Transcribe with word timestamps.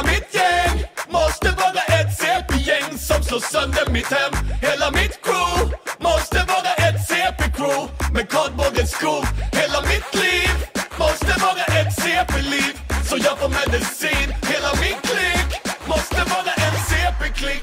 Hela 0.00 0.12
mitt 0.12 0.34
gäng 0.34 0.84
måste 1.08 1.48
vara 1.50 2.00
ett 2.00 2.18
CP-gäng 2.18 2.98
som 2.98 3.22
slår 3.22 3.40
sönder 3.40 3.92
mitt 3.92 4.06
hem 4.06 4.32
Hela 4.62 4.90
mitt 4.90 5.20
crew 5.22 5.76
måste 5.98 6.38
vara 6.48 6.72
ett 6.88 7.08
CP-crew 7.08 7.88
med 8.14 8.28
kardborrens 8.30 8.90
skor 8.90 9.24
Hela 9.52 9.80
mitt 9.80 10.14
liv 10.14 10.50
måste 10.98 11.40
vara 11.40 11.80
ett 11.80 11.94
CP-liv 12.02 12.74
så 13.08 13.16
jag 13.16 13.38
får 13.38 13.48
medicin 13.48 14.28
Hela 14.52 14.70
min 14.80 14.98
klick 15.02 15.60
måste 15.86 16.16
vara 16.16 16.52
en 16.66 16.76
CP-klick! 16.88 17.62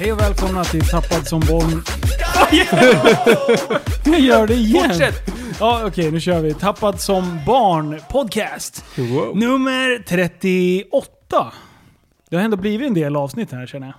Hej 0.00 0.12
och 0.12 0.20
välkomna 0.20 0.64
till 0.64 0.88
Tappad 0.88 1.28
som 1.28 1.40
barn... 1.40 1.84
Jag 4.04 4.20
gör 4.20 4.46
det 4.46 4.54
igen! 4.54 4.88
Fortsätt! 4.88 5.43
Ja, 5.60 5.82
okej, 5.86 6.10
nu 6.10 6.20
kör 6.20 6.40
vi. 6.40 6.54
Tappad 6.54 7.00
som 7.00 7.40
barn 7.46 8.00
podcast. 8.10 8.84
Nummer 9.34 10.02
38. 10.06 11.52
Det 12.30 12.36
har 12.36 12.42
ändå 12.44 12.56
blivit 12.56 12.88
en 12.88 12.94
del 12.94 13.16
avsnitt 13.16 13.52
här 13.52 13.66
känner 13.66 13.94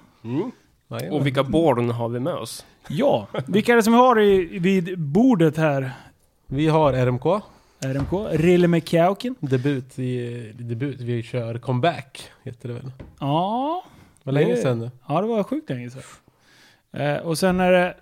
jag. 0.88 1.14
Och 1.14 1.26
vilka 1.26 1.44
barn 1.44 1.90
har 1.90 2.10
vi 2.10 2.20
med 2.20 2.34
oss? 2.34 2.66
Ja, 2.88 3.28
vilka 3.48 3.72
är 3.72 3.76
det 3.76 3.84
som 3.84 3.94
vi 3.94 4.00
har 4.00 4.20
i, 4.22 4.60
vid 4.60 5.00
bordet 5.00 5.58
här? 5.58 5.92
Vi 6.48 6.68
har 6.68 6.94
RMK, 6.94 7.26
RMK, 7.80 8.12
Rille 8.32 8.68
McCauken. 8.68 9.36
debut, 9.40 10.00
i, 10.00 10.52
debut. 10.60 11.02
Vi 11.02 11.24
kör 11.24 11.58
comeback, 11.58 12.30
heter 12.44 12.68
det 12.68 12.74
väl? 12.74 12.92
Ja. 13.20 13.84
Vad 14.24 14.36
länge 14.36 14.56
Det- 14.56 14.62
sedan 14.62 14.80
nu. 14.80 14.92
Ja, 15.08 15.22
det 15.22 15.28
var 15.28 15.44
sjukt 15.44 15.70
länge 15.70 15.90
sedan. 15.90 16.02
Eh, 16.94 17.18
och 17.18 17.38
sen 17.38 17.60
är 17.60 17.72
det... 17.72 17.96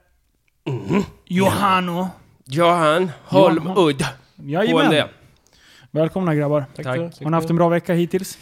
Johanno. 1.26 2.08
Johan 2.54 3.12
Holmudd. 3.26 4.04
Jajamän. 4.36 4.86
HLD. 4.88 5.04
Välkomna 5.92 6.36
grabbar. 6.36 6.66
Tack, 6.76 6.86
Tack. 6.86 6.98
Har 6.98 7.30
ni 7.30 7.36
haft 7.36 7.50
en 7.50 7.56
bra 7.56 7.70
vecka 7.70 7.94
hittills? 7.94 8.38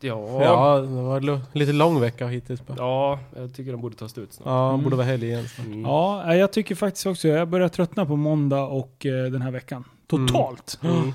Ja. 0.00 0.42
Ja, 0.42 0.78
det 0.78 0.86
var 1.02 1.40
lite 1.58 1.72
lång 1.72 2.00
vecka 2.00 2.26
hittills. 2.26 2.66
Bara. 2.66 2.76
Ja, 2.78 3.18
jag 3.36 3.54
tycker 3.54 3.70
den 3.72 3.80
borde 3.80 3.96
ta 3.96 4.08
slut 4.08 4.32
snart. 4.32 4.46
Ja, 4.46 4.68
Mm. 4.68 4.82
borde 4.84 4.96
vara 4.96 5.06
helg 5.06 5.26
igen 5.26 5.48
snart. 5.48 5.66
Mm. 5.66 5.80
Ja, 5.82 6.34
jag 6.36 6.52
tycker 6.52 6.74
faktiskt 6.74 7.06
också 7.06 7.28
Jag 7.28 7.48
börjar 7.48 7.68
tröttna 7.68 8.06
på 8.06 8.16
måndag 8.16 8.62
och 8.62 9.06
eh, 9.06 9.24
den 9.30 9.42
här 9.42 9.50
veckan. 9.50 9.84
Totalt. 10.06 10.78
Mm. 10.82 11.12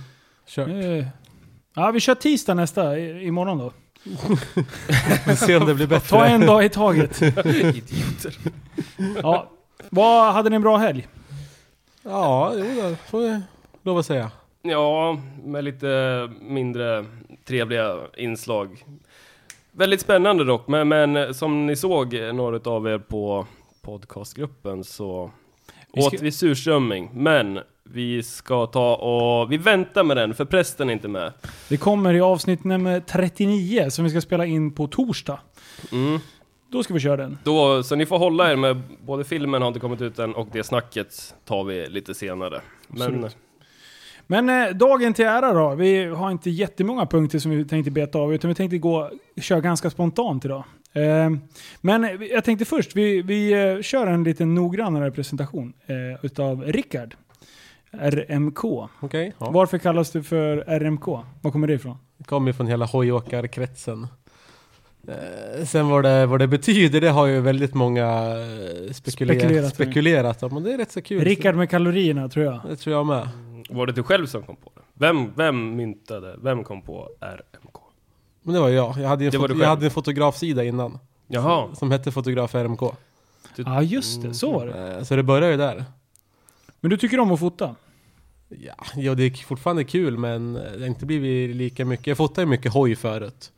Kör. 0.48 0.98
Eh, 1.00 1.06
Ja, 1.76 1.92
vi 1.92 2.00
kör 2.00 2.16
tisdag 2.16 2.54
nästa, 2.54 3.00
i- 3.00 3.26
imorgon 3.28 3.58
då. 3.58 3.72
Vi 5.28 5.36
ser 5.36 5.62
om 5.62 5.68
det 5.68 5.76
blir 5.76 5.88
bättre. 5.96 6.10
Ta 6.10 6.26
en 6.26 6.42
dag 6.46 6.66
i 6.66 6.70
taget. 6.70 7.22
Idioter. 7.46 8.36
Ja. 9.24 9.50
Vad, 9.90 10.34
hade 10.34 10.50
ni 10.50 10.56
en 10.56 10.62
bra 10.62 10.78
helg? 10.78 11.08
Ja, 12.10 12.54
jo 12.56 12.82
då, 12.82 12.96
får 12.96 13.20
vi 13.20 13.42
lov 13.84 13.98
att 13.98 14.06
säga. 14.06 14.32
Ja, 14.62 15.18
med 15.44 15.64
lite 15.64 16.30
mindre 16.42 17.06
trevliga 17.46 17.98
inslag. 18.18 18.84
Väldigt 19.72 20.02
spännande 20.02 20.44
dock, 20.44 20.68
men, 20.68 20.88
men 20.88 21.34
som 21.34 21.66
ni 21.66 21.76
såg, 21.76 22.14
några 22.34 22.72
av 22.72 22.88
er 22.88 22.98
på 22.98 23.46
podcastgruppen, 23.82 24.84
så 24.84 25.32
Vi 25.94 26.02
ska- 26.02 26.16
åt 26.16 26.22
vi 26.22 26.32
surströmming. 26.32 27.10
Men 27.14 27.60
vi 27.84 28.24
ska 28.24 28.66
ta 28.66 28.96
och, 28.96 29.52
vi 29.52 29.58
väntar 29.58 30.04
med 30.04 30.18
den, 30.18 30.34
för 30.34 30.46
prästen 30.46 30.90
är 30.90 30.94
inte 30.94 31.08
med. 31.08 31.34
Det 31.70 31.78
kommer 31.78 32.14
i 32.14 32.22
avsnitt 32.22 32.64
nummer 32.64 33.00
39 33.00 33.90
som 33.90 34.04
vi 34.04 34.10
ska 34.10 34.22
spela 34.22 34.46
in 34.46 34.72
på 34.72 34.88
torsdag. 34.88 35.40
Mm. 35.92 36.20
Då 36.72 36.84
ska 36.84 36.94
vi 36.94 37.00
köra 37.00 37.18
den. 37.18 37.38
Då, 37.44 37.84
så 37.84 37.96
ni 37.96 38.06
får 38.06 38.18
hålla 38.18 38.52
er 38.52 38.56
med, 38.56 38.82
både 39.06 39.24
filmen 39.24 39.62
har 39.62 39.68
inte 39.68 39.80
kommit 39.80 40.02
ut 40.02 40.20
än 40.20 40.36
och 40.36 40.48
det 40.52 40.64
snacket 40.64 41.36
tar 41.46 41.64
vi 41.64 41.90
lite 41.90 42.14
senare. 42.14 42.62
Men 42.88 43.02
Absolut. 43.02 43.38
Men 44.28 44.50
eh, 44.50 44.76
dagen 44.76 45.14
till 45.14 45.26
ära 45.26 45.54
då. 45.54 45.76
Vi 45.76 46.06
har 46.06 46.32
inte 46.32 46.50
jättemånga 46.50 47.06
punkter 47.06 47.40
som 47.40 47.52
vi 47.52 47.66
tänkte 47.66 47.92
beta 47.92 48.20
av, 48.20 48.34
utan 48.34 48.48
vi 48.48 48.56
tänkte 48.56 48.78
gå, 48.78 49.12
köra 49.42 49.62
ganska 49.62 49.90
spontant 49.90 50.46
idag. 50.46 50.64
Eh, 50.94 51.30
men 51.82 52.04
eh, 52.04 52.12
jag 52.32 52.44
tänkte 52.44 52.66
först, 52.66 52.96
vi, 52.96 53.22
vi 53.22 53.52
eh, 53.52 53.82
kör 53.82 54.08
en 54.08 54.24
lite 54.24 54.46
noggrannare 54.46 55.12
presentation 55.12 55.74
eh, 55.88 56.26
utav 56.26 56.64
Rickard. 56.64 57.16
RMK. 57.92 58.64
Okej? 59.00 59.34
Ja. 59.38 59.50
Varför 59.52 59.78
kallas 59.78 60.12
du 60.12 60.24
för 60.24 60.58
RMK? 60.68 61.08
Var 61.42 61.52
kommer 61.52 61.68
det 61.68 61.74
ifrån? 61.74 61.98
Det 62.18 62.24
kommer 62.24 62.54
från 62.54 62.68
hela 62.68 62.86
hojåkarkretsen. 62.86 64.08
Eh, 65.08 65.66
sen 65.66 65.90
vad 65.90 66.04
det, 66.04 66.26
vad 66.26 66.40
det 66.40 66.48
betyder, 66.48 67.02
det 67.02 67.10
har 67.10 67.26
ju 67.26 67.40
väldigt 67.42 67.74
många 67.74 68.06
eh, 68.08 68.94
spekulerat, 68.94 69.40
Spekulerat, 69.42 69.74
spekulerat, 69.76 70.44
om. 70.44 70.58
Och 70.58 70.62
det 70.62 70.74
är 70.74 70.78
rätt 70.78 70.92
så 70.92 71.02
kul. 71.02 71.24
Rickard 71.24 71.56
med 71.56 71.70
kalorierna 71.70 72.30
tror 72.30 72.46
jag. 72.46 72.60
Det 72.70 72.76
tror 72.76 72.96
jag 72.96 73.06
med. 73.06 73.30
var 73.70 73.86
det 73.88 73.94
du 73.94 74.04
själv 74.04 74.26
som 74.28 74.44
kom 74.44 74.56
på 74.56 74.72
det? 74.76 74.82
Vem, 74.94 75.34
vem 75.36 75.76
myntade, 75.76 76.36
vem 76.42 76.64
kom 76.64 76.82
på 76.82 77.10
RMK? 77.22 77.76
Men 78.44 78.54
det 78.54 78.60
var 78.60 78.70
jag. 78.70 78.96
Jag 79.00 79.08
hade, 79.10 79.24
ju 79.24 79.32
fot- 79.32 79.60
jag 79.60 79.68
hade 79.68 79.86
en 79.86 79.92
fotografsida 79.92 80.64
innan. 80.64 81.00
Jaha. 81.28 81.76
Som 81.76 81.92
hette 81.92 82.12
Fotograf 82.12 82.56
RMK. 82.56 82.82
Ja 83.56 83.82
just 83.82 84.22
det, 84.22 84.34
så 84.34 84.52
var 84.52 84.66
det. 84.68 84.98
Eh, 84.98 85.04
Så 85.04 85.16
det 85.16 85.24
började 85.24 85.52
ju 85.52 85.58
där. 85.58 85.86
Men 86.80 86.90
du 86.92 86.98
tycker 86.98 87.20
om 87.20 87.32
att 87.32 87.40
fota? 87.40 87.76
Ja, 88.50 88.74
ja, 88.96 89.16
det 89.16 89.24
är 89.24 89.32
fortfarande 89.46 89.84
kul 89.84 90.18
men 90.18 90.54
det 90.54 90.80
har 90.80 90.86
inte 90.88 91.06
blivit 91.06 91.56
lika 91.56 91.86
mycket. 91.86 92.08
Jag 92.08 92.18
fotade 92.18 92.42
ju 92.42 92.46
mycket 92.48 92.74
hoj 92.74 92.96
förut. 92.96 93.52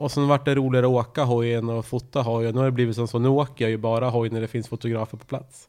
Och 0.00 0.12
sen 0.12 0.28
vart 0.28 0.44
det 0.44 0.54
roligare 0.54 0.86
att 0.86 0.92
åka 0.92 1.24
hoj 1.24 1.54
än 1.54 1.70
att 1.70 1.86
fota 1.86 2.22
hoj. 2.22 2.46
Och 2.46 2.52
nu 2.54 2.58
har 2.58 2.64
det 2.64 2.70
blivit 2.72 2.96
som 2.96 3.08
så, 3.08 3.18
nu 3.18 3.28
åker 3.28 3.64
jag 3.64 3.70
ju 3.70 3.76
bara 3.76 4.08
hoj 4.10 4.30
när 4.30 4.40
det 4.40 4.48
finns 4.48 4.68
fotografer 4.68 5.16
på 5.18 5.24
plats. 5.24 5.68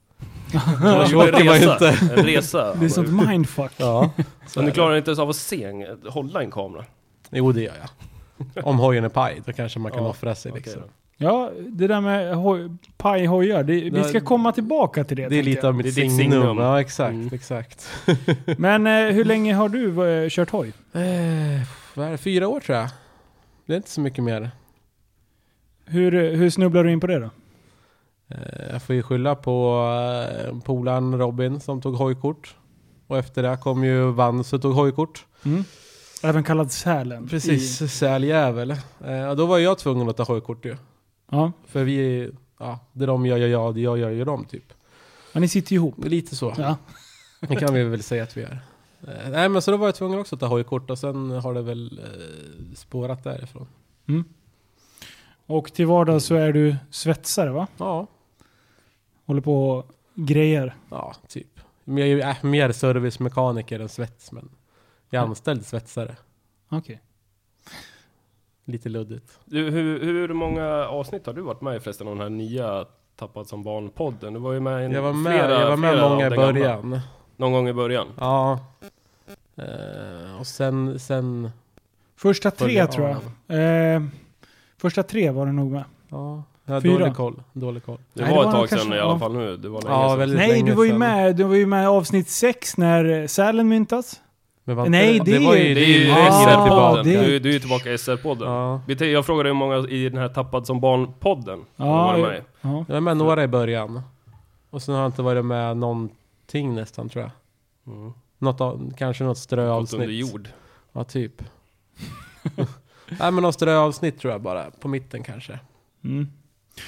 Det 1.09 1.15
var 1.15 1.27
en 1.27 1.47
resa. 1.49 1.73
inte. 1.73 2.13
En 2.15 2.25
resa. 2.25 2.75
Det 2.79 2.85
är 2.85 2.89
sånt 2.89 3.27
mindfuck. 3.27 3.71
Ja, 3.77 4.09
Så 4.47 4.61
du 4.61 4.71
klarar 4.71 4.95
inte 4.97 5.09
ens 5.11 5.19
av 5.19 5.29
att 5.29 5.35
se, 5.35 5.63
en- 5.63 5.85
hålla 6.09 6.41
en 6.43 6.51
kamera? 6.51 6.85
jo 7.31 7.51
det 7.51 7.61
gör 7.61 7.73
jag. 7.81 8.67
Om 8.67 8.79
hojen 8.79 9.03
är 9.03 9.09
paj, 9.09 9.41
då 9.45 9.53
kanske 9.53 9.79
man 9.79 9.91
kan 9.91 10.03
Ja, 10.03 10.09
offra 10.09 10.35
sig 10.35 10.51
liksom. 10.51 10.81
då. 10.81 10.87
Ja, 11.17 11.51
det 11.69 11.87
där 11.87 12.01
med 12.01 12.35
hoj, 12.35 12.69
pajhojar, 12.97 13.63
det, 13.63 13.73
vi 13.73 14.03
ska 14.03 14.19
komma 14.21 14.51
tillbaka 14.51 15.03
till 15.03 15.17
det. 15.17 15.27
Det 15.29 15.39
är 15.39 15.43
lite 15.43 15.59
jag. 15.59 15.65
av 15.65 15.75
mitt 15.75 15.95
Det 15.95 16.01
är 16.01 16.03
ditt 16.05 16.17
signum. 16.17 16.41
signum. 16.41 16.57
Ja 16.57 16.81
exakt, 16.81 17.11
Mm. 17.13 17.29
exakt. 17.33 17.87
Men 18.57 18.87
eh, 18.87 19.13
hur 19.13 19.25
länge 19.25 19.53
har 19.55 19.69
du 19.69 20.09
eh, 20.23 20.29
kört 20.29 20.49
hoj? 20.49 20.73
Eh, 20.93 22.17
fyra 22.17 22.47
år 22.47 22.59
tror 22.59 22.77
jag. 22.77 22.89
Det 23.71 23.75
är 23.75 23.77
inte 23.77 23.89
så 23.89 24.01
mycket 24.01 24.23
mer. 24.23 24.51
Hur, 25.85 26.11
hur 26.35 26.49
snubblar 26.49 26.83
du 26.83 26.91
in 26.91 26.99
på 26.99 27.07
det 27.07 27.19
då? 27.19 27.29
Eh, 28.27 28.71
Jag 28.71 28.81
får 28.83 28.95
ju 28.95 29.03
skylla 29.03 29.35
på 29.35 29.83
eh, 30.45 30.59
polaren 30.59 31.17
Robin 31.17 31.59
som 31.59 31.81
tog 31.81 31.95
hojkort. 31.95 32.55
Och 33.07 33.17
efter 33.17 33.43
det 33.43 33.57
kom 33.61 33.83
ju 33.83 34.11
Vans 34.11 34.53
och 34.53 34.61
tog 34.61 34.73
hojkort. 34.73 35.25
Mm. 35.45 35.63
Även 36.23 36.43
kallad 36.43 36.71
Sälen. 36.71 37.27
Precis, 37.27 37.81
I, 37.81 37.87
säljävel. 37.87 38.71
Eh, 39.05 39.35
då 39.37 39.45
var 39.45 39.57
jag 39.57 39.77
tvungen 39.79 40.09
att 40.09 40.17
ta 40.17 40.23
hojkort 40.23 40.65
ju. 40.65 40.75
ja. 41.31 41.51
För 41.67 41.83
vi, 41.83 42.29
ja, 42.59 42.79
det 42.91 43.05
de 43.05 43.25
gör, 43.25 43.37
gör 43.37 43.47
jag, 43.47 43.75
det 43.75 43.81
jag 43.81 43.97
gör, 43.97 44.09
gör 44.11 44.25
de 44.25 44.45
typ. 44.45 44.73
ja, 45.33 45.39
ni 45.39 45.47
sitter 45.47 45.73
ihop. 45.75 45.95
Lite 46.05 46.35
så. 46.35 46.53
Ja. 46.57 46.77
Det 47.39 47.55
kan 47.55 47.73
vi 47.73 47.83
väl 47.83 48.03
säga 48.03 48.23
att 48.23 48.37
vi 48.37 48.41
gör. 48.41 48.59
Eh, 49.07 49.29
nej 49.29 49.49
men 49.49 49.61
så 49.61 49.71
då 49.71 49.77
var 49.77 49.87
jag 49.87 49.95
tvungen 49.95 50.19
också 50.19 50.35
att 50.35 50.39
ta 50.39 50.47
hojkort 50.47 50.89
och 50.89 50.99
sen 50.99 51.31
har 51.31 51.53
det 51.53 51.61
väl 51.61 51.99
eh, 52.03 52.75
spårat 52.75 53.23
därifrån. 53.23 53.67
Och 55.45 55.73
till 55.73 55.85
vardags 55.85 56.25
så 56.25 56.35
är 56.35 56.53
du 56.53 56.75
svetsare 56.91 57.49
va? 57.51 57.67
Ja, 57.77 58.07
Håller 59.25 59.41
på 59.41 59.69
och 59.69 59.85
grejer. 60.15 60.75
ja 60.89 61.15
typ. 61.27 61.59
Mer, 61.83 62.19
äh, 62.27 62.35
mer 62.43 62.71
servicemekaniker 62.71 63.79
än 63.79 63.89
svets 63.89 64.31
men 64.31 64.49
jag 65.09 65.23
är 65.23 65.27
anställd 65.27 65.65
svetsare. 65.65 66.15
Okej. 66.69 67.01
Lite 68.65 68.89
luddigt. 68.89 69.39
Du, 69.45 69.69
hur, 69.69 69.99
hur 70.03 70.33
många 70.33 70.65
avsnitt 70.87 71.25
har 71.25 71.33
du 71.33 71.41
varit 71.41 71.61
med 71.61 71.75
i 71.75 71.79
förresten 71.79 72.07
av 72.07 72.13
den 72.15 72.21
här 72.21 72.29
nya 72.29 72.85
Tappat 73.15 73.47
som 73.47 73.63
barn-podden? 73.63 74.33
Du 74.33 74.39
var 74.39 74.53
ju 74.53 74.59
med 74.59 74.81
i 74.81 74.85
en- 74.85 74.91
Jag 74.91 75.01
var 75.01 75.13
med, 75.13 75.33
flera, 75.39 75.59
jag 75.61 75.69
var 75.69 75.77
med 75.77 75.91
flera 75.93 76.09
många 76.09 76.25
i 76.25 76.29
den 76.29 76.39
gamla. 76.39 76.53
början. 76.53 76.99
Någon 77.41 77.51
gång 77.51 77.67
i 77.67 77.73
början? 77.73 78.07
Ja. 78.19 78.59
Eh, 79.57 80.39
och 80.39 80.47
sen, 80.47 80.99
sen... 80.99 81.51
Första 82.17 82.51
tre 82.51 82.87
tror 82.87 83.07
jag. 83.47 83.93
Eh, 83.95 84.01
första 84.81 85.03
tre 85.03 85.29
var 85.31 85.45
det 85.45 85.51
nog 85.51 85.71
med. 85.71 85.83
Ja, 86.09 86.43
har 86.67 86.81
Fyra. 86.81 86.99
dålig 86.99 87.15
koll. 87.15 87.43
Dålig 87.53 87.85
koll. 87.85 87.97
Det 88.13 88.21
Nej, 88.23 88.31
var 88.35 88.43
det 88.43 88.47
ett 88.49 88.53
var 88.53 88.59
tag 88.59 88.69
kanske- 88.69 88.85
sedan 88.87 88.93
i 88.93 88.97
ja. 88.97 89.03
alla 89.09 89.19
fall 89.19 89.33
nu. 89.33 89.57
Det 89.57 89.69
var 89.69 89.81
länge 89.81 89.93
Ja, 89.95 90.09
sedan. 90.09 90.19
väldigt 90.19 90.37
Nej, 90.37 90.61
du 90.63 90.71
var 90.73 90.85
ju 90.85 90.93
med, 90.97 91.35
du 91.35 91.43
var 91.43 91.55
ju 91.55 91.65
med 91.65 91.83
i 91.83 91.85
avsnitt 91.85 92.29
sex 92.29 92.77
när 92.77 93.21
eh, 93.21 93.27
Sälen 93.27 93.67
myntas. 93.67 94.21
Nej, 94.63 95.19
det 95.25 95.35
är 95.35 95.45
var 95.45 95.55
ju- 95.55 95.73
Det 95.73 95.81
är 95.81 96.05
ju 96.05 96.11
Ah, 96.11 96.15
SR-podden. 96.45 97.03
det- 97.03 97.25
Du, 97.25 97.39
du 97.39 97.49
är 97.49 97.53
ju 97.53 97.59
tillbaka 97.59 97.91
i 97.91 97.97
SR-podden. 97.97 98.81
Ja. 98.97 99.05
Jag 99.05 99.25
frågade 99.25 99.49
hur 99.49 99.53
många 99.53 99.75
i 99.77 100.09
den 100.09 100.17
här 100.19 100.29
Tappad 100.29 100.67
som 100.67 100.79
barn-podden 100.81 101.59
Ja, 101.75 101.85
var 101.85 102.17
ja. 102.17 102.27
med. 102.27 102.41
Ja. 102.61 102.85
Jag 102.87 102.93
var 102.93 103.01
med 103.01 103.17
några 103.17 103.43
i 103.43 103.47
början. 103.47 104.01
Och 104.69 104.81
sen 104.81 104.95
har 104.95 105.01
jag 105.01 105.09
inte 105.09 105.21
varit 105.21 105.45
med 105.45 105.77
någonting 106.53 106.75
nästan 106.75 107.09
tror 107.09 107.23
jag. 107.23 107.31
Mm. 107.95 108.13
Något, 108.37 108.61
av- 108.61 108.93
kanske 108.97 109.23
något 109.23 109.37
ströavsnitt. 109.37 110.01
under 110.01 110.13
jord. 110.13 110.49
Ja, 110.91 111.03
typ. 111.03 111.43
Nej 113.19 113.31
men 113.31 113.35
något 113.43 113.55
ströavsnitt 113.55 114.19
tror 114.19 114.31
jag 114.33 114.41
bara. 114.41 114.71
På 114.71 114.87
mitten 114.87 115.23
kanske. 115.23 115.59
Mm. 116.03 116.27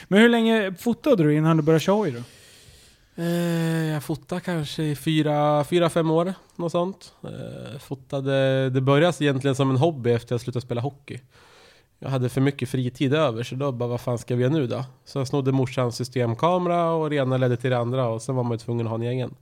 Men 0.07 0.19
hur 0.19 0.29
länge 0.29 0.73
fotade 0.73 1.23
du 1.23 1.35
innan 1.35 1.57
du 1.57 1.63
började 1.63 1.79
köra 1.83 1.95
hoj 1.95 2.11
då? 2.11 2.21
Eh, 3.21 3.85
jag 3.93 4.03
fotade 4.03 4.41
kanske 4.41 4.83
i 4.83 4.95
fyra, 4.95 5.63
fyra, 5.63 5.89
fem 5.89 6.11
år, 6.11 6.33
något 6.55 6.71
sånt. 6.71 7.13
Eh, 7.23 7.79
fotade, 7.79 8.69
det 8.69 8.81
började 8.81 9.25
egentligen 9.25 9.55
som 9.55 9.69
en 9.69 9.77
hobby 9.77 10.11
efter 10.11 10.33
jag 10.33 10.41
slutade 10.41 10.65
spela 10.65 10.81
hockey. 10.81 11.19
Jag 11.99 12.09
hade 12.09 12.29
för 12.29 12.41
mycket 12.41 12.69
fritid 12.69 13.13
över 13.13 13.43
så 13.43 13.55
då 13.55 13.71
bara, 13.71 13.89
vad 13.89 14.01
fan 14.01 14.17
ska 14.17 14.35
vi 14.35 14.43
göra 14.43 14.53
nu 14.53 14.67
då? 14.67 14.85
Så 15.05 15.19
jag 15.19 15.27
snodde 15.27 15.51
morsans 15.51 15.95
systemkamera 15.95 16.91
och 16.91 17.09
det 17.09 17.15
ena 17.15 17.37
ledde 17.37 17.57
till 17.57 17.69
det 17.69 17.77
andra 17.77 18.07
och 18.07 18.21
sen 18.21 18.35
var 18.35 18.43
man 18.43 18.51
ju 18.51 18.57
tvungen 18.57 18.85
att 18.85 18.89
ha 18.89 18.95
en 18.95 19.03
egen. 19.03 19.35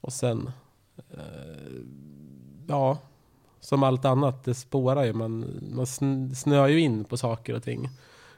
Och 0.00 0.12
sen, 0.12 0.50
eh, 1.12 1.18
ja, 2.68 2.98
som 3.60 3.82
allt 3.82 4.04
annat, 4.04 4.44
det 4.44 4.54
spårar 4.54 5.04
ju. 5.04 5.12
Man, 5.12 5.40
man 5.74 5.84
sn- 5.84 6.34
snöar 6.34 6.68
ju 6.68 6.80
in 6.80 7.04
på 7.04 7.16
saker 7.16 7.54
och 7.54 7.62
ting. 7.62 7.88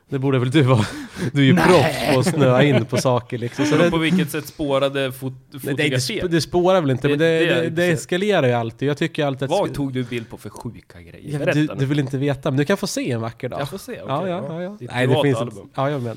Det 0.08 0.18
borde 0.18 0.38
väl 0.38 0.50
du 0.50 0.62
vara? 0.62 0.86
Du 1.32 1.40
är 1.40 1.44
ju 1.46 1.52
Nej. 1.52 1.64
proffs 1.66 2.14
på 2.14 2.20
att 2.20 2.26
snöa 2.36 2.62
in 2.62 2.84
på 2.84 2.96
saker 2.96 3.38
liksom. 3.38 3.64
Så 3.66 3.76
det, 3.76 3.90
på 3.90 3.98
vilket 3.98 4.30
sätt 4.30 4.46
spårade 4.46 5.12
fot 5.12 5.32
Nej, 5.50 5.74
det, 5.74 5.88
det, 5.88 5.96
sp- 5.96 6.28
det 6.28 6.40
spårar 6.40 6.80
väl 6.80 6.90
inte, 6.90 7.08
Det- 7.08 7.12
men 7.12 7.18
det, 7.18 7.26
det 7.38 7.54
är 7.66 7.70
det, 7.70 7.84
eskalerar 7.86 8.46
ju 8.46 8.52
alltid. 8.52 8.88
Jag 8.88 8.96
tycker 8.98 9.24
alltid 9.26 9.42
att... 9.42 9.50
Vad 9.50 9.74
tog 9.74 9.92
du 9.92 10.04
bild 10.04 10.28
på 10.30 10.36
för 10.36 10.50
sjuka 10.50 11.00
grejer? 11.00 11.32
Ja, 11.32 11.38
Berätta 11.38 11.58
du, 11.58 11.66
du 11.66 11.86
vill 11.86 11.98
inte 11.98 12.18
veta, 12.18 12.50
men 12.50 12.58
du 12.58 12.64
kan 12.64 12.76
få 12.76 12.86
se 12.86 13.10
en 13.10 13.20
vacker 13.20 13.48
dag. 13.48 13.60
Jag 13.60 13.68
får 13.70 13.78
se, 13.78 13.92
okej. 13.92 14.04
ja, 14.08 14.28
ja, 14.28 14.44
ja, 14.48 14.62
ja. 14.62 14.76
Ditt 14.80 14.90
Nej, 14.92 15.06
det 15.06 15.22
finns 15.22 15.38
album. 15.38 15.64
ett, 15.66 15.70
ja, 15.74 15.90
jag 15.90 16.02
men. 16.02 16.16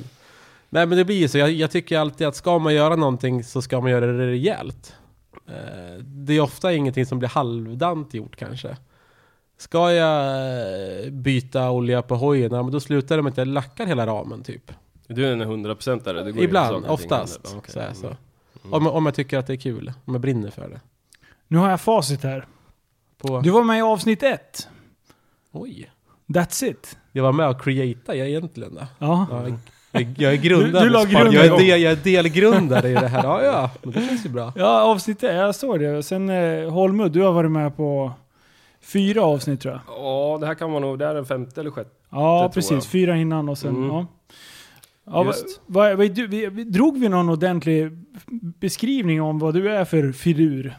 Nej, 0.70 0.86
men 0.86 0.98
det 0.98 1.06
blir 1.06 1.16
ju 1.18 1.28
så. 1.28 1.38
Jag, 1.38 1.52
jag 1.52 1.72
tycker 1.72 2.00
alltid 2.00 2.28
att 2.28 2.36
ska 2.36 2.60
man 2.60 2.74
göra 2.74 2.96
någonting 2.96 3.44
så 3.44 3.62
ska 3.62 3.82
man 3.82 3.92
göra 3.92 4.06
det 4.06 4.28
rejält. 4.28 4.94
Eh, 5.48 5.98
det 6.04 6.34
är 6.34 6.42
ofta 6.42 6.74
ingenting 6.74 7.06
som 7.06 7.20
blir 7.20 7.30
halvdant 7.30 8.14
gjort 8.14 8.36
kanske. 8.36 8.78
Ska 9.58 9.92
jag 9.92 11.06
eh, 11.06 11.12
byta 11.12 11.70
olja 11.70 12.02
på 12.02 12.16
hojen, 12.16 12.52
men 12.52 12.72
då 12.72 12.80
slutar 12.80 13.16
det 13.18 13.24
med 13.24 13.32
att 13.32 13.38
jag 13.38 13.48
lackar 13.48 13.86
hela 13.86 14.08
ramen 14.08 14.44
typ. 14.44 14.72
Du 15.08 15.26
är 15.26 15.32
en 15.32 15.42
100% 15.42 16.24
det 16.24 16.32
går 16.32 16.44
Ibland, 16.44 16.86
oftast. 16.86 17.56
Okej. 17.58 17.74
Så, 17.74 17.80
här, 17.80 17.94
så. 17.94 18.08
Mm. 18.08 18.18
Om, 18.74 18.88
om 18.88 19.06
jag 19.06 19.16
tycker 19.16 19.38
att 19.38 19.48
det 19.48 19.54
är 19.54 19.58
kul, 19.58 19.94
om 20.06 20.14
jag 20.14 20.22
brinner 20.22 20.50
för 20.50 20.70
det. 20.70 20.82
Nu 21.48 21.58
har 21.58 21.70
jag 21.70 21.82
facit 21.82 22.24
här. 22.24 22.48
På, 23.18 23.42
Du 23.42 23.50
var 23.50 23.64
med 23.64 23.78
i 23.78 23.82
avsnitt 23.82 24.24
ett. 24.24 24.68
Oj. 25.52 25.92
That's 26.28 26.66
it. 26.66 26.98
Jag 27.12 27.24
var 27.24 27.32
med 27.32 27.50
och 27.50 27.62
creata 27.62 28.16
jag 28.16 28.28
egentligen 28.28 28.76
då. 28.76 28.88
Ja. 29.00 29.28
Ja, 29.32 29.58
jag, 30.18 30.34
är 30.34 30.38
grundare. 30.38 30.84
Du- 30.84 30.90
du 30.90 30.94
la 30.94 31.04
grunden. 31.04 31.34
jag, 31.34 31.46
är 31.46 31.58
del, 31.58 31.82
jag 31.82 31.92
är 31.92 31.96
delgrundare 31.96 32.90
i 32.90 32.94
det 32.94 33.08
här. 33.08 33.24
Ja, 33.24 33.44
ja. 33.44 33.70
Men 33.84 33.92
det 33.92 34.02
känns 34.02 34.26
ju 34.26 34.30
bra. 34.30 34.54
Ja, 34.56 34.82
avsnitt 34.82 35.24
ett. 35.24 35.36
Jag 35.36 35.56
såg 35.56 35.80
det. 35.80 36.04
Sen 36.04 36.30
eh, 36.30 36.70
Holmud, 36.72 37.12
du 37.12 37.22
har 37.22 37.32
varit 37.32 37.52
med 37.52 37.78
på 37.78 38.12
fyra 38.82 39.22
avsnitt 39.22 39.62
tror 39.62 39.74
jag. 39.74 39.82
Ja, 39.98 40.38
det 40.42 40.48
här 40.48 40.54
kan 40.56 40.72
vara 40.72 40.80
nog, 40.80 41.00
det 41.00 41.06
här 41.06 41.12
är 41.12 41.16
den 41.16 41.26
femte 41.26 41.62
eller 41.62 41.72
sjätte. 41.72 41.90
Ja, 42.12 42.52
precis. 42.54 42.88
Fyra 42.88 43.18
innan 43.18 43.50
och 43.50 43.58
sen... 43.58 43.76
Mm. 43.76 43.88
Ja. 43.88 44.06
Ja, 45.08 45.24
va, 45.24 45.26
Just. 45.26 45.62
va, 45.66 45.96
va, 45.96 46.04
du, 46.06 46.28
vi, 46.28 46.46
vi, 46.48 46.64
drog 46.64 47.00
vi 47.00 47.10
någon 47.10 47.30
ordentlig 47.30 47.92
beskrivning 48.60 49.22
om 49.22 49.40
vad 49.40 49.54
du 49.54 49.72
är 49.76 49.86
för 49.86 50.12
figur? 50.12 50.76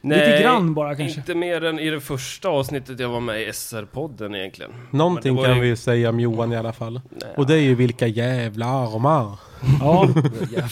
Lite 0.00 0.38
grann 0.42 0.74
bara 0.74 0.94
kanske. 0.96 1.20
inte 1.20 1.34
mer 1.34 1.64
än 1.64 1.78
i 1.78 1.90
det 1.90 2.00
första 2.00 2.48
avsnittet 2.48 3.00
jag 3.00 3.08
var 3.08 3.20
med 3.20 3.42
i 3.42 3.46
SR-podden 3.52 4.36
egentligen. 4.36 4.70
Någonting 4.90 5.36
kan 5.44 5.54
ju- 5.54 5.60
vi 5.60 5.66
ju 5.68 5.76
säga 5.76 6.08
om 6.08 6.20
Johan 6.20 6.52
i 6.52 6.56
alla 6.56 6.72
fall. 6.72 7.00
Nej, 7.10 7.30
Och 7.36 7.46
det 7.46 7.54
är 7.54 7.60
ju 7.60 7.74
vilka 7.74 8.06
jävla 8.06 8.66
armar. 8.66 9.38
Ja. 9.80 10.08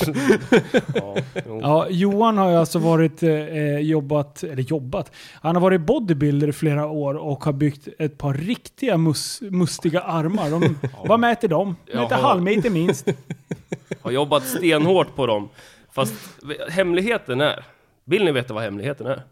ja, 0.95 1.17
ja, 1.61 1.87
Johan 1.91 2.39
har 2.39 2.51
ju 2.51 2.57
alltså 2.57 2.79
varit, 2.79 3.23
eh, 3.23 3.79
jobbat, 3.79 4.43
eller 4.43 4.63
jobbat, 4.63 5.13
han 5.43 5.57
har 5.57 5.63
varit 5.63 5.81
bodybuilder 5.81 6.49
i 6.49 6.53
flera 6.53 6.87
år 6.87 7.15
och 7.15 7.45
har 7.45 7.53
byggt 7.53 7.89
ett 7.99 8.19
par 8.19 8.35
riktiga 8.35 8.97
mus, 8.97 9.41
mustiga 9.43 10.01
armar. 10.01 10.51
De, 10.51 10.79
Vad 11.05 11.21
mäter 11.21 11.49
de? 11.49 11.77
Mäter 11.95 12.17
har- 12.17 12.23
halvmeter 12.23 12.71
minst. 12.71 13.09
Har 14.03 14.11
jobbat 14.11 14.43
stenhårt 14.47 15.17
på 15.17 15.27
dem. 15.27 15.49
Fast 15.93 16.15
hemligheten 16.71 17.41
är, 17.41 17.65
vill 18.11 18.25
ni 18.25 18.33
veta 18.33 18.55
vad 18.55 18.63
hemligheten 18.63 19.07
är? 19.07 19.23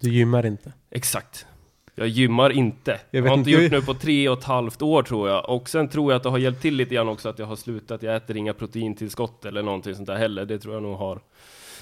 Du 0.00 0.10
gymmar 0.10 0.46
inte. 0.46 0.72
Exakt. 0.90 1.46
Jag 1.94 2.08
gymmar 2.08 2.50
inte. 2.50 3.00
Jag 3.10 3.24
Jag, 3.24 3.30
har 3.30 3.38
inte 3.38 3.50
inte- 3.50 3.62
gjort 3.62 3.72
nu 3.72 3.82
på 3.82 3.94
tre 3.94 4.28
och 4.28 4.38
ett 4.38 4.44
halvt 4.44 4.82
år 4.82 5.02
tror 5.02 5.28
jag. 5.28 5.50
Och 5.50 5.68
sen 5.68 5.88
tror 5.88 6.12
jag 6.12 6.16
att 6.16 6.22
det 6.22 6.28
har 6.28 6.38
hjälpt 6.38 6.62
till 6.62 6.74
lite 6.74 6.94
grann 6.94 7.08
också 7.08 7.28
att 7.28 7.38
jag 7.38 7.46
har 7.46 7.56
slutat. 7.56 8.02
Jag 8.02 8.16
äter 8.16 8.36
inga 8.36 8.52
proteintillskott 8.54 9.44
eller 9.44 9.62
någonting 9.62 9.94
sånt 9.94 10.06
där 10.06 10.16
heller. 10.16 10.44
Det 10.44 10.58
tror 10.58 10.74
jag 10.74 10.82
nog 10.82 10.96
har. 10.96 11.20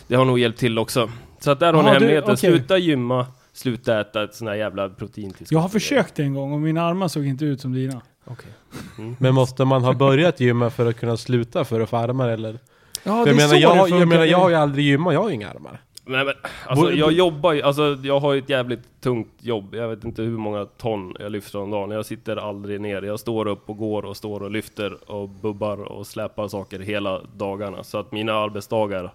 Det 0.07 0.15
har 0.15 0.25
nog 0.25 0.39
hjälpt 0.39 0.59
till 0.59 0.79
också. 0.79 1.11
Så 1.41 1.51
att 1.51 1.61
där 1.61 1.73
har 1.73 1.83
ni 1.83 1.89
hemligheten. 1.91 2.33
okej. 2.33 2.51
Sluta 2.51 2.79
gymma, 2.79 3.27
sluta 3.53 4.01
äta 4.01 4.25
ett 4.25 4.35
sånt 4.35 4.49
här 4.49 4.57
jävla 4.57 4.89
proteintillskott. 4.89 5.53
Jag 5.53 5.59
har 5.61 5.69
försökt 5.69 6.19
en 6.19 6.35
gång 6.35 6.53
och 6.53 6.61
mina 6.61 6.83
armar 6.83 7.09
såg 7.09 7.27
inte 7.27 7.45
ut 7.45 7.61
som 7.61 7.73
dina. 7.73 8.01
Okej. 8.25 8.51
Mm. 8.99 9.17
Men 9.21 9.35
måste 9.35 9.65
man 9.65 9.85
ha 9.85 9.93
börjat 9.93 10.41
gymma 10.41 10.71
för 10.71 10.87
att 10.87 10.97
kunna 10.97 11.17
sluta 11.17 11.65
för 11.65 11.81
att 11.81 11.91
få 11.91 11.97
armar 11.97 12.29
eller? 12.29 12.59
Ja, 13.05 13.27
jag, 13.27 13.37
menar, 13.37 13.55
jag, 13.55 13.89
jag 13.91 14.09
menar, 14.09 14.25
jag 14.25 14.39
har 14.39 14.49
ju 14.51 14.55
aldrig 14.57 14.87
gymmat, 14.87 15.15
jag 15.15 15.21
har 15.23 15.29
ju 15.29 15.35
inga 15.35 15.51
armar. 15.51 15.81
Nej 16.06 16.25
men, 16.25 16.35
alltså 16.67 16.93
jag 16.93 17.12
jobbar 17.12 17.53
ju, 17.53 17.62
alltså 17.62 17.99
jag 18.03 18.21
har 18.21 18.33
ju 18.33 18.39
ett 18.39 18.49
jävligt 18.49 19.01
tungt 19.01 19.33
jobb. 19.41 19.75
Jag 19.75 19.89
vet 19.89 20.05
inte 20.05 20.23
hur 20.23 20.39
många 20.39 20.65
ton 20.65 21.17
jag 21.21 21.33
lyfter 21.33 21.59
om 21.59 21.71
dagen. 21.71 21.91
Jag 21.91 22.06
sitter 22.06 22.37
aldrig 22.37 22.81
ner. 22.81 23.03
Jag 23.03 23.21
står 23.21 23.47
upp 23.47 23.71
och 23.71 23.77
går 23.77 24.05
och 24.05 24.17
står 24.17 24.43
och 24.43 24.51
lyfter 24.51 25.11
och 25.11 25.29
bubbar 25.29 25.83
och 25.83 26.06
släpar 26.06 26.49
saker 26.49 26.79
hela 26.79 27.21
dagarna. 27.37 27.85
Så 27.85 27.99
att 27.99 28.12
mina 28.12 28.33
arbetsdagar 28.33 29.15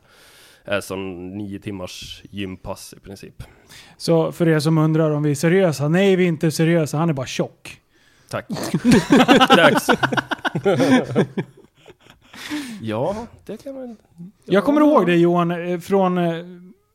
är 0.63 0.81
som 0.81 1.30
nio 1.38 1.59
timmars 1.59 2.24
gympass 2.31 2.94
i 2.97 3.00
princip. 3.00 3.44
Så 3.97 4.31
för 4.31 4.47
er 4.47 4.59
som 4.59 4.77
undrar 4.77 5.12
om 5.12 5.24
vi 5.24 5.31
är 5.31 5.36
seriösa, 5.36 5.88
nej 5.88 6.15
vi 6.15 6.24
är 6.24 6.27
inte 6.27 6.51
seriösa, 6.51 6.97
han 6.97 7.09
är 7.09 7.13
bara 7.13 7.25
tjock. 7.27 7.81
Tack. 8.30 8.47
Dags. 9.56 9.88
ja, 12.81 13.27
det 13.45 13.63
kan 13.63 13.75
man... 13.75 13.97
Jag 14.45 14.63
kommer 14.63 14.81
ihåg 14.81 15.06
det 15.06 15.15
Johan, 15.15 15.51
eh, 15.51 15.80
från 15.80 16.18
eh, 16.18 16.45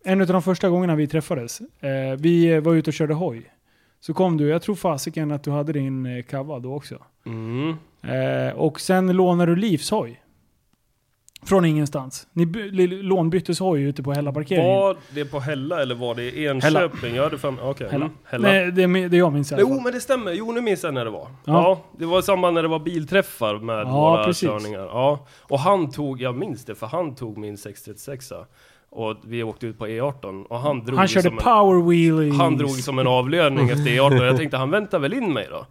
en 0.05 0.21
av 0.21 0.27
de 0.27 0.43
första 0.43 0.69
gångerna 0.69 0.95
vi 0.95 1.07
träffades. 1.07 1.61
Eh, 1.61 2.19
Vi 2.19 2.61
var 2.61 2.75
ute 2.75 2.91
och 2.91 2.95
körde 2.95 3.15
hoj. 3.15 3.51
Så 4.01 4.15
kom 4.15 4.37
du, 4.37 4.49
jag 4.49 4.63
tror 4.63 4.75
fasiken 4.75 5.33
att 5.33 5.45
du 5.45 5.51
hade 5.51 5.73
din 5.73 6.07
eh, 6.07 6.23
kava 6.23 6.59
då 6.59 6.75
också. 6.75 6.95
Mm. 7.27 7.75
Eh, 8.03 8.55
Och 8.57 8.81
sen 8.81 9.17
lånade 9.17 9.53
du 9.55 9.57
Livs 9.61 9.91
hoj. 9.91 10.21
Från 11.47 11.65
ingenstans. 11.65 12.27
Ni 12.33 12.87
lånbyttes 12.87 13.61
hoj 13.61 13.83
ute 13.83 14.03
på 14.03 14.13
Hälla 14.13 14.33
parkering. 14.33 14.65
Var 14.67 14.97
det 15.11 15.25
på 15.25 15.41
Hälla 15.41 15.83
eller 15.83 15.95
var 15.95 16.15
det 16.15 16.23
i 16.23 16.47
Enköping? 16.47 17.15
Jag 17.15 17.23
hade 17.23 17.39
fram... 17.39 17.59
Okej. 17.63 17.89
Hälla. 17.91 18.11
Hälla. 18.25 18.49
Nej, 18.49 18.73
det, 18.73 18.83
är- 18.83 19.09
det 19.09 19.17
jag 19.17 19.33
minns 19.33 19.51
i 19.53 19.55
alla 19.55 19.61
Jo 19.63 19.69
fall. 19.69 19.81
men 19.83 19.93
det 19.93 20.01
stämmer, 20.01 20.33
jo 20.33 20.53
nu 20.53 20.61
minns 20.61 20.83
jag 20.85 20.95
när 20.95 21.05
det 21.05 21.11
var. 21.11 21.21
Ja. 21.21 21.31
Ja, 21.45 21.81
det 21.99 22.07
var 22.07 22.19
i 22.19 22.23
samband 22.23 22.55
när 22.55 22.63
det 22.63 22.69
var 22.69 22.79
bilträffar 22.79 23.59
med 23.59 23.79
Ja, 23.79 24.11
våra 24.11 24.25
precis. 24.25 24.49
körningar. 24.49 24.81
Ja, 24.81 25.27
och 25.41 25.59
han 25.59 25.91
tog, 25.91 26.21
jag 26.23 26.35
minns 26.35 26.65
det, 26.65 26.75
för 26.75 26.87
han 26.87 27.15
tog 27.15 27.39
min 27.39 27.57
636 27.59 28.33
och 28.95 29.17
vi 29.25 29.43
åkte 29.43 29.67
ut 29.67 29.79
på 29.79 29.87
E18 29.87 30.45
och 30.45 30.59
han 30.59 30.85
drog 30.85 30.99
Han 30.99 31.09
körde 31.09 31.29
som 31.29 31.39
en. 31.39 32.33
Han 32.33 32.57
drog 32.57 32.71
som 32.71 32.99
en 32.99 33.07
avlöning 33.07 33.69
efter 33.69 33.91
E18 33.91 34.25
jag 34.25 34.37
tänkte 34.37 34.57
han 34.57 34.71
väntar 34.71 34.99
väl 34.99 35.15
in 35.15 35.33
mig 35.33 35.49
då. 35.51 35.67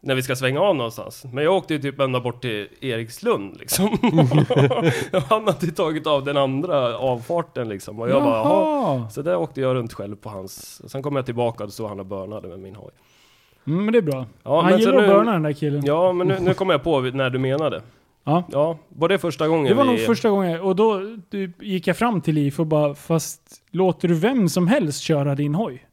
När 0.00 0.14
vi 0.14 0.22
ska 0.22 0.36
svänga 0.36 0.60
av 0.60 0.76
någonstans. 0.76 1.24
Men 1.32 1.44
jag 1.44 1.54
åkte 1.54 1.74
ju 1.74 1.80
typ 1.80 2.00
ända 2.00 2.20
bort 2.20 2.42
till 2.42 2.68
Erikslund 2.80 3.56
liksom. 3.58 3.88
han 5.28 5.46
hade 5.46 5.72
tagit 5.72 6.06
av 6.06 6.24
den 6.24 6.36
andra 6.36 6.98
avfarten 6.98 7.68
liksom. 7.68 8.00
Och 8.00 8.08
jag 8.10 8.22
bara, 8.22 8.36
jaha. 8.36 8.98
Jaha. 8.98 9.10
Så 9.10 9.22
där 9.22 9.36
åkte 9.36 9.60
jag 9.60 9.74
runt 9.74 9.92
själv 9.92 10.16
på 10.16 10.28
hans. 10.28 10.82
Sen 10.90 11.02
kom 11.02 11.16
jag 11.16 11.26
tillbaka 11.26 11.64
och 11.64 11.72
så 11.72 11.86
han 11.86 12.00
och 12.00 12.06
börnade 12.06 12.48
med 12.48 12.58
min 12.58 12.74
hoj. 12.76 12.90
Mm, 13.66 13.84
men 13.84 13.92
det 13.92 13.98
är 13.98 14.02
bra. 14.02 14.26
Ja, 14.42 14.60
han 14.60 14.78
gillar 14.78 14.94
att 14.94 15.02
nu- 15.02 15.08
börna 15.08 15.32
den 15.32 15.42
där 15.42 15.52
killen. 15.52 15.82
Ja, 15.84 16.12
men 16.12 16.28
nu, 16.28 16.38
nu 16.40 16.54
kommer 16.54 16.74
jag 16.74 16.82
på 16.82 17.00
när 17.00 17.30
du 17.30 17.38
menade. 17.38 17.82
Ja. 18.28 18.44
Ja, 18.52 18.78
var 18.88 19.08
det 19.08 19.18
första 19.18 19.48
gången 19.48 19.64
Det 19.66 19.74
var 19.74 19.84
vi... 19.84 19.90
nog 19.90 20.00
första 20.00 20.30
gången, 20.30 20.60
och 20.60 20.76
då 20.76 21.00
du, 21.28 21.52
gick 21.60 21.86
jag 21.86 21.96
fram 21.96 22.20
till 22.20 22.34
Liv 22.34 22.54
och 22.58 22.66
bara 22.66 22.94
Fast 22.94 23.40
låter 23.70 24.08
du 24.08 24.14
vem 24.14 24.48
som 24.48 24.66
helst 24.68 25.00
köra 25.02 25.34
din 25.34 25.54
hoj? 25.54 25.86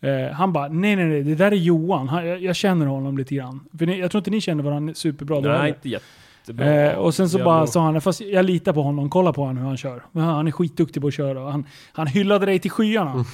Eh, 0.00 0.32
han 0.34 0.52
bara 0.52 0.68
nej 0.68 0.96
nej 0.96 1.04
nej, 1.06 1.22
det 1.22 1.34
där 1.34 1.52
är 1.52 1.56
Johan. 1.56 2.08
Han, 2.08 2.26
jag, 2.26 2.42
jag 2.42 2.56
känner 2.56 2.86
honom 2.86 3.18
lite 3.18 3.34
grann. 3.34 3.60
För 3.78 3.86
ni, 3.86 3.98
jag 4.00 4.10
tror 4.10 4.18
inte 4.20 4.30
ni 4.30 4.40
känner 4.40 4.62
varandra 4.62 4.94
superbra 4.94 5.40
Nej, 5.40 5.50
heller. 5.52 5.66
inte 5.68 5.88
jättebra. 5.88 6.90
Eh, 6.92 6.98
och 6.98 7.14
sen 7.14 7.28
så 7.28 7.38
Jag 7.38 7.44
bara 7.44 7.58
nog- 7.58 7.68
sa 7.68 7.80
han, 7.82 8.00
fast 8.00 8.20
jag 8.20 8.44
litar 8.44 8.72
på 8.72 8.82
honom, 8.82 9.10
kolla 9.10 9.32
på 9.32 9.40
honom 9.40 9.56
hur 9.56 9.64
han 9.66 9.76
kör. 9.76 10.02
Han 10.14 10.46
är 10.46 10.50
skitduktig 10.50 11.02
på 11.02 11.08
att 11.08 11.14
köra. 11.14 11.50
Han, 11.50 11.66
han 11.92 12.06
hyllade 12.06 12.46
dig 12.46 12.58
till 12.58 12.70
skyarna. 12.70 13.14
Oj. 13.16 13.24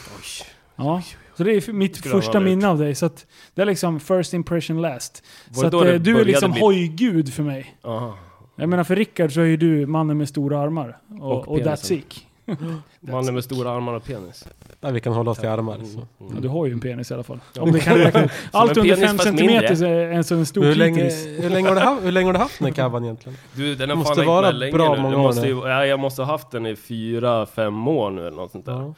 Ja. 0.77 1.03
Så 1.41 1.45
det 1.45 1.53
är 1.69 1.73
mitt 1.73 1.97
Skulle 1.97 2.15
första 2.15 2.41
minne 2.41 2.69
av 2.69 2.79
dig. 2.79 2.95
Så 2.95 3.07
att 3.07 3.27
det 3.55 3.63
är 3.63 3.67
liksom 3.67 4.01
first 4.01 4.35
impression 4.35 4.83
last. 4.83 5.23
Var 5.49 5.71
Så 5.71 5.81
att, 5.81 5.87
eh, 5.87 5.95
du 5.95 6.21
är 6.21 6.25
liksom 6.25 6.51
bli- 6.53 6.61
hojgud 6.61 7.33
för 7.35 7.43
mig. 7.43 7.75
Aha. 7.85 8.19
Jag 8.57 8.69
menar 8.69 8.85
för 8.85 8.97
Rickard 8.97 9.33
så 9.33 9.41
är 9.41 9.45
ju 9.45 9.57
du 9.57 9.87
mannen 9.87 10.19
med 10.19 10.29
stora 10.29 10.59
armar. 10.61 10.99
Och, 11.21 11.33
Och 11.33 11.49
och, 11.49 11.59
that's 11.59 11.93
it. 11.93 12.15
Mannen 13.01 13.35
med 13.35 13.45
stora 13.45 13.71
armar 13.71 13.95
och 13.95 14.05
penis. 14.05 14.45
Ja, 14.81 14.91
vi 14.91 15.01
kan 15.01 15.13
hålla 15.13 15.31
oss 15.31 15.39
till 15.39 15.49
armar. 15.49 15.75
Mm, 15.75 15.87
Så. 15.87 15.99
mm. 16.21 16.33
Ja, 16.35 16.41
du 16.41 16.49
har 16.49 16.67
ju 16.67 16.73
en 16.73 16.81
penis 16.81 17.11
i 17.11 17.15
alla 17.15 17.23
fall. 17.23 17.41
Om 17.59 17.73
det 17.73 17.81
kan 17.81 17.99
räkna. 17.99 18.29
Allt 18.53 18.71
en 18.77 18.79
under 18.83 18.95
penis 18.97 19.09
5 19.09 19.17
fast 19.17 19.29
centimeter 19.29 19.85
är 19.87 20.11
en 20.13 20.25
så 20.25 20.45
stor 20.45 20.63
Hur 20.65 20.75
länge, 20.75 20.95
klitoris. 21.11 21.27
hur, 21.45 21.51
länge 21.51 21.69
har 21.69 21.75
du 21.75 21.81
haft, 21.81 22.05
hur 22.05 22.13
länge 22.13 22.27
har 22.29 22.33
du 22.33 22.39
haft 22.39 22.59
den 22.59 22.67
här 22.67 22.75
kavan 22.75 23.05
egentligen? 23.05 23.39
Du, 23.55 23.75
den 23.75 23.89
har 23.89 23.97
måste 23.97 24.15
fan 24.15 24.27
vara 24.27 24.51
länge 24.51 24.73
bra 24.73 24.95
nu. 24.95 25.03
många 25.03 25.17
år 25.17 25.23
måste 25.23 25.43
nu. 25.43 25.49
ja, 25.49 25.87
jag 25.87 26.01
måste 26.01 26.23
ha 26.23 26.33
haft 26.33 26.51
den 26.51 26.67
i 26.67 26.77
fyra, 26.77 27.47
fem 27.47 27.89
år 27.89 28.11
nu 28.11 28.21
eller 28.27 28.37
något 28.37 28.51
sånt 28.53 28.67
där. 28.67 28.73
Ja, 28.73 28.95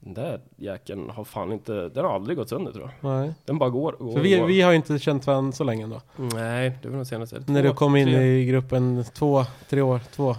Den 0.00 0.14
där 0.14 0.40
jäkeln 0.56 1.10
har 1.10 1.24
fan 1.24 1.52
inte, 1.52 1.88
den 1.88 2.04
har 2.04 2.12
aldrig 2.14 2.36
gått 2.36 2.48
sönder 2.48 2.72
tror 2.72 2.92
jag. 3.00 3.10
nej. 3.10 3.34
Den 3.44 3.58
bara 3.58 3.70
går, 3.70 3.92
går 3.98 4.12
För 4.12 4.20
vi, 4.20 4.38
går. 4.38 4.46
vi 4.46 4.60
har 4.60 4.70
ju 4.70 4.76
inte 4.76 4.98
känt 4.98 5.26
varandra 5.26 5.52
så 5.52 5.64
länge 5.64 5.84
ändå. 5.84 6.00
Nej, 6.16 6.78
det 6.82 6.88
var 6.88 6.96
nog 6.96 7.06
senaste. 7.06 7.42
När 7.46 7.62
Två, 7.62 7.68
du 7.68 7.74
kom 7.74 7.96
in 7.96 8.06
tre. 8.06 8.22
i 8.22 8.46
gruppen 8.46 9.04
två, 9.14 9.44
tre 9.68 9.80
år, 9.82 10.00
två, 10.12 10.36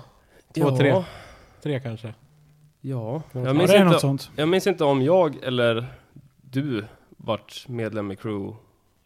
två, 0.56 0.78
tre. 0.78 1.04
Tre 1.64 1.80
kanske. 1.80 2.08
Ja, 2.08 2.14
Ja, 2.82 3.40
jag 3.40 3.48
Ja, 3.48 3.54
minns, 3.54 3.72
något 3.72 3.82
inte, 3.82 4.00
sånt. 4.00 4.32
jag 4.36 4.50
minns 4.50 4.68
inte 4.68 4.84
om 4.84 5.02
jag 5.02 5.36
eller 5.44 5.86
du 6.42 6.86
vart 7.18 7.66
medlem 7.68 8.12
i 8.12 8.16
crew. 8.16 8.56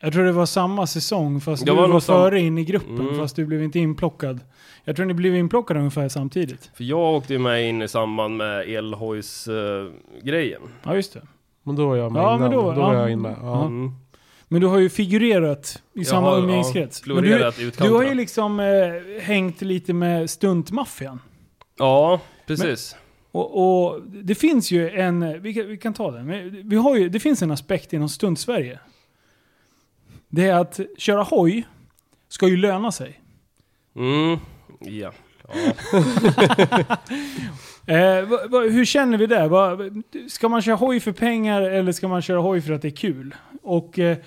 Jag 0.03 0.13
tror 0.13 0.23
det 0.23 0.31
var 0.31 0.45
samma 0.45 0.87
säsong 0.87 1.41
fast 1.41 1.67
Jag 1.67 1.75
du 1.77 1.81
var 1.81 1.87
var, 1.87 1.99
före 1.99 2.39
in 2.39 2.57
i 2.57 2.63
gruppen 2.65 2.99
Mm. 2.99 3.17
fast 3.17 3.35
du 3.35 3.45
blev 3.45 3.63
inte 3.63 3.79
inplockad. 3.79 4.39
Jag 4.83 4.95
tror 4.95 5.05
ni 5.05 5.13
blev 5.13 5.35
inplockade 5.35 5.79
ungefär 5.79 6.09
samtidigt. 6.09 6.71
För 6.75 6.83
jag 6.83 6.99
åkte 7.15 7.33
ju 7.33 7.39
med 7.39 7.69
in 7.69 7.81
i 7.81 7.87
samband 7.87 8.37
med 8.37 8.69
elhojs-grejen. 8.69 10.61
Ja, 10.83 10.95
just 10.95 11.13
det. 11.13 11.21
Men 11.63 11.75
då 11.75 11.87
var 11.87 11.95
jag 11.95 12.11
med 12.11 12.19
Ja, 12.21 12.35
innan. 12.35 12.39
men 12.41 12.51
då- 12.51 12.71
då, 12.71 12.81
var 12.81 12.93
ja. 12.93 12.99
jag 13.01 13.11
inne. 13.11 13.35
Ja. 13.41 13.65
Mm. 13.65 13.91
Men 14.47 14.61
du 14.61 14.67
har 14.67 14.77
ju 14.79 14.89
figurerat 14.89 15.81
i 15.93 15.99
Jag 15.99 16.07
samma 16.07 16.29
har, 16.29 16.39
umgängeskrets. 16.39 17.03
Ja, 17.05 17.13
Men 17.13 17.23
du, 17.23 17.71
du 17.77 17.89
har 17.89 18.03
ju 18.03 18.13
liksom 18.13 18.59
eh, 18.59 18.65
hängt 19.21 19.61
lite 19.61 19.93
med 19.93 20.29
stuntmaffian. 20.29 21.19
Ja, 21.79 22.19
precis. 22.47 22.95
Och, 23.31 23.85
och 23.93 24.01
det 24.01 24.35
finns 24.35 24.71
ju 24.71 24.89
en, 24.89 25.41
vi 25.41 25.53
kan, 25.53 25.67
vi 25.67 25.77
kan 25.77 25.93
ta 25.93 26.11
den, 26.11 26.25
Men 26.25 26.69
vi 26.69 26.75
har 26.75 26.95
ju, 26.97 27.09
det 27.09 27.19
finns 27.19 27.41
en 27.41 27.51
aspekt 27.51 27.93
inom 27.93 28.09
stunt-Sverige. 28.09 28.79
Det 30.35 30.47
är 30.47 30.55
att 30.55 30.79
köra 30.97 31.23
hoj 31.23 31.67
ska 32.29 32.47
ju 32.47 32.57
löna 32.57 32.91
sig. 32.91 33.21
Mm. 33.95 34.39
Ja. 34.79 35.11
Eh, 37.85 38.25
va, 38.25 38.39
va, 38.49 38.59
hur 38.59 38.85
känner 38.85 39.17
vi 39.17 39.25
där? 39.25 39.47
Va, 39.47 39.77
ska 40.29 40.49
man 40.49 40.61
köra 40.61 40.75
hoj 40.75 40.99
för 40.99 41.11
pengar 41.11 41.61
eller 41.61 41.91
ska 41.91 42.07
man 42.07 42.21
köra 42.21 42.39
hoj 42.39 42.61
för 42.61 42.73
att 42.73 42.81
det 42.81 42.87
är 42.87 42.95
kul? 42.95 43.35
Och 43.61 43.99
eh, 43.99 44.17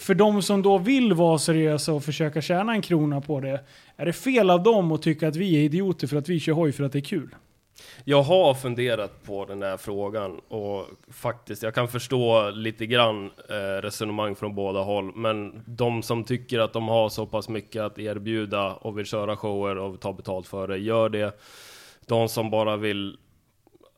för 0.00 0.14
de 0.14 0.42
som 0.42 0.62
då 0.62 0.78
vill 0.78 1.12
vara 1.12 1.38
seriösa 1.38 1.92
och 1.92 2.04
försöka 2.04 2.40
tjäna 2.40 2.72
en 2.72 2.82
krona 2.82 3.20
på 3.20 3.40
det, 3.40 3.60
är 3.96 4.06
det 4.06 4.12
fel 4.12 4.50
av 4.50 4.62
dem 4.62 4.92
att 4.92 5.02
tycka 5.02 5.28
att 5.28 5.36
vi 5.36 5.56
är 5.56 5.60
idioter 5.60 6.06
för 6.06 6.16
att 6.16 6.28
vi 6.28 6.40
kör 6.40 6.52
hoj 6.52 6.72
för 6.72 6.84
att 6.84 6.92
det 6.92 6.98
är 6.98 7.00
kul? 7.00 7.34
Jag 8.08 8.22
har 8.22 8.54
funderat 8.54 9.24
på 9.24 9.44
den 9.44 9.62
här 9.62 9.76
frågan 9.76 10.40
och 10.48 10.86
faktiskt, 11.08 11.62
jag 11.62 11.74
kan 11.74 11.88
förstå 11.88 12.50
lite 12.50 12.86
grann 12.86 13.30
eh, 13.48 13.82
resonemang 13.82 14.34
från 14.34 14.54
båda 14.54 14.80
håll. 14.80 15.12
Men 15.14 15.62
de 15.66 16.02
som 16.02 16.24
tycker 16.24 16.58
att 16.58 16.72
de 16.72 16.88
har 16.88 17.08
så 17.08 17.26
pass 17.26 17.48
mycket 17.48 17.82
att 17.82 17.98
erbjuda 17.98 18.72
och 18.74 18.98
vill 18.98 19.06
köra 19.06 19.36
shower 19.36 19.78
och 19.78 20.00
ta 20.00 20.12
betalt 20.12 20.46
för 20.46 20.68
det, 20.68 20.78
gör 20.78 21.08
det. 21.08 21.40
De 22.06 22.28
som 22.28 22.50
bara 22.50 22.76
vill, 22.76 23.16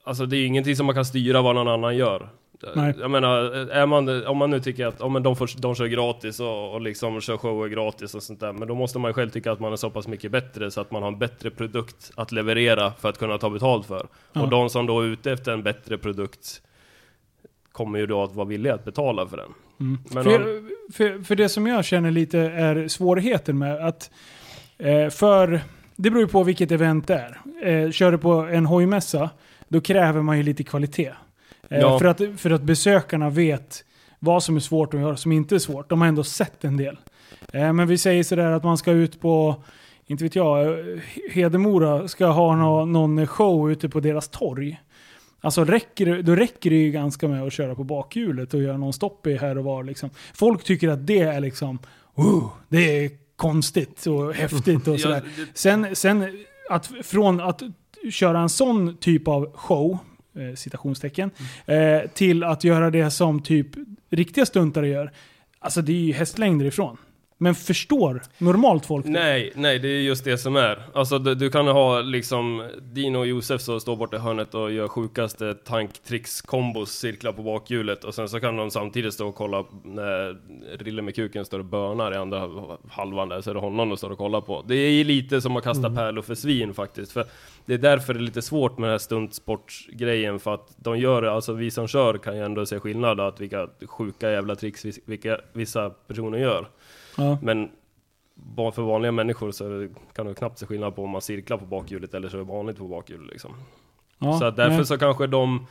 alltså 0.04 0.26
det 0.26 0.36
är 0.36 0.46
ingenting 0.46 0.76
som 0.76 0.86
man 0.86 0.94
kan 0.94 1.04
styra 1.04 1.42
vad 1.42 1.54
någon 1.54 1.68
annan 1.68 1.96
gör. 1.96 2.28
Nej. 2.74 2.94
Jag 3.00 3.10
menar, 3.10 3.36
är 3.70 3.86
man, 3.86 4.26
om 4.26 4.36
man 4.36 4.50
nu 4.50 4.60
tycker 4.60 4.86
att 4.86 5.12
men 5.12 5.22
de, 5.22 5.36
får, 5.36 5.50
de 5.60 5.74
kör 5.74 5.86
gratis 5.86 6.40
och, 6.40 6.74
och 6.74 6.80
liksom 6.80 7.20
kör 7.20 7.36
shower 7.36 7.68
gratis 7.68 8.14
och 8.14 8.22
sånt 8.22 8.40
där, 8.40 8.52
men 8.52 8.68
då 8.68 8.74
måste 8.74 8.98
man 8.98 9.08
ju 9.08 9.12
själv 9.12 9.30
tycka 9.30 9.52
att 9.52 9.60
man 9.60 9.72
är 9.72 9.76
så 9.76 9.90
pass 9.90 10.08
mycket 10.08 10.32
bättre 10.32 10.70
så 10.70 10.80
att 10.80 10.90
man 10.90 11.02
har 11.02 11.08
en 11.12 11.18
bättre 11.18 11.50
produkt 11.50 12.10
att 12.14 12.32
leverera 12.32 12.92
för 12.92 13.08
att 13.08 13.18
kunna 13.18 13.38
ta 13.38 13.50
betalt 13.50 13.86
för. 13.86 14.06
Ja. 14.32 14.42
Och 14.42 14.48
de 14.48 14.70
som 14.70 14.86
då 14.86 15.00
är 15.00 15.04
ute 15.06 15.32
efter 15.32 15.52
en 15.52 15.62
bättre 15.62 15.98
produkt 15.98 16.62
kommer 17.72 17.98
ju 17.98 18.06
då 18.06 18.22
att 18.22 18.34
vara 18.34 18.46
villiga 18.46 18.74
att 18.74 18.84
betala 18.84 19.26
för 19.26 19.36
den. 19.36 19.52
Mm. 19.80 19.98
Men 20.10 20.24
för, 20.24 20.36
om- 20.36 20.70
för, 20.92 21.24
för 21.24 21.36
det 21.36 21.48
som 21.48 21.66
jag 21.66 21.84
känner 21.84 22.10
lite 22.10 22.38
är 22.38 22.88
svårigheten 22.88 23.58
med 23.58 23.86
att... 23.86 24.10
Eh, 24.78 25.08
för 25.08 25.60
det 25.96 26.10
beror 26.10 26.22
ju 26.22 26.28
på 26.28 26.42
vilket 26.44 26.70
event 26.70 27.06
det 27.06 27.14
är. 27.14 27.38
Eh, 27.68 27.90
kör 27.90 28.12
du 28.12 28.18
på 28.18 28.32
en 28.32 28.66
hojmässa, 28.66 29.30
då 29.68 29.80
kräver 29.80 30.22
man 30.22 30.36
ju 30.36 30.42
lite 30.42 30.64
kvalitet. 30.64 31.12
Eh, 31.68 31.78
Ja. 31.80 31.98
för, 31.98 32.06
att, 32.06 32.20
för 32.36 32.50
att 32.50 32.62
besökarna 32.62 33.30
vet 33.30 33.84
vad 34.18 34.42
som 34.42 34.56
är 34.56 34.60
svårt 34.60 34.94
och 34.94 35.00
vad 35.00 35.18
som 35.18 35.32
inte 35.32 35.54
är 35.54 35.58
svårt. 35.58 35.90
De 35.90 36.00
har 36.00 36.08
ändå 36.08 36.24
sett 36.24 36.64
en 36.64 36.76
del. 36.76 36.96
Eh, 37.52 37.72
men 37.72 37.88
vi 37.88 37.98
säger 37.98 38.22
sådär 38.22 38.50
att 38.50 38.64
man 38.64 38.78
ska 38.78 38.90
ut 38.90 39.20
på, 39.20 39.62
inte 40.06 40.24
vet 40.24 40.36
jag, 40.36 40.76
Hedemora 41.30 42.08
ska 42.08 42.26
ha 42.26 42.56
nå, 42.56 42.84
någon 42.84 43.26
show 43.26 43.70
ute 43.72 43.88
på 43.88 44.00
deras 44.00 44.28
torg. 44.28 44.80
Alltså 45.40 45.64
räcker, 45.64 46.22
då 46.22 46.34
räcker 46.34 46.70
det 46.70 46.76
ju 46.76 46.90
ganska 46.90 47.28
med 47.28 47.42
att 47.42 47.52
köra 47.52 47.74
på 47.74 47.84
bakhjulet 47.84 48.54
och 48.54 48.62
göra 48.62 48.76
någon 48.76 48.92
stopp 48.92 49.26
i 49.26 49.36
här 49.36 49.58
och 49.58 49.64
var. 49.64 49.84
Liksom. 49.84 50.10
Folk 50.34 50.64
tycker 50.64 50.88
att 50.88 51.06
det 51.06 51.18
är 51.20 51.40
liksom, 51.40 51.78
oh, 52.14 52.44
det 52.68 53.04
är 53.04 53.10
konstigt 53.36 54.06
och 54.06 54.34
häftigt 54.34 54.88
och 54.88 55.00
sådär. 55.00 55.22
Sen, 55.54 55.96
sen 55.96 56.44
att 56.70 56.90
från 57.02 57.40
att 57.40 57.62
köra 58.10 58.40
en 58.40 58.48
sån 58.48 58.96
typ 58.96 59.28
av 59.28 59.52
show, 59.54 59.98
eh, 60.34 60.54
citationstecken, 60.54 61.30
eh, 61.66 62.10
till 62.14 62.44
att 62.44 62.64
göra 62.64 62.90
det 62.90 63.10
som 63.10 63.42
typ 63.42 63.66
riktiga 64.10 64.46
stuntare 64.46 64.88
gör. 64.88 65.12
Alltså 65.58 65.82
det 65.82 65.92
är 65.92 65.96
ju 65.96 66.12
hästlängder 66.12 66.66
ifrån. 66.66 66.96
Men 67.40 67.54
förstår 67.54 68.22
normalt 68.38 68.86
folk 68.86 69.04
det? 69.04 69.10
Nej, 69.10 69.52
nej, 69.54 69.78
det 69.78 69.88
är 69.88 70.00
just 70.00 70.24
det 70.24 70.38
som 70.38 70.56
är. 70.56 70.82
Alltså 70.94 71.18
du, 71.18 71.34
du 71.34 71.50
kan 71.50 71.66
ha 71.66 72.00
liksom 72.00 72.70
Dino 72.82 73.18
och 73.18 73.26
Josef 73.26 73.60
som 73.60 73.80
står 73.80 73.96
borta 73.96 74.16
i 74.16 74.20
hörnet 74.20 74.54
och 74.54 74.72
gör 74.72 74.88
sjukaste 74.88 75.54
tanktricks-kombos, 75.54 76.86
cirklar 76.86 77.32
på 77.32 77.42
bakhjulet 77.42 78.04
och 78.04 78.14
sen 78.14 78.28
så 78.28 78.40
kan 78.40 78.56
de 78.56 78.70
samtidigt 78.70 79.14
stå 79.14 79.28
och 79.28 79.34
kolla 79.34 79.64
när 79.84 80.36
Rille 80.78 81.02
med 81.02 81.14
kuken 81.14 81.44
står 81.44 81.58
och 81.58 81.64
bönar 81.64 82.12
i 82.12 82.16
andra 82.16 82.50
halvan 82.90 83.28
där, 83.28 83.40
så 83.40 83.50
är 83.50 83.54
det 83.54 83.60
honom 83.60 83.88
de 83.88 83.96
står 83.96 84.10
och 84.10 84.18
kollar 84.18 84.40
på. 84.40 84.64
Det 84.68 84.74
är 84.74 85.04
lite 85.04 85.40
som 85.40 85.56
att 85.56 85.64
kasta 85.64 85.90
pärlor 85.90 86.22
för 86.22 86.34
svin 86.34 86.74
faktiskt, 86.74 87.12
för 87.12 87.26
det 87.68 87.74
är 87.74 87.78
därför 87.78 88.14
det 88.14 88.20
är 88.20 88.22
lite 88.22 88.42
svårt 88.42 88.78
med 88.78 88.88
den 88.88 88.92
här 88.92 88.98
stuntsportsgrejen, 88.98 90.40
för 90.40 90.54
att 90.54 90.74
de 90.76 90.98
gör 90.98 91.22
det, 91.22 91.32
alltså 91.32 91.52
vi 91.52 91.70
som 91.70 91.88
kör 91.88 92.18
kan 92.18 92.36
ju 92.36 92.44
ändå 92.44 92.66
se 92.66 92.80
skillnad 92.80 93.20
att 93.20 93.40
vilka 93.40 93.68
sjuka 93.86 94.30
jävla 94.30 94.56
tricks 94.56 94.86
vilka 95.04 95.40
vissa 95.52 95.90
personer 95.90 96.38
gör. 96.38 96.68
Ja. 97.16 97.38
Men 97.42 97.70
för 98.74 98.82
vanliga 98.82 99.12
människor 99.12 99.50
så 99.50 99.88
kan 100.12 100.26
du 100.26 100.34
knappt 100.34 100.58
se 100.58 100.66
skillnad 100.66 100.96
på 100.96 101.04
om 101.04 101.10
man 101.10 101.22
cirklar 101.22 101.56
på 101.56 101.66
bakhjulet 101.66 102.14
eller 102.14 102.28
så 102.28 102.36
är 102.36 102.38
det 102.38 102.44
vanligt 102.44 102.78
på 102.78 102.88
bakhjulet 102.88 103.30
liksom. 103.30 103.54
Ja, 104.18 104.38
så 104.38 104.50
därför 104.50 104.76
nej. 104.76 104.86
så 104.86 104.98
kanske 104.98 105.26
de 105.26 105.66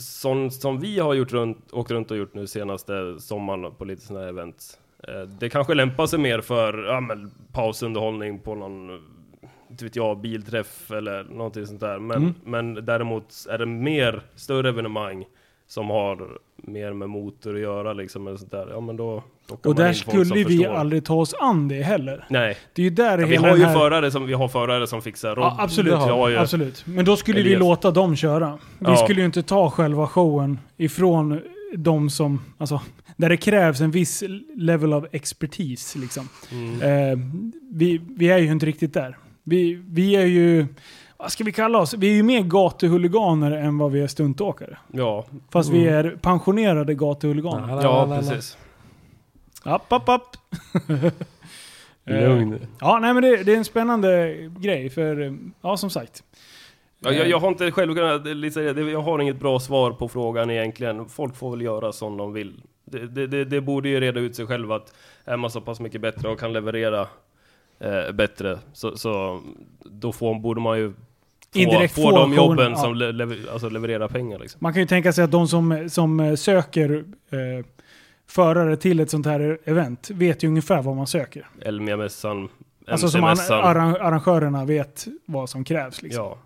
som, 0.00 0.50
som 0.50 0.80
vi 0.80 0.98
har 0.98 1.14
gjort 1.14 1.32
runt, 1.32 1.72
åkt 1.72 1.90
runt 1.90 2.10
och 2.10 2.16
gjort 2.16 2.34
nu 2.34 2.46
senaste 2.46 3.20
sommaren 3.20 3.74
på 3.74 3.84
lite 3.84 4.02
sådana 4.02 4.24
här 4.24 4.28
event. 4.28 4.78
Eh, 5.08 5.20
det 5.20 5.48
kanske 5.48 5.74
lämpar 5.74 6.06
sig 6.06 6.18
mer 6.18 6.40
för 6.40 6.84
ja, 6.84 7.00
men, 7.00 7.30
pausunderhållning 7.52 8.38
på 8.38 8.54
någon 8.54 9.00
inte 9.76 9.84
vet 9.84 9.96
jag, 9.96 10.20
bilträff 10.20 10.90
eller 10.90 11.24
någonting 11.24 11.66
sånt 11.66 11.80
där. 11.80 11.98
Men, 11.98 12.16
Mm. 12.16 12.34
men 12.44 12.74
däremot 12.74 13.34
är 13.50 13.58
det 13.58 13.66
mer 13.66 14.22
större 14.34 14.68
evenemang 14.68 15.24
som 15.68 15.90
har 15.90 16.28
mer 16.56 16.92
med 16.92 17.08
motor 17.08 17.54
att 17.54 17.60
göra 17.60 17.92
liksom. 17.92 18.26
Eller 18.26 18.36
sånt 18.36 18.50
där. 18.50 18.68
Ja, 18.70 18.80
men 18.80 18.96
då, 18.96 19.22
Och 19.64 19.74
där 19.74 19.92
skulle 19.92 20.34
vi 20.34 20.44
förstår. 20.44 20.74
aldrig 20.74 21.04
ta 21.04 21.14
oss 21.14 21.34
an 21.40 21.68
det 21.68 21.82
heller. 21.82 22.24
Nej, 22.30 22.56
Det 22.74 22.82
är 22.82 22.84
ju 22.84 22.90
där 22.90 23.18
Ja, 23.18 23.26
vi 23.26 23.36
har 23.36 23.56
ju 23.56 23.64
här... 23.64 23.74
förare 23.74 24.10
som, 24.10 24.26
vi 24.26 24.32
har 24.32 24.48
förare 24.48 24.86
som 24.86 25.02
fixar 25.02 25.34
rodd. 25.34 25.44
Ja, 25.44 25.56
absolut. 25.58 25.94
Vi 25.94 26.32
ju, 26.32 26.36
Absolut. 26.38 26.86
Men 26.86 27.04
då 27.04 27.16
skulle 27.16 27.36
vi 27.42 27.46
Elias. 27.46 27.60
låta 27.60 27.90
dem 27.90 28.16
köra. 28.16 28.58
Vi 28.78 28.86
Ja. 28.86 28.96
skulle 28.96 29.20
ju 29.20 29.26
inte 29.26 29.42
ta 29.42 29.70
själva 29.70 30.06
showen 30.06 30.58
ifrån 30.76 31.40
de 31.76 32.10
som... 32.10 32.40
Alltså, 32.58 32.80
där 33.16 33.28
det 33.28 33.36
krävs 33.36 33.80
en 33.80 33.90
viss 33.90 34.22
level 34.56 34.94
of 34.94 35.04
expertis 35.12 35.96
liksom. 35.96 36.28
Mm. 36.52 36.82
Eh, 37.12 37.18
vi, 37.72 38.00
vi 38.16 38.28
är 38.28 38.38
ju 38.38 38.52
inte 38.52 38.66
riktigt 38.66 38.94
där. 38.94 39.16
Vi, 39.48 39.82
vi 39.88 40.16
är 40.16 40.26
ju... 40.26 40.66
Vad 41.16 41.32
ska 41.32 41.44
vi 41.44 41.52
kalla 41.52 41.78
oss? 41.78 41.94
Vi 41.94 42.10
är 42.10 42.14
ju 42.14 42.22
mer 42.22 42.40
gatuhuliganer 42.40 43.50
än 43.50 43.78
vad 43.78 43.92
vi 43.92 44.00
är 44.00 44.06
stuntåkare. 44.06 44.78
Ja, 44.92 45.24
Fast 45.50 45.70
vi 45.70 45.86
är 45.86 46.18
pensionerade 46.22 46.94
gatuhuliganer. 46.94 47.82
Ja 47.82 48.16
precis. 48.20 48.58
App, 49.62 49.92
app, 49.92 50.08
app. 50.08 50.36
Eh, 52.08 52.28
Lugn. 52.28 52.58
Ja, 52.80 52.98
nej 52.98 53.14
men 53.14 53.22
det, 53.22 53.44
det 53.44 53.52
är 53.52 53.56
en 53.56 53.64
spännande 53.64 54.36
grej 54.58 54.90
för, 54.90 55.20
eh, 55.20 55.32
ja 55.60 55.76
som 55.76 55.90
sagt. 55.90 56.22
Ja, 56.98 57.12
jag, 57.12 57.28
jag 57.28 57.38
har 57.38 57.48
inte 57.48 57.70
själv 57.70 57.94
kunnat, 57.94 58.26
jag 58.92 59.00
har 59.00 59.18
inget 59.18 59.38
bra 59.38 59.60
svar 59.60 59.90
på 59.90 60.08
frågan 60.08 60.50
egentligen. 60.50 61.08
Folk 61.08 61.36
får 61.36 61.50
väl 61.50 61.60
göra 61.60 61.92
som 61.92 62.16
de 62.16 62.32
vill. 62.32 62.62
Det, 62.84 63.06
det, 63.06 63.26
det, 63.26 63.44
det 63.44 63.60
borde 63.60 63.88
ju 63.88 64.00
reda 64.00 64.20
ut 64.20 64.36
sig 64.36 64.46
själv 64.46 64.72
att 64.72 64.94
är 65.24 65.36
man 65.36 65.50
så 65.50 65.60
pass 65.60 65.80
mycket 65.80 66.00
bättre 66.00 66.28
och 66.28 66.40
kan 66.40 66.52
leverera 66.52 67.06
eh, 67.80 68.12
bättre, 68.12 68.58
så, 68.72 68.96
så 68.96 69.40
då 69.84 70.12
får, 70.12 70.34
borde 70.40 70.60
man 70.60 70.78
ju 70.78 70.90
få, 71.52 71.58
Indirekt 71.58 71.94
få 71.94 72.10
de 72.10 72.34
jobben 72.34 72.70
ja. 72.70 72.76
som 72.76 72.94
le, 72.94 73.12
lever, 73.12 73.38
alltså 73.52 73.68
levererar 73.68 74.08
pengar 74.08 74.38
liksom. 74.38 74.58
Man 74.62 74.72
kan 74.72 74.82
ju 74.82 74.86
tänka 74.88 75.12
sig 75.12 75.24
att 75.24 75.30
de 75.30 75.48
som, 75.48 75.88
som 75.90 76.20
eh, 76.20 76.34
söker 76.34 77.04
eh, 77.30 77.66
förare 78.28 78.76
till 78.76 79.00
ett 79.00 79.10
sånt 79.10 79.26
här 79.26 79.58
event 79.64 80.10
vet 80.10 80.42
ju 80.42 80.48
ungefär 80.48 80.82
vad 80.82 80.96
man 80.96 81.06
söker. 81.06 81.48
Elmia-mässan, 81.60 82.48
Alltså 82.88 83.08
som 83.08 83.24
an, 83.24 83.30
MC-mässan. 83.30 83.64
arran- 83.64 84.00
arrangörerna 84.00 84.64
vet 84.64 85.06
vad 85.26 85.50
som 85.50 85.64
krävs. 85.64 86.02
Liksom. 86.02 86.24
Ja, 86.24 86.38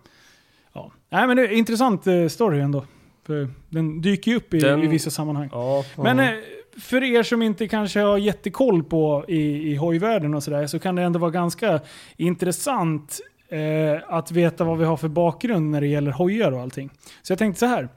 Ja. 0.73 0.91
Nej 1.09 1.27
men 1.27 1.37
det 1.37 1.43
är 1.43 1.47
en 1.47 1.57
intressant 1.57 2.07
eh, 2.07 2.27
story 2.27 2.59
ändå. 2.59 2.85
För 3.25 3.49
den 3.69 4.01
dyker 4.01 4.31
ju 4.31 4.37
upp 4.37 4.53
i, 4.53 4.59
Den- 4.59 4.83
i 4.83 4.87
vissa 4.87 5.09
sammanhang. 5.09 5.49
ja. 5.51 5.83
Men 5.97 6.19
eh, 6.19 6.29
för 6.81 7.03
er 7.03 7.23
som 7.23 7.41
inte 7.41 7.67
kanske 7.67 7.99
har 7.99 8.17
jättekoll 8.17 8.83
på 8.83 9.25
i, 9.27 9.71
i 9.71 9.75
hojvärlden 9.75 10.33
och 10.33 10.43
sådär 10.43 10.67
så 10.67 10.79
kan 10.79 10.95
det 10.95 11.01
ändå 11.01 11.19
vara 11.19 11.31
ganska 11.31 11.79
intressant 12.17 13.19
eh, 13.49 13.59
att 14.07 14.31
veta 14.31 14.63
vad 14.63 14.77
vi 14.77 14.85
har 14.85 14.97
för 14.97 15.07
bakgrund 15.07 15.71
när 15.71 15.81
det 15.81 15.87
gäller 15.87 16.11
hojar 16.11 16.51
och 16.51 16.61
allting. 16.61 16.89
Så 17.21 17.31
jag 17.31 17.39
tänkte 17.39 17.59
så 17.59 17.65
här. 17.65 17.89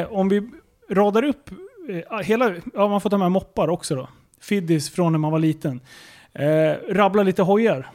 Eh, 0.00 0.12
om 0.12 0.28
vi 0.28 0.48
radar 0.90 1.24
upp 1.24 1.50
eh, 2.10 2.18
hela, 2.18 2.54
ja 2.74 2.88
man 2.88 3.00
får 3.00 3.10
ta 3.10 3.18
med 3.18 3.32
moppar 3.32 3.68
också 3.68 3.94
då. 3.94 4.08
Fiddis 4.40 4.90
från 4.90 5.12
när 5.12 5.18
man 5.18 5.32
var 5.32 5.38
liten. 5.38 5.80
Eh, 6.32 6.72
rabbla 6.88 7.22
lite 7.22 7.42
hojar. 7.42 7.90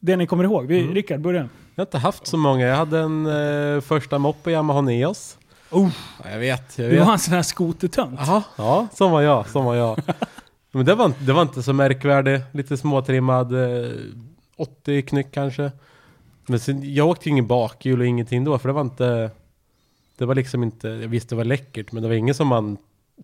Det 0.00 0.16
ni 0.16 0.26
kommer 0.26 0.44
ihåg. 0.44 0.66
Vi, 0.66 0.80
Mm. 0.80 0.94
Rickard, 0.94 1.20
börja. 1.20 1.48
Jag 1.74 1.82
har 1.82 1.86
inte 1.86 1.98
haft 1.98 2.26
så 2.26 2.36
många. 2.36 2.66
Jag 2.66 2.76
hade 2.76 2.98
en 2.98 3.26
eh, 3.26 3.80
första 3.80 4.18
moppe 4.18 4.50
Yamaha 4.50 4.80
Neos. 4.80 5.38
Oh, 5.70 5.88
Ja, 6.24 6.30
jag 6.30 6.38
vet, 6.38 6.78
jag 6.78 6.90
du 6.90 6.96
vet. 6.96 7.06
var 7.06 7.12
en 7.12 7.18
sån 7.18 7.34
här 7.34 7.42
skotertönt. 7.42 8.20
Jaha, 8.26 8.42
ja, 8.56 8.88
som 8.94 9.10
var 9.10 9.20
jag, 9.22 9.48
som 9.48 9.64
var 9.64 9.74
jag. 9.74 9.98
Men 10.72 10.84
det 10.86 10.94
var, 10.94 11.04
inte- 11.06 11.24
det 11.24 11.32
var 11.32 11.42
inte 11.42 11.62
så 11.62 11.72
märkvärdigt. 11.72 12.44
Lite 12.52 12.76
småtrimmad, 12.76 13.52
eh, 13.84 13.90
80 14.56 15.02
knyck 15.02 15.26
kanske. 15.32 15.70
Men 16.46 16.60
sen, 16.60 16.94
jag 16.94 17.08
åkte 17.08 17.28
ju 17.28 17.30
ingen 17.30 17.46
bakhjul 17.46 18.00
och 18.00 18.06
ingenting 18.06 18.44
då, 18.44 18.58
för 18.58 18.68
det 18.68 18.72
var 18.72 18.80
inte... 18.80 19.30
Det 20.18 20.26
var 20.26 20.34
liksom 20.34 20.62
inte, 20.62 20.88
jag 20.88 21.08
visste 21.08 21.34
det 21.34 21.36
var 21.36 21.44
läckert, 21.44 21.92
men 21.92 22.02
det 22.02 22.08
var 22.08 22.14
inget 22.16 22.36
som 22.36 22.48
man 22.48 22.76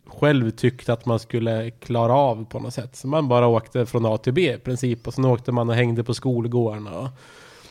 själv 0.07 0.50
tyckte 0.50 0.93
att 0.93 1.07
man 1.07 1.19
skulle 1.19 1.71
klara 1.71 2.15
av 2.15 2.45
på 2.45 2.59
något 2.61 2.75
sätt. 2.75 2.97
Så 2.97 3.09
man 3.09 3.29
bara 3.29 3.47
åkte 3.47 3.87
från 3.87 4.07
A 4.07 4.17
till 4.19 4.33
B 4.33 4.55
i 4.55 4.59
princip. 4.59 5.07
Och 5.07 5.15
sen 5.15 5.25
åkte 5.25 5.53
man 5.53 5.69
och 5.69 5.75
hängde 5.75 6.05
på 6.05 6.15
skolgården 6.15 6.87
och 6.87 7.09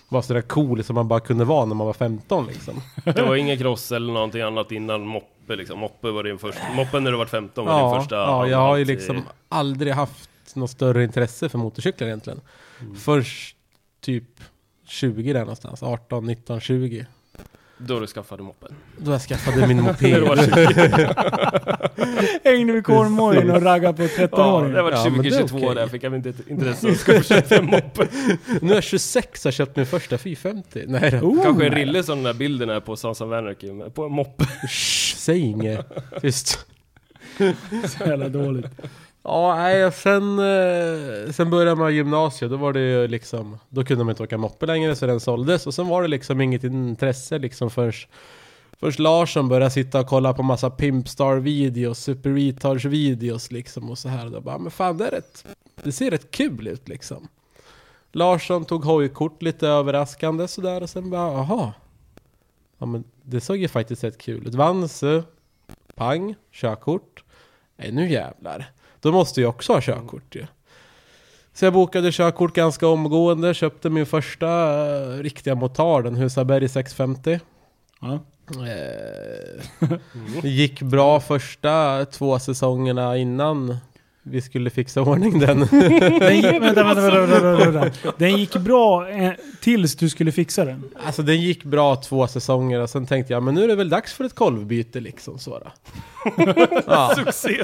var 0.10 0.22
sådär 0.22 0.42
cool 0.42 0.84
som 0.84 0.96
man 0.96 1.08
bara 1.08 1.20
kunde 1.20 1.46
vara 1.46 1.66
när 1.66 1.76
man 1.76 1.88
var 1.88 1.94
15 1.94 2.48
liksom. 2.48 2.82
Det 3.06 3.22
var 3.22 3.36
ingen 3.36 3.58
cross 3.58 3.92
eller 3.92 4.14
någonting 4.14 4.42
annat 4.42 4.72
innan 4.72 5.02
moppe 5.08 5.56
liksom. 5.56 5.80
Moppe 5.80 6.12
var 6.12 6.24
din 6.24 6.40
första, 6.40 6.62
moppen 6.76 7.04
när 7.04 7.12
du 7.12 7.18
var 7.18 7.26
15 7.26 7.66
var 7.66 7.92
din 7.94 8.02
första 8.02 8.16
ja, 8.16 8.48
jag 8.48 8.58
har 8.58 8.76
ju 8.76 8.82
i- 8.82 8.86
liksom 8.86 9.22
aldrig 9.50 9.94
haft 9.94 10.30
något 10.56 10.70
större 10.72 11.04
intresse 11.04 11.50
för 11.50 11.58
motorcyklar 11.58 12.08
egentligen. 12.08 12.42
Mm. 12.82 12.96
Först 12.96 13.56
typ 14.02 14.24
20 14.88 15.34
där 15.34 15.40
någonstans, 15.40 15.84
18, 15.84 16.26
19, 16.26 16.60
20. 16.60 17.06
Då 17.78 18.00
du 18.00 18.08
skaffade 18.08 18.44
moppen. 18.44 18.76
Då 18.98 19.12
jag 19.12 19.22
skaffade 19.22 19.68
min 19.68 19.82
moped. 19.82 19.98
20. 20.00 21.14
Hängde 22.50 22.74
vid 22.74 22.84
korvmojen 22.86 23.52
och 23.52 23.62
raggade 23.62 23.94
på 23.98 24.04
Ja, 24.04 24.28
13-åringen. 24.28 24.74
det 24.74 24.82
var 24.82 24.92
Ja, 24.92 25.04
men 25.10 25.22
det 25.22 25.28
är 25.28 25.32
2022 25.32 25.58
okej. 25.58 25.76
där 25.76 25.88
fick 25.88 26.04
jag 26.04 26.16
inte 26.16 26.34
intresse 26.48 26.88
att 26.92 26.98
skaffa 26.98 27.24
köpa 27.24 27.56
en 27.56 27.66
moppe. 27.66 28.08
nu 28.62 28.72
är 28.72 28.76
jag 28.76 28.84
26 28.84 29.46
och 29.46 29.48
har 29.48 29.52
köpt 29.52 29.76
min 29.76 29.86
första 29.86 30.18
450. 30.18 30.84
Nej 30.88 31.12
då. 31.12 31.18
Oh, 31.18 31.44
Kanske 31.44 31.66
en 31.66 31.72
rille 31.72 32.04
som 32.04 32.16
den 32.16 32.24
där 32.24 32.34
bilden 32.34 32.70
är 32.70 32.80
på 32.80 32.96
Sons 32.96 33.22
of 33.22 33.32
Anarchy, 33.34 33.90
på 33.90 34.04
en 34.06 34.12
moppe. 34.12 34.46
Shh, 34.68 35.16
säg 35.18 35.40
inget. 35.40 35.88
Tyst. 36.22 36.66
Så 37.88 38.04
jävla 38.06 38.30
dåligt. 38.30 38.66
Ja, 39.28 39.56
nej, 39.56 39.86
och 39.86 39.94
sen, 39.94 40.40
eh, 40.40 41.32
sen 41.32 41.50
började 41.50 41.76
man 41.76 41.96
gymnasiet, 41.96 42.52
då 42.52 42.58
var 42.58 42.74
det 42.74 42.80
ju 42.80 43.08
liksom, 43.08 43.58
då 43.70 43.84
kunde 43.84 44.04
man 44.04 44.12
inte 44.12 44.24
åka 44.24 44.38
moppe 44.38 44.66
längre 44.66 44.96
så 44.96 45.06
den 45.06 45.20
såldes 45.20 45.68
och 45.68 45.74
sen 45.74 45.88
var 45.88 46.02
det 46.02 46.08
liksom 46.08 46.42
inget 46.42 46.64
intresse 46.64 47.40
liksom 47.40 47.70
först 47.70 48.10
Först 48.80 49.00
Larsson 49.00 49.48
började 49.48 49.72
sitta 49.72 50.00
och 50.00 50.08
kolla 50.08 50.34
på 50.34 50.44
massa 50.44 50.70
Pimpstar-videos, 50.70 52.00
Super 52.00 52.30
Retards-videos 52.30 53.54
liksom 53.54 53.90
och 53.90 53.98
så 53.98 54.10
här. 54.10 54.26
Och 54.26 54.32
då 54.32 54.42
bara, 54.42 54.58
men 54.58 54.72
fan 54.72 54.98
det 54.98 55.08
är 55.08 55.12
rätt, 55.12 55.46
det 55.84 55.92
ser 55.92 56.12
rätt 56.12 56.32
kul 56.32 56.68
ut 56.68 56.88
liksom. 56.88 57.28
Larsson 58.12 58.66
tog 58.66 58.84
hojkort 58.86 59.42
lite 59.42 59.68
överraskande 59.68 60.48
sådär 60.48 60.84
och 60.84 60.90
sen 60.90 61.10
bara, 61.10 61.40
aha. 61.40 61.74
Ja 62.78 62.86
men 62.86 63.04
det 63.22 63.42
såg 63.42 63.58
ju 63.58 63.68
faktiskt 63.68 64.04
rätt 64.04 64.18
kul 64.18 64.48
ut. 64.48 64.56
Vanse, 64.56 65.24
pang, 65.96 66.36
körkort. 66.52 67.25
Nej 67.78 67.92
nu 67.92 68.10
jävlar. 68.10 68.66
Då 69.00 69.12
måste 69.12 69.42
jag 69.42 69.50
också 69.50 69.74
ha 69.74 69.82
körkort 69.82 70.36
ju. 70.36 70.46
Så 71.54 71.66
jag 71.66 71.74
bokade 71.74 72.12
körkort 72.12 72.54
ganska 72.54 72.88
omgående, 72.88 73.54
köpte 73.54 73.90
min 73.90 74.06
första 74.06 74.48
eh, 74.88 75.20
riktiga 75.20 75.56
motard, 75.56 76.08
en 76.08 76.16
Husaberg 76.16 76.70
650. 76.70 77.40
Ja. 78.02 78.20
Eh, 78.50 79.90
det 80.42 80.50
gick 80.50 80.82
bra 80.82 81.20
första 81.20 82.06
två 82.06 82.40
säsongerna 82.40 83.18
innan 83.18 83.78
vi 84.28 84.42
skulle 84.42 84.70
fixa 84.70 85.02
ordning 85.02 85.40
den. 85.40 85.60
Den, 86.20 86.36
gick, 86.36 86.46
vänta, 86.46 86.84
vänta, 86.84 87.12
vänta, 87.12 87.42
vänta, 87.42 87.72
vänta. 87.72 88.14
den 88.18 88.38
gick 88.38 88.56
bra 88.56 89.10
eh, 89.10 89.32
tills 89.62 89.96
du 89.96 90.10
skulle 90.10 90.32
fixa 90.32 90.66
den. 90.66 90.84
alltså 91.04 91.22
den 91.24 91.42
gick 91.42 91.64
bra 91.64 91.96
två 91.96 92.28
säsonger 92.28 92.80
och 92.80 92.90
sen 92.90 93.06
tänkte 93.06 93.34
jag 93.34 93.44
men 93.44 93.56
nu 93.56 93.64
är 93.64 93.68
det 93.68 93.76
väl 93.76 93.90
dags 93.90 94.14
för 94.14 94.24
ett 94.24 94.36
kolvbyte 94.36 95.00
liksom 95.00 95.40
så 95.40 95.60
då. 95.60 95.72
ja. 96.88 97.14
Succé! 97.16 97.64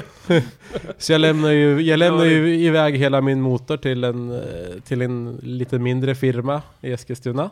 Så 0.98 1.12
jag 1.12 1.20
lämnar 1.20 1.50
ju, 1.50 1.80
jag 1.80 1.98
lämnar 1.98 2.24
ju 2.24 2.54
iväg 2.54 2.96
hela 2.96 3.20
min 3.20 3.40
motor 3.40 3.76
till 3.76 4.04
en, 4.04 4.30
eh, 4.32 4.80
till 4.84 5.02
en 5.02 5.40
lite 5.42 5.78
mindre 5.78 6.14
firma 6.14 6.62
i 6.80 6.92
Eskilstuna. 6.92 7.50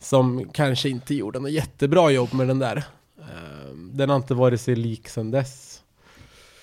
Som 0.00 0.50
kanske 0.52 0.88
inte 0.88 1.14
gjorde 1.14 1.38
något 1.40 1.50
jättebra 1.50 2.10
jobb 2.10 2.34
med 2.34 2.48
den 2.48 2.58
där. 2.58 2.76
Eh, 3.18 3.74
Den 3.74 4.08
har 4.08 4.16
inte 4.16 4.34
varit 4.34 4.60
sig 4.60 4.76
lik 4.76 5.08
sedan 5.08 5.30
dess. 5.30 5.71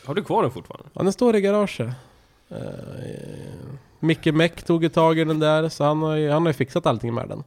Har 0.06 0.16
du 0.16 0.24
kvar 0.24 0.42
den 0.42 0.52
fortfarande? 0.52 0.90
Ja, 0.94 1.04
den 1.04 1.14
står 1.14 1.36
i 1.36 1.42
garaget. 1.42 1.88
Uh, 2.52 2.58
Micke 4.00 4.26
Meck 4.34 4.64
tog 4.64 4.84
ett 4.84 4.94
tag 4.94 5.20
i 5.20 5.24
den 5.24 5.40
där, 5.40 5.70
så 5.70 5.84
han 5.84 6.02
har 6.02 6.16
ju, 6.16 6.30
han 6.32 6.42
har 6.42 6.50
ju 6.50 6.54
fixat 6.54 6.86
allting 6.86 7.14
med 7.14 7.30
den. 7.30 7.44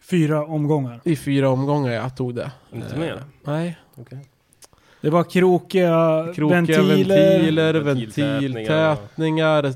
Fyra 0.00 0.44
omgångar. 0.46 1.00
I 1.04 1.16
fyra 1.16 1.48
omgångar 1.48 1.92
jag 1.92 2.16
tog 2.16 2.34
det. 2.34 2.50
Inte 2.72 2.94
Eh, 2.94 2.98
mer? 3.00 3.24
Nej. 3.44 3.78
Det 5.00 5.10
var 5.10 5.24
krokiga, 5.24 6.26
Krokiga 6.34 6.56
ventiler. 6.56 6.86
ventiler, 7.32 7.74
Ventiltätningar. 7.74 8.40
ventiltätningar, 8.40 9.74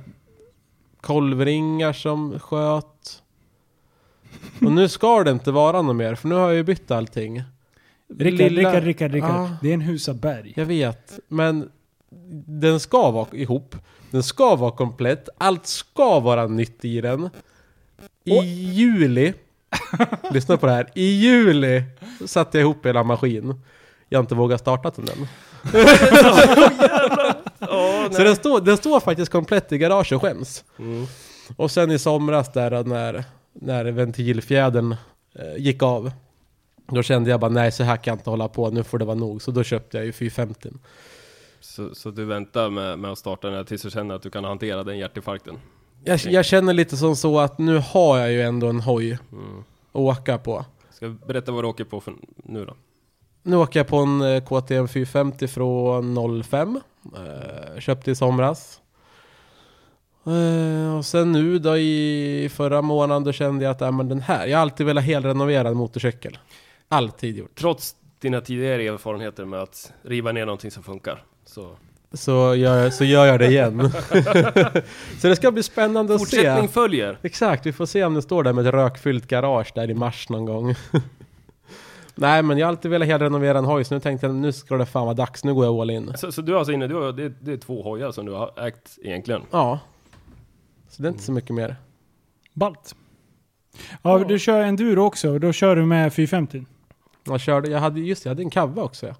kolvringar 1.00 1.92
som 1.92 2.40
sköt. 2.40 3.22
Och 4.64 4.72
nu 4.72 4.88
ska 4.88 5.24
det 5.24 5.30
inte 5.30 5.50
vara 5.50 5.82
något 5.82 5.96
mer, 5.96 6.14
för 6.14 6.28
nu 6.28 6.34
har 6.34 6.42
jag 6.46 6.54
ju 6.54 6.62
bytt 6.62 6.90
allting. 6.90 7.42
Rickard, 8.18 8.40
Lilla- 8.40 8.70
Rickard, 8.70 8.84
Rickard, 8.84 9.12
Rickard. 9.12 9.30
Ja. 9.30 9.56
Det 9.62 9.68
är 9.70 9.74
en 9.74 9.80
Husaberg. 9.80 10.52
Jag 10.56 10.66
vet, 10.66 11.18
men 11.28 11.70
den 12.46 12.80
ska 12.80 13.10
vara 13.10 13.26
ihop. 13.32 13.76
Den 14.10 14.22
ska 14.22 14.56
vara 14.56 14.70
komplett. 14.70 15.28
Allt 15.38 15.66
ska 15.66 16.20
vara 16.20 16.46
nytt 16.46 16.84
i 16.84 17.00
den. 17.00 17.30
I 18.24 18.38
juli, 18.72 19.32
lyssna 20.32 20.56
på 20.56 20.66
det 20.66 20.72
här. 20.72 20.86
I 20.94 21.04
juli 21.04 21.82
satte 22.26 22.58
jag 22.58 22.62
ihop 22.64 22.86
hela 22.86 23.02
maskin. 23.04 23.60
Jag 24.08 24.18
har 24.18 24.22
inte 24.22 24.34
vågat 24.34 24.60
starta 24.60 24.92
den 24.96 25.08
än. 25.08 25.26
Ja, 27.58 28.08
Så 28.12 28.24
den 28.24 28.36
står, 28.36 28.60
den 28.60 28.76
står 28.76 29.00
faktiskt 29.00 29.32
komplett 29.32 29.72
i 29.72 29.78
garaget 29.78 30.12
och 30.12 30.22
skäms. 30.22 30.64
Mm. 30.78 31.06
Och 31.56 31.70
sen 31.70 31.90
i 31.90 31.98
somras 31.98 32.52
där 32.52 32.84
när, 32.84 33.24
när 33.52 33.84
ventilfjädern 33.84 34.92
eh, 35.34 35.56
gick 35.62 35.82
av. 35.82 36.12
Då 36.86 37.02
kände 37.02 37.30
jag 37.30 37.40
bara 37.40 37.50
nej 37.50 37.72
så 37.72 37.84
här 37.84 37.96
kan 37.96 38.12
jag 38.12 38.18
inte 38.18 38.30
hålla 38.30 38.48
på, 38.48 38.70
nu 38.70 38.82
får 38.84 38.98
det 38.98 39.04
vara 39.04 39.16
nog. 39.16 39.42
Så 39.42 39.50
då 39.50 39.62
köpte 39.62 39.96
jag 39.96 40.06
ju 40.06 40.12
450. 40.12 40.70
Så, 41.60 41.94
så 41.94 42.10
du 42.10 42.24
väntar 42.24 42.70
med, 42.70 42.98
med 42.98 43.12
att 43.12 43.18
starta 43.18 43.48
den 43.48 43.56
här 43.56 43.64
tills 43.64 43.82
du 43.82 43.90
känner 43.90 44.14
att 44.14 44.22
du 44.22 44.30
kan 44.30 44.44
hantera 44.44 44.84
den 44.84 44.98
hjärtinfarkten? 44.98 45.58
Jag, 46.04 46.20
jag 46.20 46.44
känner 46.44 46.72
lite 46.72 46.96
som 46.96 47.16
så 47.16 47.40
att 47.40 47.58
nu 47.58 47.78
har 47.78 48.18
jag 48.18 48.32
ju 48.32 48.42
ändå 48.42 48.66
en 48.66 48.80
hoj 48.80 49.18
Mm. 49.32 49.58
att 49.92 49.96
åka 49.96 50.38
på. 50.38 50.64
Ska 50.90 51.08
berätta 51.08 51.52
vad 51.52 51.64
du 51.64 51.68
åker 51.68 51.84
på 51.84 52.00
för 52.00 52.14
nu 52.36 52.64
då? 52.64 52.74
Nu 53.42 53.56
åker 53.56 53.80
jag 53.80 53.86
på 53.86 53.96
en 53.96 54.20
eh, 54.20 54.40
KTM 54.44 54.88
450 54.88 55.48
från 55.48 56.42
05. 56.44 56.80
Eh, 57.16 57.80
köpte 57.80 58.10
i 58.10 58.14
somras. 58.14 58.80
Eh, 60.26 60.96
och 60.96 61.06
sen 61.06 61.32
nu 61.32 61.58
då 61.58 61.76
i 61.78 62.50
förra 62.54 62.82
månaden 62.82 63.24
då 63.24 63.32
kände 63.32 63.64
jag 63.64 63.70
att 63.70 63.82
äh, 63.82 63.92
men 63.92 64.08
den 64.08 64.20
här, 64.20 64.46
jag 64.46 64.58
har 64.58 64.62
alltid 64.62 64.86
velat 64.86 65.04
helrenovera 65.04 65.68
en 65.68 65.76
motorcykel. 65.76 66.38
Alltid 66.94 67.36
gjort. 67.36 67.54
Trots 67.58 67.96
dina 68.18 68.40
tidigare 68.40 68.82
erfarenheter 68.82 69.44
med 69.44 69.62
att 69.62 69.92
riva 70.02 70.32
ner 70.32 70.46
någonting 70.46 70.70
som 70.70 70.82
funkar. 70.82 71.24
Så 71.44 71.76
Så 72.12 72.54
gör, 72.54 72.90
så 72.90 73.04
gör 73.04 73.26
jag 73.26 73.38
det 73.38 73.46
igen. 73.46 73.90
så 75.20 75.28
det 75.28 75.36
ska 75.36 75.50
bli 75.50 75.62
spännande 75.62 76.14
att 76.14 76.20
se. 76.20 76.36
fortsättning 76.36 76.68
följer! 76.68 77.18
Exakt, 77.22 77.66
vi 77.66 77.72
får 77.72 77.86
se 77.86 78.04
om 78.04 78.14
det 78.14 78.22
står 78.22 78.42
där 78.42 78.52
med 78.52 78.66
ett 78.66 78.74
rökfyllt 78.74 79.26
garage 79.26 79.72
där 79.74 79.90
i 79.90 79.94
mars 79.94 80.28
någon 80.28 80.44
gång. 80.44 80.74
Nej 82.14 82.42
men 82.42 82.58
jag 82.58 82.66
har 82.66 82.68
alltid 82.68 82.90
velat 82.90 83.08
helrenovera 83.08 83.58
en 83.58 83.64
hoj 83.64 83.84
så 83.84 83.94
nu 83.94 84.00
tänkte 84.00 84.26
jag 84.26 84.34
nu 84.34 84.52
ska 84.52 84.76
det 84.76 84.86
fan 84.86 85.04
vara 85.04 85.14
dags, 85.14 85.44
nu 85.44 85.54
går 85.54 85.64
jag 85.64 85.74
all 85.74 85.90
in. 85.90 86.12
Så, 86.16 86.32
så 86.32 86.42
du 86.42 86.52
är 86.54 86.56
alltså 86.56 86.72
inne, 86.72 86.86
du 86.86 86.94
har, 86.94 87.12
det, 87.12 87.28
det 87.28 87.52
är 87.52 87.56
två 87.56 87.82
hojar 87.82 88.12
som 88.12 88.26
du 88.26 88.32
har 88.32 88.66
ägt 88.66 88.98
egentligen? 89.02 89.42
Ja. 89.50 89.80
Så 90.88 91.02
det 91.02 91.08
är 91.08 91.10
inte 91.10 91.22
så 91.22 91.32
mycket 91.32 91.54
mer. 91.54 91.76
Ballt. 92.52 92.94
Ja, 94.02 94.18
du 94.18 94.38
kör 94.38 94.60
enduro 94.60 95.00
också 95.02 95.30
och 95.30 95.40
då 95.40 95.52
kör 95.52 95.76
du 95.76 95.84
med 95.86 96.14
450. 96.14 96.64
Jag 97.24 97.40
körde, 97.40 97.70
jag 97.70 97.80
hade, 97.80 98.00
just 98.00 98.24
jag 98.24 98.30
hade 98.30 98.42
en 98.42 98.50
kava 98.50 98.82
också 98.82 99.06
ja. 99.06 99.14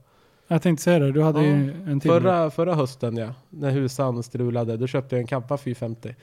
Jag 0.49 0.63
tänkte 0.63 0.83
säga 0.83 0.99
det, 0.99 1.13
du 1.13 1.23
hade 1.23 1.41
Ja, 1.41 1.47
ju 1.47 1.71
en 1.87 2.01
till. 2.01 2.11
Förra, 2.11 2.51
förra 2.51 2.75
hösten 2.75 3.17
ja, 3.17 3.35
när 3.51 3.71
husan 3.71 4.23
strulade, 4.23 4.77
då 4.77 4.87
köpte 4.87 5.15
jag 5.15 5.21
en 5.21 5.27
kappa 5.27 5.59
450. 5.59 6.15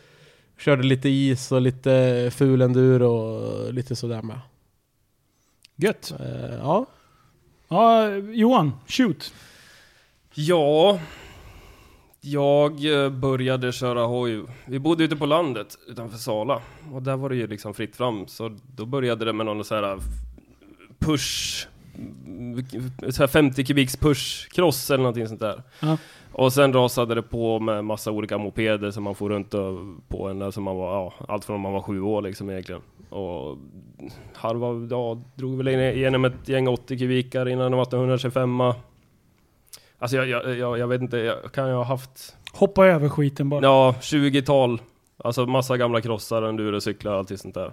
Körde 0.57 0.83
lite 0.83 1.09
is 1.09 1.51
och 1.51 1.61
lite 1.61 2.29
ful 2.33 2.61
enduro 2.61 3.07
och 3.07 3.73
lite 3.73 3.95
sådär 3.95 4.21
med. 4.21 4.39
Gött. 5.75 6.13
Eh, 6.19 6.55
ja, 6.59 6.85
Ja, 7.67 8.09
Johan, 8.15 8.71
shoot. 8.87 9.33
Ja, 10.33 10.99
jag 12.21 13.03
eh, 13.03 13.09
började 13.09 13.71
köra 13.71 14.05
hoj. 14.05 14.43
Vi 14.65 14.79
bodde 14.79 15.03
ute 15.03 15.15
på 15.15 15.25
landet 15.25 15.77
utanför 15.87 16.17
Sala 16.17 16.61
och 16.93 17.01
där 17.01 17.17
var 17.17 17.29
det 17.29 17.35
ju 17.35 17.47
liksom 17.47 17.73
fritt 17.73 17.95
fram. 17.95 18.27
Så 18.27 18.57
då 18.75 18.85
började 18.85 19.25
det 19.25 19.33
med 19.33 19.45
någon 19.45 19.65
så 19.65 19.75
här 19.75 19.99
push, 20.99 21.67
så 23.09 23.23
här 23.23 23.27
50 23.27 23.63
kubiks 23.63 23.95
push 23.97 24.49
cross 24.51 24.89
eller 24.91 24.97
någonting 25.03 25.27
sånt 25.27 25.39
där. 25.39 25.63
Ja. 25.79 25.97
Och 26.33 26.53
sen 26.53 26.73
rasade 26.73 27.15
det 27.15 27.21
på 27.21 27.59
med 27.59 27.85
massa 27.85 28.11
olika 28.11 28.37
mopeder 28.37 28.91
som 28.91 29.03
man 29.03 29.15
får 29.15 29.29
runt 29.29 29.53
och- 29.53 29.79
på 30.07 30.27
en 30.29 30.39
där 30.39 30.51
som 30.51 30.63
man 30.63 30.75
var, 30.77 30.93
ja, 30.93 31.13
allt 31.27 31.45
från 31.45 31.61
man 31.61 31.73
var 31.73 31.81
sju 31.81 32.01
år 32.01 32.21
liksom 32.21 32.49
egentligen. 32.49 32.81
Och 33.09 33.57
halva, 34.33 34.87
ja, 34.89 35.21
drog 35.35 35.57
väl 35.57 35.67
igenom 35.67 36.25
ett 36.25 36.49
gäng 36.49 36.67
80 36.67 36.97
kubikar 36.97 37.47
innan 37.49 37.71
det 37.71 37.77
var 37.77 37.93
en 37.93 37.99
125 37.99 38.61
Alltså 39.99 40.17
jag, 40.17 40.27
jag, 40.27 40.57
jag, 40.57 40.77
jag 40.77 40.87
vet 40.87 41.01
inte, 41.01 41.17
jag 41.17 41.51
kan 41.51 41.67
jag 41.69 41.77
ha 41.77 41.83
haft 41.83 42.35
Hoppa 42.53 42.85
över 42.87 43.09
skiten 43.09 43.49
bara. 43.49 43.61
Ja, 43.63 43.95
20-tal. 44.01 44.81
Alltså 45.17 45.45
massa 45.45 45.77
gamla 45.77 46.01
krossar, 46.01 46.41
endurocyklar 46.41 47.11
och 47.11 47.17
allt 47.19 47.39
sånt 47.39 47.53
där. 47.55 47.71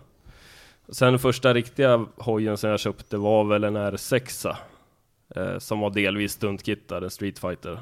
Sen 0.89 1.19
första 1.19 1.55
riktiga 1.55 2.07
hojen 2.17 2.57
som 2.57 2.71
jag 2.71 2.81
köpte 2.81 3.17
var 3.17 3.45
väl 3.45 3.65
en 3.65 3.77
R6 3.77 4.57
eh, 5.37 5.59
Som 5.59 5.81
var 5.81 5.91
delvis 5.91 6.33
stuntkittad, 6.33 7.05
en 7.05 7.11
Street 7.11 7.39
Fighter. 7.39 7.81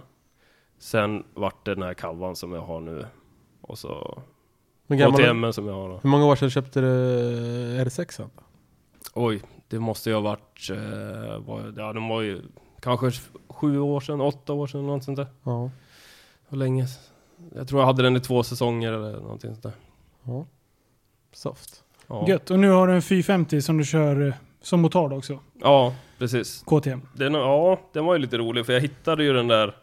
Sen 0.79 1.25
vart 1.35 1.65
det 1.65 1.75
den 1.75 1.83
här 1.83 1.95
kavan 1.95 2.37
som 2.37 2.53
jag 2.53 2.63
har 2.63 2.81
nu. 2.81 3.07
Och 3.61 3.79
så 3.79 4.23
KTM 4.89 5.53
som 5.53 5.67
jag 5.67 5.75
har 5.75 5.89
då. 5.89 6.01
hur 6.03 6.11
många 6.11 6.27
år 6.27 6.37
sedan 6.37 6.51
köpte 6.51 6.81
du 6.81 6.87
R6? 7.85 8.21
-an? 8.21 8.31
Oj, 9.15 9.43
det 9.69 9.79
måste 9.79 10.11
ju 10.11 10.15
ha 10.15 10.23
varit, 10.23 10.71
eh, 10.71 11.39
var, 11.39 11.75
ja 11.77 11.93
de 11.93 12.09
var 12.09 12.23
ju 12.23 12.43
kanske 12.81 13.11
sju 13.49 13.79
år 13.79 14.01
sedan, 14.01 14.21
åtta 14.21 14.53
år 14.53 14.67
sedan, 14.67 14.87
något 14.87 15.05
sånt 15.05 15.17
där. 15.17 15.27
Ja. 15.43 15.71
Hur 16.49 16.59
länge? 16.59 16.87
Jag 17.55 17.69
tror 17.69 17.81
jag 17.81 17.87
hade 17.87 18.03
den 18.03 18.17
i 18.17 18.21
två 18.21 18.43
säsonger 18.43 18.93
eller 18.93 19.13
någonting 19.13 19.51
sånt 19.51 19.63
där. 19.63 19.73
ja. 20.23 20.47
Soft. 21.33 21.85
Ja, 22.09 22.29
Gött. 22.29 22.51
Och 22.51 22.59
nu 22.59 22.71
har 22.71 22.87
du 22.87 22.93
en 22.93 23.03
450 23.03 23.63
som 23.63 23.79
du 23.79 23.85
kör 23.85 24.27
eh, 24.29 24.35
som 24.63 24.81
motard 24.81 25.13
också. 25.13 25.39
ja 25.61 25.95
precis. 26.19 26.63
KTM. 26.67 27.01
Den, 27.15 27.35
ja, 27.35 27.81
den 27.93 28.05
var 28.05 28.15
ju 28.15 28.19
lite 28.19 28.39
rolig 28.39 28.67
för 28.67 28.73
jag 28.73 28.81
hittade 28.81 29.25
ju 29.25 29.33
den 29.33 29.49
där 29.49 29.75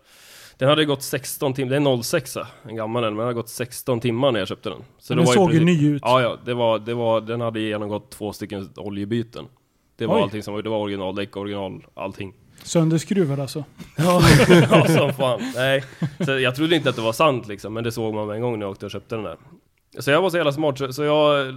Den 0.58 0.70
hade 0.70 0.86
gått 0.86 1.04
16 1.04 1.54
timmar, 1.54 1.70
det 1.70 1.76
är 1.76 1.94
en 1.94 2.04
06 2.04 2.38
en 2.64 2.76
gammal 2.76 3.04
den, 3.04 3.14
men 3.14 3.18
den 3.18 3.26
hade 3.26 3.34
gått 3.42 3.50
16 3.50 4.00
timmar 4.00 4.32
när 4.32 4.40
jag 4.40 4.48
köpte 4.48 4.70
den. 4.70 4.80
Så 5.00 5.14
den 5.16 5.28
såg 5.28 5.54
ju 5.54 5.60
princip- 5.60 5.82
ny 5.82 5.90
ut. 5.96 6.02
Ja, 6.06 6.22
ja, 6.22 6.38
det 6.46 6.54
var, 6.54 6.80
det 6.80 6.94
var, 6.94 7.22
den 7.22 7.42
hade 7.42 7.60
genomgått 7.60 8.12
två 8.12 8.34
stycken 8.34 8.70
oljebyten. 8.76 9.46
Det 9.98 10.06
var 10.06 10.16
Oj. 10.16 10.22
allting 10.22 10.44
som 10.44 10.54
var, 10.54 10.62
det 10.62 10.70
var 10.70 10.78
originaldäck, 10.78 11.38
original, 11.38 11.86
allting. 11.94 12.34
Sönderskruvad 12.64 13.40
alltså. 13.40 13.64
Ja, 13.98 14.22
ja 14.72 14.86
som 14.88 15.14
fan. 15.14 15.40
Nej. 15.56 15.84
Så 16.26 16.32
jag 16.40 16.56
trodde 16.56 16.76
inte 16.76 16.90
att 16.90 16.96
det 16.96 17.02
var 17.02 17.14
sant 17.14 17.48
liksom, 17.48 17.74
men 17.74 17.84
det 17.84 17.92
såg 17.92 18.14
man 18.14 18.28
med 18.28 18.36
en 18.36 18.42
gång 18.42 18.60
när 18.60 18.66
jag 18.66 18.72
åkte 18.72 18.86
och 18.86 18.92
köpte 18.92 19.16
den 19.16 19.24
där. 19.24 19.38
Så 20.00 20.12
jag 20.12 20.22
var 20.22 20.30
så 20.30 20.38
jävla 20.38 20.52
smart, 20.52 20.78
så- 20.78 20.94
så 20.94 21.04
jag 21.04 21.48
eh, 21.48 21.54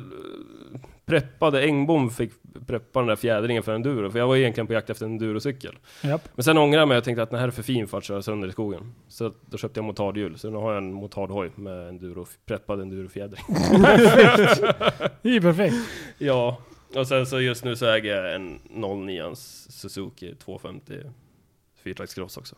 preppade, 1.06 1.62
Engbom 1.64 2.10
fick 2.10 2.32
preppa 2.66 2.98
den 3.00 3.06
där 3.08 3.16
fjädringen 3.16 3.62
för 3.62 3.74
enduro, 3.74 4.10
för 4.10 4.18
jag 4.18 4.26
var 4.26 4.36
egentligen 4.36 4.66
på 4.66 4.72
jakt 4.72 4.90
efter 4.90 5.06
en 5.06 5.12
endurocykel. 5.12 5.78
Japp. 6.02 6.28
Men 6.34 6.44
sen 6.44 6.58
ångrade 6.58 6.80
jag 6.80 6.88
mig 6.88 6.98
och 6.98 7.04
tänkte 7.04 7.22
att 7.22 7.30
den 7.30 7.40
här 7.40 7.46
är 7.46 7.50
för 7.52 7.62
fin 7.62 7.88
för 7.88 7.98
att 7.98 8.04
köra 8.04 8.22
sönder 8.22 8.48
i 8.48 8.52
skogen. 8.52 8.94
Så 9.08 9.32
då 9.50 9.58
köpte 9.58 9.78
jag 9.80 9.84
motardhjul, 9.84 10.38
så 10.38 10.50
nu 10.50 10.56
har 10.56 10.72
jag 10.72 10.82
en 10.82 10.92
motardhoj 10.92 11.50
med 11.54 11.88
enduro, 11.88 12.26
preppad 12.46 12.80
endurofjädring. 12.80 13.44
Det 15.22 15.28
är 15.28 15.32
ju 15.32 15.40
perfekt. 15.40 15.74
ja, 16.18 16.58
och 16.94 17.08
sen 17.08 17.26
så 17.26 17.40
just 17.40 17.64
nu 17.64 17.76
så 17.76 17.86
äger 17.86 18.16
jag 18.22 18.34
en 18.34 18.58
09 19.06 19.34
Suzuki 19.68 20.34
250 20.34 20.92
fyrtaktscross 21.84 22.36
också. 22.36 22.56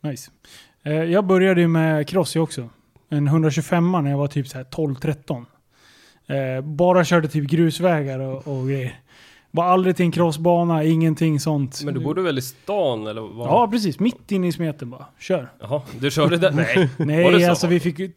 Nice. 0.00 0.30
Eh, 0.82 0.92
jag 1.04 1.24
började 1.26 1.60
ju 1.60 1.68
med 1.68 2.08
cross 2.08 2.36
också. 2.36 2.68
En 3.08 3.26
125 3.26 3.92
när 3.92 4.10
jag 4.10 4.18
var 4.18 4.26
typ 4.28 4.48
så 4.48 4.56
här 4.58 4.64
12-13. 4.64 5.44
Eh, 6.26 6.64
bara 6.64 7.04
körde 7.04 7.28
typ 7.28 7.50
grusvägar 7.50 8.18
och, 8.18 8.48
och 8.48 8.68
grejer. 8.68 9.00
Var 9.50 9.64
aldrig 9.64 9.96
till 9.96 10.04
en 10.04 10.12
crossbana, 10.12 10.84
ingenting 10.84 11.40
sånt. 11.40 11.80
Men 11.84 11.94
du 11.94 12.00
bodde 12.00 12.22
väl 12.22 12.38
i 12.38 12.42
stan 12.42 13.06
eller? 13.06 13.20
Vad? 13.20 13.48
Ja, 13.48 13.68
precis. 13.70 14.00
Mitt 14.00 14.32
inne 14.32 14.48
i 14.48 14.52
smeten 14.52 14.90
bara. 14.90 15.06
Kör. 15.18 15.48
Jaha, 15.60 15.82
du 16.00 16.10
körde 16.10 16.36
där? 16.36 16.50
Nej. 16.52 16.88
Var 16.98 17.06
Nej, 17.06 17.42
så? 17.44 17.50
alltså 17.50 17.66
vi 17.66 17.80
fick 17.80 17.98
ju... 17.98 18.12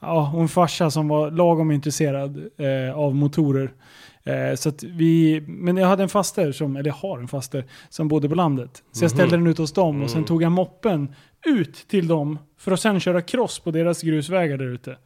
Ja, 0.00 0.32
och 0.34 0.40
en 0.40 0.48
farsa 0.48 0.90
som 0.90 1.08
var 1.08 1.30
lagom 1.30 1.70
intresserad 1.70 2.36
eh, 2.58 2.98
av 2.98 3.14
motorer. 3.14 3.72
Eh, 4.24 4.54
så 4.56 4.72
vi, 4.82 5.40
men 5.46 5.76
jag 5.76 5.86
hade 5.88 6.02
en 6.02 6.08
faster, 6.08 6.52
som, 6.52 6.76
eller 6.76 6.86
jag 6.90 6.94
har 6.94 7.18
en 7.18 7.28
faster, 7.28 7.64
som 7.88 8.08
bodde 8.08 8.28
på 8.28 8.34
landet. 8.34 8.82
Så 8.92 9.04
jag 9.04 9.10
Mhm. 9.10 9.16
ställde 9.16 9.36
den 9.36 9.46
ut 9.46 9.58
hos 9.58 9.72
dem 9.72 10.02
och 10.02 10.10
sen 10.10 10.16
Mm. 10.18 10.26
tog 10.26 10.42
jag 10.42 10.52
moppen 10.52 11.14
ut 11.46 11.74
till 11.88 12.08
dem 12.08 12.38
för 12.58 12.72
att 12.72 12.80
sen 12.80 13.00
köra 13.00 13.22
cross 13.22 13.58
på 13.58 13.70
deras 13.70 14.02
grusvägar 14.02 14.58
där 14.58 14.66
ute. 14.66 14.96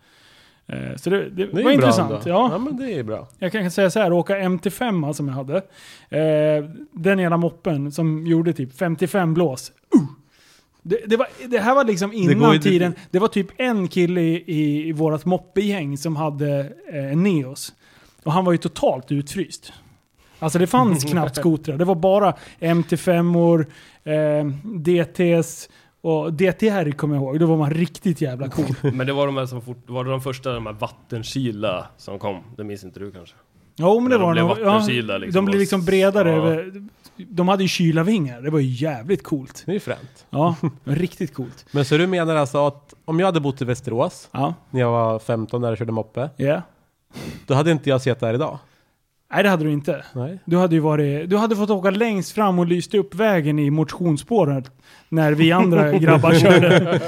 Eh, 0.66 0.96
så 0.96 1.10
det, 1.10 1.30
det, 1.30 1.46
Det 1.46 1.62
var 1.62 1.70
intressant. 1.70 2.26
Ja. 2.26 2.48
ja, 2.52 2.58
men 2.58 2.76
det 2.76 2.92
är 2.92 3.02
bra. 3.02 3.28
Jag 3.38 3.52
kan 3.52 3.70
säga 3.70 3.90
så 3.90 4.00
här, 4.00 4.12
åka 4.12 4.36
MT5 4.38 5.12
som 5.12 5.28
jag 5.28 5.34
hade. 5.34 5.56
Eh, 6.08 6.64
den 6.92 7.18
jävla 7.18 7.36
moppen 7.36 7.92
som 7.92 8.26
gjorde 8.26 8.52
typ 8.52 8.78
55 8.78 9.34
blås. 9.34 9.72
Uh! 9.94 10.02
Det, 10.82 11.00
det, 11.06 11.16
var, 11.16 11.26
det 11.48 11.58
här 11.58 11.74
var 11.74 11.84
liksom 11.84 12.12
innan 12.12 12.52
ju- 12.52 12.58
tiden. 12.58 12.94
Det 13.10 13.18
var 13.18 13.28
typ 13.28 13.46
en 13.56 13.88
kille 13.88 14.20
i, 14.20 14.44
i, 14.46 14.88
i 14.88 14.92
vårat 14.92 15.24
moppegäng 15.24 15.98
som 15.98 16.16
hade 16.16 16.72
eh, 16.92 17.16
Neos. 17.18 17.72
Och 18.24 18.32
han 18.32 18.44
var 18.44 18.52
ju 18.52 18.58
totalt 18.58 19.12
utfryst. 19.12 19.72
Alltså 20.38 20.58
det 20.58 20.66
fanns 20.66 21.04
knappt 21.10 21.36
skotrar. 21.36 21.76
Det 21.76 21.84
var 21.84 21.94
bara 21.94 22.34
MT5-or, 22.60 23.66
eh, 24.04 24.46
DTs 24.64 25.68
och 26.00 26.32
DTR 26.32 26.90
kommer 26.90 27.14
jag 27.14 27.22
ihåg. 27.22 27.40
Då 27.40 27.46
var 27.46 27.56
man 27.56 27.70
riktigt 27.70 28.20
jävla 28.20 28.48
cool. 28.48 28.66
Men 28.92 29.06
det 29.06 29.12
var 29.12 29.26
de 29.26 29.36
här 29.36 29.46
som 29.46 29.62
fort, 29.62 29.90
var 29.90 30.04
det 30.04 30.10
de 30.10 30.20
första 30.20 30.52
de 30.52 30.66
här 30.66 30.72
vattenkylda 30.72 31.86
som 31.96 32.18
kom? 32.18 32.42
Det 32.56 32.64
minns 32.64 32.84
inte 32.84 33.00
du 33.00 33.12
kanske? 33.12 33.34
Jo 33.76 34.00
men 34.00 34.10
det 34.10 34.18
När 34.18 34.18
de 34.18 34.26
var 34.26 34.32
blev 34.32 34.44
nog... 34.44 34.58
Ja, 34.60 34.64
vattenkylda 34.72 35.18
liksom 35.18 35.44
de 35.44 35.50
blev 35.50 35.60
liksom 35.60 35.84
bredare 35.84 36.64
Ja. 36.66 36.80
De 37.16 37.48
hade 37.48 37.62
ju 37.62 37.68
kylarvingar. 37.68 38.42
Det 38.42 38.50
var 38.50 38.58
ju 38.58 38.68
jävligt 38.68 39.22
coolt. 39.22 39.62
Det 39.66 39.72
är 39.72 39.74
ju 39.74 39.80
fränt. 39.80 40.26
Ja, 40.30 40.56
riktigt 40.84 41.34
coolt. 41.34 41.66
Men 41.70 41.84
så 41.84 41.96
du 41.96 42.06
menar 42.06 42.36
alltså 42.36 42.66
att 42.66 42.94
om 43.04 43.20
jag 43.20 43.26
hade 43.26 43.40
bott 43.40 43.62
i 43.62 43.64
Västerås 43.64 44.28
Ja, 44.32 44.54
när 44.70 44.80
jag 44.80 44.90
var 44.90 45.18
15 45.18 45.60
när 45.60 45.68
jag 45.68 45.78
körde 45.78 45.92
moppe, 45.92 46.30
ja. 46.36 46.62
då 47.46 47.54
hade 47.54 47.70
inte 47.70 47.90
jag 47.90 48.02
sett 48.02 48.20
det 48.20 48.26
här 48.26 48.34
idag? 48.34 48.58
Nej 49.32 49.42
det 49.42 49.48
hade 49.48 49.64
du 49.64 49.72
inte. 49.72 50.04
Nej. 50.14 50.38
Du 50.44 50.56
hade 50.56 50.74
ju 50.74 50.80
varit... 50.80 51.30
Du 51.30 51.36
hade 51.36 51.56
fått 51.56 51.70
åka 51.70 51.90
längst 51.90 52.32
fram 52.32 52.58
och 52.58 52.66
lyst 52.66 52.94
upp 52.94 53.14
vägen 53.14 53.58
i 53.58 53.70
motionsspåret. 53.70 54.70
När 55.08 55.32
vi 55.32 55.52
andra 55.52 55.92
grabbar 55.98 56.32
körde. 56.32 57.00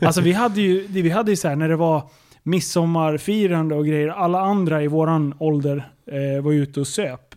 Alltså 0.00 0.20
vi 0.20 0.32
hade 0.32 0.60
ju, 0.60 0.86
vi 0.86 1.10
hade 1.10 1.30
ju 1.30 1.36
så 1.36 1.48
här 1.48 1.56
när 1.56 1.68
det 1.68 1.76
var 1.76 2.02
midsommarfirande 2.42 3.74
och 3.74 3.86
grejer. 3.86 4.08
Alla 4.08 4.40
andra 4.40 4.82
i 4.82 4.86
våran 4.86 5.34
ålder 5.38 5.88
eh, 6.06 6.44
var 6.44 6.52
ute 6.52 6.80
och 6.80 6.86
söp. 6.86 7.34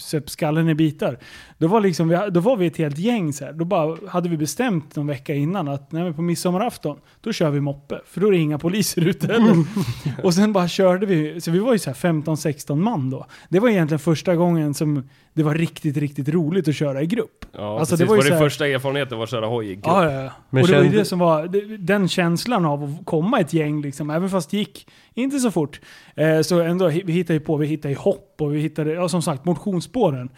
Söp 0.00 0.30
skallen 0.30 0.68
i 0.68 0.74
bitar. 0.74 1.18
Då 1.58 1.68
var, 1.68 1.80
liksom, 1.80 2.08
vi, 2.08 2.18
då 2.30 2.40
var 2.40 2.56
vi 2.56 2.66
ett 2.66 2.76
helt 2.76 2.98
gäng 2.98 3.32
så 3.32 3.44
här. 3.44 3.52
Då 3.52 3.64
bara 3.64 3.96
hade 4.08 4.28
vi 4.28 4.36
bestämt 4.36 4.96
någon 4.96 5.06
vecka 5.06 5.34
innan 5.34 5.68
att 5.68 5.92
nej, 5.92 6.12
på 6.12 6.22
midsommarafton, 6.22 6.98
då 7.20 7.32
kör 7.32 7.50
vi 7.50 7.60
moppe. 7.60 8.00
För 8.06 8.20
då 8.20 8.26
är 8.26 8.30
det 8.32 8.38
inga 8.38 8.58
poliser 8.58 9.08
ute 9.08 9.26
heller. 9.26 9.64
och 10.24 10.34
sen 10.34 10.52
bara 10.52 10.68
körde 10.68 11.06
vi. 11.06 11.40
Så 11.40 11.50
vi 11.50 11.58
var 11.58 11.72
ju 11.72 11.78
så 11.78 11.90
här 11.90 11.94
15-16 11.94 12.76
man 12.76 13.10
då. 13.10 13.26
Det 13.48 13.60
var 13.60 13.68
egentligen 13.68 13.98
första 13.98 14.36
gången 14.36 14.74
som 14.74 15.08
det 15.34 15.42
var 15.42 15.54
riktigt, 15.54 15.96
riktigt 15.96 16.28
roligt 16.28 16.68
att 16.68 16.74
köra 16.76 17.02
i 17.02 17.06
grupp. 17.06 17.46
Ja, 17.52 17.78
Alltså, 17.80 17.92
precis. 17.92 17.98
det 17.98 18.04
var 18.04 18.16
var 18.16 18.24
ju 18.24 18.30
det 18.30 18.36
så 18.36 18.38
här- 18.42 18.48
första 18.48 18.66
erfarenheten 18.66 19.18
var 19.18 19.24
att 19.24 19.30
köra 19.30 19.46
hoj 19.46 19.66
i 19.70 19.74
grupp? 19.74 19.84
Ja, 19.86 20.12
ja, 20.12 20.22
ja. 20.22 20.30
Men 20.50 20.62
och 20.62 20.68
det 20.68 20.74
var 20.74 20.82
ju 20.82 20.84
kände- 20.88 20.98
det 20.98 21.04
som 21.04 21.18
var 21.18 21.46
det- 21.46 21.76
den 21.76 22.08
känslan 22.08 22.64
av 22.64 22.84
att 22.84 23.06
komma 23.06 23.40
ett 23.40 23.52
gäng, 23.52 23.82
liksom, 23.82 24.10
även 24.10 24.30
fast 24.30 24.50
det 24.50 24.56
gick 24.56 24.86
inte 25.14 25.38
så 25.38 25.50
fort. 25.50 25.80
Eh, 26.14 26.40
så 26.40 26.60
ändå, 26.60 26.88
vi 26.88 27.12
hittade 27.12 27.34
ju 27.34 27.40
på, 27.40 27.56
vi 27.56 27.66
hittade 27.66 27.94
ju 27.94 27.98
hopp 27.98 28.29
och 28.40 28.54
vi 28.54 28.60
hittade, 28.60 28.92
ja 28.92 29.08
som 29.08 29.22
sagt, 29.22 29.44
motionsspåren. 29.44 30.28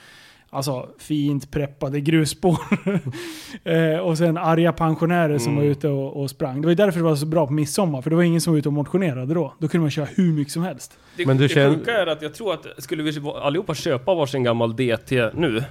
Alltså 0.55 0.89
fint 0.99 1.51
preppade 1.51 2.01
grusspår. 2.01 2.59
eh, 3.65 3.99
och 3.99 4.19
sen 4.19 4.37
arga 4.37 4.73
pensionärer 4.73 5.39
som 5.39 5.53
Mm. 5.53 5.65
var 5.65 5.71
ute 5.71 5.89
och, 5.89 6.23
och 6.23 6.31
sprang. 6.31 6.61
Det 6.61 6.67
var 6.67 6.71
ju 6.71 6.75
därför 6.77 6.99
det 6.99 7.05
var 7.05 7.17
så 7.17 7.27
bra 7.27 7.47
på 7.47 7.53
midsommar, 7.53 8.03
för 8.03 8.11
det 8.11 8.17
var 8.17 8.23
ingen 8.23 8.41
som 8.41 8.53
var 8.53 8.59
ute 8.59 8.69
och 8.69 8.73
motionerade 8.73 9.35
då. 9.35 9.55
Då 9.59 9.69
kunde 9.69 9.83
man 9.83 9.91
köra 9.91 10.07
hur 10.17 10.33
mycket 10.33 10.53
som 10.53 10.63
helst. 10.63 10.99
Det, 11.17 11.27
Men 11.27 11.37
du 11.37 11.43
det 11.43 11.55
känner- 11.55 11.75
sjuka 11.77 11.93
är 11.99 12.07
att 12.07 12.23
jag 12.23 12.35
tror 12.35 12.55
att 12.55 12.67
skulle 12.79 13.03
vi 13.03 13.21
allihopa 13.43 13.75
köpa 13.75 14.15
varsin 14.15 14.43
gammal 14.43 14.77
DT 14.77 15.31
nu 15.35 15.65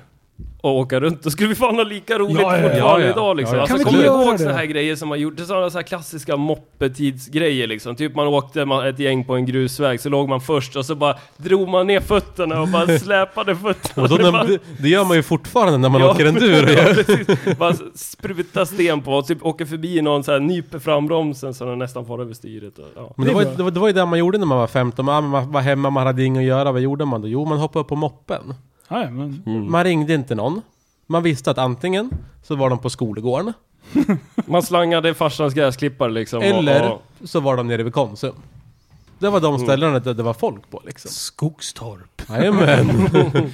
och 0.61 0.77
åka 0.77 0.99
runt, 0.99 1.23
då 1.23 1.29
skulle 1.29 1.49
vi 1.49 1.55
fan 1.55 1.75
ha 1.75 1.83
lika 1.83 2.17
roligt 2.19 2.37
Ja, 2.41 2.57
ja, 2.57 2.63
ja. 2.63 2.69
fortfarande 2.69 3.05
Ja, 3.05 3.11
idag 3.11 3.37
liksom. 3.37 3.57
Ja, 3.57 3.65
ja. 3.67 3.73
Alltså, 3.73 3.85
kommer 3.87 3.99
du 3.99 4.05
göra 4.05 4.23
ihåg 4.23 4.39
sådana 4.39 4.57
här 4.57 4.65
grejer 4.65 4.95
som 4.95 5.09
man 5.09 5.19
gjorde? 5.19 5.45
Sådana 5.45 5.69
så 5.69 5.77
här 5.77 5.83
klassiska 5.83 6.37
moppetidsgrejer 6.37 7.67
liksom. 7.67 7.95
Typ 7.95 8.15
man 8.15 8.27
åkte 8.27 8.61
ett 8.89 8.99
gäng 8.99 9.23
på 9.25 9.35
en 9.35 9.45
grusväg, 9.45 9.99
så 10.01 10.09
låg 10.09 10.29
man 10.29 10.41
först 10.41 10.75
och 10.75 10.85
så 10.85 10.95
bara 10.95 11.15
drog 11.37 11.69
man 11.69 11.87
ner 11.87 11.99
fötterna 11.99 12.61
och 12.61 12.67
bara 12.67 12.87
släpade 12.99 13.55
fötterna. 13.55 14.03
Och 14.03 14.09
då, 14.09 14.17
Det 14.17 14.59
det, 14.79 14.89
gör 14.89 15.05
man 15.05 15.17
ju 15.17 15.23
fortfarande 15.23 15.77
när 15.77 15.89
man 15.89 16.01
Ja, 16.01 16.11
åker 16.11 16.25
enduro. 16.25 16.69
ja. 17.45 17.53
Bara 17.57 17.73
spruta 17.95 18.65
sten 18.65 19.01
på 19.01 19.11
och 19.13 19.27
typ 19.27 19.45
åker 19.45 19.65
förbi 19.65 20.01
någon 20.01 20.23
så 20.23 20.31
här 20.31 20.39
nyper 20.39 20.79
fram 20.79 21.07
bromsen 21.07 21.53
så 21.53 21.65
den 21.65 21.79
nästan 21.79 22.05
far 22.05 22.19
över 22.19 22.33
styret. 22.33 22.79
Och, 22.79 22.85
ja. 22.95 23.13
Men 23.17 23.25
Det 23.25 23.31
det 23.31 23.35
var, 23.35 23.41
ju- 23.43 23.55
det, 23.57 23.63
var, 23.63 23.71
det 23.71 23.79
var 23.79 23.87
ju 23.87 23.93
det 23.93 24.05
man 24.05 24.19
gjorde 24.19 24.37
när 24.37 24.45
man 24.45 24.57
var 24.57 24.67
15. 24.67 25.05
Man, 25.05 25.23
man 25.29 25.51
var 25.51 25.61
hemma, 25.61 25.89
man 25.89 26.07
hade 26.07 26.23
inget 26.23 26.39
att 26.39 26.45
göra. 26.45 26.71
Vad 26.71 26.81
gjorde 26.81 27.05
man 27.05 27.21
då? 27.21 27.27
Jo, 27.27 27.45
man 27.45 27.57
hoppade 27.57 27.81
upp 27.81 27.87
på 27.87 27.95
moppen. 27.95 28.53
Ja, 28.91 29.09
men, 29.09 29.71
Man 29.71 29.83
ringde 29.83 30.13
inte 30.13 30.35
någon. 30.35 30.61
Man 31.07 31.23
visste 31.23 31.51
att 31.51 31.57
antingen 31.57 32.09
så 32.43 32.55
var 32.55 32.69
de 32.69 32.79
på 32.79 32.89
skolgården, 32.89 33.53
Man 34.45 34.63
slangade 34.63 35.13
farsans 35.13 35.53
gräsklippare 35.53 36.11
liksom. 36.11 36.41
eller 36.41 36.89
Och, 36.89 37.01
och, 37.21 37.29
så 37.29 37.39
var 37.39 37.57
de 37.57 37.67
nere 37.67 37.83
vid 37.83 37.93
Konsum. 37.93 38.35
Det 39.19 39.29
var 39.29 39.39
de 39.39 39.59
ställena 39.59 39.99
där 39.99 40.13
det 40.13 40.23
var 40.23 40.33
folk 40.33 40.69
på 40.69 40.81
liksom. 40.85 41.11
Skogstorp. 41.11 42.21
Jajamän. 42.29 43.09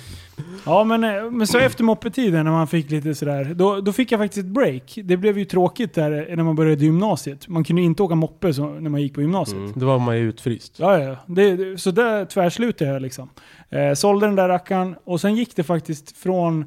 Ja, 0.65 0.84
men, 0.84 1.04
eh, 1.04 1.32
men 1.32 1.47
så 1.47 1.58
efter 1.58 1.84
moppetiden 1.84 2.45
när 2.45 2.52
man 2.52 2.67
fick 2.67 2.91
lite 2.91 3.15
sådär, 3.15 3.54
då, 3.56 3.82
då 3.82 3.93
fick 3.93 4.12
jag 4.12 4.19
faktiskt 4.19 4.45
ett 4.45 4.54
break. 4.54 5.00
Det 5.04 5.17
blev 5.17 5.38
ju 5.38 5.45
tråkigt 5.45 5.93
där 5.93 6.36
när 6.36 6.43
man 6.43 6.56
började 6.56 6.86
gymnasiet. 6.86 7.47
Man 7.47 7.63
kunde 7.63 7.82
inte 7.82 8.04
åka 8.04 8.15
moppe 8.15 8.54
så, 8.54 8.67
när 8.67 8.89
man 8.89 9.02
gick 9.02 9.13
på 9.13 9.21
gymnasiet. 9.21 9.58
Mm. 9.58 9.73
Då 9.76 9.86
var 9.86 10.00
man 10.00 10.17
ju 10.17 10.30
utfryst. 10.30 10.80
Ja, 10.80 11.00
ja. 11.00 11.15
Det, 11.26 11.78
så 11.82 11.91
där 11.91 12.26
tvärslutade 12.26 12.91
jag 12.91 13.02
liksom. 13.02 13.30
Eh, 13.69 13.93
sålde 13.93 14.26
den 14.26 14.36
där 14.36 14.47
rackaren 14.47 14.95
och 15.04 15.21
sen 15.21 15.36
gick 15.36 15.56
det 15.56 15.63
faktiskt 15.63 16.17
från 16.17 16.65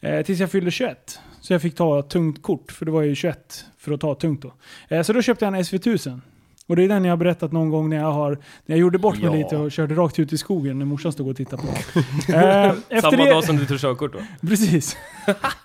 eh, 0.00 0.22
tills 0.22 0.40
jag 0.40 0.50
fyllde 0.50 0.70
21. 0.70 1.20
Så 1.40 1.52
jag 1.52 1.62
fick 1.62 1.74
ta 1.74 2.02
tungt 2.02 2.42
kort, 2.42 2.72
för 2.72 2.84
det 2.84 2.90
var 2.90 3.02
ju 3.02 3.14
21 3.14 3.64
för 3.78 3.92
att 3.92 4.00
ta 4.00 4.14
tungt 4.14 4.42
då. 4.42 4.52
Eh, 4.88 5.02
så 5.02 5.12
då 5.12 5.22
köpte 5.22 5.44
jag 5.44 5.54
en 5.54 5.62
SV1000. 5.62 6.20
Och 6.66 6.76
det 6.76 6.84
är 6.84 6.88
den 6.88 7.04
jag 7.04 7.12
har 7.12 7.16
berättat 7.16 7.52
någon 7.52 7.70
gång 7.70 7.90
när 7.90 7.96
jag 7.96 8.12
har, 8.12 8.30
när 8.30 8.76
jag 8.76 8.78
gjorde 8.78 8.98
bort 8.98 9.16
mig 9.22 9.24
Ja. 9.24 9.32
lite 9.36 9.56
och 9.56 9.72
körde 9.72 9.94
rakt 9.94 10.18
ut 10.18 10.32
i 10.32 10.38
skogen 10.38 10.78
när 10.78 10.86
morsan 10.86 11.12
stod 11.12 11.28
och 11.28 11.36
tittade 11.36 11.62
på. 11.62 11.68
eh, 12.32 13.00
Samma 13.00 13.16
det, 13.24 13.30
dag 13.30 13.44
som 13.44 13.56
du 13.56 13.66
tog 13.66 13.80
körkort 13.80 14.12
då? 14.12 14.18
Precis. 14.48 14.96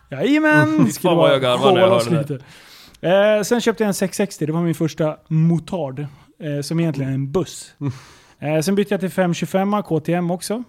Jajamän! 0.09 0.85
Det 0.85 0.91
skulle 0.91 1.09
Fan 1.09 1.17
vad 1.17 1.33
jag 1.33 1.41
garvar 1.41 1.73
när 1.73 1.81
jag 1.81 1.89
hörde 1.89 2.39
det. 2.99 3.37
Eh, 3.37 3.41
sen 3.43 3.61
köpte 3.61 3.83
jag 3.83 3.87
en 3.87 3.93
660, 3.93 4.45
det 4.45 4.51
var 4.51 4.61
min 4.61 4.75
första 4.75 5.17
motard. 5.27 5.99
Eh, 6.39 6.61
som 6.61 6.79
egentligen 6.79 7.11
är 7.11 7.15
en 7.15 7.31
buss. 7.31 7.73
Eh, 8.39 8.61
sen 8.61 8.75
bytte 8.75 8.93
jag 8.93 8.99
till 9.01 9.09
525 9.09 9.83
KTM 9.83 10.31
också. 10.31 10.63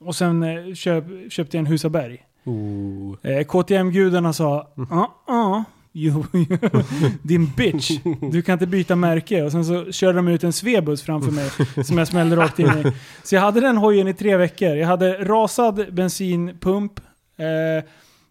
Och 0.00 0.16
sen 0.16 0.42
eh, 0.42 0.74
köp, 0.74 1.04
köpte 1.30 1.56
jag 1.56 1.60
en 1.60 1.66
Husaberg. 1.66 2.24
Oh. 2.44 3.16
Eh, 3.22 3.44
KTM-gudarna 3.44 4.32
sa 4.32 4.68
ja, 5.26 5.64
ja, 5.92 6.22
jo, 6.32 6.40
din 7.22 7.52
bitch, 7.56 7.90
du 8.32 8.42
kan 8.42 8.52
inte 8.52 8.66
byta 8.66 8.96
märke. 8.96 9.42
Och 9.42 9.52
sen 9.52 9.64
så 9.64 9.92
körde 9.92 10.18
de 10.18 10.28
ut 10.28 10.44
en 10.44 10.52
Svebus 10.52 11.02
framför 11.02 11.30
mig 11.30 11.50
som 11.84 11.98
jag 11.98 12.08
smällde 12.08 12.36
rakt 12.36 12.58
in 12.58 12.66
i. 12.66 12.92
Så 13.22 13.34
jag 13.34 13.42
hade 13.42 13.60
den 13.60 13.76
hojen 13.76 14.08
i 14.08 14.14
tre 14.14 14.36
veckor. 14.36 14.76
Jag 14.76 14.86
hade 14.86 15.12
rasad 15.24 15.94
bensinpump, 15.94 17.00
eh, 17.36 17.84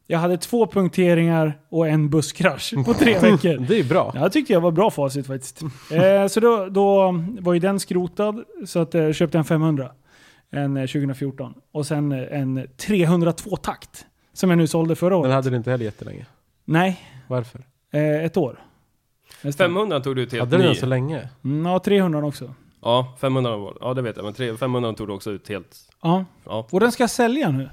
jag 0.08 0.20
hade 0.20 0.38
två 0.38 0.68
punkteringar 0.68 1.58
och 1.70 1.88
en 1.88 2.10
busskrasch 2.10 2.74
på 2.86 2.94
tre 2.94 3.20
veckor. 3.22 3.66
Det 3.68 3.80
är 3.80 3.84
bra. 3.84 4.12
Jag 4.16 4.32
tyckte 4.32 4.54
jag 4.54 4.62
var 4.62 4.72
bra 4.72 4.92
facit 4.92 5.28
faktiskt. 5.28 5.62
Eh, 5.92 6.28
så 6.28 6.40
då, 6.40 6.66
då 6.70 7.16
var 7.40 7.54
ju 7.54 7.60
den 7.60 7.80
skrotad, 7.80 8.44
så 8.66 8.80
att, 8.80 8.96
eh, 8.96 9.12
köpte 9.12 9.38
jag 9.38 9.42
en 9.42 9.46
500. 9.46 9.92
En 10.52 10.78
eh, 10.78 10.82
2014. 10.82 11.54
Och 11.72 11.86
sen 11.86 12.12
eh, 12.12 12.40
en 12.42 12.60
302-takt. 12.60 14.06
Som 14.34 14.50
jag 14.50 14.58
nu 14.58 14.68
sålde 14.68 14.96
förra 14.96 15.18
året. 15.18 15.30
Den 15.30 15.36
hade 15.36 15.50
du 15.50 15.56
inte 15.56 15.72
heller 15.72 15.86
jättelänge. 15.86 16.26
Nej, 16.66 17.00
Varför? 17.30 17.66
eh, 17.92 18.26
ett 18.26 18.38
år. 18.38 18.60
Nästan. 19.42 19.66
500 19.68 20.00
tog 20.00 20.16
du 20.16 20.22
ut 20.22 20.32
helt 20.32 20.40
Hade 20.44 20.58
du 20.58 20.64
den 20.64 20.76
så 20.76 20.86
länge? 20.86 21.30
Mm, 21.44 21.66
ja, 21.66 21.80
300 21.80 22.26
också. 22.26 22.54
Ja, 22.82 23.18
500 23.22 23.58
var 23.58 23.78
Ja, 23.82 23.94
det 23.94 24.02
vet 24.02 24.16
jag. 24.16 24.26
Men 24.26 24.34
tre- 24.34 24.58
500 24.58 24.94
tog 24.94 25.08
du 25.08 25.14
också 25.14 25.32
ut 25.32 25.50
helt... 25.50 25.78
Ja. 26.02 26.26
Ja. 26.46 26.68
Och 26.72 26.80
den 26.80 26.92
ska 26.92 27.04
jag 27.04 27.10
sälja 27.10 27.50
nu. 27.52 27.70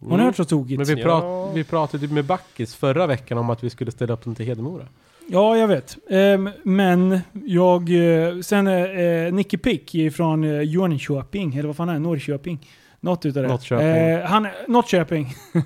Har 0.00 0.08
ni 0.08 0.14
Mm. 0.14 0.26
hört 0.26 0.36
så 0.36 0.44
tokigt? 0.44 0.78
Men 0.78 0.86
vi, 0.96 1.02
Ja. 1.02 1.06
prat, 1.20 1.56
vi 1.56 1.64
pratade 1.64 2.06
ju 2.06 2.12
med 2.12 2.24
Backis 2.24 2.74
förra 2.74 3.06
veckan 3.06 3.38
om 3.38 3.50
att 3.50 3.64
vi 3.64 3.70
skulle 3.70 3.90
ställa 3.90 4.12
upp 4.14 4.24
den 4.24 4.34
till 4.34 4.46
Hedemora. 4.46 4.86
Ja, 5.26 5.56
jag 5.56 5.68
vet. 5.68 5.96
Ehm, 6.10 6.50
men 6.62 7.20
jag... 7.46 7.90
Eh, 7.90 8.40
sen 8.40 8.66
eh, 8.66 9.32
Nicky 9.32 9.56
Pick 9.58 10.14
från 10.16 10.44
eh, 10.44 10.62
Jönköping, 10.62 11.54
eller 11.56 11.66
vad 11.66 11.76
fan 11.76 11.88
är 11.88 11.92
det? 11.92 11.98
Norrköping? 11.98 12.66
Något 13.00 13.26
utav 13.26 13.42
det. 13.42 13.48
Norrköping. 13.48 13.86
Eh, 13.86 14.24
han, 14.24 14.48
Norrköping. 14.68 15.34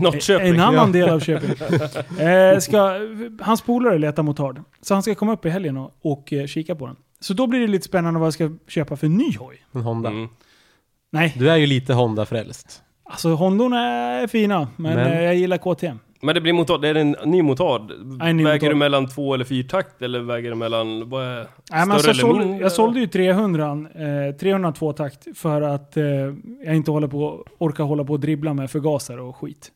Norrköping, 0.00 0.48
En 0.54 0.60
annan 0.60 0.86
ja. 0.94 1.00
del 1.00 1.08
av 1.10 1.20
Köping. 1.20 1.50
eh, 2.26 2.58
ska, 2.58 2.98
hans 3.40 3.62
polare 3.62 3.98
letar 3.98 4.22
motard. 4.22 4.60
Så 4.80 4.94
han 4.94 5.02
ska 5.02 5.14
komma 5.14 5.32
upp 5.32 5.46
i 5.46 5.50
helgen 5.50 5.76
och, 5.76 5.94
och 6.02 6.32
eh, 6.32 6.46
kika 6.46 6.74
på 6.74 6.86
den. 6.86 6.96
Så 7.20 7.34
då 7.34 7.46
blir 7.46 7.60
det 7.60 7.66
lite 7.66 7.84
spännande 7.84 8.20
vad 8.20 8.26
jag 8.26 8.34
ska 8.34 8.50
köpa 8.68 8.96
för 8.96 9.08
ny 9.08 9.36
hoj. 9.38 9.64
En 9.72 9.80
Honda. 9.80 10.08
Mm. 10.10 10.28
Nej, 11.12 11.34
Du 11.38 11.50
är 11.50 11.56
ju 11.56 11.66
lite 11.66 11.92
Honda-frälst. 11.94 12.82
alltså 13.04 13.34
Hondorna 13.34 13.80
är 13.86 14.26
fina, 14.26 14.68
men, 14.76 14.94
Men- 14.94 15.12
Eh, 15.12 15.22
jag 15.22 15.34
gillar 15.34 15.56
KTM. 15.58 15.98
Men 16.24 16.34
det 16.34 16.40
blir 16.40 16.52
motard, 16.52 16.82
det 16.82 16.88
är 16.88 16.94
en 16.94 17.16
ny 17.24 17.42
motard. 17.42 17.92
en 18.20 18.36
ny 18.36 18.44
väger 18.44 18.54
motard. 18.54 18.70
du 18.70 18.74
mellan 18.74 19.08
två 19.08 19.34
eller 19.34 19.44
fyrtakt 19.44 20.02
eller 20.02 20.20
väger 20.20 20.50
du 20.50 20.56
mellan, 20.56 21.08
vad 21.08 21.24
är, 21.24 21.36
Nej, 21.36 21.46
men 21.70 21.90
alltså, 21.90 22.10
jag, 22.10 22.38
mindre? 22.38 22.58
jag 22.58 22.72
sålde 22.72 23.00
ju 23.00 23.06
300, 23.06 23.86
eh, 24.28 24.36
302 24.36 24.92
takt 24.92 25.38
för 25.38 25.62
att 25.62 25.96
eh, 25.96 26.04
jag 26.64 26.76
inte 26.76 26.90
håller 26.90 27.08
på, 27.08 27.44
orkar 27.58 27.84
hålla 27.84 28.04
på 28.04 28.12
och 28.12 28.20
dribbla 28.20 28.54
med 28.54 28.70
förgasare 28.70 29.20
och 29.20 29.36
skit. 29.36 29.70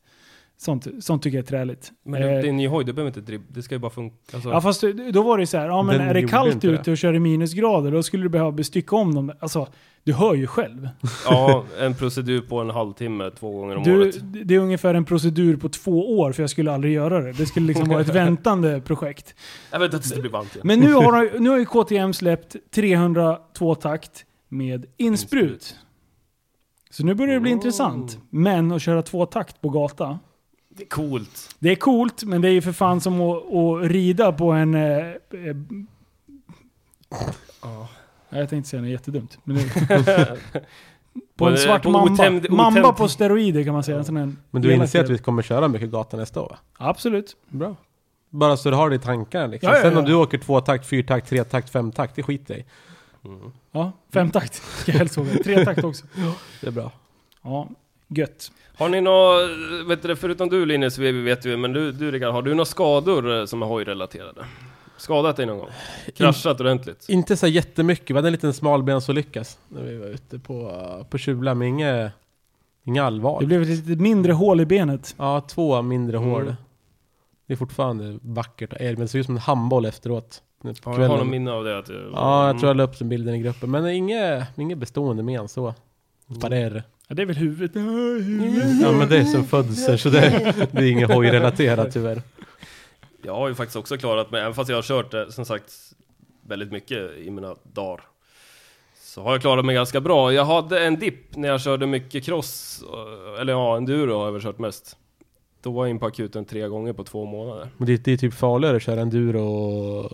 Sånt, 0.60 0.86
sånt 1.00 1.22
tycker 1.22 1.38
jag 1.38 1.42
är 1.42 1.46
träligt. 1.46 1.92
Men 2.04 2.20
det, 2.20 2.26
Eh, 2.28 2.32
det 2.40 2.46
är 2.46 2.50
en 2.50 2.56
ny 2.56 2.68
hoj, 2.68 2.84
det 2.84 2.92
behöver 2.92 3.08
inte 3.10 3.20
dribb, 3.20 3.42
det 3.48 3.62
ska 3.62 3.74
ju 3.74 3.78
bara 3.78 3.90
funka. 3.90 4.16
Alltså, 4.32 4.48
Ja 4.50 4.60
fast 4.60 4.84
då 5.12 5.22
var 5.22 5.36
det 5.38 5.42
ju 5.42 5.46
så 5.46 5.58
här, 5.58 5.66
ja 5.66 5.82
men 5.82 5.98
Den 5.98 6.08
är 6.08 6.14
det 6.14 6.28
kallt 6.28 6.64
ute 6.64 6.82
det. 6.84 6.90
och 6.90 6.98
kör 6.98 7.14
i 7.14 7.18
minusgrader 7.18 7.90
då 7.92 8.02
skulle 8.02 8.22
du 8.22 8.28
behöva 8.28 8.52
bestycka 8.52 8.96
om 8.96 9.14
dem. 9.14 9.32
Alltså, 9.40 9.66
du 10.04 10.12
hör 10.12 10.34
ju 10.34 10.46
själv. 10.46 10.88
ja, 11.24 11.64
en 11.80 11.94
procedur 11.94 12.40
på 12.40 12.58
en 12.60 12.70
halvtimme 12.70 13.30
två 13.30 13.50
gånger 13.60 13.76
om 13.76 13.82
Du, 13.82 14.00
året. 14.02 14.16
det 14.46 14.54
är 14.54 14.58
ungefär 14.58 14.94
en 14.94 15.04
procedur 15.04 15.56
på 15.56 15.68
två 15.68 16.18
år 16.18 16.32
för 16.32 16.42
jag 16.42 16.50
skulle 16.50 16.72
aldrig 16.72 16.92
göra 16.92 17.20
det. 17.20 17.32
Det 17.32 17.46
skulle 17.46 17.66
liksom 17.66 17.88
vara 17.88 18.00
ett 18.00 18.08
väntande 18.14 18.80
projekt. 18.80 19.34
Jag 19.72 19.78
vet 19.78 19.94
att 19.94 20.14
det 20.14 20.20
blir 20.20 20.30
varmt 20.30 20.54
igen. 20.54 20.66
Men 20.66 20.80
nu 20.80 20.92
har, 20.92 21.38
nu 21.40 21.50
har 21.50 21.58
ju 21.58 21.64
KTM 21.64 22.12
släppt 22.12 22.56
302 22.74 23.74
takt 23.74 24.24
med 24.48 24.86
insprut. 24.96 25.76
Så 26.90 27.04
nu 27.04 27.14
börjar 27.14 27.34
det 27.34 27.40
bli 27.40 27.50
Oh. 27.50 27.54
intressant. 27.54 28.18
Men 28.30 28.72
att 28.72 28.82
köra 28.82 29.02
två 29.02 29.26
takt 29.26 29.60
på 29.60 29.68
gata. 29.68 30.18
Det 30.78 30.82
är 30.84 30.88
coolt. 30.88 31.56
Det 31.58 31.70
är 31.70 31.76
coolt, 31.76 32.22
men 32.24 32.40
det 32.40 32.48
är 32.48 32.52
ju 32.52 32.62
för 32.62 32.72
fan 32.72 33.00
som 33.00 33.20
att, 33.20 33.36
att 33.54 33.90
rida 33.90 34.32
på 34.32 34.50
en... 34.52 34.74
Eh, 34.74 34.96
eh, 34.98 35.56
Ja. 37.62 37.88
Jag 38.28 38.48
tänkte 38.50 38.70
säga 38.70 38.82
något 38.82 38.90
jättedumt. 38.90 39.38
Men 39.44 39.56
det, 39.56 40.36
på 41.36 41.46
en 41.48 41.56
svart 41.56 41.82
på 41.82 41.90
mamba. 41.90 42.12
otämjd- 42.24 42.50
Mamba 42.50 42.80
otämjd- 42.80 42.96
på 42.96 43.08
steroider 43.08 43.64
kan 43.64 43.72
man 43.74 43.82
säga. 43.82 43.98
En 43.98 44.04
sån 44.04 44.16
här 44.16 44.32
Men 44.50 44.62
du 44.62 44.72
inser 44.74 45.04
att 45.04 45.10
vi 45.10 45.18
kommer 45.18 45.42
köra 45.42 45.68
mycket 45.68 45.90
gata 45.90 46.16
nästa 46.16 46.40
år? 46.42 46.56
Absolut. 46.78 47.36
Bra. 47.48 47.76
Bara 48.30 48.56
så 48.56 48.70
du 48.70 48.76
har 48.76 48.90
det 48.90 48.96
i 48.96 48.98
tankarna 48.98 49.46
liksom. 49.46 49.68
Ja, 49.70 49.76
ja, 49.76 49.82
Sen 49.82 49.92
ja. 49.92 49.98
om 49.98 50.04
du 50.04 50.14
åker 50.14 50.38
två 50.38 50.60
takt, 50.60 50.86
fyrtakt, 50.86 51.28
tre 51.28 51.44
takt, 51.44 51.70
fem 51.70 51.92
takt, 51.92 52.16
det 52.16 52.22
skiter 52.22 52.54
jag 52.54 52.60
i. 52.60 52.64
Mm. 53.24 53.52
Ja, 53.72 53.92
femtakt 54.12 54.54
ska 54.78 54.92
jag 54.92 54.98
helst 54.98 55.16
ihåg. 55.16 55.26
Tretakt 55.44 55.84
också. 55.84 56.06
Det 56.60 56.66
är 56.66 56.70
bra. 56.70 56.92
Ja, 57.42 57.68
gött. 58.08 58.52
Har 58.76 58.88
ni 58.88 59.00
några, 59.00 59.46
vet 59.88 60.02
du, 60.02 60.16
förutom 60.16 60.48
du 60.48 60.66
Linus, 60.66 60.98
vi 60.98 61.12
vet 61.12 61.44
ju, 61.46 61.56
men 61.56 61.72
du, 61.72 61.92
du 61.92 62.10
Rickard, 62.10 62.32
har 62.32 62.42
du 62.42 62.50
några 62.50 62.64
skador 62.64 63.38
eh, 63.38 63.44
som 63.44 63.62
är 63.62 63.66
hojrelaterade? 63.66 64.44
Skadat 64.96 65.36
dig 65.36 65.46
någon 65.46 65.58
gång? 65.58 65.68
Kraschat 66.16 66.60
ordentligt? 66.60 67.06
Inte 67.08 67.36
så 67.36 67.46
jättemycket, 67.46 68.10
vi 68.10 68.14
hade 68.14 68.28
en 68.28 68.32
liten 68.32 68.52
smalbensolyckas 68.54 69.58
när 69.68 69.82
vi 69.82 69.96
var 69.98 70.06
ute 70.06 70.38
på, 70.38 70.72
på 71.10 71.18
Kjula, 71.18 71.54
men 71.54 71.68
inget, 71.68 72.12
inget 72.84 73.02
allvar. 73.02 73.40
Det 73.40 73.46
blev 73.46 73.62
ett 73.62 73.68
lite 73.68 74.02
mindre 74.02 74.32
hål 74.32 74.60
i 74.60 74.66
benet. 74.66 75.14
Ja, 75.18 75.40
två 75.40 75.82
mindre 75.82 76.16
Mm. 76.16 76.30
hål. 76.30 76.54
Det 77.46 77.52
är 77.52 77.56
fortfarande 77.56 78.18
vackert 78.22 78.72
och 78.72 78.80
er, 78.80 78.90
men 78.92 79.00
det 79.00 79.08
ser 79.08 79.18
ut 79.18 79.26
som 79.26 79.34
en 79.34 79.40
handboll 79.40 79.84
efteråt. 79.86 80.42
På 80.62 80.68
Ja, 80.84 81.00
jag 81.02 81.08
har 81.08 81.18
någon 81.18 81.30
minne 81.30 81.50
av 81.52 81.64
det. 81.64 81.78
Att, 81.78 81.88
jag- 81.88 82.10
Ja, 82.12 82.46
jag 82.46 82.58
tror 82.58 82.68
jag 82.70 82.76
la 82.76 82.82
upp 82.82 82.98
den 82.98 83.08
bilden 83.08 83.34
i 83.34 83.38
gruppen. 83.38 83.70
Men 83.70 83.86
inget, 83.88 84.58
inget 84.58 84.78
bestående 84.78 85.22
men 85.22 85.48
så. 85.48 85.74
Parer. 86.40 86.82
Ja, 87.08 87.14
det 87.14 87.22
är 87.22 87.26
väl 87.26 87.36
huvudet. 87.36 87.72
Ja 88.82 88.92
men 88.92 89.08
det 89.08 89.18
är 89.18 89.24
som 89.24 89.44
födsel 89.44 89.98
så 89.98 90.10
det, 90.10 90.54
det 90.72 90.78
är 90.78 90.90
inget 90.90 91.10
hojrelaterat 91.10 91.92
tyvärr. 91.92 92.22
Jag 93.22 93.34
har 93.34 93.48
ju 93.48 93.54
faktiskt 93.54 93.76
också 93.76 93.96
klarat 93.96 94.30
mig, 94.30 94.40
även 94.40 94.54
fast 94.54 94.68
jag 94.70 94.76
har 94.76 94.82
kört 94.82 95.10
det 95.10 95.32
som 95.32 95.44
sagt 95.44 95.72
väldigt 96.48 96.72
mycket 96.72 97.18
i 97.18 97.30
mina 97.30 97.56
dagar. 97.62 98.00
Så 99.00 99.22
har 99.22 99.32
jag 99.32 99.40
klarat 99.40 99.64
mig 99.64 99.74
ganska 99.74 100.00
bra. 100.00 100.32
Jag 100.32 100.44
hade 100.44 100.84
en 100.86 100.98
dipp 100.98 101.36
när 101.36 101.48
jag 101.48 101.60
körde 101.60 101.86
mycket 101.86 102.24
cross, 102.24 102.82
eh, 102.92 103.40
eller 103.40 103.52
ja, 103.52 103.76
enduro 103.76 104.18
har 104.18 104.24
jag 104.24 104.32
väl 104.32 104.42
kört 104.42 104.58
mest. 104.58 104.96
Då 105.68 105.72
var 105.72 105.84
jag 105.86 105.90
in 105.90 105.98
på 105.98 106.06
akuten 106.06 106.44
tre 106.44 106.68
gånger 106.68 106.92
på 106.92 107.04
två 107.04 107.24
månader. 107.24 107.68
Men 107.76 107.86
det, 107.86 108.04
det 108.04 108.12
är 108.12 108.16
typ 108.16 108.34
farligare 108.34 108.76
att 108.76 108.82
köra 108.82 109.00
enduro 109.00 109.42
och, 109.42 110.12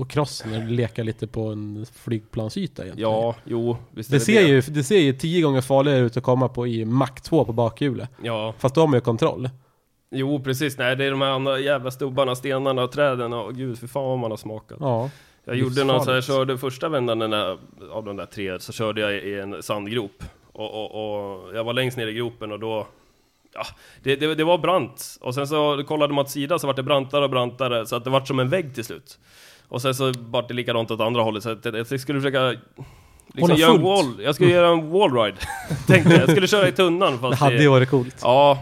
och 0.00 0.10
cross 0.10 0.44
än 0.46 0.62
att 0.62 0.70
leka 0.70 1.02
lite 1.02 1.26
på 1.26 1.40
en 1.40 1.86
flygplansyta 1.94 2.82
egentligen. 2.82 3.10
Ja, 3.10 3.34
jo, 3.44 3.76
visst 3.90 4.10
är 4.10 4.14
Det 4.14 4.20
ser, 4.20 4.46
ju, 4.46 4.60
det 4.60 4.84
ser 4.84 4.98
ju 4.98 5.12
tio 5.12 5.42
gånger 5.42 5.60
farligare 5.60 6.00
ut 6.00 6.16
att 6.16 6.22
komma 6.22 6.48
på 6.48 6.66
i 6.66 6.84
Mac 6.84 7.08
2 7.22 7.44
på 7.44 7.52
bakhjulet. 7.52 8.10
Ja, 8.22 8.54
Fast 8.58 8.74
då 8.74 8.80
har 8.80 8.88
man 8.88 8.94
ju 8.94 9.00
kontroll. 9.00 9.50
jo 10.10 10.42
precis. 10.44 10.78
Nej, 10.78 10.96
det 10.96 11.04
är 11.04 11.10
de 11.10 11.20
här 11.20 11.28
andra 11.30 11.58
jävla 11.58 11.90
stubbarna, 11.90 12.34
stenarna 12.34 12.82
och 12.82 12.92
träden 12.92 13.32
och 13.32 13.54
gud, 13.54 13.78
för 13.78 13.86
fan 13.86 14.04
vad 14.04 14.18
man 14.18 14.30
har 14.30 14.38
smakat. 14.38 14.78
Ja. 14.80 15.10
Jag 15.44 15.56
gjorde 15.56 15.84
något 15.84 16.04
så 16.04 16.12
här, 16.12 16.20
körde 16.20 16.58
första 16.58 16.88
vändan 16.88 17.18
den 17.18 17.30
där, 17.30 17.58
av 17.92 18.04
de 18.04 18.16
där 18.16 18.26
tre, 18.26 18.60
så 18.60 18.72
körde 18.72 19.00
jag 19.00 19.14
i 19.14 19.40
en 19.40 19.62
sandgrop. 19.62 20.22
Och, 20.52 20.74
och, 20.74 20.90
och 20.94 21.56
jag 21.56 21.64
var 21.64 21.72
längst 21.72 21.96
ner 21.96 22.06
i 22.06 22.14
gropen 22.14 22.52
och 22.52 22.60
då, 22.60 22.86
ja, 23.58 23.66
det, 24.02 24.16
det, 24.16 24.34
det 24.34 24.44
var 24.44 24.58
brant. 24.58 25.18
Och 25.20 25.34
sen 25.34 25.46
så 25.48 25.84
kollade 25.88 26.14
man 26.14 26.24
åt 26.24 26.30
sidan 26.30 26.60
så 26.60 26.66
var 26.66 26.74
det 26.74 26.82
brantare 26.82 27.24
och 27.24 27.30
brantare, 27.30 27.86
så 27.86 27.96
att 27.96 28.04
det 28.04 28.10
vart 28.10 28.28
som 28.28 28.38
en 28.40 28.48
vägg 28.48 28.74
till 28.74 28.84
slut. 28.84 29.18
Och 29.68 29.82
sen 29.82 29.94
så 29.94 30.12
vart 30.18 30.48
det 30.48 30.54
likadant 30.54 30.90
åt 30.90 31.00
andra 31.00 31.22
hållet, 31.22 31.42
så 31.42 31.50
att 31.50 31.64
jag, 31.64 31.74
jag 31.76 32.00
skulle 32.00 32.20
försöka 32.20 32.54
liksom 33.34 33.56
göra 33.56 33.74
en 33.74 33.82
wall, 33.82 34.20
jag 34.22 34.34
skulle 34.34 34.50
göra 34.50 34.68
en 34.68 34.90
wallride, 34.90 35.36
tänkte 35.86 36.12
jag. 36.12 36.20
Jag 36.22 36.30
skulle 36.30 36.46
köra 36.48 36.68
i 36.68 36.72
tunnan 36.72 37.12
Det 37.12 37.18
fast 37.18 37.40
hade 37.40 37.62
ju 37.62 37.68
varit 37.68 37.90
coolt. 37.90 38.16
Ja, 38.22 38.58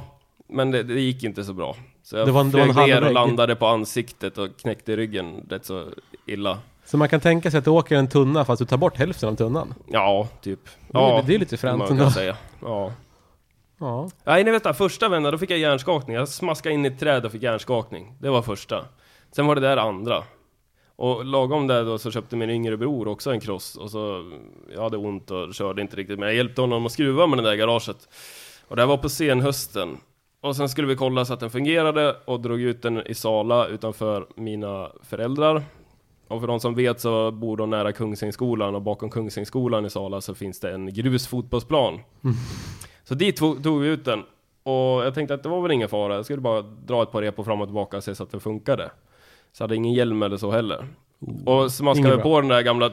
men 0.49 0.71
det, 0.71 0.83
det 0.83 1.01
gick 1.01 1.23
inte 1.25 1.45
så 1.45 1.53
bra. 1.53 1.77
Så 2.03 2.17
jag 2.17 2.29
Det 2.29 2.33
var 2.33 2.41
en- 2.41 2.51
det 2.51 2.73
flög 2.73 2.77
ner 2.89 3.05
och 3.05 3.13
landade 3.13 3.57
på 3.57 3.67
ansiktet 3.67 4.39
och 4.39 4.49
knäckte 4.61 4.97
ryggen 4.97 5.47
rätt 5.51 5.65
så 5.65 5.85
illa. 6.27 6.59
Så 6.85 6.97
man 6.97 7.09
kan 7.09 7.21
tänka 7.21 7.51
sig 7.51 7.59
att 7.59 7.65
du 7.65 7.71
åker 7.71 7.97
en 7.97 8.09
tunna 8.09 8.45
fast 8.45 8.59
du 8.59 8.65
tar 8.67 8.77
bort 8.77 8.97
hälften 8.97 9.29
av 9.29 9.35
tunnan. 9.37 9.75
Ja, 9.91 10.29
typ. 10.43 10.65
Det 10.65 10.71
Ja, 10.93 11.23
det 11.27 11.35
är 11.35 11.39
lite 11.39 11.57
fränt 11.57 11.91
ändå. 11.91 12.11
säga. 12.11 12.37
Ja. 12.63 12.93
Ja. 13.79 14.11
Nej, 14.25 14.45
nej 14.45 14.53
vänta, 14.53 14.75
första 14.75 15.09
vändan 15.09 15.33
då 15.33 15.39
fick 15.39 15.51
jag 15.51 15.59
hjärnskakning. 15.59 16.17
Jag 16.17 16.29
smaskade 16.29 16.75
in 16.75 16.85
i 16.85 16.89
ett 16.89 17.01
träd 17.01 17.27
och 17.27 17.33
fick 17.33 17.43
hjärnskakning. 17.43 18.15
Det 18.21 18.31
var 18.31 18.43
första. 18.43 18.85
Sen 19.33 19.47
var 19.47 19.55
det 19.55 19.61
där 19.61 19.77
andra. 19.77 20.23
Och 20.97 21.25
lagom 21.25 21.67
där 21.67 21.85
då 21.85 21.99
så 21.99 22.11
köpte 22.11 22.37
min 22.37 22.51
yngre 22.51 22.77
bror 22.77 23.09
också 23.09 23.33
en 23.33 23.41
cross 23.41 23.77
och 23.77 23.91
så 23.91 24.33
Jag 24.75 24.83
hade 24.83 24.97
ont 24.97 25.31
och 25.31 25.55
körde 25.55 25.83
inte 25.83 25.97
riktigt 25.97 26.19
men 26.19 26.29
jag 26.29 26.37
hjälpte 26.37 26.61
honom 26.61 26.87
att 26.87 26.93
skruva 26.93 27.27
med 27.27 27.39
det 27.39 27.43
där 27.43 27.55
garaget 27.55 28.09
Och 28.69 28.77
det 28.77 28.83
här 28.83 28.87
var 28.87 28.97
på 28.97 29.09
senhösten 29.09 29.97
Och 30.41 30.57
sen 30.57 30.69
skulle 30.69 30.89
vi 30.89 30.97
kolla 30.97 31.25
så 31.25 31.35
att 31.35 31.41
den 31.41 31.51
fungerade 31.51 32.17
och 32.25 32.41
drog 32.41 32.61
ut 32.61 32.83
den 32.83 33.07
i 33.07 33.15
Sala 33.15 33.67
utanför 33.67 34.27
mina 34.37 34.91
föräldrar 35.03 35.63
Och 36.29 36.41
för 36.41 36.47
de 36.47 36.61
som 36.61 36.75
vet 36.75 37.01
så 37.01 37.31
bor 37.31 37.57
de 37.57 37.71
nära 37.71 37.93
Kungsängsskolan 37.93 38.75
och 38.75 38.83
bakom 38.83 39.11
Kungsängsskolan 39.11 39.87
i 39.87 39.91
Sala 39.91 40.21
så 40.21 40.35
finns 40.35 40.61
det 40.61 40.73
en 40.73 40.95
grusfotbollsplan 40.95 42.01
Så 43.09 43.15
dit 43.15 43.37
tog, 43.37 43.63
tog 43.63 43.81
vi 43.81 43.89
ut 43.89 44.05
den. 44.05 44.23
Och 44.63 45.05
jag 45.05 45.15
tänkte 45.15 45.35
att 45.35 45.43
det 45.43 45.49
var 45.49 45.63
väl 45.63 45.71
ingen 45.73 45.89
fara, 45.89 46.15
jag 46.15 46.25
skulle 46.25 46.41
bara 46.41 46.63
dra 46.63 47.03
ett 47.03 47.13
par 47.13 47.23
repor 47.23 47.45
fram 47.45 47.61
och 47.61 47.69
tillbaka 47.69 47.97
och 47.97 48.05
se 48.05 48.15
så 48.15 48.23
att 48.23 48.31
den 48.31 48.41
funkade. 48.41 48.91
Så 49.53 49.63
jag 49.63 49.65
hade 49.65 49.77
ingen 49.77 49.93
hjälm 49.93 50.23
eller 50.23 50.37
så 50.37 50.51
heller. 50.51 50.87
Och 51.45 51.73
smaskade 51.73 52.19
på 52.19 52.41
den 52.41 52.49
där 52.49 52.63
gamla 52.63 52.91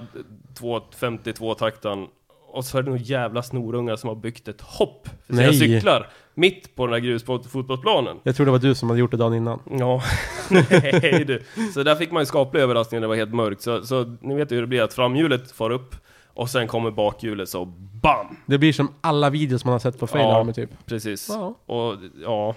252 0.60 1.54
takten 1.54 2.08
Och 2.48 2.66
så 2.66 2.78
är 2.78 2.84
det 2.84 2.90
nog 2.90 3.00
jävla 3.00 3.44
snorungar 3.44 3.96
som 3.96 4.08
har 4.08 4.16
byggt 4.16 4.48
ett 4.48 4.62
hopp 4.62 5.08
för 5.28 5.34
sina 5.34 5.48
Nej. 5.48 5.54
cyklar 5.54 6.10
Mitt 6.34 6.76
på 6.76 6.86
den 6.86 6.92
där 6.94 7.00
grusfotbollsplanen 7.00 8.18
Jag 8.24 8.36
tror 8.36 8.46
det 8.46 8.52
var 8.52 8.60
du 8.60 8.76
som 8.76 8.90
hade 8.90 9.00
gjort 9.00 9.12
det 9.12 9.18
dagen 9.18 9.34
innan. 9.34 9.60
Ja, 9.80 10.02
nej 10.50 11.24
du. 11.28 11.44
Så 11.74 11.84
där 11.84 11.96
fick 11.96 12.12
man 12.12 12.22
ju 12.22 12.26
skaplig 12.26 12.62
överraskning 12.62 13.02
när 13.02 13.02
det 13.02 13.08
var 13.08 13.16
helt 13.16 13.34
mörkt. 13.34 13.62
Så, 13.62 13.86
så 13.86 14.18
ni 14.22 14.36
vet 14.36 14.52
ju 14.52 14.56
hur 14.56 14.62
det 14.62 14.68
blir 14.68 14.82
att 14.82 14.94
framhjulet 14.94 15.52
far 15.52 15.70
upp 15.70 15.96
och 16.34 16.50
sen 16.50 16.68
kommer 16.68 16.92
bakhjulet 16.92 17.50
så 17.50 17.66
BAM! 18.02 18.38
Det 18.46 18.58
blir 18.58 18.74
som 18.74 18.94
alla 19.02 19.30
videos 19.30 19.66
man 19.66 19.72
har 19.72 19.80
sett 19.80 20.00
på 20.00 20.08
Fail 20.08 20.48
Ja. 20.48 20.54
Typ. 20.54 20.86
Precis. 20.86 21.30
Ja. 21.30 21.56
Och 21.66 21.96
ja, 22.24 22.56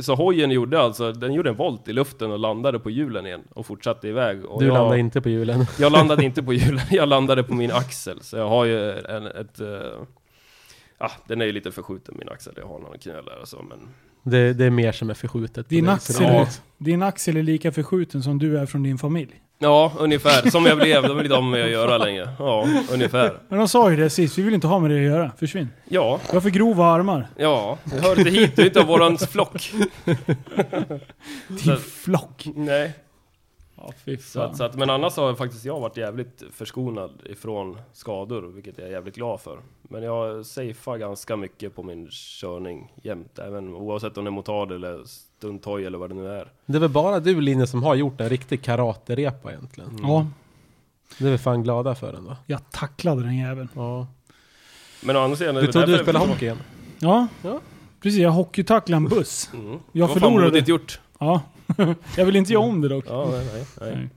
så 0.00 0.14
hojen 0.14 0.50
gjorde 0.50 0.80
alltså, 0.80 1.12
den 1.12 1.32
gjorde 1.32 1.50
en 1.50 1.56
volt 1.56 1.88
i 1.88 1.92
luften 1.92 2.30
och 2.30 2.38
landade 2.38 2.78
på 2.78 2.90
hjulen 2.90 3.26
igen 3.26 3.42
och 3.54 3.66
fortsatte 3.66 4.08
iväg. 4.08 4.44
Och 4.44 4.60
Du 4.60 4.66
jag, 4.66 4.74
landade 4.74 5.00
inte 5.00 5.20
på 5.20 5.28
hjulen. 5.28 5.66
Jag 5.78 5.92
landade 5.92 6.24
inte 6.24 6.42
på 6.42 6.52
hjulen, 6.52 6.86
jag 6.90 7.08
landade 7.08 7.42
på 7.42 7.54
min 7.54 7.72
axel. 7.72 8.20
Så 8.20 8.36
jag 8.36 8.48
har 8.48 8.64
ju 8.64 8.90
en, 8.92 9.26
ett... 9.26 9.60
Uh, 9.60 10.02
ah, 10.98 11.10
den 11.28 11.40
är 11.40 11.44
ju 11.44 11.52
lite 11.52 11.72
förskjuten 11.72 12.14
min 12.18 12.28
axel, 12.28 12.52
jag 12.56 12.66
har 12.66 12.78
någon 12.78 12.98
knöl 12.98 13.24
där 13.24 13.40
och 13.40 13.48
så 13.48 13.62
men... 13.68 13.78
Det, 14.24 14.52
det 14.52 14.64
är 14.64 14.70
mer 14.70 14.92
som 14.92 15.10
är 15.10 15.14
förskjutet. 15.14 15.68
Din 15.68 15.88
axel, 15.88 16.26
är, 16.26 16.48
din 16.78 17.02
axel 17.02 17.36
är 17.36 17.42
lika 17.42 17.72
förskjuten 17.72 18.22
som 18.22 18.38
du 18.38 18.58
är 18.58 18.66
från 18.66 18.82
din 18.82 18.98
familj. 18.98 19.42
Ja, 19.62 19.92
ungefär. 19.98 20.50
Som 20.50 20.66
jag 20.66 20.78
blev, 20.78 21.02
de 21.02 21.16
vill 21.16 21.26
inte 21.26 21.34
ha 21.34 21.42
med 21.42 21.50
mig 21.50 21.62
att 21.62 21.70
göra 21.70 21.98
längre. 21.98 22.28
Ja, 22.38 22.66
ungefär. 22.92 23.32
Men 23.48 23.58
de 23.58 23.68
sa 23.68 23.90
ju 23.90 23.96
det 23.96 24.10
sist, 24.10 24.38
vi 24.38 24.42
vill 24.42 24.54
inte 24.54 24.66
ha 24.66 24.78
med 24.78 24.90
det 24.90 24.96
att 24.96 25.02
göra. 25.02 25.30
Försvinn. 25.38 25.68
Ja, 25.88 26.20
Du 26.30 26.36
har 26.36 26.40
för 26.40 26.50
grova 26.50 26.86
armar. 26.86 27.28
ja. 27.36 27.78
Det 27.84 28.00
hör 28.00 28.18
inte 28.18 28.30
hit, 28.30 28.56
du 28.56 28.62
är 28.62 28.66
inte 28.66 28.80
av 28.80 28.86
våran 28.86 29.18
flock. 29.18 29.72
Din 31.48 31.76
flock. 31.76 32.48
Nej. 32.54 32.92
Ja, 33.86 33.92
fy 34.04 34.16
Så 34.16 34.40
att, 34.40 34.56
så 34.56 34.64
att, 34.64 34.74
men 34.76 34.90
annars 34.90 35.16
har 35.16 35.34
faktiskt 35.34 35.64
jag 35.64 35.80
varit 35.80 35.96
jävligt 35.96 36.42
förskonad 36.52 37.10
ifrån 37.24 37.78
skador, 37.92 38.42
vilket 38.42 38.78
jag 38.78 38.86
är 38.86 38.92
jävligt 38.92 39.14
glad 39.14 39.40
för. 39.40 39.58
Men 39.82 40.02
jag 40.02 40.46
safear 40.46 40.96
ganska 40.98 41.36
mycket 41.36 41.74
på 41.74 41.82
min 41.82 42.08
körning 42.10 42.92
jämt, 43.02 43.38
även 43.38 43.74
oavsett 43.74 44.18
om 44.18 44.24
det 44.24 44.28
är 44.28 44.32
motard 44.32 44.72
eller 44.72 45.04
stunthoj 45.04 45.84
eller 45.84 45.98
vad 45.98 46.10
det 46.10 46.14
nu 46.14 46.28
är. 46.28 46.48
Det 46.66 46.76
är 46.76 46.80
väl 46.80 46.90
bara 46.90 47.20
du 47.20 47.40
Linne 47.40 47.66
som 47.66 47.82
har 47.82 47.94
gjort 47.94 48.20
en 48.20 48.28
riktig 48.28 48.62
karaterepa 48.62 49.50
egentligen. 49.52 49.98
Ja, 50.02 50.26
Det 51.18 51.26
är 51.26 51.30
vi 51.30 51.38
fan 51.38 51.62
glada 51.62 51.94
för 51.94 52.14
ändå. 52.14 52.36
jag 52.46 52.70
tacklade 52.70 53.22
den 53.22 53.38
jäveln. 53.38 53.68
Ja. 53.74 54.06
Men 55.04 55.16
å 55.16 55.20
andra 55.20 55.36
sidan... 55.36 55.54
Du 55.54 55.72
trodde 55.72 55.86
du 55.96 55.98
spelade 55.98 56.26
hockey 56.26 56.44
igen? 56.44 56.58
Ja, 56.98 57.26
Ja. 57.42 57.60
precis. 58.00 58.20
Jag 58.20 58.30
hockeytacklade 58.30 58.96
en 58.96 59.08
buss. 59.08 59.50
Mm. 59.54 59.66
Jag 59.70 59.80
det 59.92 60.00
var 60.00 60.08
fan 60.08 60.20
förlorade. 60.20 60.58
gjort. 60.58 61.00
Ja. 61.18 61.40
jag 62.16 62.24
vill 62.26 62.36
inte 62.36 62.52
göra 62.52 62.62
om 62.64 62.80
det 62.80 62.88
dock. 62.88 63.04
Ja, 63.08 63.28
nej, 63.30 63.46
nej, 63.54 63.64
nej. 63.80 63.96
Nej. 63.96 64.08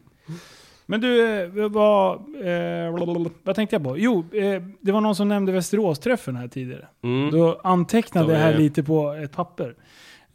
Men 0.85 1.01
du, 1.01 1.41
eh, 1.43 1.69
vad, 1.69 2.15
eh, 2.45 3.31
vad 3.43 3.55
tänkte 3.55 3.75
jag 3.75 3.83
på? 3.83 3.97
Jo, 3.97 4.19
eh, 4.33 4.61
det 4.81 4.91
var 4.91 5.01
någon 5.01 5.15
som 5.15 5.27
nämnde 5.27 5.51
Västerås-träffen 5.51 6.35
här 6.35 6.47
tidigare. 6.47 6.87
Mm. 7.03 7.31
Då 7.31 7.61
antecknade 7.63 8.33
jag 8.33 8.39
här 8.39 8.53
är- 8.53 8.57
lite 8.57 8.83
på 8.83 9.11
ett 9.11 9.31
papper. 9.31 9.75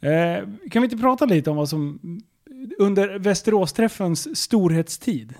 Eh, 0.01 0.47
kan 0.71 0.81
vi 0.81 0.83
inte 0.85 0.97
prata 0.97 1.25
lite 1.25 1.49
om 1.49 1.55
vad 1.57 1.69
som 1.69 1.99
under 2.79 3.19
Västerås-träffens 3.19 4.35
storhetstid. 4.35 5.33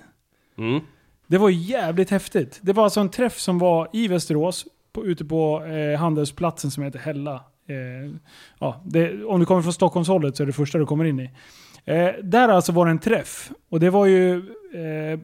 Mm. 0.57 0.79
Det 1.27 1.37
var 1.37 1.49
jävligt 1.49 2.09
häftigt. 2.09 2.59
Det 2.61 2.73
var 2.73 2.83
alltså 2.83 2.99
en 2.99 3.09
träff 3.09 3.39
som 3.39 3.59
var 3.59 3.87
i 3.93 4.07
Västerås, 4.07 4.65
på, 4.93 5.05
ute 5.05 5.25
på 5.25 5.63
eh, 5.65 5.99
handelsplatsen 5.99 6.71
som 6.71 6.83
heter 6.83 6.99
Hälla. 6.99 7.43
Eh, 7.71 8.11
ja, 8.59 8.81
det, 8.85 9.23
om 9.25 9.39
du 9.39 9.45
kommer 9.45 9.61
från 9.61 9.73
Stockholmshållet 9.73 10.35
så 10.37 10.43
är 10.43 10.47
det 10.47 10.53
första 10.53 10.77
du 10.77 10.85
kommer 10.85 11.05
in 11.05 11.19
i. 11.19 11.29
Eh, 11.85 12.09
där 12.23 12.49
alltså 12.49 12.71
var 12.71 12.85
det 12.85 12.91
en 12.91 12.99
träff. 12.99 13.51
Och 13.69 13.79
det 13.79 13.89
var 13.89 14.05
ju... 14.05 14.35
Eh, 14.73 15.19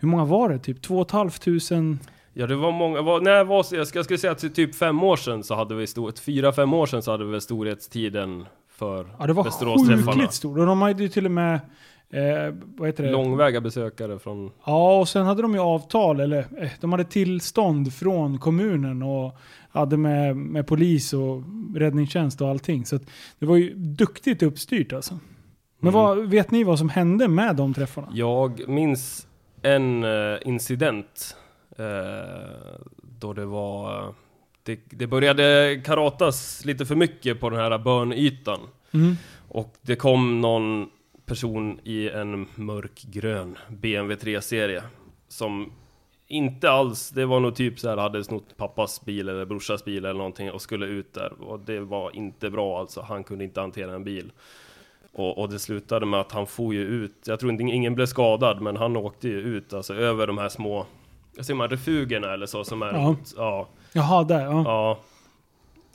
hur 0.00 0.08
många 0.08 0.24
var 0.24 0.48
det? 0.48 0.58
Typ 0.58 0.82
2 0.82 1.04
500? 1.10 1.98
Ja 2.34 2.46
det 2.46 2.56
var 2.56 2.72
många, 2.72 3.02
var, 3.02 3.20
när 3.20 3.44
var, 3.44 3.66
jag 3.72 3.86
ska- 3.86 3.98
jag 3.98 4.04
skulle 4.04 4.18
säga 4.18 4.32
att 4.32 4.40
för 4.40 4.48
typ 4.48 4.74
fem 4.74 5.02
år 5.02 5.16
sedan 5.16 5.44
så 5.44 5.54
hade 5.54 5.74
vi 5.74 5.86
stor, 5.86 6.12
fyra, 6.20 6.52
fem 6.52 6.74
år 6.74 6.86
sedan 6.86 7.02
så 7.02 7.10
hade 7.10 7.24
vi 7.24 7.40
storhetstiden 7.40 8.44
för 8.70 9.06
Ja, 9.18 9.26
det 9.26 9.32
var 9.32 9.44
Västerås-träffarna. 9.44 10.12
sjukligt 10.12 10.32
stort. 10.32 10.58
Och 10.58 10.66
de 10.66 10.82
hade 10.82 11.02
ju 11.02 11.08
till 11.08 11.24
och 11.24 11.30
med... 11.30 11.60
Eh, 12.10 12.54
vad 12.76 12.88
heter 12.88 13.04
det? 13.04 13.10
Långväga 13.10 13.60
besökare 13.60 14.18
från... 14.18 14.50
Ja, 14.64 14.98
och 14.98 15.08
sen 15.08 15.26
hade 15.26 15.42
de 15.42 15.54
ju 15.54 15.60
avtal, 15.60 16.20
eller 16.20 16.38
eh, 16.58 16.70
de 16.80 16.92
hade 16.92 17.04
tillstånd 17.04 17.94
från 17.94 18.38
kommunen 18.38 19.02
och 19.02 19.36
hade 19.70 19.96
med, 19.96 20.36
med 20.36 20.66
polis 20.66 21.12
och 21.12 21.42
räddningstjänst 21.76 22.40
och 22.40 22.48
allting. 22.48 22.86
Så 22.86 22.96
att 22.96 23.02
det 23.38 23.46
var 23.46 23.56
ju 23.56 23.74
duktigt 23.74 24.42
uppstyrt 24.42 24.92
alltså. 24.92 25.18
Men 25.80 25.94
Mm. 25.94 26.00
vad, 26.02 26.18
vet 26.18 26.50
ni 26.50 26.64
vad 26.64 26.78
som 26.78 26.88
hände 26.88 27.28
med 27.28 27.56
de 27.56 27.74
träffarna? 27.74 28.08
Jag 28.12 28.68
minns 28.68 29.26
en 29.62 30.04
eh, 30.04 30.38
incident 30.44 31.36
eh, 31.78 31.84
då 33.20 33.32
det 33.32 33.46
var... 33.46 34.04
Det, 34.62 34.80
det 34.90 35.06
började 35.06 35.80
karatas 35.84 36.64
lite 36.64 36.86
för 36.86 36.94
mycket 36.94 37.40
på 37.40 37.50
den 37.50 37.58
här 37.60 37.78
börnytan. 37.78 38.58
Mm. 38.94 39.16
Och 39.48 39.74
det 39.82 39.96
kom 39.96 40.40
någon 40.40 40.88
person 41.28 41.80
i 41.84 42.08
en 42.08 42.46
mörkgrön 42.54 43.58
BMW 43.68 44.14
3-serie 44.24 44.82
som 45.28 45.72
inte 46.26 46.70
alls, 46.70 47.10
det 47.10 47.26
var 47.26 47.40
nog 47.40 47.54
typ 47.54 47.78
så 47.78 47.88
här 47.88 47.96
hade 47.96 48.24
snott 48.24 48.56
pappas 48.56 49.04
bil 49.04 49.28
eller 49.28 49.44
brorsas 49.44 49.84
bil 49.84 50.04
eller 50.04 50.18
någonting 50.18 50.50
och 50.50 50.62
skulle 50.62 50.86
ut 50.86 51.14
där 51.14 51.42
och 51.42 51.60
det 51.60 51.80
var 51.80 52.16
inte 52.16 52.50
bra 52.50 52.80
alltså, 52.80 53.00
han 53.00 53.24
kunde 53.24 53.44
inte 53.44 53.60
hantera 53.60 53.94
en 53.94 54.04
bil. 54.04 54.32
Och, 55.12 55.38
och 55.38 55.48
det 55.48 55.58
slutade 55.58 56.06
med 56.06 56.20
att 56.20 56.32
han 56.32 56.46
for 56.46 56.74
ju 56.74 56.80
ut, 56.80 57.12
jag 57.24 57.40
tror 57.40 57.52
inte 57.52 57.64
ingen 57.64 57.94
blev 57.94 58.06
skadad 58.06 58.60
men 58.60 58.76
han 58.76 58.96
åkte 58.96 59.28
ju 59.28 59.38
ut 59.40 59.72
alltså 59.72 59.94
över 59.94 60.26
de 60.26 60.38
här 60.38 60.48
små, 60.48 60.86
jag 61.36 61.46
ser 61.46 61.54
man 61.54 61.68
refugerna 61.68 62.32
eller 62.32 62.46
så 62.46 62.64
som 62.64 62.82
är 62.82 62.92
Ja. 62.92 63.16
ja, 63.36 63.68
Jaha, 63.92 64.24
där 64.24 64.40
ja. 64.40 64.62
ja. 64.64 64.98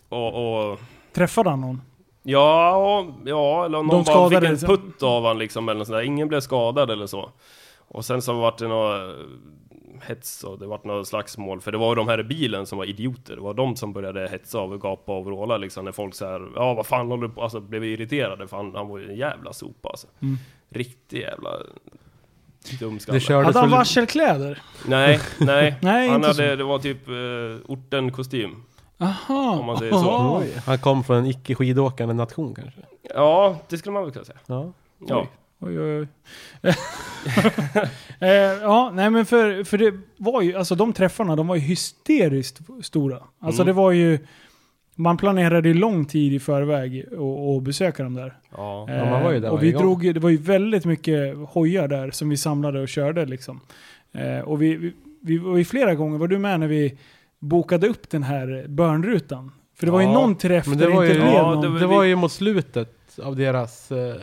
Och, 0.09 0.71
och 0.71 0.79
Träffade 1.13 1.49
han 1.49 1.61
någon? 1.61 1.81
Ja, 2.23 3.07
ja 3.25 3.65
eller 3.65 3.83
någon 3.83 4.03
bara 4.03 4.29
fick 4.29 4.49
en 4.49 4.57
putt 4.57 5.03
av 5.03 5.25
han 5.25 5.37
liksom 5.37 5.69
eller 5.69 5.79
nåt 5.79 5.87
sånt 5.87 5.97
där. 5.97 6.03
Ingen 6.03 6.27
blev 6.27 6.39
skadad 6.39 6.91
eller 6.91 7.07
så. 7.07 7.31
Och 7.87 8.05
sen 8.05 8.21
så 8.21 8.33
vart 8.33 8.57
det 8.57 8.67
något 8.67 9.15
hets 10.01 10.43
och 10.43 10.59
det 10.59 10.67
vart 10.67 10.83
något 10.83 11.07
slagsmål. 11.07 11.61
För 11.61 11.71
det 11.71 11.77
var 11.77 11.89
ju 11.89 11.95
de 11.95 12.07
här 12.07 12.19
i 12.19 12.23
bilen 12.23 12.65
som 12.65 12.77
var 12.77 12.85
idioter. 12.85 13.35
Det 13.35 13.41
var 13.41 13.53
de 13.53 13.75
som 13.75 13.93
började 13.93 14.27
hetsa 14.27 14.61
och 14.61 14.81
gapa 14.81 15.17
och 15.17 15.25
vråla 15.25 15.57
liksom. 15.57 15.85
När 15.85 15.91
folk 15.91 16.15
så 16.15 16.25
här, 16.25 16.51
ja 16.55 16.73
vad 16.73 16.85
fan 16.85 17.07
håller 17.07 17.27
du 17.27 17.33
på? 17.33 17.43
Alltså 17.43 17.59
blev 17.59 17.83
irriterade 17.83 18.47
för 18.47 18.57
han, 18.57 18.75
han 18.75 18.87
var 18.87 18.97
ju 18.97 19.09
en 19.09 19.15
jävla 19.15 19.53
sopa 19.53 19.89
alltså. 19.89 20.07
Mm. 20.21 20.37
Riktig 20.69 21.19
jävla 21.19 21.49
dumskalle. 22.79 23.43
Hade 23.43 23.59
han 23.59 23.69
varselkläder? 23.69 24.61
Nej, 24.85 25.19
nej. 25.37 25.75
Nej, 25.81 26.09
han 26.09 26.23
hade, 26.23 26.33
så. 26.33 26.55
det 26.55 26.63
var 26.63 26.79
typ 26.79 27.09
uh, 27.09 27.57
orten-kostym. 27.65 28.63
Aha. 28.97 29.59
Om 29.59 29.65
man 29.65 29.77
säger 29.77 29.91
så. 29.93 30.37
Oj, 30.41 30.53
Han 30.65 30.77
kom 30.77 31.03
från 31.03 31.17
en 31.17 31.25
icke 31.25 31.55
skidåkande 31.55 32.13
nation 32.13 32.55
kanske? 32.55 32.79
Ja, 33.15 33.57
det 33.69 33.77
skulle 33.77 33.93
man 33.93 34.03
väl 34.03 34.11
kunna 34.11 34.25
säga. 34.25 34.37
Ja. 34.45 34.71
Ja. 35.07 35.27
Oj, 35.59 35.79
oj, 35.79 35.99
oj. 35.99 36.07
eh, 38.19 38.29
ja, 38.61 38.91
nej 38.93 39.09
men 39.09 39.25
för, 39.25 39.63
för 39.63 39.77
det 39.77 39.93
var 40.17 40.41
ju, 40.41 40.55
alltså 40.57 40.75
de 40.75 40.93
träffarna, 40.93 41.35
de 41.35 41.47
var 41.47 41.55
ju 41.55 41.61
hysteriskt 41.61 42.59
stora. 42.81 43.19
Alltså 43.39 43.61
Mm. 43.61 43.75
det 43.75 43.81
var 43.81 43.91
ju, 43.91 44.19
man 44.95 45.17
planerade 45.17 45.67
ju 45.67 45.73
lång 45.73 46.05
tid 46.05 46.33
i 46.33 46.39
förväg 46.39 47.05
och, 47.17 47.55
och 47.55 47.61
besöka 47.61 48.03
dem 48.03 48.13
där. 48.13 48.37
Ja. 48.51 48.85
Ja, 48.89 49.05
man 49.09 49.23
var 49.23 49.31
ju 49.31 49.39
där 49.39 49.49
och 49.49 49.57
varje 49.57 49.65
vi 49.67 49.71
gång. 49.71 49.81
drog, 49.81 50.13
det 50.13 50.19
var 50.19 50.29
ju 50.29 50.37
väldigt 50.37 50.85
mycket 50.85 51.37
hojar 51.49 51.87
där 51.87 52.11
som 52.11 52.29
vi 52.29 52.37
samlade 52.37 52.81
och 52.81 52.87
körde 52.89 53.25
liksom. 53.25 53.59
Eh, 54.11 54.39
och 54.39 54.61
vi, 54.61 54.75
vi, 54.75 54.93
vi 55.21 55.37
var 55.37 55.57
ju 55.57 55.65
flera 55.65 55.95
gånger, 55.95 56.17
var 56.17 56.27
du 56.27 56.39
med 56.39 56.59
när 56.59 56.67
vi 56.67 56.97
bokade 57.43 57.87
upp 57.87 58.09
den 58.09 58.23
här 58.23 58.65
börnrutan? 58.69 59.51
För 59.75 59.85
det 59.85 59.91
var 59.91 60.01
ju 60.01 60.07
Ja, 60.07 60.13
någon 60.13 60.35
träff 60.37 60.67
Men 60.67 60.77
där 60.77 60.85
det 60.85 60.91
det 60.91 60.95
var 60.97 61.03
inte 61.03 61.15
ju, 61.15 61.21
blev 61.21 61.33
Ja, 61.33 61.55
någon. 61.55 61.73
det 61.73 61.79
det 61.79 61.87
var 61.87 62.03
ju 62.03 62.15
mot 62.15 62.31
slutet 62.31 63.19
av 63.23 63.35
deras 63.35 63.91
eh, 63.91 64.15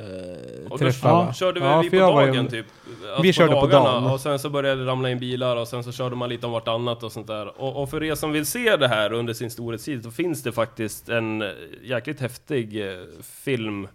träffar 0.78 1.10
Ja. 1.10 1.32
körde 1.32 1.60
vi, 1.60 1.66
Ja, 1.66 1.80
vi 1.82 1.90
för 1.90 1.98
på 1.98 2.12
var 2.12 2.26
dagen 2.26 2.44
ju- 2.44 2.50
typ. 2.50 2.66
Alltså 3.06 3.22
Vi 3.22 3.32
körde 3.32 3.54
på 3.54 3.66
dagarna, 3.66 4.00
dagen. 4.00 4.12
Och 4.12 4.20
sen 4.20 4.38
så 4.38 4.50
började 4.50 4.84
det 4.84 4.90
ramla 4.90 5.10
in 5.10 5.18
bilar 5.18 5.56
och 5.56 5.68
sen 5.68 5.84
så 5.84 5.92
körde 5.92 6.16
man 6.16 6.28
lite 6.28 6.46
om 6.46 6.52
vartannat 6.52 7.02
och 7.02 7.12
sånt 7.12 7.26
där. 7.26 7.60
Och, 7.60 7.82
och 7.82 7.90
för 7.90 8.02
er 8.02 8.14
som 8.14 8.32
vill 8.32 8.46
se 8.46 8.76
det 8.76 8.88
här 8.88 9.12
under 9.12 9.32
sin 9.34 9.50
storhetstid 9.50 10.02
så 10.04 10.10
finns 10.10 10.42
det 10.42 10.52
faktiskt 10.52 11.08
en 11.08 11.42
eh, 11.42 11.48
jäkligt 11.82 12.20
häftig 12.20 12.86
eh, 12.88 12.98
film. 13.22 13.88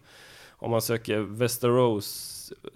Om 0.58 0.72
man 0.72 0.82
söker 0.82 1.20
Västerås 1.20 2.32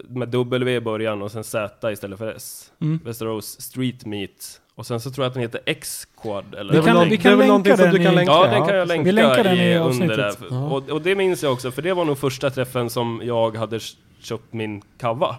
med 0.08 0.28
W 0.28 0.74
i 0.76 0.80
början 0.80 1.22
och 1.22 1.32
sen 1.32 1.44
Z 1.44 1.92
istället 1.92 2.18
för 2.18 2.32
S. 2.34 2.72
Mm. 2.80 3.00
Västerås 3.04 3.60
Street 3.60 4.06
Meet. 4.06 4.59
Och 4.74 4.86
sen 4.86 5.00
så 5.00 5.10
tror 5.10 5.24
jag 5.24 5.28
att 5.28 5.34
den 5.34 5.42
heter 5.42 5.60
X-Quad 5.66 6.54
eller 6.54 6.72
Vi 6.72 6.78
Det 6.78 6.82
är 6.82 6.86
kan- 6.86 6.94
någon- 6.94 7.04
vi 7.04 7.10
det 7.16 7.22
kan 7.22 7.32
är 7.32 7.36
väl 7.36 7.48
länka 7.48 7.76
den 7.76 7.90
du 7.94 8.04
kan 8.04 8.14
länka? 8.14 8.32
Ja, 8.32 8.46
den 8.46 8.66
kan 8.66 8.76
jag 8.76 8.88
länka 8.88 9.04
Vi 9.04 9.12
länkar 9.12 9.44
den 9.44 9.56
i 9.56 9.60
i, 9.72 9.78
under 9.78 10.16
där. 10.16 10.34
Ja. 10.50 10.70
Och, 10.70 10.90
och 10.90 11.02
det 11.02 11.14
minns 11.14 11.42
jag 11.42 11.52
också, 11.52 11.70
för 11.70 11.82
det 11.82 11.92
var 11.94 12.04
nog 12.04 12.18
första 12.18 12.50
träffen 12.50 12.90
som 12.90 13.20
jag 13.24 13.56
hade 13.56 13.80
köpt 14.20 14.52
min 14.52 14.82
kava 14.98 15.36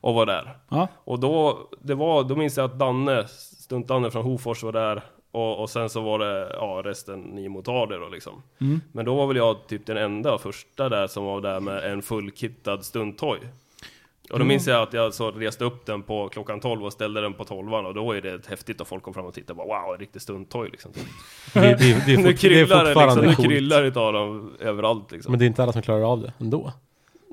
och 0.00 0.14
var 0.14 0.26
där. 0.26 0.56
Ja. 0.68 0.88
Och 1.04 1.20
då, 1.20 1.58
det 1.80 1.94
var, 1.94 2.24
då 2.24 2.36
minns 2.36 2.56
jag 2.56 2.64
att 2.64 2.78
Danne, 2.78 3.24
stunt-Danne 3.28 4.10
från 4.10 4.24
Hofors 4.24 4.62
var 4.62 4.72
där. 4.72 5.02
Och, 5.30 5.60
och 5.62 5.70
sen 5.70 5.90
så 5.90 6.00
var 6.00 6.18
det, 6.18 6.48
ja 6.52 6.82
resten 6.84 7.20
ni 7.20 7.48
motarder 7.48 7.98
då 8.00 8.08
liksom. 8.08 8.42
Mm. 8.60 8.80
Men 8.92 9.04
då 9.04 9.14
var 9.14 9.26
väl 9.26 9.36
jag 9.36 9.66
typ 9.68 9.86
den 9.86 9.96
enda 9.96 10.38
första 10.38 10.88
där 10.88 11.06
som 11.06 11.24
var 11.24 11.40
där 11.40 11.60
med 11.60 11.92
en 11.92 12.02
fullkittad 12.02 12.84
stunthoj. 12.84 13.38
Och 14.32 14.38
då 14.38 14.44
minns 14.44 14.66
jag 14.66 14.82
att 14.82 14.92
jag 14.92 15.14
så 15.14 15.30
reste 15.30 15.64
upp 15.64 15.86
den 15.86 16.02
på 16.02 16.28
klockan 16.28 16.60
12 16.60 16.84
och 16.84 16.92
ställde 16.92 17.20
den 17.20 17.34
på 17.34 17.44
12 17.44 17.72
och 17.72 17.94
då 17.94 18.12
är 18.12 18.20
det 18.20 18.46
häftigt 18.46 18.80
och 18.80 18.88
folk 18.88 19.02
kom 19.02 19.14
fram 19.14 19.26
och 19.26 19.34
tittade 19.34 19.54
bara 19.54 19.66
wow, 19.66 19.94
en 19.94 20.00
riktig 20.00 20.22
stunthoj 20.22 20.68
liksom. 20.70 20.90
Det, 21.54 21.60
det, 21.60 21.76
det, 21.76 22.12
är 22.12 22.16
nu 22.16 22.22
det 22.22 22.28
är 22.28 22.32
kryllar 22.32 22.84
det 22.84 22.94
fortfarande 22.94 23.26
liksom, 23.26 23.44
nu 23.44 23.50
kryllar 23.50 23.84
utav 23.84 24.12
dem 24.12 24.52
överallt 24.60 25.12
liksom. 25.12 25.32
Men 25.32 25.38
det 25.38 25.44
är 25.44 25.46
inte 25.46 25.62
alla 25.62 25.72
som 25.72 25.82
klarar 25.82 26.12
av 26.12 26.20
det 26.20 26.32
ändå. 26.38 26.72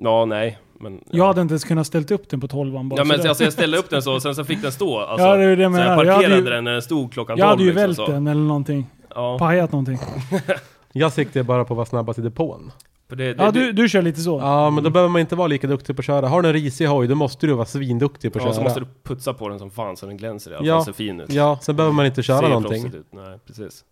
Ja, 0.01 0.25
nej. 0.25 0.57
Men, 0.79 1.03
Jag 1.11 1.25
hade 1.27 1.41
inte 1.41 1.51
ens 1.51 1.63
kunnat 1.63 1.87
ställt 1.87 2.11
upp 2.11 2.29
den 2.29 2.41
på 2.41 2.47
12 2.47 2.71
bara 2.73 2.81
Ja 2.97 3.03
men 3.03 3.17
sådär. 3.17 3.29
alltså 3.29 3.43
jag 3.43 3.53
ställde 3.53 3.77
upp 3.77 3.89
den 3.89 4.01
så 4.01 4.13
och 4.13 4.21
sen 4.21 4.35
så 4.35 4.43
fick 4.43 4.61
den 4.61 4.71
stå. 4.71 4.99
Alltså, 4.99 5.27
Ja, 5.27 5.35
det 5.35 5.43
är 5.43 5.55
det 5.55 5.63
jag 5.63 5.73
så 5.73 5.79
jag 5.79 5.87
menar. 5.87 5.87
Jag 5.87 5.97
parkerade 5.97 6.23
hade 6.35 6.35
ju- 6.49 6.55
den 6.55 6.63
när 6.63 6.71
den 6.71 6.81
stod 6.81 7.13
klockan 7.13 7.33
12 7.37 7.39
Jag 7.39 7.47
hade 7.47 7.63
ju 7.63 7.69
liksom, 7.69 7.81
vält 7.81 7.95
så. 7.95 8.07
den 8.07 8.27
eller 8.27 8.41
någonting. 8.41 8.87
Ja, 9.15 9.37
Pajat 9.39 9.71
någonting. 9.71 9.97
Jag 10.91 11.13
siktade 11.13 11.43
bara 11.43 11.65
på 11.65 11.73
att 11.73 11.77
vara 11.77 11.85
snabbast 11.85 12.19
i 12.19 12.21
depån. 12.21 12.71
För 13.09 13.15
det, 13.15 13.33
det, 13.33 13.43
Ja, 13.43 13.51
du, 13.51 13.71
du 13.71 13.89
kör 13.89 14.01
lite 14.01 14.21
så. 14.21 14.39
Ja, 14.39 14.69
men 14.69 14.83
då 14.83 14.89
behöver 14.89 15.09
man 15.09 15.21
inte 15.21 15.35
vara 15.35 15.47
lika 15.47 15.67
duktig 15.67 15.95
på 15.95 15.99
att 15.99 16.05
köra. 16.05 16.27
Har 16.27 16.41
du 16.41 16.47
en 16.49 16.53
risig 16.53 16.85
hoj, 16.85 17.07
då 17.07 17.15
måste 17.15 17.47
du 17.47 17.53
vara 17.53 17.65
svinduktig 17.65 18.33
på 18.33 18.39
att 18.39 18.45
ja, 18.45 18.51
så 18.51 18.55
köra. 18.55 18.63
måste 18.63 18.79
du 18.79 18.85
putsa 19.03 19.33
på 19.33 19.49
den 19.49 19.59
som 19.59 19.71
fan 19.71 19.97
så 19.97 20.05
den 20.05 20.17
glänser 20.17 20.51
i 20.51 20.53
alla 20.53 20.59
fall, 20.61 20.67
Ja. 20.67 20.85
ser 20.85 20.91
fin 20.93 21.19
ut. 21.21 21.33
Ja, 21.33 21.59
sen 21.61 21.75
behöver 21.75 21.93
man 21.93 22.05
inte 22.05 22.23
köra 22.23 22.39
Ser 22.39 22.47
någonting. 22.49 22.85
Ut. 22.85 23.05
Nej, 23.11 23.39
precis. 23.47 23.83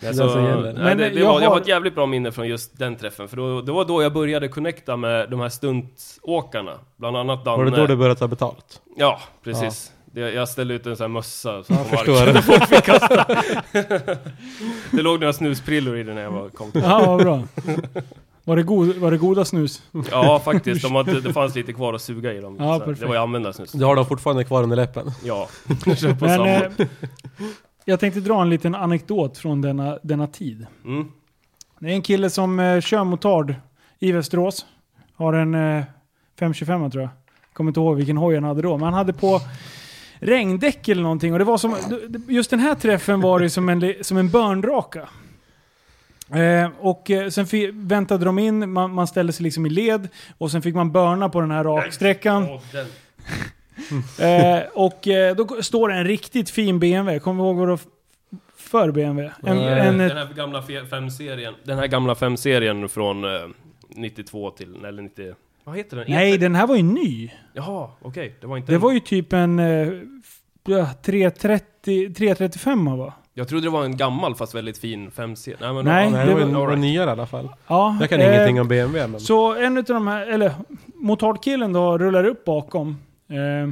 Nej, 0.00 0.14
så, 0.14 0.22
gäller. 0.22 0.62
nej, 0.62 0.74
Men, 0.84 0.98
det, 0.98 1.08
det, 1.10 1.20
jag 1.20 1.26
var, 1.26 1.40
jag 1.40 1.48
har- 1.48 1.54
har 1.54 1.60
ett 1.60 1.68
jävligt 1.68 1.94
bra 1.94 2.06
minne 2.06 2.32
från 2.32 2.48
just 2.48 2.78
den 2.78 2.96
träffen, 2.96 3.28
för 3.28 3.36
då, 3.36 3.60
det 3.62 3.72
var 3.72 3.84
då 3.84 4.02
jag 4.02 4.12
började 4.12 4.48
connecta 4.48 4.96
med 4.96 5.30
de 5.30 5.40
här 5.40 5.48
stuntåkarna. 5.48 6.72
Bland 6.96 7.16
annat 7.16 7.44
Danne. 7.44 7.56
Var 7.56 7.64
det 7.64 7.76
då 7.76 7.86
du 7.86 7.96
började 7.96 8.18
ta 8.20 8.28
betalt? 8.28 8.80
Ja, 8.96 9.20
precis. 9.44 9.92
Det, 10.12 10.20
jag 10.20 10.48
ställde 10.48 10.74
ut 10.74 10.86
en 10.86 10.96
sån 10.96 11.04
här 11.04 11.08
mössa 11.08 11.62
så 11.64 11.72
Jag 11.72 11.86
förstår 11.86 12.26
det. 12.32 12.42
Folk 12.42 12.68
fick 12.68 12.82
kasta. 12.84 13.26
det 14.92 15.02
låg 15.02 15.20
några 15.20 15.32
snusprillor 15.32 15.96
i 15.98 16.02
den 16.02 16.14
när 16.14 16.22
jag 16.22 16.30
var 16.30 16.48
kom. 16.48 16.70
Ja, 16.74 17.04
vad 17.06 17.22
bra. 17.22 17.42
Var 18.48 18.56
det, 18.56 18.62
god, 18.62 18.96
var 18.96 19.10
det 19.10 19.16
goda 19.18 19.44
snus? 19.44 19.82
Ja, 20.10 20.40
faktiskt. 20.44 20.82
De 20.82 20.94
hade, 20.94 21.20
det 21.20 21.32
fanns 21.32 21.54
lite 21.54 21.72
kvar 21.72 21.94
att 21.94 22.02
suga 22.02 22.32
i 22.32 22.40
dem. 22.40 22.56
Ja, 22.58 22.74
Så 22.78 22.84
perfekt. 22.84 23.00
det 23.00 23.06
var 23.06 23.14
ju 23.14 23.20
användarsnus. 23.20 23.72
Du 23.72 23.84
har 23.84 23.96
dem 23.96 24.06
fortfarande 24.06 24.44
kvar 24.44 24.62
under 24.62 24.76
läppen. 24.76 25.10
Ja, 25.24 25.48
Men 25.86 25.96
samma. 25.96 26.48
eh, 26.48 26.70
jag 27.84 28.00
tänkte 28.00 28.20
dra 28.20 28.42
en 28.42 28.50
liten 28.50 28.74
anekdot 28.74 29.38
från 29.38 29.60
denna, 29.62 29.98
denna 30.02 30.26
tid. 30.26 30.66
Mm. 30.84 31.08
Det 31.78 31.86
är 31.86 31.92
en 31.92 32.02
kille 32.02 32.30
som 32.30 32.60
eh, 32.60 32.80
kör 32.80 33.04
motard 33.04 33.54
i 33.98 34.12
Västerås. 34.12 34.66
Har 35.14 35.32
en 35.32 35.54
eh, 35.54 35.84
525 36.38 36.90
tror 36.90 37.02
jag. 37.02 37.10
Kommer 37.52 37.70
inte 37.70 37.80
ihåg 37.80 37.96
vilken 37.96 38.16
hoj 38.16 38.34
han 38.34 38.44
hade 38.44 38.62
då. 38.62 38.76
Men 38.76 38.84
han 38.84 38.94
hade 38.94 39.12
på 39.12 39.40
regndäck 40.20 40.88
eller 40.88 41.02
någonting. 41.02 41.32
Och 41.32 41.38
det 41.38 41.44
var 41.44 41.58
som, 41.58 41.76
just 42.28 42.50
den 42.50 42.60
här 42.60 42.74
träffen 42.74 43.20
var 43.20 43.40
det 43.40 43.50
som 43.50 43.68
en, 43.68 43.94
som 44.02 44.16
en 44.16 44.30
börnraka. 44.30 45.08
Eh, 46.34 46.70
och 46.80 47.10
eh, 47.10 47.28
sen 47.28 47.46
väntade 47.72 48.24
de 48.24 48.38
in, 48.38 48.70
man, 48.72 48.94
man 48.94 49.06
ställde 49.06 49.32
sig 49.32 49.44
liksom 49.44 49.66
i 49.66 49.70
led. 49.70 50.08
Och 50.38 50.50
sen 50.50 50.62
fick 50.62 50.74
man 50.74 50.92
börna 50.92 51.28
på 51.28 51.40
den 51.40 51.50
här 51.50 51.64
raksträckan. 51.64 52.48
Eh, 54.20 54.62
och 54.72 55.08
eh, 55.08 55.36
då 55.36 55.62
står 55.62 55.88
det 55.88 55.94
en 55.94 56.04
riktigt 56.04 56.50
fin 56.50 56.78
BMW. 56.78 57.18
Kommer 57.20 57.42
du 57.44 57.48
ihåg 57.48 57.56
vad 57.56 57.68
det 57.68 57.78
för 58.56 58.90
BMW? 58.90 59.32
En, 59.42 59.58
en, 59.58 59.98
Den 59.98 60.16
här 60.16 60.34
gamla 60.34 60.60
5-serien. 60.60 61.54
Den 61.64 61.78
här 61.78 61.86
gamla 61.86 62.14
5-serien 62.14 62.88
från 62.88 63.24
eh, 63.24 63.30
92 63.88 64.50
till, 64.50 64.84
eller 64.84 65.02
90... 65.02 65.34
Vad 65.64 65.76
heter 65.76 65.96
den? 65.96 66.06
nej, 66.08 66.32
E30? 66.36 66.38
den 66.38 66.54
här 66.54 66.66
var 66.66 66.76
ju 66.76 66.82
ny. 66.82 67.30
Jaha, 67.52 67.90
okej. 68.02 68.34
Det 68.40 68.46
var 68.46 68.56
inte 68.56 68.72
Det 68.72 68.76
en- 68.76 68.80
var 68.80 68.92
ju 68.92 69.00
typ 69.00 69.32
en 69.32 69.58
eh, 69.58 69.88
ja, 70.66 70.88
330, 71.02 72.14
335 72.14 72.96
va? 72.98 73.12
Jag 73.38 73.48
trodde 73.48 73.66
det 73.66 73.70
var 73.70 73.84
en 73.84 73.96
gammal 73.96 74.34
fast 74.34 74.54
väldigt 74.54 74.78
fin 74.78 75.10
5-serie. 75.10 75.56
Nej, 75.60 75.72
men 75.74 75.84
Nej, 75.84 76.10
det 76.10 76.18
det 76.18 76.34
var, 76.34 76.40
var- 76.40 76.60
var, 76.60 76.66
var 76.66 76.76
nyare 76.76 77.08
i 77.08 77.12
alla 77.12 77.26
fall. 77.26 77.48
Ja. 77.66 77.96
Jag 78.00 78.08
kan 78.08 78.20
eh, 78.20 78.26
ingenting 78.34 78.60
om 78.60 78.68
BMW, 78.68 79.06
men... 79.12 79.20
Så 79.20 79.54
en 79.54 79.76
av 79.78 79.84
de 79.84 80.06
här, 80.06 80.26
eller 80.26 80.52
motardkillen 80.94 81.72
då 81.72 81.98
rullar 81.98 82.24
upp 82.24 82.44
bakom. 82.44 82.88
Eh, 83.30 83.70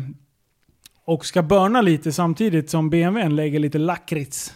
och 1.05 1.27
ska 1.27 1.43
börna 1.43 1.81
lite 1.81 2.13
samtidigt 2.13 2.71
som 2.71 2.91
BMWn 2.91 3.37
lägger 3.37 3.59
lite 3.59 3.79
lakrits. 3.79 4.55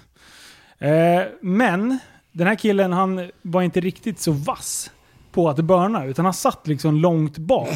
Eh, 0.78 1.22
men 1.40 1.98
den 2.32 2.46
här 2.46 2.54
killen 2.54 2.92
han 2.92 3.30
var 3.42 3.62
inte 3.62 3.80
riktigt 3.80 4.20
så 4.20 4.32
vass 4.32 4.90
på 5.32 5.48
att 5.48 5.56
börna 5.56 6.04
utan 6.04 6.24
han 6.24 6.34
satt 6.34 6.66
liksom 6.66 6.96
långt 6.96 7.38
bak. 7.38 7.68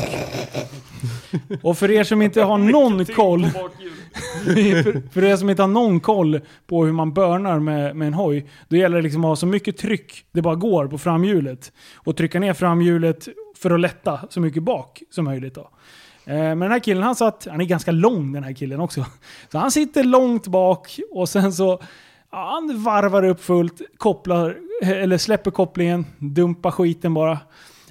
Och 1.63 1.79
för 1.79 1.91
er 1.91 2.05
som 2.05 2.23
inte 2.23 2.43
har 2.43 2.59
någon 2.59 3.05
koll 3.05 3.47
för, 4.45 5.13
för 5.13 5.25
er 5.25 5.37
som 5.37 5.51
inte 5.51 5.63
har 5.63 5.69
någon 5.69 6.01
koll 6.01 6.41
på 6.67 6.85
hur 6.85 6.93
man 6.93 7.13
börnar 7.13 7.59
med, 7.59 7.97
med 7.97 8.07
en 8.07 8.15
hoj, 8.15 8.47
då 8.69 8.77
gäller 8.77 8.97
det 8.97 9.03
liksom 9.03 9.25
att 9.25 9.29
ha 9.29 9.37
så 9.37 9.47
mycket 9.47 9.77
tryck 9.77 10.25
det 10.33 10.43
bara 10.43 10.55
går 10.55 10.87
på 10.87 10.99
framhjulet. 10.99 11.73
Och 11.97 12.17
trycka 12.17 12.41
ner 12.41 12.53
framhjulet 12.55 13.29
för 13.57 13.71
att 13.71 13.81
lätta 13.81 14.21
så 14.31 14.41
mycket 14.41 14.63
bak 14.63 15.03
som 15.11 15.25
möjligt. 15.25 15.55
Då. 15.55 15.71
Eh, 16.25 16.35
Men 16.37 16.59
den 16.61 16.73
här 16.73 16.79
killen, 16.79 17.03
han 17.03 17.17
satt, 17.17 17.47
han 17.51 17.61
är 17.61 17.65
ganska 17.65 17.93
lång 17.93 18.33
den 18.33 18.45
här 18.45 18.53
killen 18.53 18.81
också. 18.81 19.07
Så 19.53 19.59
han 19.59 19.71
sitter 19.71 20.05
långt 20.05 20.47
bak 20.47 20.99
och 21.13 21.29
sen 21.29 21.53
så, 21.53 21.81
ja, 22.33 22.51
han 22.53 22.83
varvar 22.83 23.25
upp 23.25 23.45
fullt, 23.45 23.81
kopplar, 23.97 24.57
eller 24.83 25.18
släpper 25.18 25.51
kopplingen, 25.51 26.07
dumpar 26.18 26.70
skiten 26.70 27.14
bara. 27.14 27.39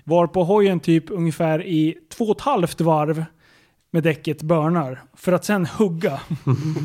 Var 0.03 0.27
på 0.27 0.43
hojen 0.43 0.79
typ 0.79 1.03
ungefär 1.09 1.65
i 1.65 1.97
två 2.09 2.25
och 2.25 2.35
ett 2.37 2.41
halvt 2.41 2.81
varv 2.81 3.25
med 3.91 4.03
däcket 4.03 4.41
börnar 4.41 5.01
för 5.17 5.31
att 5.31 5.45
sen 5.45 5.65
hugga. 5.65 6.19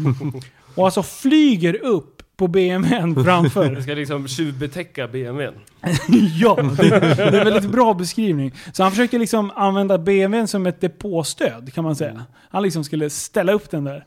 och 0.76 0.84
alltså 0.84 1.02
flyger 1.02 1.84
upp 1.84 2.22
på 2.36 2.48
BMWn 2.48 3.14
Det 3.14 3.24
framför. 3.24 3.80
ska 3.80 3.94
liksom 3.94 4.28
tjuvbetäcka 4.28 5.09
BMWn. 5.09 5.54
ja, 6.40 6.59
det, 6.76 6.88
det 6.90 7.22
är 7.22 7.32
en 7.38 7.52
väldigt 7.52 7.72
bra 7.72 7.94
beskrivning. 7.94 8.52
Så 8.72 8.82
han 8.82 8.92
försökte 8.92 9.18
liksom 9.18 9.50
använda 9.57 9.98
BMWn 9.98 10.48
som 10.48 10.66
ett 10.66 10.80
depåstöd 10.80 11.72
kan 11.74 11.84
man 11.84 11.96
säga. 11.96 12.24
Han 12.50 12.62
liksom 12.62 12.84
skulle 12.84 13.11
ställa 13.11 13.52
upp 13.52 13.70
den 13.70 13.84
där. 13.84 14.07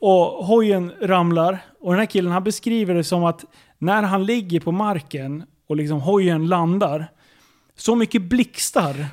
Och 0.00 0.46
hojen 0.46 0.92
ramlar. 1.00 1.58
Och 1.80 1.92
den 1.92 1.98
här 1.98 2.06
killen 2.06 2.32
han 2.32 2.44
beskriver 2.44 2.94
det 2.94 3.04
som 3.04 3.24
att 3.24 3.44
när 3.80 4.02
han 4.02 4.24
ligger 4.24 4.60
på 4.60 4.72
marken 4.72 5.44
och 5.68 5.76
liksom 5.76 6.00
hojen 6.00 6.46
landar. 6.46 7.10
Så 7.76 7.94
mycket 7.96 8.22
blixtar 8.22 9.06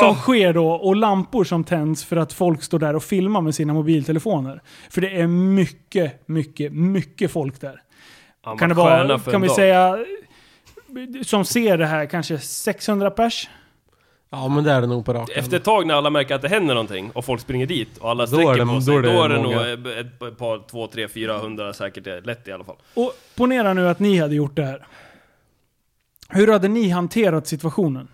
som 0.00 0.14
sker 0.14 0.52
då 0.52 0.68
och 0.70 0.96
lampor 0.96 1.44
som 1.44 1.64
tänds 1.64 2.04
för 2.04 2.16
att 2.16 2.32
folk 2.32 2.62
står 2.62 2.78
där 2.78 2.96
och 2.96 3.02
filmar 3.04 3.40
med 3.40 3.54
sina 3.54 3.72
mobiltelefoner. 3.72 4.62
För 4.90 5.00
det 5.00 5.20
är 5.20 5.26
mycket, 5.26 6.28
mycket, 6.28 6.72
mycket 6.72 7.30
folk 7.30 7.60
där. 7.60 7.80
Han 8.42 8.58
Kan 8.58 8.68
det 8.68 8.74
vara, 8.74 9.18
kan 9.18 9.40
vi 9.40 9.46
dag. 9.48 9.56
säga, 9.56 9.96
som 11.24 11.44
ser 11.44 11.78
det 11.78 11.86
här, 11.86 12.06
kanske 12.06 12.38
600 12.38 13.10
pers? 13.10 13.48
Ja, 14.36 14.48
men 14.48 14.64
det 14.64 14.70
är 14.72 14.80
det 14.80 14.86
nog 14.86 15.04
på 15.04 15.12
raken. 15.12 15.38
Efter 15.38 15.56
ett 15.56 15.64
tag 15.64 15.86
när 15.86 15.94
alla 15.94 16.10
märker 16.10 16.34
att 16.34 16.42
det 16.42 16.48
händer 16.48 16.74
någonting 16.74 17.10
och 17.14 17.24
folk 17.24 17.40
springer 17.40 17.66
dit 17.66 17.98
och 17.98 18.10
alla 18.10 18.26
Då 18.26 18.36
är 18.38 18.42
sträcker 18.42 18.64
det- 18.64 18.72
på 18.74 18.80
sig, 18.80 18.94
då 18.94 19.00
då 19.00 19.08
är 19.08 19.24
är 19.24 19.28
det 19.28 19.34
det, 19.34 19.42
många. 19.42 19.56
nog 19.56 19.98
ett, 19.98 20.22
ett 20.32 20.38
par, 20.38 20.68
två, 20.70 20.86
tre, 20.86 21.08
fyra 21.08 21.38
hundra 21.38 21.72
säkert 21.72 22.06
eh, 22.06 22.20
lätt 22.24 22.48
i 22.48 22.52
alla 22.52 22.64
fall. 22.64 22.76
Och 22.94 23.12
ponera 23.36 23.74
nu 23.74 23.88
att 23.88 23.98
ni 23.98 24.18
hade 24.18 24.34
gjort 24.34 24.56
det 24.56 24.64
här. 24.64 24.86
Hur 26.28 26.52
hade 26.52 26.68
ni 26.68 26.88
hanterat 26.88 27.46
situationen? 27.46 28.08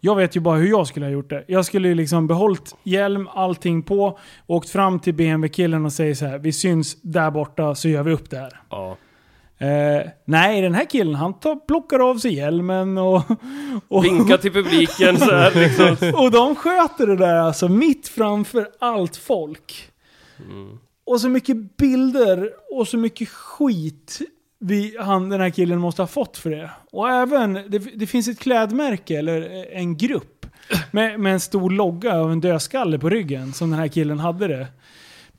Jag 0.00 0.16
vet 0.16 0.36
ju 0.36 0.40
bara 0.40 0.56
hur 0.58 0.68
jag 0.68 0.86
skulle 0.86 1.06
ha 1.06 1.10
gjort 1.10 1.30
det. 1.30 1.44
Jag 1.48 1.64
skulle 1.66 1.88
ju 1.88 1.94
liksom 1.94 2.26
behållit 2.26 2.74
hjälm, 2.82 3.28
allting 3.34 3.82
på, 3.82 4.18
åkt 4.46 4.70
fram 4.70 4.98
till 5.00 5.14
BMW-killen 5.14 5.84
och 5.84 5.92
säger 5.92 6.14
så 6.14 6.26
här: 6.26 6.38
vi 6.38 6.52
syns 6.52 7.02
där 7.02 7.30
borta 7.30 7.74
så 7.74 7.88
gör 7.88 8.02
vi 8.02 8.12
upp 8.12 8.30
det 8.30 8.36
här. 8.38 8.60
Ja. 8.70 8.96
Eh, 9.60 10.10
nej, 10.24 10.62
den 10.62 10.74
här 10.74 10.84
killen 10.84 11.14
han 11.14 11.40
tar, 11.40 11.56
plockar 11.56 12.10
av 12.10 12.18
sig 12.18 12.34
hjälmen 12.34 12.98
och... 12.98 13.22
och 13.88 14.04
Vinka 14.04 14.38
till 14.38 14.52
publiken 14.52 15.18
så 15.18 15.30
här 15.30 15.54
liksom. 15.54 16.12
Och 16.24 16.30
de 16.30 16.56
sköter 16.56 17.06
det 17.06 17.16
där 17.16 17.36
alltså 17.36 17.68
mitt 17.68 18.08
framför 18.08 18.68
allt 18.78 19.16
folk. 19.16 19.90
Mm. 20.38 20.78
Och 21.04 21.20
så 21.20 21.28
mycket 21.28 21.76
bilder 21.76 22.50
och 22.70 22.88
så 22.88 22.96
mycket 22.96 23.28
skit 23.28 24.20
vi, 24.60 24.96
han, 25.00 25.28
den 25.28 25.40
här 25.40 25.50
killen 25.50 25.78
måste 25.78 26.02
ha 26.02 26.06
fått 26.06 26.38
för 26.38 26.50
det. 26.50 26.70
Och 26.92 27.10
även, 27.10 27.52
det, 27.52 27.78
det 27.78 28.06
finns 28.06 28.28
ett 28.28 28.38
klädmärke, 28.38 29.18
eller 29.18 29.66
en 29.72 29.96
grupp, 29.96 30.46
med, 30.90 31.20
med 31.20 31.32
en 31.32 31.40
stor 31.40 31.70
logga 31.70 32.16
av 32.16 32.32
en 32.32 32.40
dödskalle 32.40 32.98
på 32.98 33.08
ryggen, 33.08 33.52
som 33.52 33.70
den 33.70 33.78
här 33.78 33.88
killen 33.88 34.18
hade 34.18 34.48
det 34.48 34.66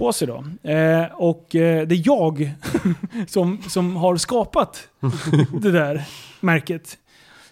på 0.02 0.14
sig 0.14 0.28
då. 0.28 0.44
Eh, 0.70 1.06
och 1.14 1.56
eh, 1.56 1.88
det 1.88 1.96
är 1.96 2.02
jag 2.06 2.52
som, 3.28 3.62
som 3.68 3.96
har 3.96 4.18
skapat 4.18 4.88
det 5.62 5.72
där 5.72 6.04
märket. 6.40 6.98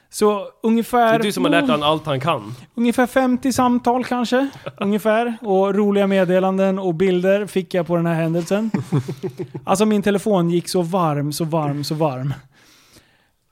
Så 0.10 0.40
Det 0.40 0.68
ungefär... 0.68 1.14
är 1.14 1.20
du 1.20 1.32
som 1.32 1.44
har 1.44 1.52
lärt 1.52 1.62
honom 1.62 1.84
allt 1.84 2.06
han 2.06 2.20
kan. 2.20 2.56
Ungefär 2.76 3.08
50 3.08 3.54
samtal 3.54 4.06
kanske. 4.06 4.50
ungefär. 4.78 5.38
Och 5.42 5.76
roliga 5.76 6.08
meddelanden 6.08 6.80
och 6.80 6.96
bilder 6.96 7.46
fick 7.46 7.74
jag 7.74 7.88
på 7.88 7.96
den 7.96 8.06
här 8.06 8.14
händelsen. 8.14 8.72
Alltså 9.64 9.86
min 9.86 10.02
telefon 10.02 10.50
gick 10.50 10.70
så 10.70 10.82
varm, 10.82 11.34
så 11.34 11.44
varm, 11.44 11.84
så 11.84 11.96
varm. 11.96 12.34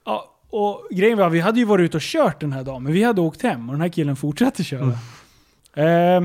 Ja, 0.06 0.26
och 0.50 0.88
grejen 0.92 1.18
var, 1.18 1.30
vi 1.30 1.40
hade 1.40 1.60
ju 1.60 1.66
varit 1.66 1.84
ute 1.86 1.98
och 1.98 2.04
kört 2.04 2.42
den 2.42 2.54
här 2.54 2.64
dagen, 2.64 2.84
men 2.84 2.94
vi 2.94 3.04
hade 3.04 3.22
åkt 3.22 3.42
hem 3.42 3.70
och 3.70 3.74
den 3.74 3.82
här 3.82 3.90
killen 3.90 4.16
fortsatte 4.16 4.64
köra. 4.64 4.98
Eh, 5.74 6.22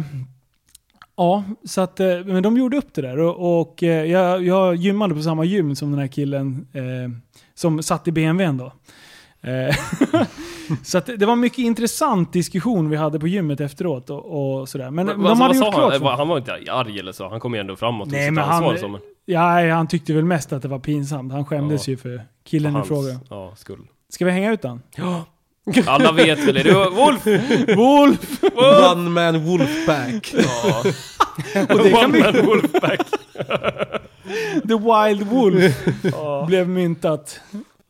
ja, 1.22 1.44
så 1.64 1.80
att, 1.80 2.00
eh, 2.00 2.06
men 2.24 2.42
de 2.42 2.56
gjorde 2.56 2.76
upp 2.76 2.94
det 2.94 3.02
där 3.02 3.18
och, 3.18 3.60
och 3.60 3.82
eh, 3.82 4.04
jag, 4.04 4.42
jag 4.44 4.74
gymmade 4.74 5.14
på 5.14 5.22
samma 5.22 5.44
gym 5.44 5.76
som 5.76 5.90
den 5.90 6.00
här 6.00 6.06
killen 6.06 6.66
eh, 6.72 6.82
som 7.54 7.82
satt 7.82 8.08
i 8.08 8.12
BMWn 8.12 8.56
då. 8.58 8.72
Eh, 9.50 9.76
så 10.82 10.98
att 10.98 11.06
det 11.06 11.26
var 11.26 11.36
mycket 11.36 11.58
intressant 11.58 12.32
diskussion 12.32 12.90
vi 12.90 12.96
hade 12.96 13.20
på 13.20 13.28
gymmet 13.28 13.60
efteråt 13.60 14.10
och, 14.10 14.60
och 14.60 14.68
sådär. 14.68 14.90
Men 14.90 15.06
Men, 15.06 15.16
de 15.18 15.22
vad, 15.22 15.36
hade 15.38 15.56
gjort 15.56 15.64
sa 15.66 15.72
klart 15.72 15.92
han? 15.92 16.00
för- 16.00 16.08
Han 16.08 16.28
var 16.28 16.38
inte 16.38 16.52
arg 16.72 16.98
eller 16.98 17.12
så? 17.12 17.28
Han 17.28 17.40
kom 17.40 17.54
ju 17.54 17.60
ändå 17.60 17.76
framåt 17.76 18.06
och 18.06 18.12
Nej, 18.12 18.24
sitt 18.26 18.32
men 18.34 18.44
han- 18.44 18.78
som 18.78 18.94
en... 18.94 19.00
Ja, 19.24 19.74
han 19.74 19.86
tyckte 19.86 20.12
väl 20.12 20.24
mest 20.24 20.52
att 20.52 20.62
det 20.62 20.68
var 20.68 20.78
pinsamt. 20.78 21.32
Han 21.32 21.44
skämdes 21.44 21.88
Ja. 21.88 21.90
ju 21.90 21.96
för 21.96 22.22
killen 22.44 22.76
i 22.76 22.82
fråga. 22.82 23.20
Ja, 23.30 23.52
skull. 23.56 23.80
Ska 24.08 24.24
vi 24.24 24.30
hänga 24.30 24.52
ut 24.52 24.62
den? 24.62 24.82
Alla 25.86 26.12
vet 26.12 26.38
väl, 26.38 26.54
det 26.54 26.74
Wolf? 26.90 27.26
Wolf! 27.76 28.42
One 28.92 29.10
man 29.10 29.44
wolfpack. 29.44 30.34
Ja. 30.34 30.82
Och 31.68 31.82
det 31.82 31.90
kan 31.90 32.04
One 32.04 32.18
man 32.18 32.46
Wolfpack. 32.46 33.00
The 34.68 34.74
Wild 34.74 35.22
Wolf 35.22 35.74
blev 36.46 36.68
myntat. 36.68 37.40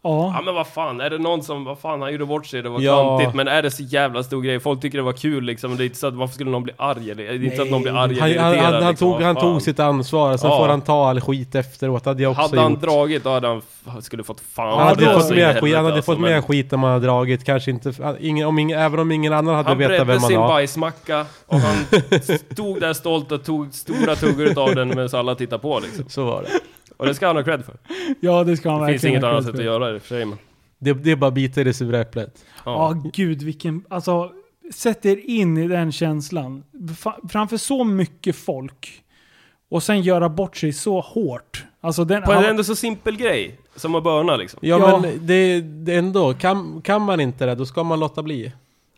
Ja. 0.05 0.33
Ja 0.37 0.43
men 0.45 0.55
vad 0.55 0.67
fan, 0.67 1.01
är 1.01 1.11
det 1.11 1.19
någon 1.19 1.43
som, 1.43 1.65
vad 1.65 1.79
fan 1.79 2.03
han 2.03 2.13
gjorde 2.13 2.27
bort 2.27 2.47
sig, 2.47 2.63
det 2.63 2.69
var 2.69 2.81
Ja. 2.81 3.03
klantigt, 3.17 3.35
men 3.37 3.49
är 3.49 3.63
det 3.63 3.71
så 3.71 3.83
jävla 3.83 4.23
stor 4.23 4.43
grej? 4.43 4.61
Folk 4.61 4.81
tycker 4.81 4.99
det 4.99 5.05
var 5.05 5.13
kul 5.13 5.45
liksom, 5.45 5.77
det 5.77 5.83
är 5.83 5.87
inte 5.87 5.99
så 5.99 6.07
att 6.07 6.15
varför 6.15 6.35
skulle 6.35 6.51
någon 6.51 6.63
bli 6.63 6.73
arg 6.77 7.11
eller, 7.11 7.25
det 7.25 7.31
är 7.31 7.45
inte 7.45 7.57
så 7.57 7.63
att 7.63 7.71
någon 7.71 7.83
blir 7.83 7.93
arg 7.97 8.19
Han, 8.21 8.31
eller 8.31 8.41
han, 8.41 8.53
irriterad 8.53 8.73
han, 8.75 8.83
han, 8.83 8.91
liksom, 8.91 9.13
tog, 9.13 9.23
han 9.23 9.37
tog 9.37 9.63
sitt 9.63 9.81
ansvar, 9.81 10.37
sen 10.37 10.51
Ja. 10.51 10.59
får 10.59 10.69
han 10.69 10.81
ta 10.81 11.09
all 11.09 11.21
skit 11.21 11.55
efteråt. 11.55 12.05
hade 12.05 12.23
jag 12.23 12.31
också 12.31 12.43
Hade 12.43 12.61
han 12.61 12.73
gjort. 12.73 12.81
dragit, 12.83 13.25
då 13.25 13.31
hade 13.31 13.49
han 13.49 13.63
skulle 14.03 14.25
fått 14.25 14.41
fan 14.41 14.79
Han 14.79 14.87
hade 14.89 15.05
fått 15.21 15.31
mer 15.31 15.61
skit, 15.61 15.75
han 15.77 15.85
hade 15.85 15.97
alltså, 15.97 16.13
fått 16.13 16.21
men- 16.21 16.31
mer 16.33 16.41
skit 16.41 16.73
om 16.73 16.83
han 16.83 16.93
hade 16.93 17.07
dragit. 17.07 17.45
Kanske 17.45 17.71
inte, 17.71 17.93
han- 18.03 18.17
ingen, 18.21 18.47
om 18.49 18.59
ingen, 18.59 18.79
även 18.79 19.01
om 19.01 19.13
ingen 19.13 19.33
annan 19.33 19.55
hade 19.55 19.69
Han 19.69 19.79
vetat 19.79 19.89
bredde 19.91 20.05
vem 20.05 20.19
han 20.21 20.29
sin 20.29 20.41
var. 20.41 20.49
bajsmacka 20.49 21.27
och 21.47 21.59
han 21.59 21.77
stod 22.53 22.81
där 22.81 22.93
stolt 22.93 23.33
och 23.33 23.45
tog 23.45 23.75
stora 23.75 24.17
tuggor 24.17 24.47
utav 24.47 24.75
den 24.75 24.89
medan 24.89 25.09
alla 25.13 25.35
tittade 25.35 25.63
på 25.63 25.81
liksom. 25.81 26.05
Så 26.09 26.25
var 26.25 26.43
det. 26.43 26.49
Och 27.03 27.09
det 27.09 27.15
ska 27.15 27.27
han 27.27 27.37
ha 27.37 27.43
cred 27.43 27.65
för. 27.65 27.77
ja, 28.21 28.45
det 28.45 28.57
ska 28.57 28.71
han 28.71 28.81
Det 28.81 28.87
verkligen 28.87 29.01
finns 29.01 29.11
inget 29.11 29.23
ha 29.23 29.31
annat 29.31 29.45
sätt 29.45 29.53
för. 29.53 29.59
att 29.59 29.65
göra 29.65 29.87
det 29.89 29.95
i 29.95 29.99
och 29.99 30.03
för 30.03 30.09
sig 30.09 30.25
men. 30.25 30.39
Det, 30.79 30.93
det 30.93 31.11
är 31.11 31.17
bara 31.17 31.31
bita 31.31 31.61
i 31.61 31.65
det 31.65 31.75
sura 31.75 32.01
äpplet. 32.01 32.45
Ja, 32.65 32.95
Ja. 33.05 33.11
gud 33.15 33.43
vilken... 33.43 33.85
Alltså, 33.91 34.33
sätt 34.75 35.07
er 35.07 35.21
in 35.31 35.59
i 35.59 35.69
den 35.69 35.93
känslan. 35.93 36.63
Fa- 36.73 37.29
Framför 37.29 37.57
så 37.57 37.85
mycket 37.85 38.37
folk. 38.37 39.03
Och 39.71 39.83
sen 39.83 40.01
göra 40.03 40.29
bort 40.29 40.57
sig 40.57 40.73
så 40.73 41.01
hårt. 41.01 41.65
Alltså 41.81 42.05
den... 42.05 42.23
På 42.23 42.33
en 42.33 42.45
ändå 42.45 42.65
så 42.65 42.75
simpel 42.77 43.17
grej, 43.17 43.59
som 43.77 43.95
att 43.95 44.05
börna 44.05 44.37
liksom. 44.37 44.59
Ja, 44.63 44.79
Ja. 44.79 44.99
men 45.01 45.27
det, 45.27 45.61
det 45.61 45.95
är 45.95 45.99
ändå, 45.99 46.35
kan, 46.35 46.83
kan 46.83 47.03
man 47.03 47.21
inte 47.21 47.47
det, 47.47 47.55
då 47.55 47.67
ska 47.67 47.83
man 47.83 48.01
låta 48.01 48.23
bli. 48.23 48.53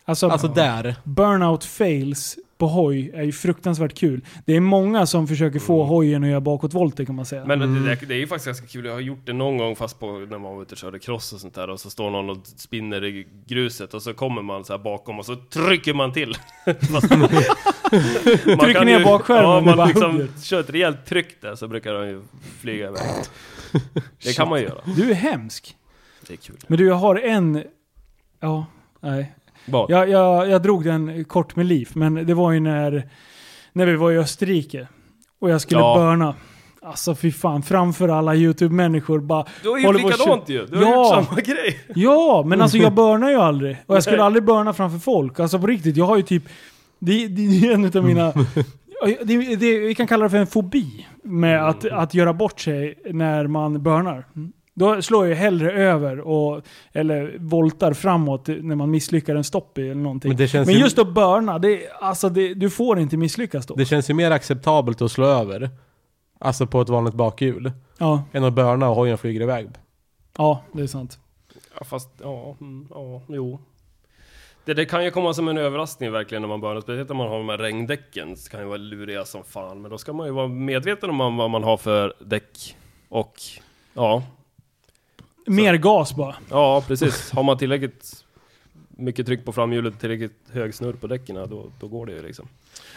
alltså, 0.04 0.28
Alltså 0.28 0.48
där. 0.48 0.94
burnout 1.04 1.64
fails 1.64 2.36
på 2.58 2.66
hoj 2.66 3.10
är 3.14 3.22
ju 3.22 3.32
fruktansvärt 3.32 3.94
kul. 3.98 4.24
Det 4.44 4.56
är 4.56 4.60
många 4.60 5.06
som 5.06 5.26
försöker 5.28 5.58
få 5.58 5.84
hojen 5.84 6.24
att 6.24 6.30
göra 6.30 6.40
bakåtvolter 6.40 7.04
kan 7.04 7.14
man 7.14 7.26
säga. 7.26 7.44
Men 7.44 7.62
Mm. 7.62 7.84
det, 7.84 7.94
det, 7.94 8.06
det 8.06 8.14
är 8.14 8.18
ju 8.18 8.26
faktiskt 8.26 8.46
ganska 8.46 8.66
kul, 8.66 8.84
jag 8.84 8.92
har 8.92 9.00
gjort 9.00 9.26
det 9.26 9.32
någon 9.32 9.58
gång 9.58 9.76
fast 9.76 10.00
på 10.00 10.06
när 10.12 10.38
man 10.38 10.54
var 10.54 10.62
ute 10.62 10.72
och 10.72 10.78
körde 10.78 10.98
cross 10.98 11.32
och 11.32 11.40
sånt 11.40 11.54
där 11.54 11.70
och 11.70 11.80
så 11.80 11.90
står 11.90 12.10
någon 12.10 12.30
och 12.30 12.38
spinner 12.46 13.04
i 13.04 13.26
gruset 13.46 13.94
och 13.94 14.02
så 14.02 14.14
kommer 14.14 14.42
man 14.42 14.64
så 14.64 14.72
här 14.72 14.78
bakom 14.78 15.18
och 15.18 15.26
så 15.26 15.36
trycker 15.36 15.94
man 15.94 16.12
till. 16.12 16.34
Man 16.90 17.00
Trycker 18.60 18.84
ner 18.84 18.98
ju- 18.98 19.04
bakskärmen 19.04 19.42
Ja, 19.50 19.60
man 19.60 19.76
bara 19.76 19.86
liksom 19.86 20.12
hugger. 20.12 20.28
kör 20.42 20.60
ett 20.60 20.70
rejält 20.70 21.06
tryck 21.06 21.40
där 21.40 21.54
så 21.54 21.68
brukar 21.68 21.92
de 21.94 22.08
ju 22.08 22.22
flyga 22.60 22.88
iväg. 22.88 23.00
Det 24.24 24.36
kan 24.36 24.48
man 24.48 24.62
göra. 24.62 24.80
Du 24.96 25.10
är 25.10 25.14
hemsk. 25.14 25.76
Det 26.26 26.32
är 26.32 26.36
kul. 26.36 26.56
Men 26.66 26.78
du, 26.78 26.86
jag 26.86 26.94
har 26.94 27.16
en... 27.16 27.62
Ja, 28.40 28.66
nej. 29.00 29.34
Vad? 29.66 29.90
Jag, 29.90 30.08
jag, 30.08 30.48
jag 30.50 30.62
drog 30.62 30.84
den 30.84 31.24
kort 31.24 31.56
med 31.56 31.66
liv, 31.66 31.88
men 31.92 32.14
det 32.26 32.34
var 32.34 32.52
ju 32.52 32.60
när, 32.60 33.08
när 33.72 33.86
vi 33.86 33.96
var 33.96 34.12
i 34.12 34.18
Österrike. 34.18 34.88
Och 35.40 35.50
jag 35.50 35.60
skulle 35.60 35.80
Ja. 35.80 35.94
börna. 35.96 36.34
Alltså 36.82 37.14
fy 37.14 37.32
fan, 37.32 37.62
framför 37.62 38.08
alla 38.08 38.34
YouTube-människor 38.34 39.20
bara... 39.20 39.44
Du 39.62 39.68
har 39.70 39.78
gjort 39.78 39.96
likadant 39.96 40.48
ju! 40.48 40.66
Du 40.66 40.76
har 40.76 40.82
Ja. 40.84 41.16
gjort 41.16 41.26
samma 41.28 41.40
grej! 41.40 41.80
Ja, 41.94 42.42
men 42.46 42.60
alltså 42.60 42.76
jag 42.78 42.92
börnar 42.94 43.30
ju 43.30 43.36
aldrig. 43.36 43.76
Och 43.86 43.96
jag 43.96 44.02
skulle 44.02 44.16
Nej. 44.16 44.26
aldrig 44.26 44.44
börna 44.44 44.72
framför 44.72 44.98
folk. 44.98 45.40
Alltså 45.40 45.58
på 45.58 45.66
riktigt, 45.66 45.96
jag 45.96 46.04
har 46.04 46.16
ju 46.16 46.22
typ... 46.22 46.42
Det, 46.98 47.28
det 47.28 47.42
är 47.42 47.72
en 47.74 47.84
av 47.84 48.04
mina... 48.04 48.32
Det, 49.24 49.56
det, 49.56 49.78
vi 49.78 49.94
kan 49.94 50.06
kalla 50.06 50.24
det 50.24 50.30
för 50.30 50.36
en 50.38 50.46
fobi. 50.46 51.06
Med 51.22 51.68
att, 51.68 51.84
att 51.84 52.14
göra 52.14 52.32
bort 52.32 52.60
sig 52.60 52.94
när 53.10 53.46
man 53.46 53.82
börnar. 53.82 54.24
Då 54.74 55.02
slår 55.02 55.26
jag 55.26 55.36
hellre 55.36 55.72
över 55.72 56.20
och, 56.20 56.62
eller 56.92 57.36
voltar 57.38 57.92
framåt 57.92 58.46
när 58.46 58.74
man 58.74 58.90
misslyckas 58.90 59.36
en 59.36 59.44
stopp 59.44 59.78
i 59.78 59.82
eller 59.82 59.94
någonting. 59.94 60.28
Men 60.28 60.36
Men, 60.36 60.44
det 60.44 60.48
känns 60.48 60.68
ju- 60.68 60.72
just 60.78 60.98
att 60.98 61.08
börna, 61.14 61.58
det, 61.58 61.88
alltså 62.00 62.28
det, 62.28 62.54
du 62.54 62.70
får 62.70 62.98
inte 62.98 63.16
misslyckas 63.16 63.66
då. 63.66 63.74
Det 63.74 63.84
känns 63.86 64.10
ju 64.10 64.14
mer 64.14 64.30
acceptabelt 64.30 65.02
att 65.02 65.12
slå 65.12 65.24
över. 65.26 65.70
Alltså 66.38 66.66
på 66.66 66.80
ett 66.80 66.88
vanligt 66.88 67.14
bakhjul. 67.14 67.72
Ja, 67.98 68.22
Än 68.32 68.44
att 68.44 68.52
börna 68.52 68.88
och 68.88 68.96
hojen 68.96 69.18
flyger 69.18 69.40
iväg. 69.40 69.68
ja, 70.38 70.62
det 70.72 70.82
är 70.82 70.86
sant. 70.86 71.18
Ja 71.78 71.84
fast, 71.84 72.08
ja, 72.22 72.56
mm, 72.60 72.86
ja, 72.90 73.22
jo. 73.28 73.60
Det, 74.64 74.74
det 74.74 74.84
kan 74.84 75.04
ju 75.04 75.10
komma 75.10 75.34
som 75.34 75.48
en 75.48 75.58
överraskning 75.58 76.12
verkligen 76.12 76.42
när 76.42 76.48
man 76.48 76.60
börjar, 76.60 76.80
speciellt 76.80 77.10
om 77.10 77.16
man 77.16 77.28
har 77.28 77.38
de 77.38 77.48
här 77.48 77.58
regndäcken, 77.58 78.36
så 78.36 78.50
kan 78.50 78.60
ju 78.60 78.66
vara 78.66 78.76
luriga 78.76 79.24
som 79.24 79.44
fan. 79.44 79.82
Men 79.82 79.90
då 79.90 79.98
ska 79.98 80.12
man 80.12 80.26
ju 80.26 80.32
vara 80.32 80.48
medveten 80.48 81.10
om 81.10 81.36
vad 81.36 81.50
man 81.50 81.62
har 81.64 81.76
för 81.76 82.14
däck. 82.20 82.76
Och, 83.08 83.34
ja, 83.94 84.22
Mer 85.46 85.74
gas 85.74 86.16
bara. 86.16 86.34
ja 86.50 86.84
precis. 86.86 87.30
Har 87.32 87.42
man 87.42 87.58
tillräckligt 87.58 88.24
mycket 88.96 89.26
tryck 89.26 89.44
på 89.44 89.52
framhjulet, 89.52 90.00
tillräckligt 90.00 90.38
hög 90.52 90.74
snurr 90.74 90.92
på 90.92 91.06
däcken, 91.06 91.34
då, 91.34 91.66
då 91.80 91.88
går 91.88 92.06
det 92.06 92.12
ju 92.12 92.22
liksom. 92.22 92.48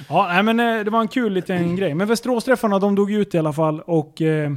Ja, 0.10 0.28
nej, 0.28 0.44
men 0.44 0.60
eh, 0.60 0.84
det 0.84 0.92
var 0.92 1.02
en 1.02 1.08
kul 1.08 1.34
liten 1.34 1.76
grej. 1.76 1.94
Men 1.94 2.08
Västeråsträffarna, 2.08 2.80
de 2.80 2.96
dog 2.96 3.12
ut 3.12 3.36
i 3.36 3.38
alla 3.38 3.54
fall 3.54 3.82
och 3.82 4.22
eh, 4.22 4.52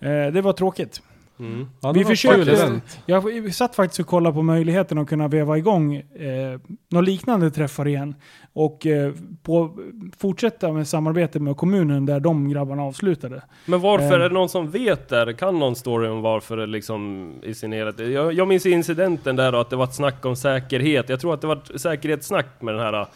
eh, 0.00 0.26
det 0.32 0.40
var 0.40 0.52
tråkigt. 0.52 1.02
Mm. 1.40 1.66
Ja, 1.80 1.92
Vi 1.92 2.04
försökte-. 2.04 2.80
Jag 3.06 3.54
satt 3.54 3.74
faktiskt 3.74 4.00
och 4.00 4.06
kollade 4.06 4.34
på 4.34 4.42
möjligheten 4.42 4.98
att 4.98 5.08
kunna 5.08 5.28
veva 5.28 5.58
igång 5.58 5.94
eh, 5.96 6.60
några 6.90 7.04
liknande 7.06 7.50
träffar 7.50 7.88
igen. 7.88 8.14
Och 8.52 8.86
eh, 8.86 9.12
på, 9.42 9.78
fortsätta 10.18 10.72
med 10.72 10.88
samarbete 10.88 11.40
med 11.40 11.56
kommunen 11.56 12.06
där 12.06 12.20
de 12.20 12.48
grabbarna 12.48 12.82
avslutade. 12.82 13.42
Men 13.66 13.80
varför, 13.80 14.04
Eh. 14.04 14.12
är 14.24 14.28
det 14.28 14.34
någon 14.34 14.48
som 14.48 14.70
vet 14.70 15.08
där? 15.08 15.32
Kan 15.32 15.58
någon 15.58 15.76
story 15.76 16.08
om 16.08 16.22
varför 16.22 16.56
det 16.56 16.66
liksom 16.66 17.32
i 17.42 17.54
sin 17.54 17.72
helhet? 17.72 17.98
Jag, 17.98 18.32
jag 18.32 18.48
minns 18.48 18.66
incidenten 18.66 19.36
där 19.36 19.54
och 19.54 19.60
att 19.60 19.70
det 19.70 19.76
var 19.76 19.84
ett 19.84 19.94
snack 19.94 20.24
om 20.24 20.36
säkerhet. 20.36 21.08
Jag 21.08 21.20
tror 21.20 21.34
att 21.34 21.40
det 21.40 21.46
var 21.46 21.56
ett 21.56 21.80
säkerhetssnack 21.80 22.46
med 22.60 22.74
den 22.74 22.82
här 22.82 23.06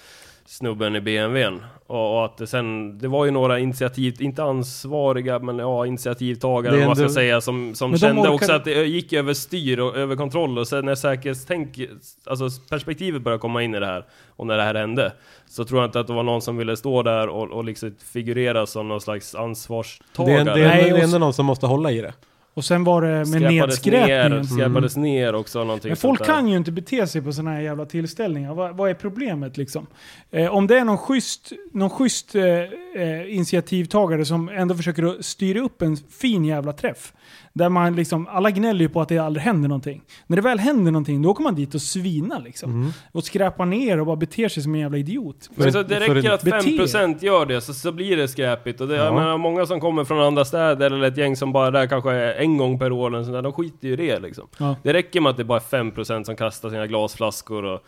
snubben 0.44 0.96
i 0.96 1.00
BMWn. 1.00 1.60
Och, 1.86 2.16
och 2.18 2.24
att 2.24 2.36
det 2.36 2.46
sen, 2.46 2.98
det 2.98 3.08
var 3.08 3.24
ju 3.24 3.30
några 3.30 3.58
initiativ, 3.58 4.22
inte 4.22 4.42
ansvariga, 4.42 5.38
men 5.38 5.58
ja, 5.58 5.86
initiativtagare 5.86 6.76
vad 6.76 6.86
man 6.86 6.96
ska 6.96 7.02
ändå- 7.02 7.14
säga, 7.14 7.40
som, 7.40 7.74
som 7.74 7.98
kände 7.98 8.20
orkade- 8.20 8.34
också 8.34 8.52
att 8.52 8.64
det 8.64 8.84
gick 8.84 9.12
över 9.12 9.34
styr 9.34 9.78
och 9.80 9.96
över 9.96 10.16
kontroll. 10.16 10.58
Och 10.58 10.68
sen 10.68 10.84
när 10.84 10.94
säkerhetstänk, 10.94 11.80
alltså 12.26 12.48
perspektivet 12.70 13.22
började 13.22 13.40
komma 13.40 13.62
in 13.62 13.74
i 13.74 13.80
det 13.80 13.86
här, 13.86 14.04
och 14.36 14.46
när 14.46 14.56
det 14.56 14.62
här 14.62 14.74
hände, 14.74 15.12
så 15.46 15.64
tror 15.64 15.80
jag 15.80 15.88
inte 15.88 16.00
att 16.00 16.06
det 16.06 16.12
var 16.12 16.22
någon 16.22 16.42
som 16.42 16.56
ville 16.56 16.76
stå 16.76 17.02
där 17.02 17.28
och, 17.28 17.50
och 17.50 17.64
liksom 17.64 17.94
figurera 18.12 18.66
som 18.66 18.88
någon 18.88 19.00
slags 19.00 19.32
Det 19.32 19.38
ansvarstagare. 19.38 20.40
är, 20.40 20.44
det, 20.44 20.64
är, 20.64 20.94
det 20.94 21.00
ändå 21.02 21.18
någon 21.18 21.34
som 21.34 21.46
måste 21.46 21.66
hålla 21.66 21.90
i 21.90 22.00
det. 22.00 22.12
Och 22.54 22.64
sen 22.64 22.84
var 22.84 23.02
det 23.02 23.08
med 23.08 23.26
Skräpades 23.26 23.50
ner, 23.50 23.66
nedskräpningen. 23.66 24.44
skräpades 24.44 24.96
ner 24.96 25.34
också 25.34 25.64
någonting 25.64 25.88
Men 25.88 25.96
folk 25.96 26.24
kan 26.24 26.48
ju 26.48 26.56
inte 26.56 26.72
bete 26.72 27.06
sig 27.06 27.22
på 27.22 27.32
sådana 27.32 27.50
här 27.50 27.60
jävla 27.60 27.86
tillställningar. 27.86 28.54
Vad, 28.54 28.76
vad 28.76 28.90
är 28.90 28.94
problemet 28.94 29.56
liksom? 29.56 29.86
Eh, 30.30 30.54
om 30.54 30.66
det 30.66 30.78
är 30.78 30.84
någon 30.84 30.98
schysst, 30.98 31.52
någon 31.72 31.90
schysst 31.90 32.34
eh, 32.34 32.44
eh, 32.44 33.34
initiativtagare 33.34 34.24
som 34.24 34.48
ändå 34.48 34.74
försöker 34.74 35.22
styra 35.22 35.60
upp 35.60 35.82
en 35.82 35.96
fin 35.96 36.44
jävla 36.44 36.72
träff. 36.72 37.12
Där 37.54 37.68
man 37.68 37.96
liksom, 37.96 38.28
alla 38.30 38.50
gnäller 38.50 38.80
ju 38.80 38.88
på 38.88 39.00
att 39.00 39.08
det 39.08 39.18
aldrig 39.18 39.42
händer 39.44 39.68
någonting. 39.68 40.02
När 40.26 40.36
det 40.36 40.42
väl 40.42 40.58
händer 40.58 40.92
någonting, 40.92 41.22
då 41.22 41.30
åker 41.30 41.42
man 41.44 41.54
dit 41.54 41.74
och 41.74 41.82
svina 41.82 42.38
liksom. 42.38 42.92
Och 43.12 43.24
skräpar 43.24 43.66
ner 43.66 44.00
och 44.00 44.06
bara 44.06 44.16
beter 44.16 44.48
sig 44.48 44.62
som 44.62 44.74
en 44.74 44.80
jävla 44.80 44.98
idiot. 44.98 45.50
Men 45.54 45.72
så 45.72 45.82
det 45.82 46.00
räcker 46.00 46.30
att 46.30 46.42
bete 46.42 46.56
5% 46.58 47.24
gör 47.24 47.46
det, 47.46 47.60
så, 47.60 47.74
så 47.74 47.92
blir 47.92 48.16
det 48.16 48.28
skräpigt. 48.28 48.80
Och 48.80 48.88
det, 48.88 48.96
jag 48.96 49.06
Ja. 49.06 49.12
menar, 49.14 49.38
många 49.38 49.66
som 49.66 49.80
kommer 49.80 50.04
från 50.04 50.20
andra 50.20 50.44
städer, 50.44 50.90
eller 50.90 51.08
ett 51.08 51.16
gäng 51.16 51.36
som 51.36 51.52
bara 51.52 51.70
där 51.70 51.86
kanske 51.86 52.10
är 52.10 52.34
en 52.34 52.56
gång 52.56 52.78
per 52.78 52.92
år 52.92 53.06
eller 53.06 53.22
sånt 53.24 53.34
där, 53.34 53.42
de 53.42 53.52
skiter 53.52 53.88
ju 53.88 53.92
i 53.94 53.96
det 53.96 54.18
liksom. 54.20 54.48
Ja. 54.58 54.76
Det 54.82 54.92
räcker 54.92 55.20
med 55.20 55.30
att 55.30 55.36
det 55.36 55.44
bara 55.44 55.58
är 55.58 55.82
5% 55.82 56.24
som 56.24 56.36
kastar 56.36 56.70
sina 56.70 56.86
glasflaskor 56.86 57.64
och... 57.64 57.80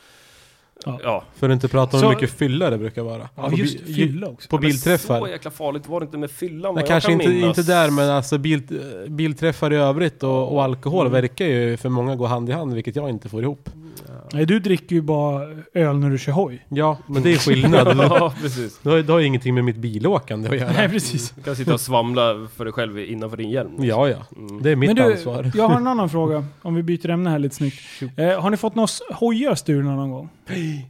Ja. 0.85 0.99
Ja. 1.03 1.25
För 1.35 1.49
att 1.49 1.53
inte 1.53 1.69
prata 1.69 1.97
om 1.97 2.01
Så- 2.01 2.07
hur 2.09 2.15
mycket 2.15 2.31
fylla 2.31 2.71
det 2.71 2.79
brukar 2.79 3.03
vara. 3.03 3.29
Ja, 3.37 3.51
På 3.51 3.57
just 3.57 3.87
bi- 3.87 3.95
fylla 3.95 4.27
också. 4.29 4.49
På 4.49 4.57
Men 4.57 4.63
bilträffar. 4.63 5.21
Så 5.21 5.29
jäkla 5.29 5.51
farligt 5.51 5.89
var 5.89 6.01
det 6.01 6.05
inte 6.05 6.19
med 6.19 6.31
fyllan 6.31 6.75
Nej, 6.75 6.85
kanske 6.87 7.11
kan 7.13 7.21
inte, 7.21 7.33
minnas. 7.33 7.59
inte 7.59 7.73
där 7.73 7.91
men 7.91 8.11
alltså 8.11 8.39
bil, 8.39 8.63
bilträffar 9.09 9.73
i 9.73 9.77
övrigt 9.77 10.23
och, 10.23 10.53
och 10.53 10.63
alkohol 10.65 11.07
Mm. 11.07 11.13
verkar 11.23 11.45
ju 11.47 11.77
för 11.77 11.89
många 11.89 12.17
gå 12.17 12.27
hand 12.27 12.49
i 12.49 12.53
hand 12.53 12.75
vilket 12.75 12.97
jag 12.97 13.09
inte 13.11 13.29
får 13.29 13.43
ihop. 13.43 13.71
Nej, 14.33 14.47
du 14.47 14.59
dricker 14.59 14.97
ju 14.97 15.03
bara 15.03 15.43
öl 15.75 15.99
när 15.99 16.11
du 16.11 16.19
kör 16.19 16.33
hoj. 16.33 16.67
Ja, 16.69 16.99
men 17.07 17.23
det 17.23 17.33
är 17.33 17.37
skillnad. 17.37 17.97
Ja, 17.99 18.35
precis. 18.43 18.79
Det 18.83 18.91
har, 18.91 18.97
det 19.03 19.13
har 19.13 19.21
ju 19.21 19.27
ingenting 19.27 19.55
med 19.55 19.65
mitt 19.65 19.77
bilåkande 19.77 20.49
att 20.49 20.57
göra. 20.57 20.73
Nej, 20.73 20.89
precis. 20.89 21.31
Du 21.31 21.43
kan 21.43 21.57
sitta 21.57 21.75
och 21.75 21.81
svamla 21.81 22.49
för 22.57 22.65
dig 22.65 22.73
själv 22.73 22.99
innanför 22.99 23.37
din 23.37 23.51
hjälm. 23.51 23.71
Ja, 23.79 24.09
ja. 24.09 24.17
Mm. 24.37 24.63
Det 24.63 24.71
är 24.71 24.77
mitt 24.77 24.89
Men 24.89 24.97
du, 24.97 25.13
ansvar. 25.13 25.51
jag 25.55 25.69
har 25.69 25.77
en 25.77 25.87
annan 25.87 26.11
fråga. 26.11 26.45
Om 26.63 26.75
vi 26.75 26.83
byter 26.83 27.09
ämne 27.11 27.31
här 27.31 27.39
lite 27.39 27.55
snyggt. 27.55 27.81
Eh, 28.17 28.41
har 28.41 28.51
ni 28.51 28.57
fått 28.57 28.75
några 28.75 28.89
hojar 29.15 29.55
stulna 29.55 29.97
någon 29.97 30.11
gång? 30.11 30.29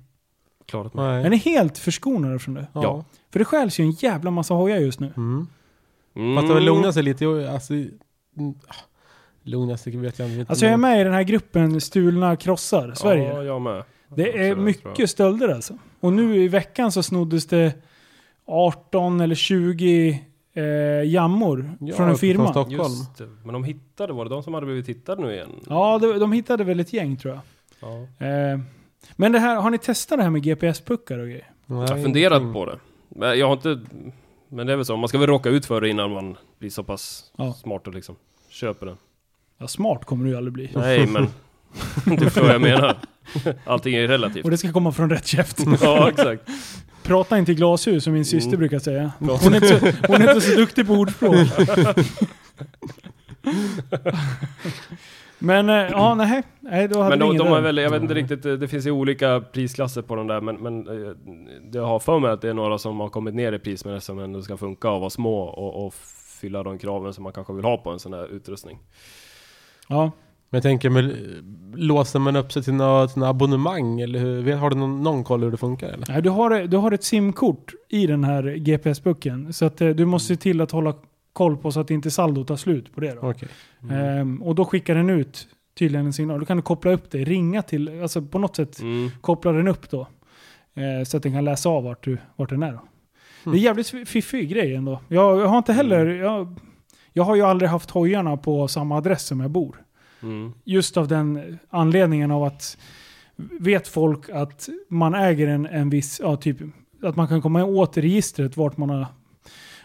Klarat 0.67 0.95
mig. 0.95 1.05
Är 1.17 1.21
Nej. 1.21 1.31
ni 1.31 1.37
helt 1.37 1.79
förskonade 1.79 2.39
från 2.39 2.55
det? 2.55 2.67
Ja. 2.73 3.05
För 3.33 3.39
det 3.39 3.45
stjäls 3.45 3.81
ju 3.81 3.85
en 3.85 3.91
jävla 3.91 4.31
massa 4.31 4.55
hojar 4.55 4.79
just 4.79 5.01
nu. 5.01 5.13
Mm. 5.17 5.47
Mm. 6.17 6.37
Fast 6.37 6.49
det 6.49 6.55
vill 6.55 6.65
lugna 6.65 6.93
sig 6.93 7.03
lite. 7.03 7.27
och, 7.27 7.49
Alltså, 7.49 7.73
mm, 7.75 7.95
lugna 9.45 9.77
sig 9.77 9.97
vet 9.97 10.19
jag 10.19 10.31
inte. 10.31 10.51
Alltså 10.53 10.65
jag 10.65 10.73
är 10.73 10.77
med 10.77 11.01
i 11.01 11.05
den 11.05 11.13
här 11.13 11.23
gruppen 11.23 11.81
Stulna 11.81 12.37
krossar 12.37 12.93
Sverige. 12.95 13.29
Ja, 13.35 13.43
jag 13.43 13.61
med. 13.63 13.85
det 14.09 14.49
är 14.49 14.57
mycket 14.57 15.11
stölder 15.11 15.49
alltså. 15.49 15.79
Och 16.01 16.13
nu 16.13 16.37
i 16.37 16.49
veckan 16.49 16.93
så 16.93 17.03
snoddes 17.03 17.47
det 17.47 17.73
18 18.47 19.21
eller 19.21 19.35
20 19.35 20.21
eh, 20.55 20.65
jammor 21.13 21.71
Ja, 21.81 21.95
från 21.97 22.09
en 22.09 22.11
från 22.11 22.19
firma. 22.19 22.51
Stockholm. 22.51 22.79
Just 22.81 23.19
det. 23.19 23.29
Men 23.45 23.53
de 23.53 23.65
hittade, 23.65 24.13
var 24.13 24.25
det 24.25 24.31
de 24.31 24.43
som 24.43 24.55
hade 24.55 24.67
blivit 24.67 24.89
hittade 24.89 25.23
nu 25.23 25.33
igen? 25.33 25.51
Ja, 25.69 25.99
de, 25.99 26.19
de 26.19 26.33
hittade 26.33 26.65
väl 26.65 26.81
ett 26.81 26.93
gäng 26.93 27.17
tror 27.17 27.35
jag. 27.35 27.43
Ja. 27.91 28.27
Eh, 28.27 28.59
men 29.17 29.33
det 29.33 29.39
här, 29.39 29.57
har 29.57 29.71
ni 29.71 29.79
testat 29.79 30.19
det 30.19 30.23
här 30.23 30.31
med 30.31 30.43
GPS-puckar 30.43 31.19
och 31.19 31.27
grejer? 31.27 31.51
Nej, 31.67 31.81
Jag 31.81 31.89
har 31.89 32.03
funderat 32.03 32.41
ingenting. 32.43 32.53
på 32.65 32.67
det. 32.71 32.79
Men 33.09 33.39
jag 33.39 33.47
har 33.47 33.53
inte... 33.53 33.81
Men 34.49 34.67
det 34.67 34.73
är 34.73 34.77
väl 34.77 34.85
så, 34.85 34.97
man 34.97 35.09
ska 35.09 35.19
väl 35.19 35.27
råka 35.27 35.49
ut 35.49 35.67
för 35.67 35.81
det 35.81 35.89
innan 35.89 36.11
man 36.11 36.37
blir 36.59 36.71
så 36.71 36.85
pass 36.85 37.33
Ja. 37.37 37.53
smart 37.53 37.87
och 37.87 37.95
liksom 37.95 38.17
köper 38.49 38.87
den. 38.87 38.97
Ja, 39.59 39.69
smart 39.69 40.05
kommer 40.05 40.25
du 40.25 40.31
ju 40.31 40.37
aldrig 40.37 40.53
bli. 40.53 40.71
Nej, 40.75 41.07
men... 41.07 41.27
du 42.17 42.25
förstår 42.25 42.43
vad 42.43 42.55
jag 42.55 42.61
menar. 42.61 42.97
Allting 43.65 43.95
är 43.95 44.09
relativt. 44.09 44.45
Och 44.45 44.51
det 44.51 44.59
ska 44.59 44.73
komma 44.73 44.93
från 44.93 45.11
rätt 45.11 45.27
käft. 45.27 45.59
Ja, 45.83 46.09
exakt. 46.09 46.43
Prata 47.03 47.39
inte 47.39 47.53
i 47.53 47.55
glashus 47.55 48.05
som 48.05 48.13
min 48.13 48.25
syster 48.25 48.49
Mm. 48.49 48.59
brukar 48.59 48.79
säga. 48.79 49.13
Hon 49.19 49.31
är, 49.31 49.55
inte 49.55 49.69
så, 49.69 50.07
hon 50.07 50.23
är 50.23 50.29
inte 50.29 50.41
så 50.41 50.57
duktig 50.57 50.87
på 50.87 50.93
ordspråk. 50.93 51.37
Men 55.39 55.69
eh, 55.69 55.75
ja, 55.75 56.15
nej. 56.15 56.43
nej 56.61 56.89
då 56.89 57.03
hade 57.03 57.17
Men 57.17 57.29
vi 57.29 57.39
de, 57.39 57.45
de 57.45 57.53
har 57.53 57.61
väl, 57.61 57.77
jag 57.77 57.91
vet 57.91 58.03
inte 58.03 58.15
riktigt, 58.15 58.43
det 58.43 58.69
finns 58.69 58.87
ju 58.87 58.91
olika 58.91 59.41
prisklasser 59.41 60.03
på 60.03 60.17
den 60.17 60.27
där, 60.27 60.41
men, 60.41 60.57
men 60.57 60.89
eh, 60.89 61.13
jag 61.73 61.87
har 61.87 61.99
för 61.99 62.19
mig 62.19 62.31
att 62.31 62.41
det 62.41 62.49
är 62.49 62.55
några 62.55 62.79
som 62.79 63.01
har 63.01 63.09
kommit 63.09 63.35
ner 63.35 63.53
i 63.53 63.59
pris, 63.59 63.85
men 63.85 64.01
som 64.01 64.19
ändå 64.19 64.43
ska 64.43 64.57
funka 64.57 64.91
och 64.91 65.01
vara 65.01 65.11
små 65.11 65.39
och, 65.43 65.87
och 65.87 65.95
fylla 66.41 66.63
de 66.63 66.79
kraven 66.79 67.15
som 67.15 67.25
man 67.25 67.33
kanske 67.33 67.53
vill 67.53 67.65
ha 67.65 67.77
på 67.77 67.91
en 67.91 67.99
sån 67.99 68.13
här 68.13 68.27
utrustning. 68.35 68.79
Ja. 69.89 70.03
Men 70.51 70.57
jag 70.57 70.63
tänker, 70.63 70.91
men, 70.91 71.13
låser 71.77 72.19
man 72.19 72.37
upp 72.37 72.53
sig 72.53 72.63
till 72.63 72.75
något, 72.75 73.13
till 73.13 73.23
abonnemang 73.23 74.01
eller 74.01 74.19
hur? 74.19 74.53
Har 74.53 74.71
du 74.71 74.77
någon, 74.77 75.03
någon 75.03 75.25
koll 75.25 75.43
hur 75.43 75.51
det 75.51 75.57
funkar 75.57 75.89
eller? 75.89 76.07
Nej, 76.09 76.23
du, 76.23 76.31
har, 76.31 76.67
du 76.67 76.77
har 76.77 76.93
ett 76.93 77.05
simkort 77.05 77.73
i 77.89 78.07
den 78.07 78.25
här 78.25 78.43
GPS-pucken. 78.43 79.53
Så 79.53 79.65
att 79.65 79.81
eh, 79.81 79.89
du 79.89 80.05
måste 80.05 80.35
se 80.35 80.41
till 80.41 80.61
att 80.61 80.71
hålla 80.71 80.95
koll 81.33 81.57
på 81.57 81.73
så 81.73 81.81
att 81.81 81.91
inte 81.91 82.11
saldo 82.11 82.45
tar 82.45 82.57
slut 82.57 82.95
på 82.95 83.01
det. 83.01 83.15
Då. 83.21 83.31
Okej. 83.31 83.49
Ehm, 83.91 84.43
och 84.43 84.55
då 84.55 84.65
skickar 84.65 84.95
den 84.95 85.11
ut 85.11 85.49
tydligen 85.79 86.07
en 86.07 86.13
signal. 86.13 86.41
Du 86.41 86.47
kan 86.47 86.57
du 86.57 86.63
koppla 86.63 86.93
upp 86.93 87.11
det, 87.11 87.25
ringa 87.25 87.63
till, 87.63 88.03
alltså 88.03 88.23
på 88.23 88.39
något 88.39 88.57
sätt 88.57 88.81
Mm. 88.81 89.11
koppla 89.21 89.53
den 89.53 89.69
upp 89.69 89.91
då. 89.91 90.01
Eh, 90.75 91.05
så 91.05 91.17
att 91.17 91.23
den 91.23 91.33
kan 91.33 91.45
läsa 91.45 91.69
av 91.69 91.85
vart, 91.85 92.05
du, 92.05 92.19
vart 92.37 92.51
den 92.51 92.63
är. 92.63 92.73
Då. 92.73 92.81
Det 93.51 93.59
är 93.59 93.61
jävligt 93.61 94.09
fiffig 94.09 94.49
grej 94.49 94.75
ändå. 94.75 95.01
Jag, 95.09 95.41
jag 95.41 95.47
har 95.47 95.59
inte 95.59 95.73
heller, 95.73 96.07
jag, 96.07 96.59
jag 97.17 97.25
har 97.25 97.37
ju 97.37 97.43
aldrig 97.43 97.71
haft 97.71 97.91
hojarna 97.91 98.37
på 98.37 98.69
samma 98.69 98.97
adress 98.97 99.27
som 99.27 99.41
jag 99.41 99.51
bor. 99.51 99.85
Mm. 100.23 100.53
Just 100.65 100.97
av 100.97 101.09
den 101.09 101.59
anledningen 101.71 102.31
av 102.31 102.43
att 102.45 102.79
vet 103.61 103.89
folk 103.89 104.31
att 104.31 104.69
man 104.89 105.15
äger 105.15 105.49
en, 105.49 105.67
en 105.67 105.91
viss, 105.91 106.21
ja 106.21 106.37
typ, 106.37 106.57
att 107.03 107.17
man 107.17 107.29
kan 107.29 107.43
komma 107.43 107.65
åt 107.65 107.97
registret 107.97 108.57
vart 108.57 108.77
man 108.77 108.91
har 108.91 109.07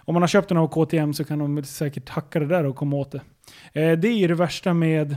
om 0.09 0.13
man 0.13 0.23
har 0.23 0.27
köpt 0.27 0.49
den 0.49 0.57
av 0.57 0.67
KTM 0.67 1.13
så 1.13 1.23
kan 1.23 1.39
de 1.39 1.63
säkert 1.63 2.09
hacka 2.09 2.39
det 2.39 2.45
där 2.45 2.65
och 2.65 2.75
komma 2.75 2.95
åt 2.95 3.11
det. 3.11 3.21
Eh, 3.81 3.99
det 3.99 4.07
är 4.07 4.17
ju 4.17 4.27
det 4.27 4.35
värsta 4.35 4.73
med, 4.73 5.15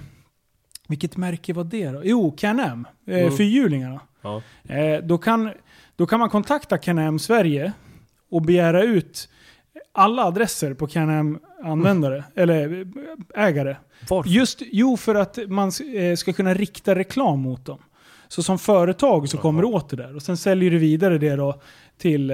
vilket 0.88 1.16
märke 1.16 1.52
var 1.52 1.64
det 1.64 1.88
då? 1.88 2.00
Jo, 2.04 2.34
Can-Am. 2.36 2.86
Eh, 3.06 3.22
Mm. 3.22 3.36
Fyrhjulingarna. 3.36 4.00
Ja. 4.22 4.42
Eh, 4.64 5.02
då, 5.02 5.18
kan, 5.18 5.50
då 5.96 6.06
kan 6.06 6.20
man 6.20 6.30
kontakta 6.30 6.78
Can-Am 6.78 7.18
Sverige 7.18 7.72
och 8.30 8.42
begära 8.42 8.82
ut 8.82 9.28
alla 9.93 10.24
adresser 10.24 10.74
på 10.74 10.86
Can-Am 10.86 11.38
användare, 11.62 12.24
eller 12.34 12.80
eh, 13.34 13.45
ägare. 13.45 13.76
Varför? 14.09 14.30
Just, 14.30 14.62
jo, 14.70 14.97
för 14.97 15.14
att 15.14 15.38
man 15.49 15.72
eh, 15.95 16.16
ska 16.16 16.32
kunna 16.32 16.55
rikta 16.55 16.95
reklam 16.95 17.40
mot 17.40 17.64
dem. 17.66 17.78
Så 18.28 18.43
som 18.43 18.59
företag 18.59 19.28
så 19.28 19.38
kommer 19.38 19.62
du 19.62 19.68
åt 19.68 19.90
det 19.90 19.97
där. 19.97 20.16
Och 20.16 20.22
sen 20.22 20.36
säljer 20.36 20.70
du 20.70 20.78
vidare 20.78 21.18
det 21.18 21.36
då 21.36 21.61
till... 21.99 22.30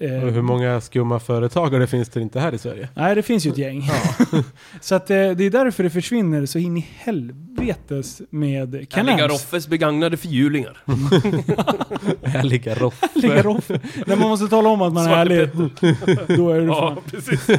Eh, 0.00 0.22
Och 0.24 0.32
hur 0.32 0.42
många 0.42 0.80
skumma 0.80 1.18
företagare 1.20 1.86
finns 1.86 2.08
det 2.08 2.20
inte 2.20 2.40
här 2.40 2.54
i 2.54 2.58
Sverige? 2.58 2.88
Nej, 2.94 3.14
det 3.14 3.22
finns 3.22 3.46
ju 3.46 3.50
ett 3.50 3.58
gäng. 3.58 3.82
så 4.80 4.94
att, 4.94 5.10
eh, 5.10 5.16
det 5.16 5.44
är 5.44 5.50
därför 5.50 5.82
det 5.82 5.90
försvinner 5.90 6.46
så 6.46 6.58
in 6.58 6.76
i 6.76 6.86
helvetes 6.98 8.22
med 8.30 8.74
Här 8.74 8.80
ligger 8.80 8.84
Can-Ams. 8.86 9.28
Roffes 9.28 9.68
begagnade 9.68 10.16
förhjulingar. 10.16 10.78
Härliga 12.28 12.74
roff. 12.74 13.00
Ligger 13.14 13.46
off. 13.46 13.68
När 14.06 14.16
man 14.16 14.28
måste 14.28 14.48
tala 14.48 14.68
om 14.68 14.82
att 14.82 14.92
man 14.92 15.06
är 15.06 15.16
ärlig. 15.16 15.48
Då 16.38 16.50
är 16.50 16.60
det 16.60 16.66
fan. 16.68 16.96
Ja, 16.96 16.96
precis. 17.10 17.46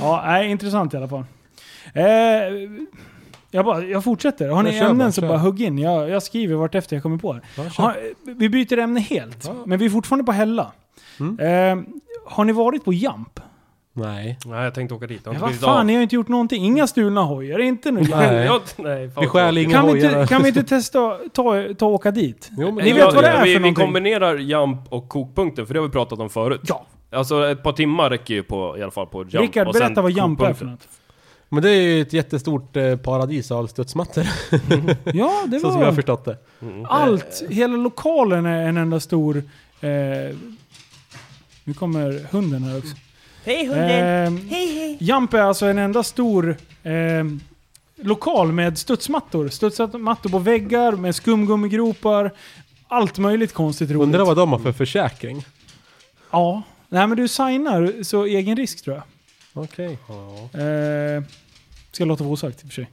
Ja, 0.00 0.22
nej, 0.26 0.50
intressant 0.50 0.94
i 0.94 0.96
alla 0.96 1.08
fall. 1.08 1.24
Eh, 1.94 2.04
jag, 3.54 3.64
bara, 3.64 3.84
jag 3.84 4.04
fortsätter. 4.04 4.48
Har 4.48 4.62
ni 4.62 4.72
kör 4.72 4.78
ämnen 4.80 4.98
bara, 4.98 5.12
så 5.12 5.20
kör. 5.20 5.28
bara 5.28 5.38
hugg 5.38 5.60
in. 5.62 5.78
Jag, 5.78 6.08
jag 6.10 6.22
skriver 6.22 6.54
vart 6.54 6.74
efter 6.74 6.96
jag 6.96 7.02
kommer 7.02 7.16
på 7.18 7.32
det. 7.32 7.40
Ja, 7.56 7.70
kör. 7.70 7.82
Ha, 7.82 7.94
vi 8.24 8.48
byter 8.48 8.78
ämne 8.78 9.00
helt, 9.00 9.44
Ja. 9.46 9.54
men 9.66 9.78
vi 9.78 9.84
är 9.86 9.90
fortfarande 9.90 10.24
på 10.24 10.32
Hälla. 10.32 10.72
Mm. 11.20 11.38
Eh, 11.78 11.84
har 12.26 12.44
ni 12.44 12.52
varit 12.52 12.84
på 12.84 12.92
Jump? 12.92 13.40
Nej. 13.94 14.38
Nej, 14.46 14.64
jag 14.64 14.74
tänkte 14.74 14.94
åka 14.94 15.06
dit. 15.06 15.20
Jag 15.24 15.32
har 15.32 15.40
vad 15.40 15.54
fan, 15.54 15.78
av. 15.78 15.86
ni 15.86 15.94
har 15.94 16.02
inte 16.02 16.14
gjort 16.14 16.28
någonting. 16.28 16.64
Inga 16.64 16.86
stulna 16.86 17.22
hojar, 17.22 17.58
inte 17.58 17.90
nu. 17.90 18.00
Nej. 18.10 18.44
Jag, 18.46 18.60
nej, 18.76 19.10
Vi 19.20 19.26
stjäl 19.26 19.58
inga 19.58 19.72
Kan 19.72 19.86
vi, 19.86 19.92
inte, 19.92 20.08
hojar. 20.08 20.26
kan 20.26 20.42
vi 20.42 20.48
inte 20.48 20.62
testa 20.62 21.18
ta, 21.32 21.64
ta 21.78 21.86
och 21.86 21.92
åka 21.92 22.10
dit? 22.10 22.48
Jo, 22.58 22.66
men 22.66 22.74
Ni 22.84 22.92
vet 22.92 22.98
gör 22.98 23.12
vad 23.12 23.24
det 23.24 23.30
vi. 23.30 23.36
är 23.36 23.36
vi, 23.36 23.38
för 23.38 23.46
vi 23.46 23.58
någonting? 23.58 23.84
kombinerar 23.84 24.36
jump 24.38 24.78
och 24.92 25.08
kokpunkten, 25.08 25.66
för 25.66 25.74
det 25.74 25.80
har 25.80 25.86
vi 25.86 25.92
pratat 25.92 26.18
om 26.18 26.30
förut. 26.30 26.60
Ja. 26.68 26.86
Alltså 27.12 27.46
ett 27.48 27.62
par 27.62 27.72
timmar 27.72 28.10
räcker 28.10 28.34
ju 28.34 28.42
på, 28.42 28.78
i 28.78 28.82
alla 28.82 28.90
fall 28.90 29.06
på 29.06 29.18
jump. 29.18 29.34
Rickard, 29.34 29.72
berätta 29.72 30.02
vad 30.02 30.12
Jump 30.12 30.40
är 30.40 30.52
för 30.52 30.64
något. 30.66 30.88
Men 31.52 31.62
det 31.62 31.70
är 31.70 31.82
ju 31.82 32.02
ett 32.02 32.12
jättestort 32.12 32.76
eh, 32.76 32.96
paradis 32.96 33.50
av 33.50 33.66
studsmattor. 33.66 34.26
Ja, 35.14 35.44
det 35.46 35.60
så 35.60 35.70
som 35.70 35.70
jag 35.70 35.78
har 35.78 35.84
var... 35.84 35.92
förstått 35.92 36.24
det. 36.24 36.36
Mm. 36.62 36.86
Allt, 36.88 37.42
hela 37.48 37.76
lokalen 37.76 38.46
är 38.46 38.68
en 38.68 38.76
enda 38.76 39.00
stor... 39.00 39.36
Eh, 39.80 40.36
nu 41.64 41.74
kommer 41.74 42.26
hunden 42.30 42.62
här 42.62 42.78
också. 42.78 42.94
Hej 43.44 43.70
Ehm, 43.74 44.48
Jump 45.00 45.34
är 45.34 45.40
alltså 45.40 45.66
en 45.66 45.78
enda 45.78 46.02
stor 46.02 46.56
ehm, 46.82 47.40
lokal 47.96 48.52
med 48.52 48.78
studsmattor. 48.78 49.48
Studsmattor 49.48 50.30
på 50.30 50.38
väggar, 50.38 50.92
med 50.92 51.14
skumgummigropar. 51.14 52.30
Allt 52.88 53.18
möjligt 53.18 53.52
konstigt 53.52 53.90
roligt. 53.90 54.02
Undrar 54.02 54.24
vad 54.24 54.36
de 54.36 54.52
har 54.52 54.58
för 54.58 54.72
försäkring. 54.72 55.44
Ja. 56.30 56.62
Nej 56.88 57.06
men 57.06 57.16
du 57.16 57.28
signar 57.28 58.02
så 58.02 58.24
egen 58.24 58.56
risk 58.56 58.84
tror 58.84 58.96
jag. 58.96 59.04
Okej. 59.54 59.98
Eh, 60.52 61.22
ska 61.92 62.04
låta 62.04 62.24
vara 62.24 62.32
osagt 62.32 62.58
i 62.64 62.66
och 62.66 62.68
för 62.68 62.74
sig. 62.74 62.90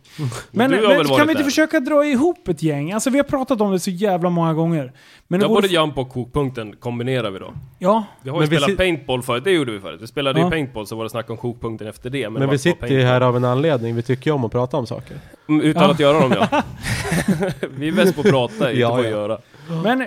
Men, 0.51 0.71
har 0.73 0.79
men 0.79 0.97
väl 0.97 1.07
kan 1.07 1.15
vi 1.15 1.21
inte 1.21 1.33
där? 1.33 1.43
försöka 1.43 1.79
dra 1.79 2.05
ihop 2.05 2.47
ett 2.47 2.63
gäng? 2.63 2.91
Alltså 2.91 3.09
vi 3.09 3.17
har 3.17 3.23
pratat 3.23 3.61
om 3.61 3.71
det 3.71 3.79
så 3.79 3.89
jävla 3.91 4.29
många 4.29 4.53
gånger. 4.53 4.93
Men 5.27 5.41
Ja, 5.41 5.47
både 5.47 5.67
jump 5.67 5.97
och 5.97 6.09
kokpunkten 6.09 6.75
kombinerar 6.79 7.31
vi 7.31 7.39
då. 7.39 7.53
ja, 7.79 8.03
Vi 8.21 8.29
har 8.29 8.37
ju 8.37 8.41
Men 8.41 8.49
vi 8.49 8.55
spelat 8.55 8.69
sit- 8.69 8.77
paintball 8.77 9.21
förut, 9.23 9.43
det 9.43 9.51
gjorde 9.51 9.71
vi 9.71 9.79
förut. 9.79 10.01
Vi 10.01 10.07
spelade 10.07 10.39
Ja. 10.39 10.45
ju 10.45 10.51
paintball 10.51 10.87
så 10.87 10.95
var 10.95 11.03
det 11.03 11.09
snack 11.09 11.29
om 11.29 11.37
kokpunkten 11.37 11.87
efter 11.87 12.09
det. 12.09 12.29
Men, 12.29 12.39
Men, 12.41 12.49
vi 12.49 12.57
sitter 12.57 12.87
ju 12.87 13.01
här 13.01 13.21
av 13.21 13.37
en 13.37 13.45
anledning. 13.45 13.95
Vi 13.95 14.01
tycker 14.01 14.31
ju 14.31 14.35
om 14.35 14.45
att 14.45 14.51
prata 14.51 14.77
om 14.77 14.87
saker. 14.87 15.17
Mm, 15.49 15.61
Utan 15.61 15.83
Ja. 15.83 15.91
att 15.91 15.99
göra 15.99 16.19
dem 16.19 16.33
ja. 16.51 16.63
vi 17.77 17.87
är 17.87 17.91
bäst 17.91 18.15
på 18.15 18.21
att 18.21 18.27
prata, 18.29 18.69
inte 18.69 18.81
Ja, 18.81 18.89
på 18.89 18.95
att 18.95 19.03
ja. 19.03 19.09
göra. 19.09 19.37
Men 19.83 20.05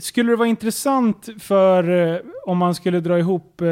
skulle 0.00 0.32
det 0.32 0.36
vara 0.36 0.48
intressant 0.48 1.28
för 1.40 2.12
eh, 2.14 2.18
om 2.46 2.58
man 2.58 2.74
skulle 2.74 3.00
dra 3.00 3.18
ihop 3.18 3.60
eh, 3.60 3.68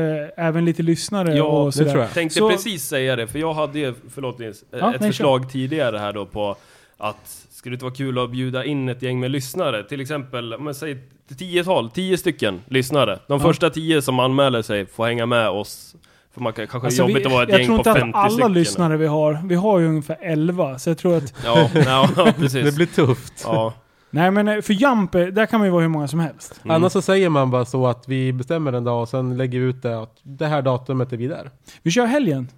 även 0.46 0.64
lite 0.64 0.82
lyssnare 0.82 1.36
Ja, 1.36 1.44
och 1.44 1.72
det 1.72 1.84
tror 1.90 2.02
jag. 2.02 2.12
Tänkte 2.14 2.38
Så- 2.38 2.50
precis 2.50 2.84
säga 2.84 3.16
det, 3.16 3.26
för 3.26 3.38
jag 3.38 3.54
hade 3.54 3.78
ju, 3.78 3.94
förlåt 4.14 4.38
Nils, 4.38 4.64
eh, 4.72 4.78
Ja, 4.78 4.94
ett 4.94 5.00
nej, 5.00 5.10
förslag 5.10 5.50
tidigare 5.50 5.98
här 5.98 6.12
då 6.12 6.26
på 6.26 6.56
att 6.98 7.46
skulle 7.50 7.72
det 7.72 7.74
inte 7.74 7.84
vara 7.84 7.94
kul 7.94 8.18
att 8.18 8.30
bjuda 8.30 8.64
in 8.64 8.88
ett 8.88 9.02
gäng 9.02 9.20
med 9.20 9.30
lyssnare? 9.30 9.82
Till 9.84 10.00
exempel, 10.00 10.54
om 10.54 10.64
man 10.64 10.74
säger 10.74 10.98
tiotal, 11.38 11.90
tio 11.90 12.18
stycken 12.18 12.60
lyssnare. 12.68 13.18
De 13.26 13.32
Ja. 13.32 13.46
första 13.46 13.70
tio 13.70 14.02
som 14.02 14.18
anmäler 14.20 14.62
sig 14.62 14.86
får 14.86 15.06
hänga 15.06 15.26
med 15.26 15.48
oss 15.48 15.94
För 16.34 16.40
man 16.40 16.52
kan, 16.52 16.66
kanske 16.66 16.86
Alltså, 16.86 17.02
jobbigt 17.02 17.16
vi, 17.16 17.24
att 17.26 17.32
vara 17.32 17.42
ett 17.42 17.48
jag 17.48 17.58
gäng 17.58 17.66
tror 17.66 17.76
på 17.76 17.90
inte 17.90 18.00
50 18.00 18.16
att 18.18 18.24
alla 18.24 18.30
stycken. 18.30 18.52
lyssnare 18.52 18.96
vi 18.96 19.06
har, 19.06 19.38
vi 19.44 19.54
har 19.54 19.78
ju 19.78 19.86
ungefär 19.86 20.16
11, 20.20 20.78
så 20.78 20.90
jag 20.90 20.98
tror 20.98 21.16
att... 21.16 21.34
Ja, 21.44 21.70
ja, 21.74 22.08
ja 22.16 22.32
precis. 22.38 22.64
Det 22.64 22.72
blir 22.74 22.86
tufft. 22.86 23.32
Ja. 23.44 23.74
Nej 24.10 24.30
men 24.30 24.48
eh, 24.48 24.60
för 24.60 24.72
Jump, 24.72 25.14
eh, 25.14 25.26
där 25.26 25.46
kan 25.46 25.60
man 25.60 25.66
ju 25.66 25.72
vara 25.72 25.82
hur 25.82 25.88
många 25.88 26.08
som 26.08 26.20
helst. 26.20 26.60
Mm. 26.64 26.76
Annars 26.76 26.92
så 26.92 27.02
säger 27.02 27.28
man 27.28 27.50
bara 27.50 27.64
så 27.64 27.86
att 27.86 28.08
vi 28.08 28.32
bestämmer 28.32 28.72
en 28.72 28.84
dag 28.84 29.02
och 29.02 29.08
sen 29.08 29.36
lägger 29.36 29.60
vi 29.60 29.64
ut 29.66 29.82
det 29.82 30.02
att 30.02 30.16
det 30.22 30.46
här 30.46 30.62
datumet 30.62 31.12
är 31.12 31.16
vi 31.16 31.26
där. 31.26 31.50
Vi 31.82 31.90
kör 31.90 32.06
helgen. 32.06 32.48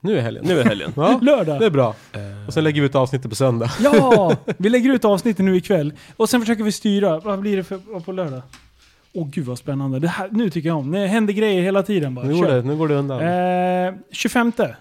Nu 0.00 0.18
är 0.18 0.22
helgen. 0.22 0.44
Nu 0.46 0.60
är 0.60 0.64
helgen. 0.64 0.92
Ja, 0.96 1.18
Lördag. 1.22 1.60
det 1.60 1.66
är 1.66 1.70
bra. 1.70 1.94
Och 2.46 2.52
sen 2.52 2.64
lägger 2.64 2.80
vi 2.80 2.86
ut 2.86 2.94
avsnittet 2.94 3.30
på 3.30 3.36
söndag. 3.36 3.70
Ja! 3.80 4.36
Vi 4.58 4.68
lägger 4.68 4.94
ut 4.94 5.04
avsnittet 5.04 5.44
nu 5.44 5.56
ikväll. 5.56 5.92
Och 6.16 6.28
sen 6.28 6.40
försöker 6.40 6.64
vi 6.64 6.72
styra. 6.72 7.18
Vad 7.20 7.38
blir 7.38 7.56
det 7.56 7.64
för, 7.64 8.00
på 8.00 8.12
lördag? 8.12 8.42
Åh 9.12 9.28
gud 9.30 9.44
vad 9.44 9.58
spännande. 9.58 9.98
Det 9.98 10.08
här, 10.08 10.28
nu 10.32 10.50
tycker 10.50 10.68
jag 10.68 10.78
om. 10.78 10.90
Det 10.90 11.06
händer 11.06 11.32
grejer 11.32 11.62
hela 11.62 11.82
tiden 11.82 12.14
bara. 12.14 12.26
Nu 12.26 12.34
går 12.34 12.46
det, 12.46 12.62
nu 12.62 12.76
går 12.76 12.88
det 12.88 12.94
undan. 12.94 13.20
Eh, 13.20 13.94
25. 14.10 14.52
Vad 14.56 14.68
är 14.68 14.74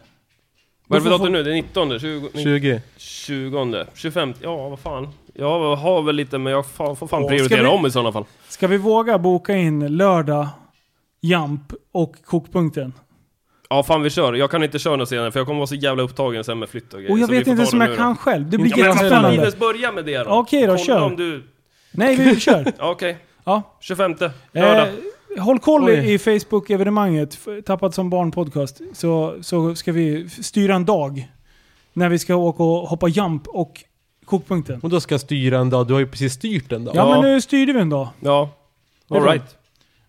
det 0.90 1.02
för 1.02 1.10
datum 1.10 1.32
nu? 1.32 1.44
Det 1.44 1.52
är 1.52 1.54
19, 1.54 2.00
20, 2.00 2.30
20. 2.34 2.82
20, 2.98 3.86
25, 3.94 4.34
ja 4.42 4.70
vad 4.70 4.80
fan. 4.80 5.08
Jag 5.38 5.76
har 5.76 6.02
väl 6.02 6.16
lite 6.16 6.38
men 6.38 6.54
jag 6.54 6.66
får 6.66 7.08
fan 7.08 7.24
Åh, 7.24 7.30
prioritera 7.30 7.62
vi- 7.62 7.68
om 7.68 7.86
i 7.86 7.92
sådana 7.92 8.12
fall. 8.12 8.26
Ska 8.50 8.68
vi 8.68 8.78
våga 8.78 9.20
boka 9.20 9.56
in 9.56 9.98
lördag, 9.98 10.48
Jump 11.22 11.74
och 11.92 12.16
kokpunkten? 12.26 12.94
Ja 13.70 13.84
fan 13.84 14.02
vi 14.02 14.10
kör, 14.10 14.34
jag 14.34 14.52
kan 14.52 14.64
inte 14.64 14.80
köra 14.80 14.96
något 14.96 15.10
senare 15.10 15.32
för 15.32 15.40
jag 15.40 15.48
kommer 15.48 15.60
vara 15.60 15.68
så 15.68 15.76
jävla 15.76 16.04
upptagen 16.04 16.44
sen 16.44 16.60
med 16.60 16.70
flytt 16.70 16.94
och 16.94 17.00
grejer. 17.00 17.12
Och 17.12 17.20
jag 17.20 17.28
så 17.28 17.32
vet 17.32 17.48
inte 17.48 17.52
ens 17.62 17.74
om 17.74 17.82
jag 17.82 17.96
kan 17.98 18.10
då. 18.14 18.16
själv. 18.16 18.50
Det 18.50 18.58
blir 18.58 18.72
Ja, 18.78 18.86
men 18.86 18.86
fan 18.86 18.96
jättespännande. 19.06 19.38
Linus, 19.38 19.58
börja 19.60 19.92
med 19.92 20.06
det 20.06 20.18
då. 20.18 20.30
Okej 20.30 20.62
då, 20.62 20.68
Kolla 20.68 20.78
kör. 20.78 21.02
om 21.04 21.16
du... 21.16 21.44
Nej, 21.92 22.16
vi 22.16 22.40
kör. 22.40 22.74
Okej, 22.80 23.18
Ja. 23.44 23.78
25 23.82 24.16
lördag. 24.52 24.88
Eh, 25.38 25.44
håll 25.44 25.60
koll 25.60 25.84
Oj. 25.84 26.14
i 26.14 26.18
Facebook-evenemanget, 26.18 27.38
Tappat 27.66 27.94
som 27.94 28.10
barn 28.10 28.32
podcast, 28.32 28.82
så, 28.94 29.36
så 29.42 29.76
ska 29.76 29.92
vi 29.92 30.30
styra 30.30 30.76
en 30.76 30.86
dag. 30.86 31.28
När 31.94 32.10
vi 32.10 32.20
ska 32.20 32.36
åka 32.36 32.64
och 32.64 32.88
hoppa 32.90 33.08
jump 33.08 33.48
och 33.48 33.84
kokpunkten. 34.26 34.80
Och 34.84 34.90
då 34.90 35.00
ska 35.00 35.14
jag 35.14 35.22
styra 35.22 35.58
en 35.60 35.70
dag. 35.70 35.88
Du 35.88 35.94
har 35.94 36.00
ju 36.00 36.08
precis 36.08 36.34
styrt 36.34 36.72
en 36.72 36.86
dag. 36.86 36.96
Ja, 36.96 37.10
Ja. 37.10 37.22
men 37.22 37.32
nu 37.32 37.42
styrde 37.42 37.74
vi 37.74 37.80
en 37.80 37.90
dag. 37.90 38.08
Ja, 38.20 38.50
alright. 39.10 39.58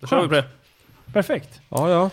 Då 0.01 0.07
kör 0.07 0.23
vi 0.23 0.29
på 0.29 0.35
det. 0.35 0.45
Perfekt. 1.13 1.61
ja. 1.69 1.91
ja. 1.91 2.11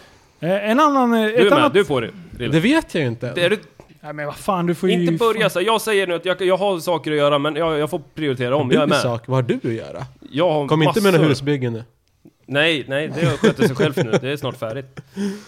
Eh, 0.48 0.70
en 0.70 0.80
annan... 0.80 1.14
eh, 1.14 1.20
Du 1.22 1.34
ett 1.34 1.40
är 1.40 1.44
med, 1.44 1.54
annat... 1.54 1.74
du 1.74 1.86
på 1.86 2.00
det. 2.00 2.10
Rille. 2.38 2.54
Det 2.54 2.60
vet 2.60 2.94
jag 2.96 3.02
ju 3.02 3.08
inte. 3.08 3.34
Det 3.34 3.46
är 3.46 3.50
du, 3.50 3.60
Nej 4.02 4.14
men 4.14 4.26
vad 4.26 4.36
fan, 4.36 4.66
du 4.66 4.76
får 4.76 4.90
ju... 4.90 5.02
inte 5.02 5.14
börja 5.14 5.50
så. 5.50 5.62
Jag 5.62 5.82
säger 5.82 6.08
nu 6.08 6.14
att 6.14 6.26
jag, 6.26 6.42
jag 6.42 6.58
har 6.58 6.80
saker 6.80 7.12
att 7.12 7.18
göra 7.18 7.40
men 7.40 7.56
jag, 7.56 7.80
jag 7.80 7.90
får 7.90 8.02
prioritera 8.16 8.56
om. 8.56 8.72
Jag 8.72 8.82
är 8.82 8.88
du 8.88 8.90
med. 8.90 9.02
sak, 9.02 9.28
vad 9.28 9.36
har 9.38 9.42
du 9.44 9.56
att 9.56 9.64
göra? 9.64 10.06
Jag 10.32 10.52
har 10.52 10.68
Kom 10.68 10.84
inte 10.84 11.02
med 11.02 11.04
massor. 11.04 11.18
några 11.18 11.30
husbyggen 11.30 11.74
nu. 11.74 11.84
Nej, 12.46 12.86
nej, 12.88 13.08
det 13.16 13.26
sköter 13.38 13.68
sig 13.68 13.76
själv 13.76 13.94
nu. 13.98 14.12
Det 14.22 14.30
är 14.30 14.38
snart 14.38 14.58
färdigt. 14.58 15.00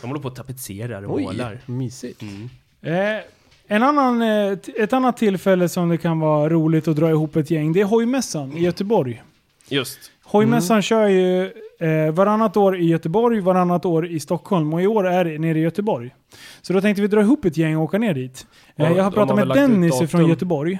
De 0.01 0.07
håller 0.07 0.21
på 0.21 0.27
att 0.27 0.35
tapetserar 0.35 1.03
och 1.05 1.21
målar. 1.21 1.59
mysigt. 1.65 2.21
Mm. 2.21 2.49
Eh, 2.81 3.21
en 3.67 3.83
annan, 3.83 4.21
eh, 4.21 4.57
ett 4.75 4.93
annat 4.93 5.17
tillfälle 5.17 5.69
som 5.69 5.89
det 5.89 5.97
kan 5.97 6.19
vara 6.19 6.49
roligt 6.49 6.87
att 6.87 6.95
dra 6.95 7.09
ihop 7.09 7.35
ett 7.35 7.51
gäng, 7.51 7.73
det 7.73 7.81
är 7.81 7.85
hojmässan 7.85 8.57
i 8.57 8.61
Göteborg. 8.63 9.23
Just. 9.69 9.99
Hojmässan 10.23 10.81
kör 10.81 11.07
ju 11.07 11.43
eh, 11.79 12.11
varannat 12.13 12.57
år 12.57 12.77
i 12.77 12.85
Göteborg, 12.85 13.39
varannat 13.39 13.85
år 13.85 14.07
i 14.07 14.19
Stockholm 14.19 14.73
och 14.73 14.81
i 14.81 14.87
år 14.87 15.07
är 15.07 15.25
det 15.25 15.39
nere 15.39 15.59
i 15.59 15.61
Göteborg. 15.61 16.15
Så 16.61 16.73
då 16.73 16.81
tänkte 16.81 17.01
vi 17.01 17.07
dra 17.07 17.21
ihop 17.21 17.45
ett 17.45 17.57
gäng 17.57 17.77
och 17.77 17.83
åka 17.83 17.97
ner 17.97 18.13
dit. 18.13 18.47
Eh, 18.75 18.85
Ja, 18.85 18.95
jag 18.95 19.03
har 19.03 19.11
pratat 19.11 19.37
har 19.39 19.45
med 19.45 19.57
Dennis 19.57 20.11
från 20.11 20.29
Göteborg. 20.29 20.79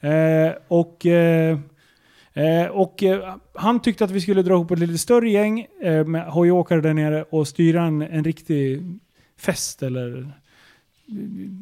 Eh, 0.00 0.52
och 0.68 1.06
eh, 1.06 1.58
eh, 2.32 2.66
och 2.70 3.02
eh, 3.02 3.34
han 3.54 3.80
tyckte 3.80 4.04
att 4.04 4.10
vi 4.10 4.20
skulle 4.20 4.42
dra 4.42 4.54
ihop 4.54 4.70
ett 4.70 4.78
lite 4.78 4.98
större 4.98 5.30
gäng 5.30 5.66
eh, 5.82 6.04
med 6.04 6.26
hojåkare 6.26 6.80
där 6.80 6.94
nere 6.94 7.22
och 7.30 7.48
styra 7.48 7.82
en, 7.82 8.02
en 8.02 8.24
riktig 8.24 8.82
fest 9.38 9.82
eller 9.82 10.18
eh, 10.18 10.26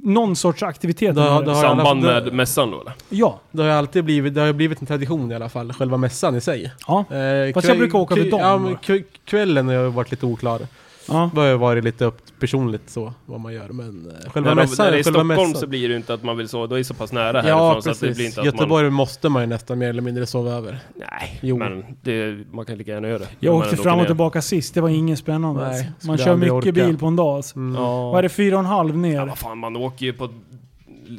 någon 0.03 0.37
sorts 0.37 0.63
aktivitet. 0.63 1.15
Då- 1.15 1.21
med 1.21 1.29
det. 1.29 1.33
har- 1.33 1.43
i 1.43 1.47
alla 1.49 1.55
Samband 1.61 2.03
fall- 2.05 2.25
med 2.25 2.33
mässan 2.33 2.71
då 2.71 2.81
eller? 2.81 2.93
Ja. 3.09 3.41
Det 3.51 3.63
har 3.63 3.69
alltid 3.71 4.05
blivit, 4.05 4.35
det 4.35 4.41
har 4.41 4.53
blivit 4.53 4.81
en 4.81 4.87
tradition 4.87 5.33
i 5.33 5.35
alla 5.35 5.49
fall, 5.49 5.73
själva 5.73 5.97
mässan 5.97 6.37
i 6.37 6.41
sig. 6.41 6.73
ja. 6.87 7.05
Eh, 7.11 7.55
Fast 7.55 7.69
jag 7.69 7.79
brukar 7.79 7.99
åka 7.99 8.15
kväll- 8.15 8.31
dagen 8.31 8.77
Ja, 8.87 8.95
kvällen 9.25 9.69
har 9.69 9.85
varit 9.89 10.11
lite 10.11 10.27
oklar. 10.27 10.61
Ja. 11.09 11.31
Det 11.35 11.41
har 11.41 11.47
ju 11.49 11.57
varit 11.57 11.85
lite 11.85 12.05
upp 12.05 12.23
personligt 12.41 12.91
så, 12.91 13.13
vad 13.27 13.41
man 13.41 13.53
gör. 13.55 13.69
Men 13.69 14.11
eh, 14.25 14.31
själva 14.31 14.51
de, 14.51 14.55
mässan, 14.55 14.85
när 14.85 14.91
det 14.93 14.97
är 14.97 15.01
i 15.01 15.03
Stockholm 15.05 15.29
mässan. 15.29 15.55
så 15.55 15.67
blir 15.67 15.81
det 15.89 15.93
ju 15.93 15.97
inte 15.97 16.15
att 16.15 16.23
man 16.23 16.37
vill 16.37 16.49
så, 16.49 16.67
då 16.67 16.75
är 16.75 16.79
det 16.79 16.85
så 16.85 16.95
pass 16.95 17.13
nära 17.13 17.41
härifrån 17.41 17.59
Ja, 17.75 17.81
så 17.83 17.91
att 17.91 18.01
det 18.01 18.07
blir 18.07 18.09
precis. 18.15 18.27
inte 18.27 18.41
att 18.41 18.47
Göteborg 18.47 18.91
måste 18.91 19.29
man 19.29 19.43
ju 19.43 19.47
nästan 19.49 19.79
mer 19.79 19.89
eller 19.89 20.03
mindre 20.03 20.27
sova 20.27 20.51
över. 20.53 20.73
man... 20.73 20.81
Nej, 21.11 21.39
Jo. 21.43 21.59
men 21.59 21.85
det, 22.03 22.39
man 22.53 22.65
kan 22.67 22.79
lika 22.79 22.91
gärna 22.93 23.09
göra 23.09 23.19
det. 23.19 23.29
Jag 23.41 23.53
man 23.53 23.63
åkte 23.63 23.77
fram 23.77 23.93
och 23.95 23.99
ner. 23.99 24.07
tillbaka 24.07 24.43
sist, 24.43 24.75
det 24.75 24.81
var 24.81 24.89
ingen 24.89 25.17
spännande. 25.17 25.69
Nej, 25.69 25.91
Man 26.07 26.19
kör 26.19 26.37
mycket 26.37 26.53
orka. 26.53 26.73
bil 26.73 26.99
på 26.99 27.07
en 27.07 27.17
dag. 27.17 27.37
Alltså. 27.37 27.57
Mm. 27.57 27.83
Ja. 27.83 28.11
Vad 28.11 28.19
är 28.19 28.23
det, 28.23 28.29
fyra 28.29 28.55
och 28.57 28.61
en 28.61 28.67
halv 28.67 28.97
ner? 28.97 29.15
Ja, 29.15 29.25
vad 29.25 29.39
fan, 29.39 29.59
man 29.59 29.77
åker 29.77 30.07
ju 30.07 30.13
på 30.13 30.29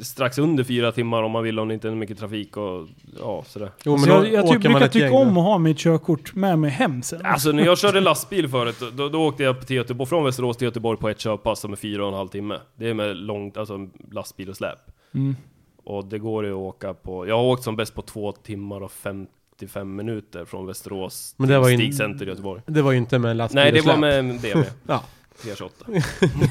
strax 0.01 0.37
under 0.37 0.63
fyra 0.63 0.91
timmar 0.91 1.23
om 1.23 1.31
man 1.31 1.43
vill, 1.43 1.59
om 1.59 1.67
det 1.67 1.73
inte 1.73 1.87
är 1.87 1.95
mycket 1.95 2.19
trafik 2.19 2.57
och 2.57 2.87
ja, 3.19 3.43
sådär. 3.47 3.71
Jo, 3.83 3.97
Så 3.97 4.05
då 4.05 4.13
jag 4.13 4.33
jag 4.33 4.47
typ 4.51 4.61
brukar 4.61 4.87
tycka 4.87 5.13
om 5.13 5.37
att 5.37 5.43
ha 5.43 5.57
mitt 5.57 5.77
körkort 5.77 6.35
med 6.35 6.59
mig 6.59 6.69
hem 6.71 7.01
sen. 7.01 7.25
Alltså 7.25 7.51
när 7.51 7.65
jag 7.65 7.77
körde 7.77 7.99
lastbil 7.99 8.47
förut, 8.49 8.75
då, 8.93 9.09
då 9.09 9.21
åkte 9.27 9.43
jag 9.43 9.67
till 9.67 9.75
Göteborg, 9.75 10.09
från 10.09 10.23
Västerås 10.23 10.57
till 10.57 10.65
Göteborg 10.65 10.99
på 10.99 11.09
ett 11.09 11.19
körpass 11.19 11.59
som 11.59 11.71
är 11.71 11.75
fyra 11.77 12.03
och 12.03 12.09
en 12.11 12.17
halv 12.17 12.27
timme. 12.27 12.57
Det 12.75 12.89
är 12.89 12.93
med 12.93 13.15
långt, 13.17 13.57
alltså 13.57 13.87
lastbil 14.11 14.49
och 14.49 14.55
släp. 14.57 14.79
Mm. 15.13 15.35
Och 15.83 16.05
det 16.05 16.19
går 16.19 16.45
ju 16.45 16.51
att 16.51 16.57
åka 16.57 16.93
på, 16.93 17.27
jag 17.27 17.35
har 17.37 17.43
åkt 17.43 17.63
som 17.63 17.75
bäst 17.75 17.95
på 17.95 18.01
två 18.01 18.31
timmar 18.31 18.81
och 18.83 18.91
55 18.91 19.95
minuter 19.95 20.45
från 20.45 20.65
Västerås 20.67 21.35
Men 21.37 21.47
det 21.47 21.53
till 21.53 21.61
var 21.61 21.69
ju- 21.69 21.77
Stig 21.77 21.95
Center 21.95 22.25
i 22.25 22.29
Göteborg. 22.29 22.61
Det 22.65 22.81
var 22.81 22.91
ju 22.91 22.97
inte 22.97 23.19
med 23.19 23.37
lastbil 23.37 23.55
Nej, 23.63 23.71
det 23.71 23.79
och 23.79 23.85
var 23.85 23.93
släp. 23.93 23.99
med 24.01 24.19
en 24.19 24.27
BMW. 24.39 24.69
Ja. 24.87 25.03
328. 25.43 25.85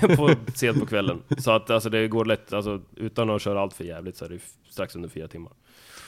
på, 0.16 0.34
sent 0.54 0.80
på 0.80 0.86
kvällen. 0.86 1.22
Så 1.38 1.50
att 1.50 1.70
alltså 1.70 1.90
det 1.90 2.08
går 2.08 2.24
lätt, 2.24 2.52
alltså 2.52 2.80
utan 2.96 3.30
att 3.30 3.42
köra 3.42 3.60
allt 3.60 3.72
för 3.72 3.84
jävligt 3.84 4.16
så 4.16 4.24
är 4.24 4.28
det 4.28 4.38
strax 4.70 4.96
under 4.96 5.08
fyra 5.08 5.28
timmar. 5.28 5.52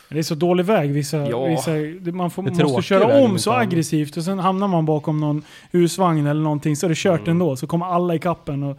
Det 0.08 0.18
är 0.18 0.22
så 0.22 0.34
dålig 0.34 0.64
väg 0.64 0.92
vissa... 0.92 1.16
Ja. 1.16 1.44
vissa 1.44 1.70
man 2.12 2.30
får, 2.30 2.42
måste 2.42 2.82
köra 2.82 3.24
om 3.24 3.38
så 3.38 3.52
aggressivt 3.52 4.16
och 4.16 4.24
sen 4.24 4.38
hamnar 4.38 4.68
man 4.68 4.86
bakom 4.86 5.20
någon 5.20 5.42
husvagn 5.70 6.26
eller 6.26 6.42
någonting 6.42 6.76
så 6.76 6.86
är 6.86 6.88
det 6.88 6.98
kört 6.98 7.20
Mm. 7.20 7.30
ändå. 7.30 7.56
Så 7.56 7.66
kommer 7.66 7.86
alla 7.86 8.14
i 8.14 8.18
kappen 8.18 8.62
och 8.62 8.78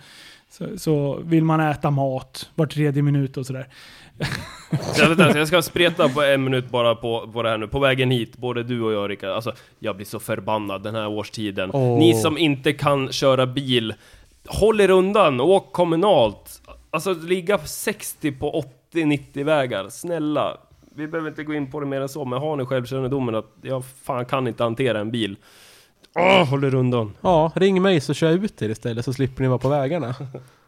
så, 0.49 0.77
så 0.77 1.19
vill 1.23 1.43
man 1.43 1.59
äta 1.59 1.91
mat 1.91 2.49
var 2.55 2.65
tredje 2.65 3.01
minut 3.03 3.37
och 3.37 3.45
sådär. 3.45 3.67
Jag, 4.97 5.47
ska 5.47 5.61
spreta 5.61 6.09
på 6.09 6.21
en 6.21 6.43
minut 6.43 6.69
bara 6.69 6.95
på, 6.95 7.29
på 7.33 7.43
det 7.43 7.49
här 7.49 7.57
nu. 7.57 7.67
På 7.67 7.79
vägen 7.79 8.11
hit, 8.11 8.37
både 8.37 8.63
du 8.63 8.81
och 8.81 8.93
jag 8.93 9.09
Rickard, 9.09 9.29
alltså 9.29 9.53
jag 9.79 9.95
blir 9.95 10.05
så 10.05 10.19
förbannad 10.19 10.83
den 10.83 10.95
här 10.95 11.07
årstiden. 11.07 11.71
Åh. 11.73 11.99
Ni 11.99 12.13
som 12.13 12.37
inte 12.37 12.73
kan 12.73 13.11
köra 13.11 13.45
bil, 13.45 13.93
håll 14.47 14.81
er 14.81 14.89
undan, 14.89 15.41
åk 15.41 15.73
kommunalt. 15.73 16.61
Alltså 16.89 17.13
ligga 17.13 17.57
på 17.57 17.67
60 17.67 18.31
på 18.31 18.63
80-90 18.93 19.43
vägar, 19.43 19.89
snälla. 19.89 20.57
Vi 20.95 21.07
behöver 21.07 21.29
inte 21.29 21.43
gå 21.43 21.53
in 21.53 21.71
på 21.71 21.79
det 21.79 21.85
mer 21.85 22.01
än 22.01 22.09
så, 22.09 22.25
men 22.25 22.39
har 22.39 22.55
ni 22.55 22.65
självkännedomen 22.65 23.35
att 23.35 23.51
jag 23.61 23.83
fan 24.03 24.25
kan 24.25 24.47
inte 24.47 24.63
hantera 24.63 24.99
en 24.99 25.11
bil. 25.11 25.37
Åh, 26.15 26.49
håll 26.49 26.63
er 26.63 26.75
undan. 26.75 27.13
Ja, 27.21 27.51
ring 27.55 27.81
mig 27.81 28.01
så 28.01 28.13
kör 28.13 28.31
jag 28.31 28.43
ut 28.43 28.61
er 28.61 28.69
istället 28.69 29.05
så 29.05 29.13
slipper 29.13 29.41
ni 29.41 29.47
vara 29.47 29.59
på 29.59 29.69
vägarna. 29.69 30.15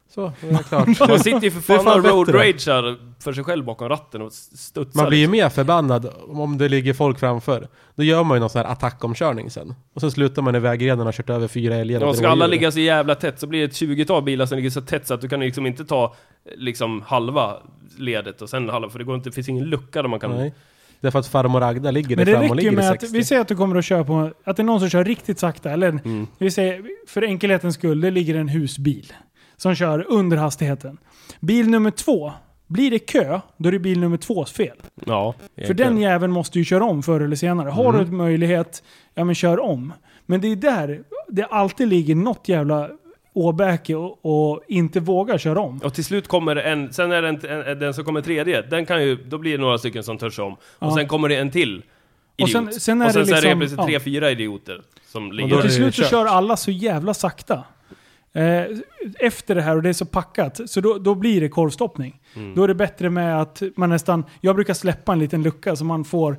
Så, 0.10 0.32
det 0.42 0.50
är 0.50 0.64
klart. 0.64 1.00
Man 1.10 1.20
sitter 1.20 1.42
ju 1.42 1.52
för 1.52 1.62
fan 1.62 1.84
fan 1.84 2.00
och 2.00 2.06
road 2.06 2.36
ragear 2.36 2.98
för 3.24 3.34
sig 3.34 3.44
själv 3.44 3.66
bakom 3.66 3.90
ratten 3.90 4.22
och 4.22 4.34
studsar. 4.34 5.02
Man 5.02 5.10
blir 5.10 5.18
ju 5.18 5.24
liksom. 5.24 5.32
mer 5.32 5.50
förbannad 5.50 6.10
om 6.28 6.58
det 6.58 6.70
ligger 6.70 6.94
folk 6.94 7.20
framför. 7.20 7.68
Då 7.96 8.04
gör 8.04 8.24
man 8.24 8.36
ju 8.36 8.40
någon 8.40 8.50
sån 8.50 8.62
här 8.62 8.72
attackomkörning 8.72 9.52
sen. 9.52 9.76
Och 9.94 10.02
sen 10.02 10.12
slutar 10.12 10.42
man 10.42 10.56
i 10.56 10.60
vägrenen 10.60 11.00
och 11.00 11.06
har 11.06 11.12
kört 11.12 11.30
över 11.30 11.48
fyra 11.48 11.76
älgar. 11.76 12.02
Ja, 12.02 12.14
ska 12.14 12.28
alla 12.28 12.48
ligga 12.48 12.72
så 12.72 12.80
jävla 12.80 13.16
tätt 13.16 13.40
så 13.40 13.48
blir 13.48 13.60
det 13.60 13.66
ett 13.66 13.82
20-tal 13.82 14.24
bilar 14.24 14.46
som 14.46 14.58
ligger 14.58 14.70
så 14.70 14.82
tätt 14.82 15.08
så 15.08 15.14
att 15.14 15.22
du 15.22 15.30
kan 15.30 15.40
liksom 15.40 15.66
inte 15.66 15.86
ta 15.86 16.16
liksom 16.56 17.02
halva 17.02 17.58
ledet 17.98 18.42
och 18.42 18.50
sen 18.50 18.70
halva, 18.70 18.90
för 18.90 19.00
det 19.00 19.06
går 19.06 19.16
inte, 19.16 19.30
det 19.30 19.34
finns 19.34 19.50
ingen 19.50 19.66
lucka 19.66 20.02
där 20.02 20.10
man 20.10 20.20
kan... 20.20 20.32
Nej. 20.32 20.54
Därför 21.00 21.20
att 21.20 21.28
farmor 21.28 21.64
Agda 21.64 21.92
ligger 21.92 22.16
Men 22.16 22.26
där 22.26 22.34
fram 22.34 22.50
och 22.50 22.56
ligger 22.56 22.72
i 22.72 22.76
med 22.76 22.92
att, 22.92 23.02
60. 23.02 23.18
vi 23.18 23.24
säger 23.24 23.42
att 23.42 23.48
du 23.48 23.56
kommer 23.56 23.76
att 23.76 23.86
köra 23.86 24.04
på, 24.04 24.32
att 24.44 24.58
det 24.58 24.62
är 24.62 24.66
någon 24.66 24.80
som 24.80 24.90
kör 24.90 25.04
riktigt 25.04 25.40
sakta, 25.40 25.72
eller 25.72 25.90
Mm. 25.90 26.28
vi 26.38 26.52
säger, 26.52 26.84
för 27.08 27.22
enkelhetens 27.22 27.76
skull, 27.76 28.02
det 28.02 28.12
ligger 28.12 28.36
en 28.36 28.48
husbil 28.48 29.14
som 29.58 29.76
kör 29.76 30.06
under 30.10 30.38
hastigheten. 30.38 30.98
Bil 31.40 31.70
nummer 31.70 31.92
två, 31.92 32.32
blir 32.68 32.92
det 32.92 33.00
kö, 33.00 33.40
då 33.58 33.68
är 33.68 33.72
det 33.72 33.80
bil 33.80 34.00
nummer 34.00 34.18
tvås 34.18 34.52
fel. 34.52 34.78
Ja, 35.06 35.34
För 35.68 35.74
den 35.74 35.98
jäveln 35.98 36.34
måste 36.34 36.60
ju 36.60 36.66
köra 36.66 36.84
om 36.86 37.04
förr 37.04 37.20
eller 37.22 37.36
senare. 37.36 37.70
Har 37.70 37.94
Mm. 37.94 38.02
du 38.06 38.08
en 38.12 38.18
möjlighet, 38.18 38.84
ja 39.14 39.24
men 39.24 39.36
kör 39.36 39.60
om. 39.60 39.94
Men 40.26 40.42
det 40.42 40.48
är 40.48 40.56
där 40.56 41.04
det 41.28 41.44
alltid 41.46 41.88
ligger 41.88 42.16
något 42.16 42.48
jävla 42.50 42.90
åbäke 43.34 43.96
och, 43.96 44.20
och 44.54 44.62
inte 44.68 45.00
vågar 45.00 45.38
köra 45.38 45.60
om. 45.60 45.80
Och 45.84 45.94
till 45.94 46.06
slut 46.06 46.28
kommer 46.28 46.56
en, 46.56 46.94
sen 46.94 47.12
är 47.12 47.22
det 47.22 47.28
en, 47.30 47.68
en, 47.68 47.80
den 47.80 47.94
som 47.94 48.04
kommer 48.06 48.22
tredje, 48.22 48.62
den 48.62 48.86
kan 48.86 49.04
ju, 49.04 49.16
då 49.16 49.38
blir 49.38 49.52
det 49.52 49.58
några 49.62 49.78
stycken 49.78 50.04
som 50.04 50.18
törs 50.18 50.40
om. 50.40 50.56
Ja. 50.80 50.88
Och 50.88 50.94
sen 50.94 51.08
kommer 51.08 51.30
det 51.30 51.36
en 51.36 51.52
till 51.52 51.70
idiot. 51.70 51.84
Och 52.44 52.50
sen- 52.50 52.80
sen 52.80 53.02
är 53.02 53.06
och 53.06 53.12
sen 53.12 53.22
det 53.22 53.28
så 53.28 53.34
är 53.36 53.42
det 53.42 53.48
liksom- 53.48 53.60
plötsligt 53.60 53.80
ja. 53.80 53.86
tre, 53.86 54.00
fyra 54.00 54.32
idioter 54.32 54.82
som 55.12 55.32
ligger 55.32 55.50
är 55.54 55.56
Och 55.56 55.62
till 55.62 55.72
slut 55.76 55.96
så 55.96 56.02
kört. 56.02 56.12
kör 56.12 56.26
alla 56.26 56.58
så 56.58 56.72
jävla 56.72 57.14
sakta. 57.14 57.64
Eh, 58.36 58.64
efter 59.20 59.56
det 59.56 59.62
här 59.62 59.76
och 59.76 59.84
det 59.84 59.90
är 59.90 59.94
så 59.94 60.06
packat, 60.06 60.62
så 60.66 60.82
då, 60.82 60.98
då 60.98 61.16
blir 61.16 61.42
det 61.42 61.50
korvstoppning. 61.50 62.22
Mm. 62.36 62.56
Då 62.56 62.64
är 62.64 62.68
det 62.68 62.76
bättre 62.76 63.10
med 63.10 63.42
att 63.42 63.62
man 63.76 63.90
nästan, 63.90 64.24
jag 64.42 64.56
brukar 64.56 64.74
släppa 64.74 65.14
en 65.14 65.20
liten 65.20 65.44
lucka 65.44 65.76
så 65.76 65.86
man 65.86 66.06
får 66.06 66.38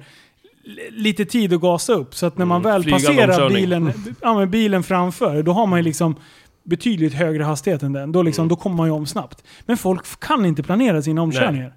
lite 0.90 1.24
tid 1.24 1.52
att 1.52 1.60
gasa 1.60 1.92
upp. 1.92 2.14
Så 2.14 2.26
att 2.26 2.38
när 2.38 2.46
man 2.46 2.60
Mm, 2.60 2.72
väl 2.72 2.90
passerar 2.90 3.48
bilen, 3.48 3.92
ja, 4.22 4.34
men 4.38 4.50
bilen 4.50 4.82
framför, 4.82 5.42
då 5.42 5.52
har 5.52 5.66
man 5.66 5.78
ju 5.78 5.82
liksom 5.82 6.16
betydligt 6.62 7.14
högre 7.14 7.44
hastighet 7.44 7.82
än 7.82 7.92
den, 7.92 8.12
då, 8.12 8.22
liksom, 8.22 8.48
då 8.48 8.56
kommer 8.56 8.76
man 8.76 8.86
ju 8.86 8.92
om 8.92 9.06
snabbt. 9.06 9.44
Men 9.66 9.76
folk 9.76 10.20
kan 10.20 10.46
inte 10.46 10.62
planera 10.62 11.02
sina 11.02 11.22
omkörningar. 11.22 11.72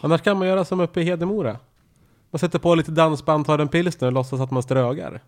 Annars 0.00 0.20
kan 0.20 0.38
man 0.38 0.48
göra 0.48 0.64
som 0.64 0.80
uppe 0.80 1.00
i 1.00 1.04
Hedemora. 1.04 1.56
Man 2.30 2.38
sätter 2.38 2.58
på 2.58 2.74
lite 2.74 2.90
dansband, 2.90 3.46
tar 3.46 3.58
en 3.58 3.68
pilsner 3.68 4.06
och 4.08 4.12
låtsas 4.12 4.40
att 4.40 4.50
man 4.50 4.62
strögar. 4.62 5.20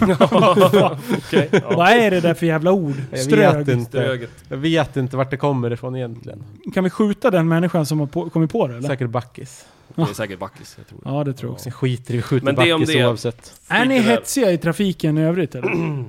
Okej. 0.00 1.48
Ja. 1.52 1.60
Vad 1.76 1.88
är 1.88 2.10
det 2.10 2.20
där 2.20 2.34
för 2.34 2.46
jävla 2.46 2.72
ord? 2.72 2.94
Jag 3.10 3.20
Strög. 3.20 3.56
vet 3.56 3.68
inte. 3.68 3.90
Ströget. 3.90 4.30
Jag 4.48 4.56
vet 4.56 4.96
inte 4.96 5.16
vart 5.16 5.30
det 5.30 5.36
kommer 5.36 5.72
ifrån 5.72 5.96
egentligen. 5.96 6.42
Kan 6.74 6.84
vi 6.84 6.90
skjuta 6.90 7.30
den 7.30 7.48
människan 7.48 7.86
som 7.86 8.00
har 8.00 8.06
på, 8.06 8.30
kommit 8.30 8.52
på 8.52 8.66
det 8.66 8.76
eller? 8.76 8.88
Säkert 8.88 9.10
backis. 9.10 9.66
Det 9.94 10.02
är 10.02 10.06
säkert 10.06 10.38
backis, 10.38 10.74
jag 10.78 10.86
tror 10.86 10.98
det. 11.04 11.10
Ja, 11.18 11.24
det 11.24 11.32
tror 11.32 11.48
jag 11.50 11.54
också. 11.54 11.66
Jag 11.66 11.74
skiter 11.74 12.14
i 12.14 12.18
att 12.18 12.24
skjuta 12.24 12.44
Men 12.44 12.54
det 12.54 12.72
om 12.72 12.80
backis 12.80 12.94
det. 12.96 13.06
oavsett. 13.06 13.60
Är 13.68 13.84
ni 13.84 13.98
hetsiga 13.98 14.52
i 14.52 14.58
trafiken 14.58 15.18
i 15.18 15.22
övrigt 15.24 15.54
eller? 15.54 15.70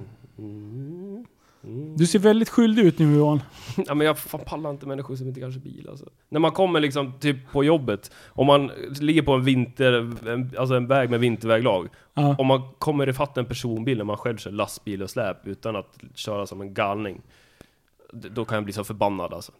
Du 1.98 2.06
ser 2.08 2.20
väldigt 2.20 2.50
skyldig 2.50 2.84
ut 2.86 3.00
nu 3.00 3.16
Johan. 3.16 3.42
Ja 3.88 3.94
men 3.94 4.08
jag 4.08 4.18
fan 4.20 4.42
pallar 4.46 4.70
inte 4.70 4.86
människor 4.86 5.16
som 5.16 5.28
inte 5.28 5.40
kanske 5.40 5.60
bil 5.60 5.88
alltså. 5.90 6.06
När 6.30 6.40
man 6.40 6.52
kommer 6.52 6.80
liksom 6.80 7.14
typ 7.20 7.52
på 7.52 7.64
jobbet, 7.64 8.12
om 8.30 8.48
man 8.48 8.72
ligger 9.00 9.22
på 9.22 9.34
en 9.34 9.44
vinter, 9.44 9.94
en, 10.30 10.52
alltså 10.58 10.76
en 10.76 10.88
väg 10.88 11.10
med 11.10 11.20
vinterväglag. 11.20 11.88
Ja. 12.14 12.36
Om 12.38 12.48
man 12.48 12.62
kommer 12.80 13.10
ifatt 13.10 13.38
en 13.38 13.46
personbil 13.46 13.98
när 13.98 14.06
man 14.06 14.18
själv 14.18 14.38
kör 14.38 14.52
lastbil 14.52 15.04
och 15.04 15.10
släp 15.10 15.48
utan 15.48 15.76
att 15.76 15.98
köra 16.16 16.48
som 16.48 16.62
en 16.62 16.74
galning. 16.74 17.22
Då 18.14 18.46
kan 18.46 18.56
jag 18.56 18.64
bli 18.64 18.74
så 18.74 18.84
förbannad 18.84 19.34
alltså. 19.34 19.52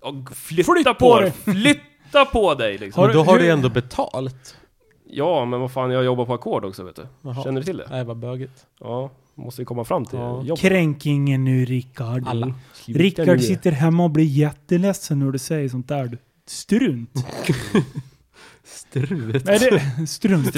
Och 0.00 0.14
Flytta 0.36 0.72
Flytt 0.74 0.84
på, 0.86 0.92
på 0.94 1.20
dig! 1.20 1.30
Flytta 1.30 2.24
på 2.24 2.54
dig 2.54 2.78
liksom. 2.78 3.00
Har 3.00 3.08
Men 3.08 3.16
då 3.16 3.22
du- 3.22 3.30
har 3.30 3.38
du 3.38 3.50
ändå 3.50 3.68
betalt. 3.68 4.56
Ja 5.12 5.44
men 5.44 5.60
vad 5.60 5.72
fan, 5.72 5.90
jag 5.90 6.04
jobbar 6.04 6.24
på 6.26 6.34
ackord 6.34 6.64
också 6.64 6.82
vet 6.82 6.96
du. 6.96 7.06
Jaha. 7.22 7.42
Känner 7.44 7.60
du 7.60 7.64
till 7.64 7.76
det? 7.76 7.86
Nej, 7.90 8.04
vad 8.04 8.16
bögigt. 8.16 8.66
Ja, 8.80 9.10
måste 9.34 9.62
ju 9.62 9.66
komma 9.66 9.84
fram 9.84 10.04
till 10.06 10.18
Ja. 10.18 10.42
jobbet. 10.44 10.60
Kränk 10.62 11.06
ingen 11.06 11.44
nu 11.44 11.64
Rickard. 11.64 12.26
Alla. 12.26 12.54
Sluta 12.72 13.00
Rickard 13.02 13.36
nu. 13.36 13.42
sitter 13.42 13.72
hemma 13.72 14.04
och 14.04 14.10
blir 14.10 14.24
jätteledsen 14.24 15.18
när 15.18 15.30
du 15.30 15.38
säger 15.38 15.68
sånt 15.68 15.88
där. 15.88 16.06
du. 16.08 16.18
Strunt. 16.46 17.10
Strut. 18.64 19.48
är 19.48 19.70
det 19.70 20.06
strunt? 20.06 20.56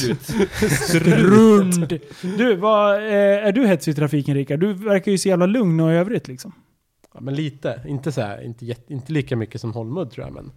Strunt. 0.73 1.93
Du, 2.39 2.57
vad, 2.57 2.95
eh, 2.97 3.47
är 3.47 3.53
du 3.53 3.67
hetsig 3.67 3.93
i 3.93 3.95
trafiken 3.95 4.35
Rickard? 4.35 4.61
Du 4.61 4.73
verkar 4.73 5.13
ju 5.13 5.19
så 5.19 5.29
jävla 5.29 5.47
lugn 5.47 5.81
och 5.81 5.93
övrigt 5.93 6.29
liksom. 6.29 6.53
Ja, 7.15 7.21
men 7.21 7.35
lite. 7.35 7.81
Inte 7.87 8.13
så 8.13 8.21
här, 8.21 8.43
inte, 8.45 8.67
jätte, 8.67 8.93
inte 8.93 9.13
lika 9.13 9.37
mycket 9.37 9.61
som 9.61 9.73
Holmud 9.73 10.11
tror 10.11 10.27
jag, 10.27 10.35
men 10.35 10.53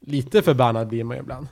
lite 0.00 0.42
förbannad 0.42 0.88
blir 0.88 1.04
man 1.04 1.16
ju 1.16 1.22
ibland. 1.22 1.46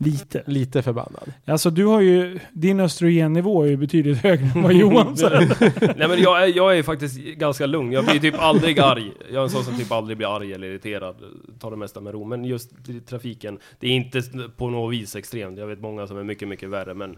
Lite. 0.00 0.42
Lite 0.46 0.82
förbannad. 0.82 1.32
Alltså 1.44 1.70
du 1.70 1.86
har 1.86 2.00
ju, 2.00 2.38
din 2.52 2.80
östrogennivå 2.80 3.62
är 3.62 3.68
ju 3.68 3.76
betydligt 3.76 4.18
högre 4.18 4.44
än 4.54 4.62
vad 4.62 4.72
Johans 4.72 5.22
är. 5.22 5.96
Nej 5.98 6.08
men 6.08 6.22
jag 6.22 6.42
är, 6.42 6.56
jag 6.56 6.78
är 6.78 6.82
faktiskt 6.82 7.18
ganska 7.18 7.66
lugn, 7.66 7.92
jag 7.92 8.04
blir 8.04 8.20
typ 8.20 8.34
aldrig 8.38 8.78
arg. 8.80 9.12
Jag 9.30 9.38
är 9.38 9.42
en 9.42 9.50
sån 9.50 9.64
som 9.64 9.76
typ 9.76 9.92
aldrig 9.92 10.16
blir 10.16 10.36
arg 10.36 10.52
eller 10.52 10.66
irriterad. 10.66 11.16
Tar 11.58 11.70
det 11.70 11.76
mesta 11.76 12.00
med 12.00 12.12
ro. 12.12 12.24
Men 12.24 12.44
just 12.44 12.88
i 12.88 13.00
trafiken, 13.00 13.58
det 13.78 13.86
är 13.86 13.90
inte 13.90 14.22
på 14.56 14.70
något 14.70 14.92
vis 14.92 15.16
extremt. 15.16 15.58
Jag 15.58 15.66
vet 15.66 15.80
många 15.80 16.06
som 16.06 16.18
är 16.18 16.24
mycket, 16.24 16.48
mycket 16.48 16.68
värre 16.68 16.94
men 16.94 17.16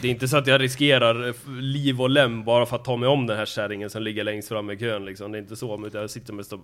det 0.00 0.08
är 0.08 0.10
inte 0.10 0.28
så 0.28 0.36
att 0.36 0.46
jag 0.46 0.60
riskerar 0.60 1.34
liv 1.60 2.00
och 2.00 2.10
lem 2.10 2.44
bara 2.44 2.66
för 2.66 2.76
att 2.76 2.84
ta 2.84 2.96
mig 2.96 3.08
om 3.08 3.26
den 3.26 3.36
här 3.36 3.46
kärringen 3.46 3.90
som 3.90 4.02
ligger 4.02 4.24
längst 4.24 4.48
fram 4.48 4.70
i 4.70 4.76
kön 4.76 5.04
liksom. 5.04 5.32
Det 5.32 5.38
är 5.38 5.42
inte 5.42 5.56
så, 5.56 5.86
utan 5.86 6.00
jag 6.00 6.10
sitter 6.10 6.32
mest 6.32 6.52
och... 6.52 6.60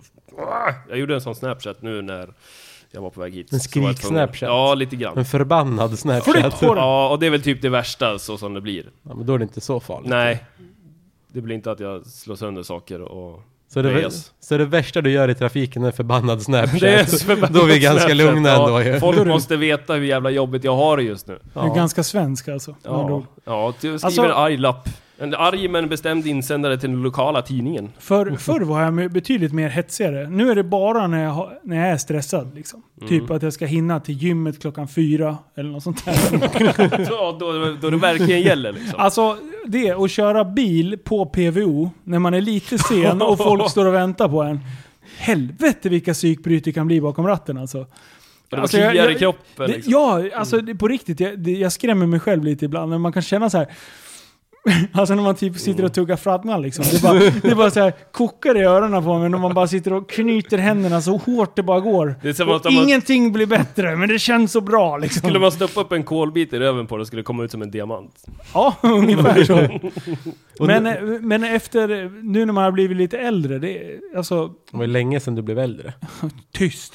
Jag 0.88 0.98
gjorde 0.98 1.14
en 1.14 1.20
sån 1.20 1.34
snapchat 1.34 1.82
nu 1.82 2.02
när 2.02 2.28
jag 2.92 3.00
var 3.02 3.10
på 3.10 3.20
väg 3.20 3.34
hit. 3.34 3.52
En 3.52 3.60
skrik-Snapchat? 3.60 4.48
Ja, 4.48 4.74
lite 4.74 4.96
grann. 4.96 5.18
En 5.18 5.24
förbannad 5.24 5.90
Flytt 5.90 6.00
Snapchat. 6.00 6.60
på 6.60 6.74
dig! 6.74 6.82
Ja, 6.84 7.08
och 7.08 7.18
det 7.18 7.26
är 7.26 7.30
väl 7.30 7.42
typ 7.42 7.62
det 7.62 7.68
värsta 7.68 8.18
så 8.18 8.38
som 8.38 8.54
det 8.54 8.60
blir. 8.60 8.84
Ja, 9.02 9.14
men 9.14 9.26
då 9.26 9.34
är 9.34 9.38
det 9.38 9.42
inte 9.42 9.60
så 9.60 9.80
farligt. 9.80 10.10
Nej. 10.10 10.44
Det 11.32 11.40
blir 11.40 11.54
inte 11.54 11.70
att 11.70 11.80
jag 11.80 12.06
slår 12.06 12.36
sönder 12.36 12.62
saker 12.62 13.00
och... 13.02 13.42
Så 13.70 13.82
det, 13.82 14.10
så 14.40 14.58
det 14.58 14.64
värsta 14.64 15.00
du 15.00 15.10
gör 15.10 15.28
i 15.28 15.34
trafiken 15.34 15.82
är 15.82 15.86
en 15.86 15.92
förbannad 15.92 16.42
Snapchat? 16.42 16.80
Det 16.80 16.94
är 16.94 17.04
så 17.04 17.18
förbannat 17.26 17.52
Då 17.52 17.60
är 17.60 17.66
vi 17.66 17.78
ganska 17.78 18.00
Snapchat. 18.00 18.16
lugna 18.16 18.48
ja, 18.48 18.66
ändå 18.66 18.82
ju. 18.82 19.00
Folk 19.00 19.26
måste 19.26 19.56
veta 19.56 19.94
hur 19.94 20.04
jävla 20.04 20.30
jobbigt 20.30 20.64
jag 20.64 20.76
har 20.76 20.96
det 20.96 21.02
just 21.02 21.26
nu. 21.26 21.38
Du 21.54 21.60
är 21.60 21.74
ganska 21.74 22.02
svensk 22.02 22.48
alltså. 22.48 22.76
Ja, 22.82 23.22
ja 23.44 23.72
du 23.72 23.78
skriver 23.78 24.06
Alltså- 24.06 24.22
en 24.22 24.30
arg 24.32 24.56
lapp. 24.56 24.88
En 25.20 25.34
arg 25.34 25.68
men 25.68 25.88
bestämd 25.88 26.26
insändare 26.26 26.78
till 26.78 26.90
den 26.90 27.02
lokala 27.02 27.42
tidningen. 27.42 27.88
För, 27.98 28.36
förr 28.36 28.60
var 28.60 28.82
jag 28.82 29.12
betydligt 29.12 29.52
mer 29.52 29.68
hetsigare. 29.68 30.28
Nu 30.30 30.50
är 30.50 30.54
det 30.54 30.62
bara 30.64 31.06
när 31.06 31.22
jag, 31.22 31.30
har, 31.30 31.58
när 31.64 31.76
jag 31.76 31.88
är 31.88 31.96
stressad. 31.96 32.54
Liksom. 32.54 32.82
Typ 33.08 33.30
att 33.30 33.42
jag 33.42 33.52
ska 33.52 33.66
hinna 33.66 34.00
till 34.00 34.14
gymmet 34.22 34.60
klockan 34.60 34.88
fyra 34.88 35.38
eller 35.56 35.70
något 35.70 35.82
sånt 35.82 36.04
där. 36.04 37.06
Ja, 37.10 37.36
då, 37.40 37.76
då 37.80 37.90
det 37.90 37.96
verkligen 37.96 38.40
gäller 38.40 38.72
liksom. 38.72 39.00
Alltså 39.00 39.36
det, 39.66 39.90
att 39.90 40.10
köra 40.10 40.44
bil 40.44 40.98
på 41.04 41.26
PVO 41.26 41.90
när 42.04 42.18
man 42.18 42.34
är 42.34 42.40
lite 42.40 42.78
sen 42.78 43.22
och 43.22 43.38
folk 43.38 43.70
står 43.70 43.86
och 43.86 43.94
väntar 43.94 44.28
på 44.28 44.42
en. 44.42 44.60
Helvete 45.18 45.88
vilka 45.88 46.14
psykbryt 46.14 46.64
det 46.64 46.72
kan 46.72 46.86
bli 46.86 47.00
bakom 47.00 47.26
ratten 47.26 47.58
alltså. 47.58 47.86
Alltså, 48.50 48.76
kliar 48.76 48.92
jag- 48.94 49.12
i 49.12 49.14
kroppen 49.14 49.42
Det, 49.56 49.66
liksom. 49.66 49.92
ja, 49.92 50.22
alltså 50.34 50.60
det, 50.60 50.74
på 50.74 50.88
riktigt. 50.88 51.20
Jag, 51.20 51.38
det, 51.38 51.52
jag 51.52 51.72
skrämmer 51.72 52.06
mig 52.06 52.20
själv 52.20 52.44
lite 52.44 52.64
ibland. 52.64 52.90
När 52.90 52.98
man 52.98 53.12
kan 53.12 53.22
känna 53.22 53.50
så 53.50 53.58
här. 53.58 53.66
Alltså 54.92 55.14
när 55.14 55.22
man 55.22 55.34
typ 55.34 55.56
sitter 55.58 55.84
och 55.84 55.92
tuggar 55.94 56.16
fradman 56.16 56.62
liksom. 56.62 56.84
Det 56.90 56.96
är 56.96 57.02
bara, 57.02 57.18
det 57.42 57.50
är 57.50 57.54
bara 57.54 57.70
så 57.70 57.80
här, 57.80 57.92
kokar 58.12 58.56
i 58.56 58.60
öronen 58.64 59.04
på 59.04 59.18
mig 59.18 59.28
när 59.28 59.38
man 59.38 59.54
bara 59.54 59.66
sitter 59.68 59.92
och 59.92 60.10
knyter 60.10 60.58
händerna 60.58 61.00
så 61.00 61.16
hårt 61.16 61.56
det 61.56 61.62
bara 61.62 61.80
går. 61.80 62.14
Det 62.22 62.40
Och 62.40 62.48
man- 62.48 62.60
ingenting 62.84 63.32
blir 63.32 63.46
bättre, 63.46 63.96
men 63.96 64.08
det 64.08 64.18
känns 64.18 64.52
så 64.52 64.60
bra 64.60 64.96
liksom. 64.96 65.20
Skulle 65.20 65.38
man 65.38 65.52
stoppa 65.52 65.80
upp 65.80 65.92
en 65.92 66.02
kolbit 66.02 66.52
i 66.52 66.58
röven 66.58 66.86
på 66.86 66.96
det 66.96 67.06
skulle 67.06 67.20
det 67.22 67.24
komma 67.24 67.44
ut 67.44 67.50
som 67.50 67.62
en 67.62 67.70
diamant. 67.70 68.24
Ja, 68.54 68.74
ungefär 68.82 69.44
så. 69.44 69.54
Men, 70.66 70.82
nu- 70.82 71.14
eh, 71.16 71.20
men 71.22 71.44
efter, 71.44 71.88
nu 72.22 72.44
när 72.46 72.52
man 72.52 72.64
har 72.64 72.72
blivit 72.72 72.96
lite 72.96 73.18
äldre, 73.18 73.58
det 73.58 73.78
är 73.78 73.98
alltså 74.16 74.46
Det 74.70 74.76
var 74.76 74.84
ju 74.84 74.90
länge 74.90 75.20
sedan 75.20 75.34
du 75.34 75.42
blev 75.42 75.58
äldre. 75.58 75.92
tyst. 76.52 76.94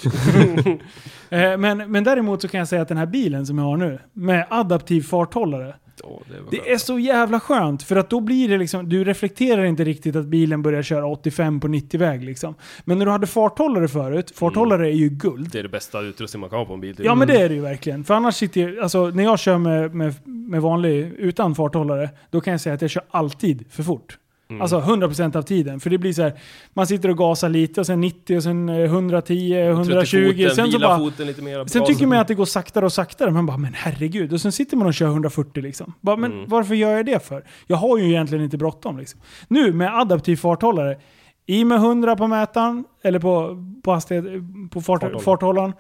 Eh, 1.30 1.57
men, 1.57 1.78
men 1.91 2.03
däremot 2.03 2.41
så 2.41 2.47
kan 2.47 2.57
jag 2.59 2.68
säga 2.68 2.82
att 2.82 2.88
den 2.88 2.97
här 2.97 3.05
bilen 3.05 3.45
som 3.45 3.57
jag 3.57 3.66
har 3.66 3.78
nu, 3.78 3.99
med 4.14 4.45
adaptiv 4.49 5.01
farthållare, 5.01 5.76
Ja, 6.04 6.20
det 6.28 6.58
det 6.58 6.72
är 6.72 6.78
så 6.78 7.00
jävla 7.00 7.39
skönt. 7.39 7.84
För 7.84 7.96
att 7.96 8.10
då 8.10 8.20
blir 8.20 8.50
det 8.50 8.58
liksom, 8.58 8.89
du 8.89 9.04
reflekterar 9.04 9.64
inte 9.64 9.84
riktigt 9.84 10.16
att 10.16 10.26
bilen 10.26 10.62
börjar 10.62 10.82
köra 10.82 11.08
85 11.08 11.60
på 11.60 11.68
90-väg 11.68 12.24
liksom. 12.24 12.56
Men 12.86 13.00
när 13.00 13.06
du 13.06 13.12
hade 13.12 13.28
farthållare 13.28 13.88
förut, 13.88 14.32
farthållare 14.36 14.88
är 14.88 14.96
ju 14.96 15.10
guld. 15.10 15.50
det 15.52 15.60
är 15.60 15.64
det 15.64 15.70
bästa 15.70 16.02
utrustning 16.02 16.41
man 16.41 16.50
kan 16.50 16.60
ha 16.60 16.66
på 16.66 16.74
en 16.74 16.82
bil. 16.82 16.96
typ. 16.96 17.06
Ja 17.06 17.16
men 17.16 17.28
det 17.28 17.41
är 17.41 17.50
det 17.50 17.56
ju 17.56 17.62
verkligen. 17.62 18.04
För 18.04 18.14
annars 18.14 18.36
sitter 18.36 18.62
jag, 18.62 18.80
alltså 18.80 19.08
när 19.10 19.24
jag 19.24 19.39
kör 19.39 19.58
med, 19.58 19.96
med, 19.96 20.16
med 20.26 20.62
vanlig, 20.62 21.14
utan 21.18 21.56
farthållare, 21.56 22.10
då 22.30 22.41
kan 22.41 22.52
jag 22.52 22.62
säga 22.62 22.76
att 22.76 22.82
jag 22.82 22.91
kör 22.91 23.04
alltid 23.12 23.66
för 23.70 23.84
fort. 23.84 24.18
Mm. 24.54 24.62
Alltså 24.62 24.80
100% 24.80 25.38
av 25.38 25.41
tiden. 25.41 25.80
För 25.80 25.89
det 25.89 25.97
blir 25.97 26.14
så 26.14 26.22
här, 26.22 26.34
man 26.74 26.88
sitter 26.88 27.10
och 27.10 27.18
gasar 27.18 27.49
lite 27.49 27.80
och 27.80 27.86
sen 27.86 28.01
90 28.01 28.38
och 28.38 28.43
sen 28.43 28.70
eh, 28.70 28.76
110, 28.84 29.54
120. 29.70 30.34
foten, 30.34 30.56
sen 30.56 30.72
så 30.72 30.80
bara, 30.80 30.97
foten 30.97 31.28
lite 31.28 31.41
mer 31.41 31.66
Sen 31.66 31.86
tycker 31.86 32.08
man 32.08 32.18
att 32.18 32.28
det 32.28 32.36
går 32.36 32.45
saktare 32.45 32.86
och 32.86 32.93
saktare. 32.93 33.32
Man 33.32 33.45
bara, 33.45 33.58
men 33.58 33.74
herregud. 33.74 34.34
Och 34.34 34.41
sen 34.41 34.51
sitter 34.51 34.78
man 34.78 34.88
och 34.88 34.93
kör 34.93 35.08
140 35.08 35.64
liksom. 35.64 35.93
Bara, 36.01 36.16
men 36.16 36.32
Mm. 36.32 36.49
varför 36.49 36.76
gör 36.76 36.91
jag 36.91 37.06
det 37.06 37.26
för? 37.26 37.43
Jag 37.68 37.78
har 37.78 37.97
ju 37.97 38.06
egentligen 38.10 38.43
inte 38.43 38.58
bråttom 38.58 38.97
liksom. 38.97 39.20
Nu 39.47 39.74
med 39.74 39.99
adaptiv 39.99 40.36
farthållare. 40.36 40.97
I 41.45 41.66
med 41.66 41.78
100 41.78 42.16
på 42.16 42.28
mätaren, 42.28 42.84
eller 43.04 43.20
på, 43.20 43.58
på, 43.84 43.91
hastighet, 43.91 44.26
på 44.72 44.82
fart, 44.82 45.22
Farthållaren. 45.22 45.74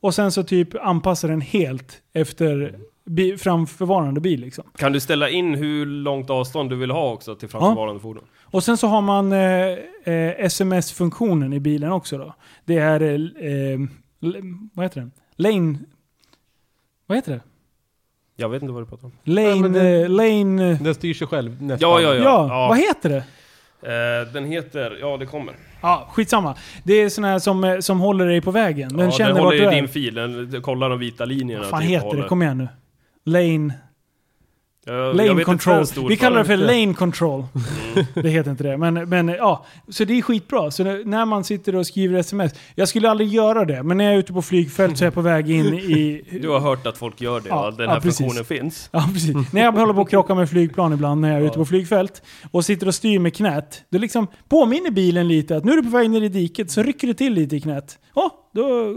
Och 0.00 0.14
sen 0.14 0.32
så 0.32 0.42
typ 0.42 0.68
anpassar 0.74 1.28
den 1.28 1.40
helt 1.40 1.98
efter 2.12 2.78
bi, 3.10 3.36
framförvarande 3.36 4.20
bil 4.20 4.40
liksom. 4.40 4.64
Kan 4.76 4.92
du 4.92 5.00
ställa 5.00 5.28
in 5.28 5.54
hur 5.54 5.86
långt 5.86 6.30
avstånd 6.30 6.70
du 6.70 6.76
vill 6.76 6.90
ha 6.90 7.12
också 7.12 7.34
till 7.34 7.48
framförvarande 7.48 8.00
fordon? 8.00 8.24
Och 8.42 8.64
sen 8.64 8.76
så 8.76 8.86
har 8.86 9.00
man 9.02 9.32
eh, 9.32 9.68
eh, 10.14 10.44
sms-funktionen 10.46 11.52
i 11.52 11.60
bilen 11.60 11.92
också 11.92 12.18
då. 12.18 12.34
Det 12.64 12.76
är, 12.78 13.00
eh, 13.02 13.78
vad 14.74 14.84
heter 14.84 15.00
den? 15.00 15.10
Lane... 15.36 15.78
Vad 17.06 17.18
heter 17.18 17.32
det? 17.32 17.40
Jag 18.36 18.48
vet 18.48 18.62
inte 18.62 18.72
vad 18.72 18.82
du 18.82 18.86
pratar 18.86 19.04
om. 19.06 19.12
Lane... 19.24 19.60
men 19.60 19.72
det- 19.72 20.02
eh, 20.02 20.08
lane... 20.08 20.74
Den 20.74 20.94
styr 20.94 21.14
sig 21.14 21.26
själv 21.26 21.62
nästan. 21.62 21.90
Ja, 21.90 22.00
ja, 22.00 22.14
Ja, 22.14 22.22
ja. 22.22 22.46
ja. 22.48 22.68
vad 22.68 22.78
heter 22.78 23.08
det? 23.08 23.24
Eh, 23.82 24.32
den 24.32 24.44
heter, 24.44 24.98
ja 25.00 25.16
det 25.16 25.26
kommer. 25.26 25.54
Ja, 25.82 26.08
skitsamma. 26.12 26.54
Det 26.84 26.94
är 26.94 27.08
sån 27.08 27.24
här 27.24 27.38
som, 27.38 27.64
eh, 27.64 27.78
som 27.78 28.00
håller 28.00 28.26
dig 28.26 28.40
på 28.40 28.50
vägen. 28.50 28.88
Den 28.96 29.06
ja, 29.06 29.10
känner 29.10 29.34
den 29.34 29.44
håller 29.44 29.62
i 29.62 29.64
är. 29.64 29.70
din 29.70 29.88
fil, 29.88 30.14
den 30.14 30.62
kollar 30.62 30.90
de 30.90 30.98
vita 30.98 31.24
linjerna. 31.24 31.62
Vad 31.62 31.70
fan 31.70 31.80
typ, 31.80 31.90
heter 31.90 32.16
det? 32.16 32.22
Kom 32.28 32.42
igen 32.42 32.58
nu. 32.58 32.68
Lane... 33.24 33.72
Jag, 34.84 35.16
Lane 35.16 35.44
control. 35.44 35.84
Vi 36.08 36.16
kallar 36.16 36.38
det 36.38 36.44
för 36.44 36.56
lane 36.56 36.94
control. 36.94 37.44
Det 38.14 38.28
heter 38.28 38.50
inte 38.50 38.64
det. 38.64 38.76
Men, 38.76 39.08
men 39.08 39.28
ja, 39.28 39.66
så 39.88 40.04
det 40.04 40.18
är 40.18 40.22
skitbra. 40.22 40.70
Så 40.70 40.84
när 40.84 41.24
man 41.24 41.44
sitter 41.44 41.76
och 41.76 41.86
skriver 41.86 42.18
sms. 42.18 42.52
Jag 42.74 42.88
skulle 42.88 43.10
aldrig 43.10 43.28
göra 43.28 43.64
det, 43.64 43.82
men 43.82 43.96
när 43.96 44.04
jag 44.04 44.14
är 44.14 44.18
ute 44.18 44.32
på 44.32 44.42
flygfält 44.42 44.98
så 44.98 45.04
är 45.04 45.06
jag 45.06 45.14
på 45.14 45.20
väg 45.20 45.50
in 45.50 45.74
i... 45.74 46.22
Du 46.42 46.48
har 46.48 46.60
hört 46.60 46.86
att 46.86 46.98
folk 46.98 47.20
gör 47.20 47.40
det, 47.40 47.48
Ja, 47.48 47.66
och 47.66 47.74
den 47.74 47.86
ja, 47.86 47.92
här 47.92 48.00
precis. 48.00 48.18
funktionen 48.18 48.44
finns. 48.44 48.88
Ja, 48.92 49.08
precis. 49.12 49.52
När 49.52 49.62
jag 49.62 49.72
håller 49.72 49.94
på 49.94 50.00
att 50.00 50.10
krocka 50.10 50.34
med 50.34 50.50
flygplan 50.50 50.92
ibland 50.92 51.20
när 51.20 51.32
jag 51.32 51.40
är 51.40 51.46
ute 51.46 51.58
på 51.58 51.64
flygfält 51.64 52.22
och 52.50 52.64
sitter 52.64 52.86
och 52.86 52.94
styr 52.94 53.18
med 53.18 53.36
knät. 53.36 53.82
Då 53.90 53.98
liksom 53.98 54.26
påminner 54.48 54.90
bilen 54.90 55.28
lite 55.28 55.56
att 55.56 55.64
nu 55.64 55.72
är 55.72 55.76
du 55.76 55.82
på 55.82 55.88
väg 55.88 56.10
ner 56.10 56.22
i 56.22 56.28
diket, 56.28 56.70
så 56.70 56.82
rycker 56.82 57.06
det 57.06 57.14
till 57.14 57.32
lite 57.32 57.56
i 57.56 57.60
knät. 57.60 57.98
Ja, 58.14 58.50
då 58.54 58.96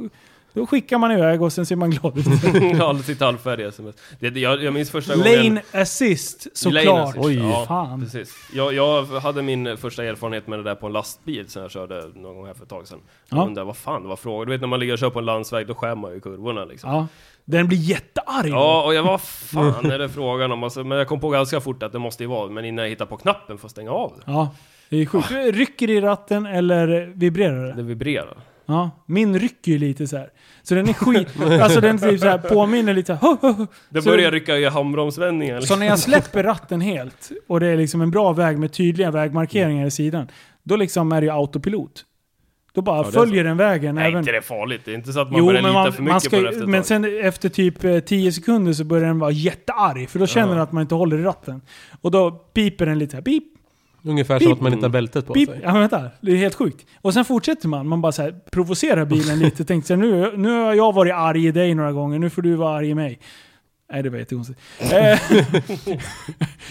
Då 0.54 0.66
skickar 0.68 0.98
man 0.98 1.12
iväg 1.12 1.42
och 1.42 1.54
sen 1.54 1.66
ser 1.66 1.76
man 1.76 1.90
glad 1.92 2.18
ut. 2.18 2.28
Alltid 2.82 3.06
sitt 3.06 3.20
halvfärdiga 3.22 3.68
sms. 3.68 3.96
Det, 4.20 4.30
det, 4.30 4.40
jag, 4.40 4.64
jag 4.64 4.74
minns 4.74 4.92
första 4.92 5.16
gången... 5.16 5.44
Lane 5.44 5.62
assist, 5.72 6.48
Lane 6.66 6.80
såklart. 6.82 7.10
assist, 7.10 7.26
Oj. 7.26 7.36
ja, 7.38 7.66
Fan. 7.68 8.02
Precis. 8.04 8.36
Jag, 8.54 8.74
jag 8.74 9.04
hade 9.06 9.42
min 9.42 9.78
första 9.78 10.04
erfarenhet 10.04 10.48
med 10.48 10.60
det 10.60 10.64
där 10.64 10.76
på 10.76 10.88
en 10.88 10.94
lastbil 10.94 11.50
som 11.50 11.62
jag 11.62 11.72
körde 11.72 12.08
någon 12.16 12.36
gång 12.36 12.46
här 12.46 12.54
för 12.54 12.64
ett 12.64 12.70
tag 12.70 12.88
sedan. 12.88 13.00
Jag 13.30 13.40
Ja. 13.40 13.46
undrar 13.46 13.64
vad 13.64 13.78
fan 13.78 14.02
det 14.02 14.08
var 14.08 14.16
frågan. 14.16 14.46
Du 14.48 14.52
vet 14.52 14.62
när 14.62 14.68
man 14.68 14.80
ligger 14.80 14.94
och 14.94 15.00
kör 15.00 15.10
på 15.10 15.20
en 15.20 15.26
landsväg, 15.26 15.68
då 15.68 15.76
skär 15.76 15.96
man 15.96 16.14
ju 16.14 16.20
kurvorna 16.20 16.66
liksom. 16.66 16.90
Ja. 16.90 17.08
Den 17.46 17.68
blir 17.68 17.78
jättearg. 17.78 18.50
Ja, 18.50 18.84
och 18.86 18.94
jag 18.94 19.04
var 19.04 19.18
fan 19.18 19.92
är 19.92 20.00
det 20.00 20.10
frågan 20.10 20.52
om? 20.52 20.64
Alltså, 20.64 20.84
men 20.84 20.98
jag 20.98 21.08
kom 21.08 21.20
på 21.20 21.30
ganska 21.30 21.62
fort 21.62 21.84
att 21.84 21.92
det 21.92 22.00
måste 22.00 22.24
ju 22.24 22.30
vara, 22.30 22.50
men 22.50 22.66
innan 22.66 22.84
jag 22.86 22.90
hittade 22.90 23.10
på 23.10 23.18
knappen 23.18 23.58
för 23.58 23.66
att 23.68 23.72
stänga 23.72 23.92
av 23.92 24.14
det. 24.18 24.32
Ja, 24.32 24.56
det 24.90 25.02
är 25.02 25.06
sjukt. 25.06 25.30
Du 25.30 25.52
rycker 25.52 25.90
i 25.90 26.02
ratten 26.02 26.46
eller 26.46 27.12
vibrerar 27.16 27.66
det? 27.68 27.74
Det 27.74 27.84
vibrerar. 27.84 28.38
Ja, 28.66 29.04
min 29.06 29.40
rycker 29.40 29.72
ju 29.72 29.78
lite 29.78 30.08
så 30.08 30.18
här. 30.18 30.30
Så 30.64 30.76
den 30.76 30.90
är 30.90 30.94
skit... 30.94 31.28
alltså 31.62 31.82
den 31.82 31.98
typ 31.98 32.20
så 32.20 32.28
här 32.28 32.38
påminner 32.38 32.94
lite 32.94 33.18
så 33.18 33.38
här. 33.42 33.68
Det 33.90 34.02
Så- 34.02 34.10
börjar 34.10 34.32
rycka 34.32 34.58
i 34.58 34.66
handbromsvändningar. 34.66 35.56
Så 35.56 35.60
Liksom. 35.60 35.80
när 35.80 35.86
jag 35.88 36.00
släpper 36.00 36.44
ratten 36.44 36.82
helt 36.82 37.32
och 37.48 37.60
det 37.60 37.68
är 37.68 37.78
liksom 37.78 38.02
en 38.02 38.12
bra 38.12 38.34
väg 38.34 38.58
med 38.60 38.74
tydliga 38.74 39.12
vägmarkeringar 39.12 39.86
i 39.86 39.92
sidan. 39.92 40.28
Då 40.64 40.76
liksom 40.76 41.12
är 41.12 41.22
det 41.22 41.26
ju 41.28 41.34
autopilot. 41.34 42.06
Då 42.74 42.82
bara 42.82 42.98
Ja, 42.98 43.04
följer 43.04 43.44
den 43.44 43.58
vägen. 43.58 43.96
Nej, 43.96 44.08
även... 44.08 44.20
inte 44.20 44.32
det 44.32 44.38
är 44.38 44.42
farligt. 44.42 44.82
Det 44.86 44.92
är 44.92 44.96
inte 44.96 45.14
så 45.14 45.20
att 45.20 45.32
man 45.32 45.40
Jo, 45.40 45.46
börjar 45.46 45.62
lita 45.62 45.74
man, 45.74 45.94
för 45.94 46.04
man 46.04 46.14
mycket 46.14 46.24
ska, 46.24 46.38
på 46.38 46.44
det 46.44 46.50
efter 46.50 46.68
Men 46.68 46.84
sen 46.84 47.20
efter 47.24 47.50
typ 47.50 47.84
eh, 47.84 48.00
10 48.00 48.32
sekunder 48.32 48.74
så 48.74 48.84
börjar 48.84 49.08
den 49.08 49.20
vara 49.20 49.32
jättearg. 49.32 50.10
För 50.10 50.20
då 50.20 50.28
känner 50.28 50.48
Ja. 50.48 50.54
den 50.54 50.64
att 50.64 50.72
man 50.72 50.82
inte 50.82 50.96
håller 50.96 51.20
i 51.20 51.24
ratten. 51.24 51.62
Och 52.02 52.12
då 52.12 52.32
piper 52.32 52.86
den 52.86 53.00
lite 53.00 53.12
så 53.12 53.18
här, 53.18 53.22
pip, 53.24 53.44
Ungefär 54.06 54.40
som 54.40 54.54
att 54.54 54.62
man 54.62 54.74
inte 54.74 54.86
har 54.86 54.92
bältet 54.92 55.26
på 55.26 55.34
pip. 55.34 55.50
sig. 55.50 55.60
Ja 55.64 55.72
men 55.72 55.82
vänta, 55.82 56.10
det 56.22 56.32
är 56.32 56.36
helt 56.36 56.56
sjukt. 56.56 56.86
Och 57.02 57.14
sen 57.14 57.26
fortsätter 57.26 57.68
man, 57.68 57.88
man 57.88 58.02
bara 58.02 58.12
så 58.12 58.22
här, 58.22 58.36
provocerar 58.52 59.06
bilen 59.06 59.40
lite. 59.46 59.66
Tänkte 59.66 59.88
så 59.88 59.94
här, 59.94 60.02
nu, 60.02 60.32
nu 60.38 60.50
har 60.50 60.74
jag 60.74 60.94
varit 60.94 61.14
arg 61.14 61.48
i 61.48 61.52
dig 61.52 61.76
några 61.76 61.92
gånger, 61.92 62.20
nu 62.20 62.30
får 62.30 62.42
du 62.42 62.56
vara 62.56 62.78
arg 62.78 62.90
i 62.90 62.96
mig. 62.96 63.20
Nej 63.92 64.04
det 64.04 64.10
var 64.10 64.18
jättekonstigt. 64.18 64.60
Eh, 64.80 65.20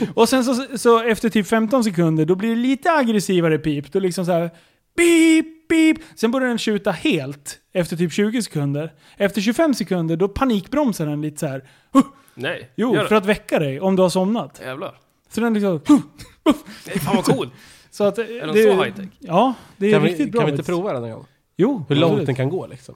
och 0.15 0.29
sen 0.29 0.45
så, 0.45 0.79
så 0.79 1.03
efter 1.03 1.29
typ 1.29 1.47
15 1.47 1.85
sekunder, 1.85 2.25
då 2.25 2.35
blir 2.35 2.51
det 2.51 2.57
lite 2.57 2.91
aggressivare 2.93 3.59
pip. 3.59 3.93
Då 3.93 3.99
liksom 4.01 4.27
så 4.27 4.33
här, 4.33 4.51
pip, 4.97 5.69
pip. 5.69 5.99
Sen 6.15 6.31
börjar 6.31 6.49
den 6.49 6.59
tjuta 6.59 6.91
helt 6.91 7.59
efter 7.73 7.97
typ 7.97 8.13
20 8.13 8.43
sekunder. 8.43 8.93
Efter 9.17 9.41
25 9.41 9.75
sekunder, 9.75 10.17
då 10.17 10.29
panikbromsar 10.29 11.07
den 11.07 11.23
lite 11.23 11.39
så 11.39 11.47
här. 11.47 11.65
"Huh." 11.93 12.03
Nej, 12.35 12.71
Jo, 12.77 12.95
för 13.09 13.15
att 13.15 13.27
väcka 13.27 13.59
dig 13.59 13.81
om 13.81 13.97
du 13.97 14.03
har 14.03 14.09
somnat. 14.11 14.61
Jävlar. 14.65 14.95
Så 15.35 15.41
den 15.41 15.55
liksom... 15.55 15.81
"Huh." 15.89 16.01
Fan 17.05 17.17
vad 17.17 17.25
cool. 17.25 17.51
Så 17.91 18.05
att, 18.05 18.19
Är 18.19 18.47
de 18.47 18.53
så 18.53 18.85
high 18.85 18.97
tech? 18.97 19.09
Ja, 19.19 19.55
det 19.77 19.87
är 19.87 19.93
Kan 19.93 20.03
vi, 20.03 20.09
riktigt 20.09 20.33
bra. 20.33 20.41
kan 20.41 20.47
vi 20.47 20.53
inte 20.53 20.65
prova 20.65 20.93
den 20.93 21.05
en 21.05 21.11
gång? 21.13 21.27
Jo, 21.57 21.85
Hur 21.89 21.97
långt 21.97 22.27
den 22.27 22.35
kan 22.35 22.49
gå 22.49 22.67
liksom? 22.67 22.95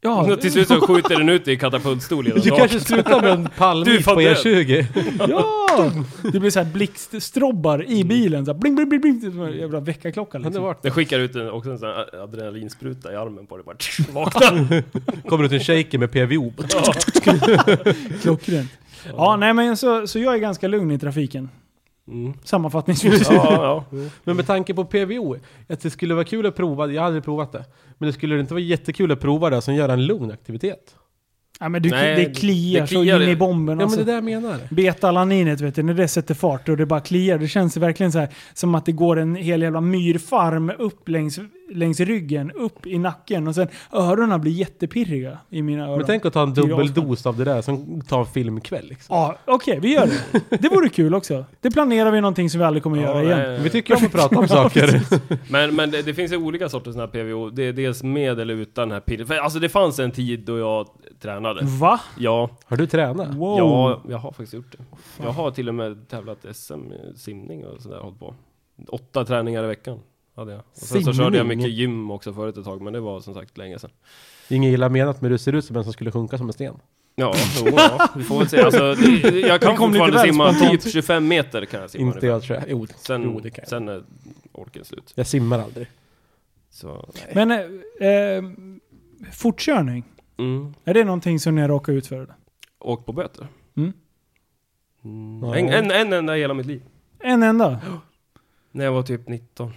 Ja, 0.00 0.36
Till 0.36 0.52
slut 0.52 0.68
så 0.68 0.80
skjuter 0.80 1.18
den 1.18 1.28
ut 1.28 1.48
i 1.48 1.56
katapultstol 1.56 2.24
Du 2.44 2.50
kanske 2.50 2.80
slutar 2.80 3.22
med 3.22 3.30
en 3.30 3.48
får 4.02 4.14
på 4.14 4.20
död. 4.20 4.36
E20. 4.36 4.86
ja! 5.28 5.92
Det 6.32 6.40
blir 6.40 6.50
så 6.50 6.58
här 6.58 6.72
blixtstrobbar 6.72 7.84
i 7.90 8.04
bilen. 8.04 8.46
Så 8.46 8.52
här 8.52 8.58
bling, 8.58 8.74
bling, 8.74 8.88
bling, 8.88 9.00
bling. 9.00 9.20
Som 9.20 9.42
en 9.42 9.56
jävla 9.56 9.80
väckarklocka 9.80 10.38
liksom. 10.38 10.74
Den 10.82 10.92
skickar 10.92 11.18
ut 11.18 11.34
en, 11.34 11.50
också 11.50 11.70
en 11.70 11.78
sån 11.78 11.88
här 11.88 12.22
adrenalinspruta 12.22 13.12
i 13.12 13.16
armen 13.16 13.46
på 13.46 13.56
dig. 13.56 13.64
Bara 13.66 13.76
vakna! 14.24 14.82
Kommer 15.28 15.44
ut 15.44 15.52
en 15.52 15.60
shaker 15.60 15.98
med 15.98 16.12
PVO. 16.12 16.52
Klockrent. 18.22 18.70
Ja, 19.16 19.36
nej 19.36 19.54
men 19.54 19.76
så, 19.76 20.06
så 20.06 20.18
jag 20.18 20.34
är 20.34 20.38
ganska 20.38 20.68
lugn 20.68 20.90
i 20.90 20.98
trafiken. 20.98 21.48
Mm. 22.08 22.32
Sammanfattningsvis. 22.44 23.28
Ja, 23.30 23.84
ja. 23.90 24.00
Men 24.24 24.36
med 24.36 24.46
tanke 24.46 24.74
på 24.74 24.84
PVO, 24.84 25.36
att 25.68 25.80
det 25.80 25.90
skulle 25.90 26.14
vara 26.14 26.24
kul 26.24 26.46
att 26.46 26.56
prova, 26.56 26.86
jag 26.86 27.02
har 27.02 27.06
aldrig 27.06 27.24
provat 27.24 27.52
det. 27.52 27.64
Men 27.98 28.06
det 28.06 28.12
skulle 28.12 28.40
inte 28.40 28.54
vara 28.54 28.62
jättekul 28.62 29.12
att 29.12 29.20
prova 29.20 29.50
det 29.50 29.62
som 29.62 29.74
gör 29.74 29.88
en 29.88 30.06
lugn 30.06 30.30
aktivitet. 30.30 30.96
Ja, 31.60 31.68
men 31.68 31.82
du, 31.82 31.90
Nej, 31.90 32.24
det 32.24 32.34
kliar 32.34 32.80
det 32.80 32.86
så 32.86 32.94
kliar 32.94 33.22
in 33.22 33.28
i 33.28 33.36
bomben. 33.36 33.78
Ja 33.78 33.84
alltså. 33.84 33.98
men 33.98 34.06
det 34.06 34.12
är 34.12 34.22
det 34.22 34.32
jag 34.32 34.42
menar. 34.42 34.60
Betalaninet 34.70 35.60
vet 35.60 35.74
du, 35.74 35.82
när 35.82 35.94
det 35.94 36.08
sätter 36.08 36.34
fart 36.34 36.68
och 36.68 36.76
det 36.76 36.86
bara 36.86 37.00
kliar. 37.00 37.38
Det 37.38 37.48
känns 37.48 37.76
verkligen 37.76 38.12
så 38.12 38.18
här 38.18 38.28
som 38.54 38.74
att 38.74 38.86
det 38.86 38.92
går 38.92 39.18
en 39.18 39.34
hel 39.34 39.62
jävla 39.62 39.80
myrfarm 39.80 40.72
upp 40.78 41.08
längs, 41.08 41.38
längs 41.72 42.00
ryggen, 42.00 42.50
upp 42.50 42.86
i 42.86 42.98
nacken 42.98 43.48
och 43.48 43.54
sen 43.54 43.68
öronen 43.92 44.40
blir 44.40 44.52
jättepirriga 44.52 45.38
i 45.50 45.62
mina 45.62 45.84
öron. 45.84 45.96
Men 45.96 46.06
tänk 46.06 46.24
att 46.26 46.32
ta 46.32 46.42
en 46.42 46.54
dubbeldos 46.54 47.26
av 47.26 47.36
det 47.36 47.44
där, 47.44 47.62
som 47.62 48.00
ta 48.00 48.20
en 48.20 48.26
filmkväll 48.26 48.86
liksom. 48.88 49.16
Ja, 49.16 49.38
okej, 49.44 49.78
vi 49.82 49.94
gör 49.94 50.06
det. 50.06 50.56
Det 50.58 50.68
vore 50.68 50.88
kul 50.88 51.14
också. 51.14 51.44
Det 51.60 51.70
planerar 51.70 52.10
vi 52.10 52.20
någonting 52.20 52.50
som 52.50 52.58
vi 52.58 52.64
aldrig 52.64 52.82
kommer 52.82 53.02
göra 53.02 53.22
igen. 53.22 53.38
nej. 53.38 53.60
Vi 53.62 53.70
tycker 53.70 53.96
om 53.96 54.04
att 54.04 54.12
prata 54.12 54.38
om 54.38 54.48
saker. 54.58 55.02
Men, 55.52 55.76
men 55.76 55.90
det, 55.90 56.02
det 56.02 56.14
finns 56.14 56.32
ju 56.32 56.36
olika 56.36 56.68
sorters 56.68 56.92
såna 56.94 57.06
här 57.06 57.12
PVO. 57.24 57.50
Det 57.50 57.62
är 57.62 57.72
dels 57.72 58.02
med 58.02 58.40
eller 58.40 58.54
utan 58.54 58.88
den 58.88 58.92
här 58.94 59.00
pirret. 59.00 59.28
För 59.28 59.34
alltså 59.34 59.58
det 59.58 59.68
fanns 59.68 59.98
en 59.98 60.10
tid 60.10 60.40
då 60.40 60.58
jag 60.58 60.86
tränade. 61.20 61.60
Va? 61.64 62.00
Ja, 62.18 62.50
Har 62.66 62.76
du 62.76 62.86
tränat? 62.86 63.34
Wow. 63.34 63.58
ja, 63.58 64.02
jag 64.08 64.18
har 64.18 64.30
faktiskt 64.30 64.54
gjort 64.54 64.72
det. 64.78 64.84
Jag 65.24 65.30
har 65.32 65.50
till 65.50 65.68
och 65.68 65.74
med 65.74 66.08
tävlat 66.08 66.46
SM 66.52 66.74
simning 67.16 67.64
och 67.66 67.82
sådär 67.82 67.98
hållit 67.98 68.18
på. 68.18 68.34
Åtta 68.88 69.24
träningar 69.24 69.64
i 69.64 69.66
veckan 69.66 69.98
hade 70.36 70.52
jag. 70.52 70.60
Och 70.60 70.76
sen 70.76 71.04
så 71.04 71.12
körde 71.12 71.36
jag 71.38 71.46
mycket 71.46 71.70
gym 71.70 72.10
också 72.10 72.32
förut 72.32 72.56
ett 72.56 72.64
tag, 72.64 72.82
men 72.82 72.92
det 72.92 73.00
var 73.00 73.20
som 73.20 73.34
sagt 73.34 73.58
länge 73.58 73.78
sedan. 73.78 73.90
Inget 74.48 74.72
illa 74.74 74.88
menat, 74.88 75.20
men 75.20 75.30
du 75.30 75.38
ser 75.38 75.52
ut 75.52 75.64
som 75.64 75.76
en 75.76 75.84
som 75.84 75.92
skulle 75.92 76.10
sjunka 76.12 76.38
som 76.38 76.46
en 76.46 76.52
sten. 76.52 76.74
Ja, 77.16 77.34
jo, 77.64 77.72
ja, 77.76 78.08
vi 78.16 78.24
får 78.24 78.38
väl 78.38 78.48
se. 78.48 78.62
Alltså, 78.62 78.94
det, 78.94 79.40
jag 79.40 79.60
kan 79.60 79.76
fortfarande 79.76 80.18
simma 80.18 80.54
spontant. 80.54 80.82
typ 80.82 80.92
25 80.92 81.28
meter 81.28 81.64
kan 81.64 81.80
jag 81.80 81.90
simma 81.90 82.14
Inte 82.14 82.26
jag 82.26 82.42
tror 82.42 82.58
jag. 82.58 82.64
Jo, 82.70 82.86
Sen, 82.96 83.22
jo 83.22 83.40
det 83.40 83.50
kan 83.50 83.62
jag. 83.62 83.68
sen 83.68 83.88
är 83.88 84.04
orken 84.52 84.84
slut. 84.84 85.12
Jag 85.14 85.26
simmar 85.26 85.58
aldrig. 85.58 85.86
Så, 86.70 87.08
Men, 87.34 87.50
eh, 87.50 88.08
eh, 88.08 88.42
fortkörning. 89.32 90.04
mm. 90.38 90.74
Är 90.84 90.94
det 90.94 91.04
någonting 91.04 91.40
som 91.40 91.54
ni 91.54 91.60
har 91.60 91.68
råkat 91.68 91.92
ut 91.92 92.06
för? 92.06 92.34
Åkt 92.78 93.06
på 93.06 93.12
böter. 93.12 93.46
Mm. 93.76 93.92
Mm. 95.04 95.44
En, 95.44 95.68
en, 95.68 95.90
en 95.90 96.12
enda 96.12 96.36
i 96.36 96.40
hela 96.40 96.54
mitt 96.54 96.66
liv. 96.66 96.82
En 97.18 97.42
enda? 97.42 97.80
När 98.72 98.84
jag 98.84 98.92
var 98.92 99.02
typ 99.02 99.28
19. 99.28 99.72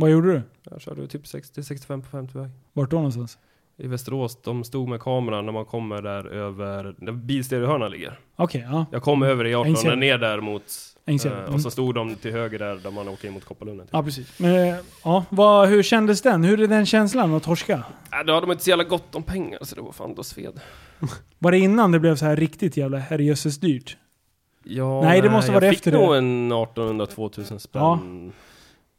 Vad 0.00 0.10
gjorde 0.10 0.32
du? 0.32 0.42
Jag 0.70 0.80
körde 0.80 1.06
typ 1.06 1.24
60-65 1.24 2.00
på 2.02 2.08
50 2.08 2.38
väg. 2.38 2.50
Vart 2.72 2.90
då 2.90 2.96
någonstans? 2.96 3.38
I 3.76 3.86
Västerås, 3.86 4.38
de 4.42 4.64
stod 4.64 4.88
med 4.88 5.00
kameran 5.00 5.46
när 5.46 5.52
man 5.52 5.64
kommer 5.64 6.02
där 6.02 6.26
över, 6.26 6.94
där 6.98 7.12
bilstereohörnan 7.12 7.90
ligger. 7.90 8.18
Okej, 8.36 8.66
ja. 8.70 8.86
Jag 8.92 9.02
kom 9.02 9.22
över 9.22 9.46
i 9.46 9.54
18 9.54 9.70
Inser. 9.70 9.92
och 9.92 9.98
ner 9.98 10.18
där 10.18 10.40
mot, 10.40 10.62
eh, 11.06 11.26
Mm. 11.26 11.54
och 11.54 11.60
så 11.60 11.70
stod 11.70 11.94
de 11.94 12.14
till 12.16 12.32
höger 12.32 12.58
där, 12.58 12.74
där 12.76 12.90
man 12.90 13.08
åker 13.08 13.28
in 13.28 13.34
mot 13.34 13.44
Kopparlunden. 13.44 13.86
Typ. 13.86 13.92
Ja, 13.94 14.02
precis. 14.02 14.38
Men, 14.38 14.68
eh, 14.68 14.76
ja, 15.04 15.24
vad, 15.30 15.68
hur 15.68 15.82
kändes 15.82 16.22
den? 16.22 16.44
Hur 16.44 16.60
är 16.60 16.66
den 16.66 16.86
känslan 16.86 17.34
att 17.34 17.42
torska? 17.42 17.72
Äh, 18.12 18.18
då 18.26 18.32
hade 18.34 18.46
man 18.46 18.54
inte 18.54 18.64
så 18.64 18.70
jävla 18.70 18.84
gott 18.84 19.14
om 19.14 19.22
pengar 19.22 19.58
så 19.62 19.74
det 19.74 19.82
var 19.82 19.92
fan 19.92 20.14
då 20.14 20.22
sved. 20.24 20.60
Var 21.38 21.50
det 21.52 21.58
innan 21.58 21.92
det 21.92 22.00
blev 22.00 22.16
så 22.16 22.24
här 22.24 22.36
riktigt 22.36 22.76
jävla 22.76 22.98
herrejösses 22.98 23.58
dyrt? 23.60 23.96
Ja, 24.64 25.02
Nej, 25.02 25.20
det 25.20 25.30
måste 25.30 25.52
vara 25.52 25.64
jag 25.64 25.74
efter 25.74 25.90
fick 25.90 25.94
det. 25.98 26.06
nog 26.06 26.16
en 26.16 26.52
1800-2000 26.52 27.58
spänn. 27.58 27.82
Ja. 27.82 27.98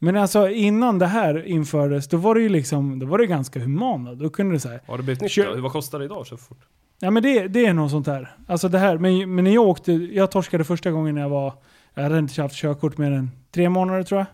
Men 0.03 0.17
alltså 0.17 0.49
innan 0.49 0.99
det 0.99 1.05
här 1.05 1.45
infördes, 1.47 2.07
då 2.07 2.17
var 2.17 2.35
det 2.35 2.41
ju 2.41 2.49
liksom, 2.49 2.99
då 2.99 3.05
var 3.05 3.17
det 3.17 3.27
ganska 3.27 3.59
humana. 3.59 4.15
Då 4.15 4.29
kunde 4.29 4.55
det 4.55 4.59
säga, 4.59 4.79
Har 4.87 4.97
det 4.97 5.03
blivit 5.03 5.21
nytt? 5.21 5.37
Vad 5.57 5.71
kostar 5.71 5.99
det 5.99 6.05
idag 6.05 6.27
så 6.27 6.37
fort? 6.37 6.59
ja 6.99 7.11
men 7.11 7.23
det, 7.23 7.47
det 7.47 7.65
är 7.65 7.73
något 7.73 7.91
sånt 7.91 8.07
här. 8.07 8.35
Alltså 8.47 8.69
det 8.69 8.79
här, 8.79 8.97
men, 8.97 9.35
men 9.35 9.43
när 9.43 9.51
jag 9.51 9.67
åkte, 9.67 9.91
jag 9.91 10.31
torskade 10.31 10.63
första 10.63 10.91
gången 10.91 11.15
när 11.15 11.21
jag 11.21 11.29
var, 11.29 11.53
jag 11.93 12.03
hade 12.03 12.19
inte 12.19 12.41
haft 12.41 12.55
körkort 12.55 12.97
mer 12.97 13.11
än 13.11 13.31
tre 13.51 13.69
månader 13.69 14.03
tror 14.03 14.25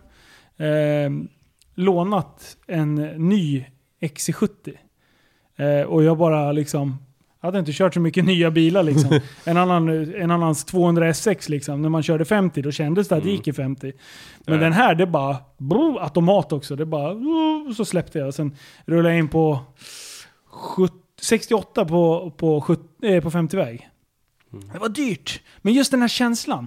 jag. 0.56 1.04
Eh, 1.04 1.10
lånat 1.74 2.56
en 2.66 2.94
ny 3.28 3.64
XC70. 4.00 4.74
Eh, 5.56 5.86
och 5.86 6.04
jag 6.04 6.18
bara 6.18 6.52
liksom, 6.52 6.96
jag 7.40 7.46
hade 7.46 7.58
inte 7.58 7.72
kört 7.72 7.94
så 7.94 8.00
mycket 8.00 8.24
nya 8.24 8.50
bilar 8.50 8.82
liksom. 8.82 9.20
en, 9.44 9.56
annan, 9.56 9.88
en 10.14 10.30
annans 10.30 10.64
200 10.64 11.08
SX 11.14 11.48
liksom. 11.48 11.82
När 11.82 11.88
man 11.88 12.02
körde 12.02 12.24
50 12.24 12.62
då 12.62 12.70
kändes 12.70 13.08
det 13.08 13.16
att 13.16 13.22
det 13.22 13.28
Mm. 13.28 13.36
gick 13.36 13.48
i 13.48 13.52
50. 13.52 13.92
Men 14.46 14.54
Ja. 14.54 14.60
den 14.60 14.72
här 14.72 14.94
det 14.94 15.06
bara, 15.06 15.36
brr, 15.58 15.98
automat 16.02 16.52
också. 16.52 16.76
Det 16.76 16.86
bara, 16.86 17.14
brr, 17.14 17.74
så 17.74 17.84
släppte 17.84 18.18
jag. 18.18 18.34
Sen 18.34 18.56
rullade 18.86 19.08
jag 19.08 19.18
in 19.18 19.28
på 19.28 19.58
70, 20.46 20.94
68 21.20 21.84
på, 21.84 22.30
på, 22.36 22.60
70, 22.60 22.82
eh, 23.02 23.22
på 23.22 23.30
50-väg. 23.30 23.88
Mm. 24.52 24.68
Det 24.72 24.78
var 24.78 24.88
dyrt. 24.88 25.40
Men 25.62 25.72
just 25.74 25.90
den 25.90 26.00
här 26.00 26.08
känslan. 26.08 26.66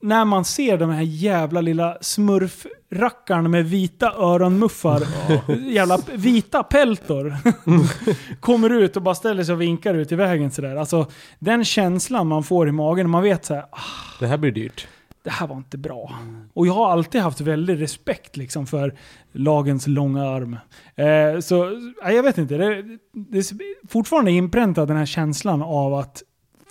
När 0.00 0.24
man 0.24 0.44
ser 0.44 0.78
de 0.78 0.90
här 0.90 1.02
jävla 1.02 1.60
lilla 1.60 1.98
smurfrackarna 2.00 3.48
med 3.48 3.64
vita 3.66 4.12
öronmuffar. 4.12 5.02
jävla 5.72 5.98
vita 6.14 6.62
peltor. 6.62 7.36
Kommer 8.40 8.70
ut 8.70 8.96
och 8.96 9.02
bara 9.02 9.14
ställer 9.14 9.44
sig 9.44 9.52
och 9.54 9.60
vinkar 9.60 9.94
ut 9.94 10.12
i 10.12 10.14
vägen 10.14 10.50
sådär. 10.50 10.76
Alltså 10.76 11.06
den 11.38 11.64
känslan 11.64 12.26
man 12.26 12.42
får 12.42 12.68
i 12.68 12.72
magen. 12.72 13.10
Man 13.10 13.22
vet 13.22 13.44
så 13.44 13.54
här, 13.54 13.62
ah, 13.70 13.78
Det 14.20 14.26
här 14.26 14.36
blir 14.36 14.52
dyrt. 14.52 14.86
det 15.22 15.30
här 15.30 15.46
var 15.46 15.56
inte 15.56 15.78
bra. 15.78 16.18
Och 16.54 16.66
jag 16.66 16.72
har 16.74 16.90
alltid 16.92 17.20
haft 17.20 17.40
väldigt 17.40 17.80
respekt 17.80 18.36
liksom 18.36 18.66
för 18.66 18.94
lagens 19.32 19.86
långa 19.86 20.28
arm. 20.30 20.56
Eh, 20.96 21.40
så 21.40 21.80
ja, 22.02 22.10
jag 22.12 22.22
vet 22.22 22.38
inte, 22.38 22.56
det, 22.56 22.82
det 23.12 23.38
är 23.38 23.44
fortfarande 23.88 24.30
inpräntad 24.30 24.88
den 24.88 24.96
här 24.96 25.06
känslan 25.06 25.62
av 25.62 25.94
att 25.94 26.22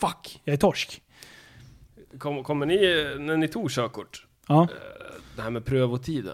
fuck, 0.01 0.41
jag 0.43 0.53
är 0.53 0.57
torsk. 0.57 1.01
Kom, 2.19 2.43
kommer 2.43 2.65
ni, 2.65 2.77
när 3.19 3.37
ni 3.37 3.47
tog 3.47 3.71
körkort, 3.71 4.25
Ja. 4.47 4.67
det 5.35 5.41
här 5.41 5.49
med 5.49 5.65
prövotiden. 5.65 6.33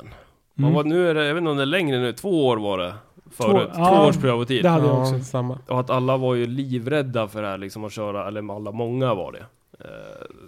Mm. 0.57 0.73
Vad 0.73 0.73
var, 0.73 0.83
nu 0.83 1.09
är 1.09 1.13
det, 1.13 1.25
jag 1.25 1.33
vet 1.33 1.41
inte 1.41 1.51
om 1.51 1.57
det 1.57 1.63
är 1.63 1.65
längre 1.65 1.99
nu, 1.99 2.13
två 2.13 2.47
år 2.47 2.57
var 2.57 2.77
det. 2.77 2.93
förut. 3.31 3.69
Två, 3.73 3.81
ja, 3.81 4.07
års 4.07 4.17
prövotid. 4.17 4.63
det 4.63 4.69
hade 4.69 4.87
jag 4.87 4.95
Ja, 4.95 5.01
också. 5.01 5.19
samma. 5.23 5.59
Och 5.67 5.79
att 5.79 5.89
alla 5.89 6.17
var 6.17 6.35
ju 6.35 6.45
livrädda 6.47 7.27
för 7.27 7.41
det 7.41 7.47
här 7.47 7.57
liksom 7.57 7.83
att 7.85 7.91
köra, 7.91 8.27
eller 8.27 8.55
alla, 8.55 8.71
många 8.71 9.13
var 9.13 9.31
det. 9.31 9.45
Eh, 9.79 9.85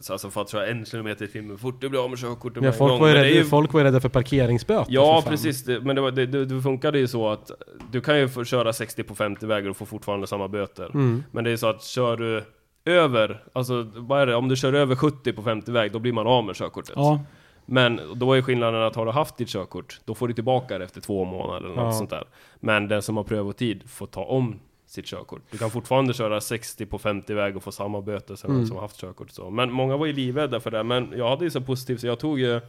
Så 0.02 0.14
alltså 0.14 0.30
för 0.30 0.42
att 0.42 0.50
köra 0.50 0.68
en 0.68 0.86
kilometer 0.86 1.26
i 1.26 1.28
timmen 1.28 1.58
fort, 1.58 1.82
det 1.82 1.90
blir 1.90 2.04
av 2.04 2.10
med 2.10 2.20
körkortet 2.20 2.64
Ja, 2.64 2.72
folk, 2.72 2.92
gång. 2.92 3.00
var 3.00 3.24
ju 3.26 3.44
folk 3.44 3.74
var 3.74 3.80
ju 3.80 3.84
rädda 3.84 4.00
för 4.00 4.10
parkeringsböter. 4.10 4.86
Ja, 4.94 5.22
för 5.22 5.30
precis. 5.30 5.64
Det, 5.64 5.80
men 5.80 5.96
det, 5.96 6.02
var, 6.02 6.12
det, 6.12 6.26
det, 6.26 6.46
det 6.46 6.62
funkade 6.62 7.00
ju 7.00 7.08
så 7.08 7.30
att 7.30 7.52
du 7.92 8.02
kan 8.02 8.20
ju 8.20 8.30
få 8.30 8.44
köra 8.44 8.74
60 8.74 9.04
på 9.04 9.16
50 9.16 9.46
vägar 9.46 9.70
och 9.70 9.78
få 9.78 9.86
fortfarande 9.86 10.28
samma 10.28 10.48
böter. 10.48 10.86
Mm. 10.94 11.24
Men 11.32 11.44
det 11.44 11.52
är 11.52 11.58
så 11.58 11.68
att 11.68 11.84
kör 11.84 12.18
du 12.18 12.44
över, 12.86 13.44
alltså 13.54 13.88
vad 13.96 14.22
är 14.22 14.26
det, 14.26 14.36
om 14.36 14.48
du 14.48 14.56
kör 14.56 14.74
över 14.74 14.96
70 14.96 15.34
på 15.34 15.42
50 15.44 15.72
väg, 15.72 15.92
då 15.92 16.00
blir 16.00 16.14
man 16.14 16.28
av 16.28 16.44
med 16.46 16.56
körkortet. 16.56 16.94
Ja, 16.96 17.20
Men 17.66 18.02
då 18.16 18.34
är 18.34 18.42
skillnaden 18.42 18.82
att 18.82 18.96
har 18.96 19.06
du 19.06 19.12
haft 19.12 19.38
ditt 19.38 19.50
körkort, 19.50 20.00
då 20.06 20.16
får 20.16 20.28
du 20.28 20.34
tillbaka 20.34 20.78
det 20.78 20.86
efter 20.86 21.02
två 21.02 21.26
månader 21.26 21.58
eller 21.66 21.76
något 21.76 21.86
Ja. 21.86 21.92
sånt 21.92 22.10
där. 22.10 22.24
Men 22.60 22.88
den 22.88 23.02
som 23.02 23.18
har 23.18 23.24
prövotid 23.24 23.90
får 23.90 24.08
ta 24.08 24.24
om 24.24 24.60
sitt 24.88 25.06
körkort. 25.06 25.42
Du 25.52 25.58
kan 25.58 25.70
fortfarande 25.72 26.14
köra 26.14 26.42
60 26.42 26.86
på 26.86 26.98
50 27.00 27.34
väg 27.34 27.56
och 27.58 27.64
få 27.64 27.72
samma 27.72 28.02
böter 28.02 28.36
som 28.36 28.50
Mm. 28.50 28.60
den 28.62 28.68
som 28.68 28.76
har 28.76 28.82
haft 28.82 28.98
körkort. 29.02 29.30
Så. 29.32 29.50
Men 29.50 29.72
många 29.72 29.98
var 29.98 30.06
ju 30.06 30.14
livrädda 30.14 30.60
för 30.60 30.72
det, 30.72 30.84
men 30.84 31.14
jag 31.18 31.30
hade 31.30 31.44
ju 31.44 31.52
så 31.52 31.62
positivt 31.62 32.00
så 32.02 32.08
jag 32.08 32.20
tog 32.20 32.40
ju 32.40 32.62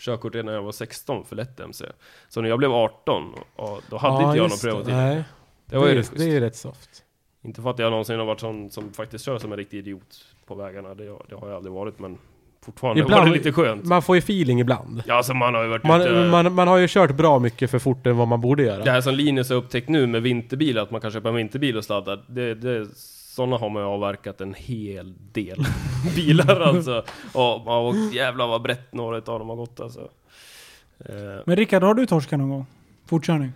körkort 0.00 0.34
redan 0.34 0.46
när 0.46 0.52
jag 0.52 0.62
var 0.62 0.72
16 0.72 1.24
för 1.24 1.36
lätt 1.36 1.60
MC. 1.60 1.84
Så 2.28 2.40
när 2.40 2.48
jag 2.48 2.58
blev 2.58 2.72
18, 2.72 3.32
och 3.56 3.82
då 3.90 3.96
hade 3.96 4.14
Ja, 4.22 4.28
inte 4.28 4.36
jag 4.38 4.42
någon 4.42 4.50
det. 4.50 4.62
prövotid. 4.62 4.94
Nej, 4.94 5.24
Det 5.66 5.78
var 5.78 5.88
ju 5.88 5.94
det, 5.94 6.00
är, 6.14 6.18
det 6.18 6.24
är 6.24 6.28
ju 6.28 6.40
rätt 6.40 6.56
soft. 6.56 7.03
Inte 7.44 7.62
för 7.62 7.70
att 7.70 7.78
jag 7.78 7.90
någonsin 7.90 8.18
har 8.18 8.26
varit 8.26 8.40
sån 8.40 8.70
som 8.70 8.92
faktiskt 8.92 9.24
kör 9.24 9.38
som 9.38 9.52
en 9.52 9.58
riktig 9.58 9.78
idiot 9.78 10.24
på 10.46 10.54
vägarna. 10.54 10.94
Det, 10.94 11.04
det 11.04 11.34
har 11.40 11.48
jag 11.48 11.56
aldrig 11.56 11.72
varit, 11.72 11.98
men 11.98 12.18
fortfarande 12.64 13.02
Ibland- 13.02 13.20
var 13.24 13.26
det 13.30 13.36
lite 13.36 13.52
skönt. 13.52 13.84
Man 13.84 14.02
får 14.02 14.16
ju 14.16 14.18
feeling 14.18 14.60
ibland. 14.60 15.02
Ja, 15.06 15.14
alltså 15.14 15.34
man 15.34 15.54
har 15.54 15.62
ju 15.62 15.68
varit 15.68 15.84
Man, 15.84 16.00
ute... 16.00 16.12
man, 16.30 16.54
man 16.54 16.68
har 16.68 16.78
ju 16.78 16.86
kört 16.88 17.16
bra 17.16 17.38
mycket 17.38 17.70
för 17.70 17.78
fort 17.78 18.06
än 18.06 18.16
vad 18.16 18.28
man 18.28 18.40
borde 18.40 18.62
göra. 18.62 18.84
Det 18.84 18.90
här 18.90 19.00
som 19.00 19.14
Linus 19.14 19.48
har 19.48 19.56
upptäckt 19.56 19.88
nu 19.88 20.06
med 20.06 20.22
vinterbil, 20.22 20.78
att 20.78 20.90
man 20.90 21.00
kan 21.00 21.10
köpa 21.10 21.28
en 21.28 21.34
vinterbil 21.34 21.76
och 21.76 21.84
sladda, 21.84 22.16
det, 22.26 22.54
det, 22.54 22.86
sådana 22.96 23.56
har 23.56 23.70
man 23.70 23.82
ju 23.82 23.88
avverkat 23.88 24.40
en 24.40 24.54
hel 24.54 25.14
del 25.32 25.58
bilar 26.16 26.60
alltså. 26.60 27.04
Och, 27.32 27.86
och 27.88 27.94
jävlar 28.12 28.46
vad 28.46 28.62
brett 28.62 28.92
några 28.92 29.16
av 29.16 29.38
dem 29.38 29.48
har 29.48 29.56
gått 29.56 29.80
alltså. 29.80 30.08
Eh, 30.98 31.14
Men 31.46 31.56
Rickard, 31.56 31.82
har 31.82 31.94
du 31.94 32.06
torskat 32.06 32.38
någon 32.38 32.50
gång? 32.50 32.66
Fortkörning? 33.06 33.52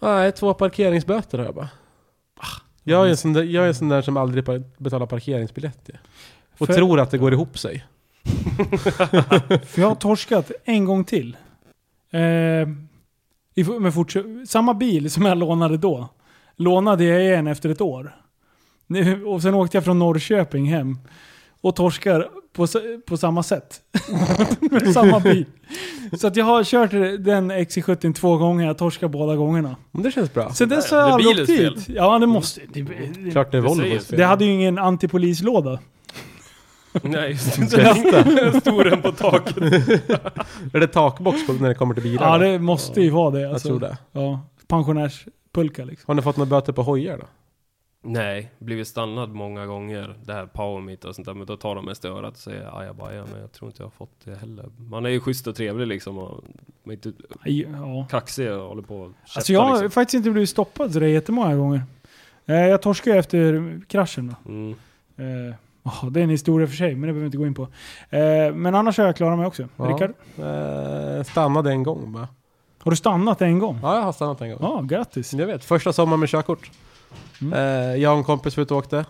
Nej, 0.00 0.32
två 0.32 0.54
parkeringsböter 0.54 1.38
har 1.38 1.44
jag 1.44 1.54
bara. 1.54 1.68
Jag 2.88 3.06
är 3.06 3.10
en 3.10 3.16
sån 3.16 3.32
där, 3.32 3.42
jag 3.42 3.64
är 3.64 3.68
en 3.68 3.74
sån 3.74 3.88
där 3.88 4.02
som 4.02 4.16
aldrig 4.16 4.44
betalar 4.78 5.06
parkeringsbiljett. 5.06 5.90
Och 6.58 6.66
För- 6.66 6.74
tror 6.74 7.00
att 7.00 7.10
det 7.10 7.18
går 7.18 7.32
ihop 7.32 7.58
sig. 7.58 7.84
För 9.66 9.80
jag 9.80 9.88
har 9.88 9.94
torskat 9.94 10.50
en 10.64 10.84
gång 10.84 11.04
till. 11.04 11.36
Eh, 12.10 12.20
i, 13.54 13.64
med 13.80 13.92
fortkö- 13.94 14.46
samma 14.46 14.74
bil 14.74 15.10
som 15.10 15.24
jag 15.24 15.38
lånade 15.38 15.76
då. 15.76 16.08
Lånade 16.56 17.04
jag 17.04 17.22
igen 17.22 17.46
efter 17.46 17.68
ett 17.68 17.80
år. 17.80 18.16
Nu, 18.86 19.24
och 19.24 19.42
sen 19.42 19.54
åkte 19.54 19.76
jag 19.76 19.84
från 19.84 19.98
Norrköping 19.98 20.66
hem. 20.66 20.98
Och 21.60 21.76
torskar 21.76 22.28
på, 22.52 22.66
på 23.06 23.16
samma 23.16 23.42
sätt. 23.42 23.80
med 24.60 24.92
samma 24.94 25.20
bil. 25.20 25.44
Så 26.18 26.26
att 26.26 26.36
jag 26.36 26.44
har 26.44 26.64
kört 26.64 26.90
den 27.24 27.52
XC70 27.52 28.14
två 28.14 28.36
gånger, 28.36 28.66
jag 28.66 28.78
torskar 28.78 29.08
båda 29.08 29.36
gångerna. 29.36 29.76
Men 29.90 30.02
det 30.02 30.10
känns 30.10 30.34
bra. 30.34 30.48
Dess 30.48 30.58
Det 30.58 30.96
har 30.96 30.98
jag 30.98 31.08
är 31.24 31.28
aldrig 31.28 31.46
dit. 31.46 31.88
Ja, 31.88 32.18
det 32.18 32.26
måste... 32.26 32.60
Det, 32.72 32.82
det, 32.82 33.30
Klart 33.30 33.52
det 33.52 33.58
är 33.58 33.98
fel. 33.98 34.16
det 34.18 34.24
hade 34.24 34.44
ju 34.44 34.52
ingen 34.52 34.78
antipolislåda. 34.78 35.78
nej, 37.02 37.30
just 37.30 37.70
det. 37.70 38.60
Stor 38.60 38.92
en 38.92 39.02
på 39.02 39.12
taket. 39.12 39.56
Är 40.72 40.80
det 40.80 40.86
takbox 40.86 41.46
på 41.46 41.52
när 41.52 41.68
det 41.68 41.74
kommer 41.74 41.94
till 41.94 42.02
bilar? 42.02 42.26
Ja, 42.32 42.38
det 42.38 42.58
måste 42.58 43.00
ju 43.00 43.10
vara 43.10 43.30
det. 43.30 43.40
Jag 43.40 43.52
Alltså. 43.52 43.68
tror 43.68 43.80
det. 43.80 43.96
Ja, 44.12 44.40
pensionärspulka 44.68 45.84
liksom. 45.84 46.04
Har 46.06 46.14
ni 46.14 46.22
fått 46.22 46.36
några 46.36 46.50
böter 46.50 46.72
på 46.72 46.82
hojar 46.82 47.18
då? 47.18 47.24
Nej, 48.02 48.50
blivit 48.58 48.88
stannad 48.88 49.30
många 49.34 49.66
gånger. 49.66 50.14
Det 50.24 50.32
här 50.32 50.46
power 50.46 50.80
meet 50.80 51.04
och 51.04 51.14
sånt 51.14 51.26
där. 51.26 51.34
Men 51.34 51.46
då 51.46 51.56
tar 51.56 51.74
de 51.74 51.84
mest 51.84 52.04
i 52.04 52.08
örat 52.08 52.32
och 52.32 52.38
säger 52.38 52.78
ajabaja. 52.80 53.24
Men 53.32 53.40
jag 53.40 53.52
tror 53.52 53.68
inte 53.70 53.82
jag 53.82 53.86
har 53.86 53.90
fått 53.90 54.24
det 54.24 54.34
heller. 54.36 54.64
Man 54.76 55.06
är 55.06 55.10
ju 55.10 55.20
schysst 55.20 55.46
och 55.46 55.54
trevlig 55.56 55.86
liksom. 55.86 56.18
Och 56.18 56.44
man 56.84 56.90
är 56.90 56.92
inte 56.92 57.12
Ja. 57.44 58.06
kaxig 58.10 58.52
och 58.52 58.68
håller 58.68 58.82
på 58.82 58.96
och 59.00 59.12
käftar, 59.24 59.38
Alltså 59.40 59.52
jag 59.52 59.60
har 59.60 59.72
liksom. 59.72 59.90
faktiskt 59.90 60.14
inte 60.14 60.30
blivit 60.30 60.50
stoppad 60.50 60.92
så 60.92 60.98
det 60.98 61.06
är 61.06 61.10
jättemånga 61.10 61.56
gånger. 61.56 61.82
Eh, 62.46 62.54
jag 62.56 62.82
torskade 62.82 63.16
ju 63.16 63.20
efter 63.20 63.80
kraschen 63.88 64.34
då. 64.44 64.50
Mm. 64.50 64.70
Eh, 65.16 65.54
det 66.10 66.20
är 66.20 66.24
en 66.24 66.30
historia 66.30 66.66
för 66.66 66.76
sig, 66.76 66.90
men 66.94 67.00
det 67.00 67.06
behöver 67.06 67.20
vi 67.20 67.26
inte 67.26 67.38
gå 67.38 67.46
in 67.46 67.54
på. 67.54 67.62
Eh, 68.10 68.54
men 68.54 68.74
annars 68.74 68.98
har 68.98 69.04
jag 69.04 69.16
klarat 69.16 69.38
mig 69.38 69.46
också. 69.46 69.68
Ja. 69.76 69.84
Rickard, 69.84 70.10
Eh, 70.38 71.22
stannade 71.24 71.70
en 71.70 71.82
gång 71.82 72.12
bara. 72.12 72.28
har 72.78 72.90
du 72.90 72.96
stannat 72.96 73.42
en 73.42 73.58
gång? 73.58 73.78
Ja, 73.82 73.96
jag 73.96 74.02
har 74.02 74.12
stannat 74.12 74.40
en 74.40 74.50
gång. 74.50 74.58
Ja, 74.62 74.80
grattis. 74.82 75.32
Jag 75.34 75.46
vet, 75.46 75.64
första 75.64 75.92
sommaren 75.92 76.20
med 76.20 76.28
körkort. 76.28 76.70
Mm. 77.40 77.52
Eh, 77.52 77.96
jag 77.96 78.12
och 78.12 78.18
en 78.18 78.24
kompis 78.24 78.56
var 78.56 78.62
ute 78.62 78.74
och 78.74 78.78
åkte. 78.78 79.04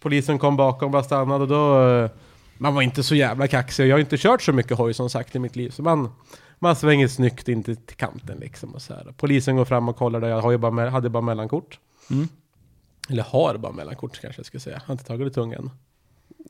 Polisen 0.00 0.38
kom 0.38 0.56
bakom 0.56 0.86
och 0.86 0.92
bara 0.92 1.02
stannade 1.02 1.42
och 1.42 1.48
då... 1.48 1.88
Eh, 1.88 2.10
man 2.58 2.74
var 2.74 2.82
inte 2.82 3.02
så 3.02 3.14
jävla 3.14 3.48
kaxig. 3.48 3.86
Jag 3.86 3.94
har 3.94 4.00
inte 4.00 4.16
kört 4.18 4.42
så 4.42 4.52
mycket 4.52 4.78
hoj 4.78 4.94
som 4.94 5.10
sagt 5.10 5.36
i 5.36 5.38
mitt 5.38 5.56
liv. 5.56 5.70
Så 5.70 5.82
man, 5.82 6.10
man 6.58 6.76
svänger 6.76 7.08
snyggt 7.08 7.48
in 7.48 7.62
till, 7.62 7.76
till 7.76 7.96
kanten 7.96 8.38
liksom. 8.38 8.74
Och 8.74 8.82
så 8.82 8.94
här. 8.94 9.14
Polisen 9.16 9.56
går 9.56 9.64
fram 9.64 9.88
och 9.88 9.96
kollar 9.96 10.20
där. 10.20 10.28
Jag 10.28 10.40
har 10.40 10.50
ju 10.50 10.58
bara, 10.58 10.90
hade 10.90 11.10
bara 11.10 11.22
mellankort. 11.22 11.78
Mm. 12.10 12.28
Eller 13.08 13.22
har 13.22 13.56
bara 13.56 13.72
mellankort 13.72 14.20
kanske 14.20 14.38
jag 14.38 14.46
ska 14.46 14.60
säga. 14.60 14.76
Jag 14.76 14.86
har 14.86 14.92
inte 14.92 15.04
tagit 15.04 15.26
det 15.26 15.30
tungan. 15.34 15.70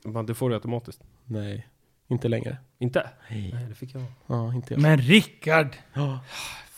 Men 0.03 0.25
det 0.25 0.33
får 0.33 0.49
du 0.49 0.55
automatiskt. 0.55 1.01
Nej, 1.25 1.67
inte 2.07 2.27
längre. 2.27 2.57
Inte? 2.79 3.09
Nej. 3.29 3.51
Nej, 3.53 3.65
det 3.69 3.75
fick 3.75 3.95
jag. 3.95 4.03
Ja, 4.27 4.53
inte 4.53 4.73
jag. 4.73 4.81
Men 4.81 4.97
Rickard! 4.97 5.75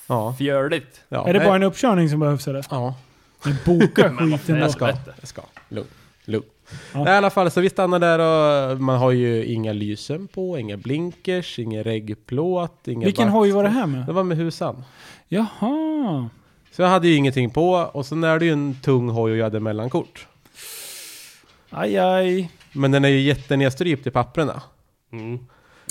Ja. 0.08 0.36
Fjörligt. 0.38 1.02
ja. 1.10 1.28
Är 1.28 1.34
det 1.34 1.40
bara 1.40 1.56
en 1.56 1.64
uppkörning 1.64 2.10
som 2.10 2.20
behövs 2.20 2.48
eller? 2.48 2.66
Ja. 2.70 2.96
Boka 3.66 4.10
skiten 4.20 4.56
då. 4.56 4.62
Jag 4.62 4.72
ska. 4.72 4.88
Jag 5.20 5.28
ska. 5.28 5.42
Lugn. 5.70 5.88
Lugn. 6.26 6.46
Ja. 6.94 7.04
Nej, 7.04 7.14
I 7.14 7.18
alla 7.18 7.30
fall, 7.30 7.52
så 7.52 7.62
vi 7.62 7.70
stannar 7.70 8.00
där 8.00 8.20
och 8.20 8.82
man 8.82 8.98
har 8.98 9.12
ju 9.12 9.46
inga 9.46 9.74
lysen 9.74 10.28
på, 10.28 10.60
inga 10.60 10.78
blinkers, 10.78 11.60
ingen 11.60 11.84
reggplåt, 11.84 12.88
inga 12.88 13.06
Vilken 13.06 13.30
hoj 13.30 13.52
var 13.52 13.64
det 13.64 13.70
här 13.70 13.86
med? 13.86 14.06
Det 14.06 14.14
var 14.14 14.24
med 14.24 14.38
husan. 14.38 14.84
Jaha. 15.28 16.30
Så 16.72 16.82
jag 16.82 16.90
hade 16.90 17.08
ju 17.08 17.16
ingenting 17.16 17.50
på 17.50 17.72
och 17.72 18.06
sen 18.06 18.24
är 18.24 18.40
det 18.40 18.46
ju 18.46 18.52
en 18.52 18.76
tung 18.82 19.10
hoj 19.10 19.32
och 19.32 19.38
jag 19.38 19.44
hade 19.44 19.60
mellankort. 19.60 20.28
Aj, 21.70 21.98
aj. 21.98 22.52
Men 22.72 22.92
den 22.92 23.06
är 23.06 23.10
ju 23.10 23.20
jättenedstrypt 23.20 24.08
i 24.08 24.12
papperna. 24.12 24.62
Mm. 25.12 25.40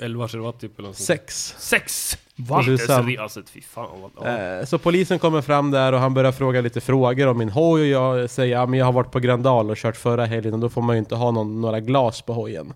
11 0.03 0.29
kilowatt 0.29 0.61
typ 0.61 0.79
eller 0.79 0.89
något 0.89 0.97
sånt. 0.97 1.07
Sex. 1.07 1.55
Sex! 1.59 2.19
Va? 2.37 2.57
Och. 2.59 2.65
Det 2.65 2.91
är 2.91 3.21
alltså, 3.21 3.43
fy 3.53 3.61
fan 3.61 3.89
vad... 4.01 4.11
Ja. 4.29 4.39
Eh, 4.39 4.65
Så 4.65 4.79
polisen 4.79 5.19
kommer 5.19 5.41
fram 5.43 5.71
där 5.71 5.93
och 5.93 6.01
han 6.01 6.15
börjar 6.15 6.33
fråga 6.33 6.61
lite 6.61 6.81
frågor 6.81 7.27
om 7.27 7.39
min 7.39 7.49
hoj 7.51 7.81
och 7.97 8.19
jag 8.19 8.31
säger 8.31 8.57
ja 8.57 8.67
men 8.67 8.79
jag 8.79 8.87
har 8.87 8.93
varit 8.93 9.11
på 9.11 9.19
Gröndal 9.21 9.71
och 9.71 9.77
kört 9.77 9.97
förra 9.97 10.25
helgen 10.27 10.55
och 10.55 10.61
då 10.61 10.69
får 10.69 10.83
man 10.83 10.97
ju 10.97 10.99
inte 10.99 11.15
ha 11.15 11.31
någon, 11.31 11.61
några 11.61 11.81
glas 11.81 12.23
på 12.23 12.33
hojen. 12.33 12.73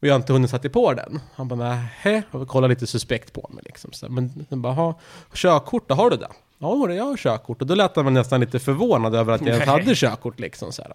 Och 0.00 0.06
jag 0.06 0.12
har 0.14 0.16
inte 0.16 0.32
hunnit 0.32 0.50
sätta 0.50 0.68
på 0.68 0.94
den. 0.94 1.20
Han 1.34 1.48
bara 1.48 1.58
nähä, 1.58 2.22
och 2.30 2.48
kollar 2.48 2.68
lite 2.68 2.86
suspekt 2.86 3.32
på 3.32 3.50
mig 3.52 3.62
liksom. 3.66 3.92
Så, 3.92 4.08
men 4.08 4.46
sen 4.48 4.62
bara, 4.62 4.72
"Ha, 4.72 4.98
körkort 5.34 5.88
då, 5.88 5.94
har 5.94 6.10
du 6.10 6.16
det? 6.16 6.28
Ja, 6.58 6.90
jag 6.92 7.04
har 7.04 7.16
körkort. 7.16 7.60
Och 7.60 7.66
då 7.66 7.74
lät 7.74 7.96
han 7.96 8.04
väl 8.04 8.14
nästan 8.14 8.40
lite 8.40 8.58
förvånad 8.58 9.14
över 9.14 9.32
att 9.32 9.40
jag 9.40 9.48
ens 9.48 9.66
Nej. 9.66 9.80
hade 9.80 9.94
körkort 9.94 10.40
liksom 10.40 10.72
så 10.72 10.82
här. 10.82 10.92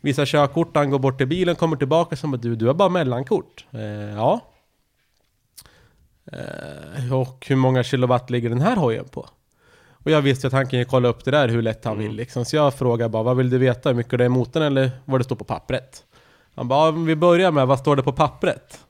Visar 0.00 0.26
körkort, 0.26 0.76
han 0.76 0.90
går 0.90 0.98
bort 0.98 1.18
till 1.18 1.26
bilen, 1.26 1.54
kommer 1.56 1.76
tillbaka 1.76 2.08
och 2.14 2.18
så 2.18 2.26
bara, 2.26 2.36
du, 2.36 2.56
du 2.56 2.66
har 2.66 2.74
bara 2.74 2.88
mellankort. 2.88 3.64
Eh, 3.70 3.80
ja. 4.16 4.40
Eh, 6.32 7.14
och 7.14 7.46
hur 7.48 7.56
många 7.56 7.82
kilowatt 7.82 8.30
ligger 8.30 8.48
den 8.48 8.60
här 8.60 8.76
hojen 8.76 9.08
på? 9.08 9.28
Och 10.04 10.10
jag 10.10 10.22
visste 10.22 10.46
att 10.46 10.52
han 10.52 10.66
kan 10.66 10.78
ju 10.78 10.84
kolla 10.84 11.08
upp 11.08 11.24
det 11.24 11.30
där 11.30 11.48
hur 11.48 11.62
lätt 11.62 11.84
han 11.84 11.98
vill 11.98 12.12
liksom. 12.12 12.44
Så 12.44 12.56
jag 12.56 12.74
frågar 12.74 13.08
bara, 13.08 13.22
vad 13.22 13.36
vill 13.36 13.50
du 13.50 13.58
veta? 13.58 13.88
Hur 13.88 13.96
mycket 13.96 14.18
det 14.18 14.24
är 14.24 14.26
i 14.26 14.28
motorn 14.28 14.62
eller 14.62 14.90
vad 15.04 15.20
det 15.20 15.24
står 15.24 15.36
på 15.36 15.44
pappret? 15.44 16.04
Han 16.54 16.68
bara, 16.68 16.92
men 16.92 17.06
vi 17.06 17.16
börjar 17.16 17.50
med, 17.50 17.66
vad 17.66 17.78
står 17.78 17.96
det 17.96 18.02
på 18.02 18.12
pappret? 18.12 18.80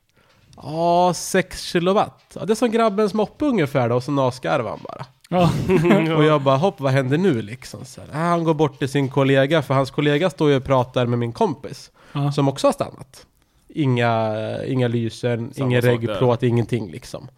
Ja, 0.56 1.12
6 1.14 1.62
kilowatt. 1.62 2.36
Ja, 2.38 2.44
det 2.44 2.52
är 2.52 2.54
som 2.54 2.70
grabbens 2.70 3.14
moppe 3.14 3.44
ungefär 3.44 3.88
då, 3.88 3.94
och 3.94 4.02
så 4.02 4.20
asgarvar 4.20 4.70
han 4.70 4.80
bara. 4.82 5.06
Och 6.16 6.24
jag 6.24 6.42
bara, 6.42 6.56
hopp 6.56 6.80
vad 6.80 6.92
händer 6.92 7.18
nu 7.18 7.42
liksom? 7.42 7.84
Så 7.84 8.00
här, 8.00 8.08
ah, 8.12 8.28
han 8.28 8.44
går 8.44 8.54
bort 8.54 8.78
till 8.78 8.88
sin 8.88 9.08
kollega, 9.08 9.62
för 9.62 9.74
hans 9.74 9.90
kollega 9.90 10.30
står 10.30 10.50
ju 10.50 10.56
och 10.56 10.64
pratar 10.64 11.06
med 11.06 11.18
min 11.18 11.32
kompis. 11.32 11.90
Ja. 12.12 12.32
Som 12.32 12.48
också 12.48 12.66
har 12.66 12.72
stannat. 12.72 13.26
Inga, 13.74 14.36
inga 14.64 14.88
lysen, 14.88 15.54
Samma 15.54 15.66
ingen 15.66 15.80
reggplåt, 15.80 16.42
ingenting 16.42 16.90
liksom. 16.90 17.28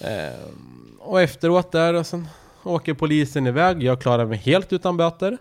Ehm, 0.00 0.96
och 0.98 1.20
efteråt 1.20 1.72
där, 1.72 1.94
och 1.94 2.06
sen 2.06 2.28
åker 2.62 2.94
polisen 2.94 3.46
iväg. 3.46 3.82
Jag 3.82 4.00
klarar 4.00 4.26
mig 4.26 4.38
helt 4.38 4.72
utan 4.72 4.96
böter. 4.96 5.38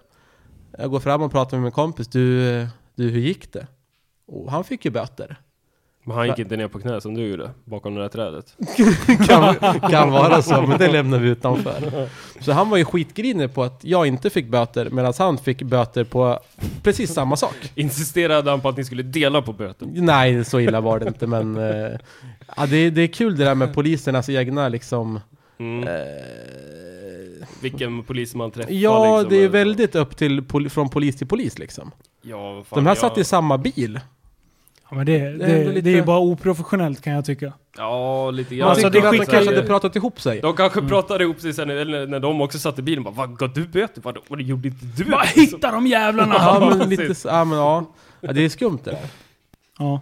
Jag 0.77 0.91
går 0.91 0.99
fram 0.99 1.21
och 1.21 1.31
pratar 1.31 1.57
med 1.57 1.63
min 1.63 1.71
kompis. 1.71 2.07
Du, 2.07 2.67
du 2.95 3.09
hur 3.09 3.19
gick 3.19 3.53
det? 3.53 3.67
Och 4.27 4.51
han 4.51 4.63
fick 4.63 4.85
ju 4.85 4.91
böter. 4.91 5.37
Men 6.07 6.17
han 6.17 6.27
gick 6.27 6.39
inte 6.39 6.57
ner 6.57 6.67
på 6.67 6.79
knä 6.79 7.01
som 7.01 7.13
du 7.15 7.27
gjorde, 7.27 7.49
bakom 7.65 7.95
det 7.95 8.01
där 8.01 8.07
trädet. 8.09 8.55
kan, 9.27 9.55
kan 9.89 10.11
vara 10.11 10.41
så, 10.41 10.61
men 10.61 10.77
det 10.79 10.91
lämnar 10.91 11.19
vi 11.19 11.29
utanför. 11.29 12.07
Så 12.39 12.51
han 12.51 12.69
var 12.69 12.77
ju 12.77 12.85
skitgrinig 12.85 13.53
på 13.53 13.63
att 13.63 13.79
jag 13.83 14.07
inte 14.07 14.29
fick 14.29 14.47
böter, 14.47 14.89
medan 14.89 15.13
han 15.19 15.37
fick 15.37 15.61
böter 15.61 16.03
på 16.03 16.39
precis 16.83 17.13
samma 17.13 17.35
sak. 17.35 17.55
Insisterade 17.75 18.49
han 18.51 18.61
på 18.61 18.69
att 18.69 18.77
ni 18.77 18.83
skulle 18.85 19.03
dela 19.03 19.41
på 19.41 19.53
böten? 19.53 19.89
Nej, 19.95 20.45
så 20.45 20.59
illa 20.59 20.81
var 20.81 20.99
det 20.99 21.07
inte, 21.07 21.27
men 21.27 21.57
eh, 21.57 21.91
ja, 22.57 22.65
det, 22.65 22.89
det 22.89 23.01
är 23.01 23.07
kul 23.07 23.37
det 23.37 23.43
där 23.45 23.55
med 23.55 23.73
polisernas 23.73 24.29
egna 24.29 24.69
liksom 24.69 25.19
Mm. 25.59 25.87
eh, 25.87 27.47
vilken 27.61 28.03
polis 28.03 28.35
man 28.35 28.51
träffar 28.51 28.71
Ja, 28.71 29.17
liksom, 29.17 29.29
det 29.37 29.43
är 29.43 29.49
väldigt 29.49 29.95
upp 29.95 30.17
till 30.17 30.41
poli- 30.41 30.69
från 30.69 30.89
polis 30.89 31.15
till 31.17 31.27
polis 31.27 31.59
liksom. 31.59 31.91
Ja, 32.21 32.63
fan, 32.69 32.77
De 32.77 32.85
här 32.85 32.91
jag- 32.91 32.97
satt 32.97 33.17
i 33.17 33.23
samma 33.23 33.57
bil. 33.57 33.99
Ja, 34.89 34.95
men 34.95 35.05
det, 35.05 35.17
det, 35.17 35.25
är 35.25 35.37
det, 35.37 35.45
ändå 35.59 35.71
lite- 35.71 35.89
är 35.89 35.93
ju 35.95 36.03
bara 36.03 36.19
oprofessionellt 36.19 37.01
kan 37.01 37.13
jag 37.13 37.25
tycka. 37.25 37.53
Ja, 37.77 38.31
lite 38.31 38.55
grann. 38.55 38.65
Man 38.65 38.69
Alltså, 38.69 38.89
det 38.89 38.97
att 39.07 39.11
de 39.11 39.17
kanske 39.17 39.45
hade 39.55 39.63
pratat 39.67 39.95
ihop 39.95 40.21
sig. 40.21 40.41
De 40.41 40.53
kanske 40.55 40.81
pratade 40.81 41.23
ihop 41.23 41.39
sig 41.41 41.53
sen 41.53 41.69
eller 41.69 42.07
när 42.07 42.19
de 42.19 42.41
också 42.41 42.59
satt 42.59 42.79
i 42.79 42.81
bilen 42.81 43.03
bara 43.03 43.13
Vad 43.13 43.37
gav 43.37 43.53
du 43.53 43.67
böter? 43.67 44.01
Vad, 44.01 44.17
vad 44.27 44.41
gjorde 44.41 44.67
inte 44.67 44.85
du? 44.97 45.05
Bara 45.11 45.21
hitta 45.23 45.71
de 45.71 45.87
jävlarna! 45.87 46.35
Ja, 46.37 46.73
men 46.77 46.89
lite 46.89 47.15
så, 47.15 47.27
ja, 47.27 47.45
men 47.45 47.57
ja. 47.57 47.85
ja. 48.21 48.33
Det 48.33 48.45
är 48.45 48.49
skumt 48.49 48.79
det 48.83 48.91
där. 48.91 48.99
Ja. 49.79 49.99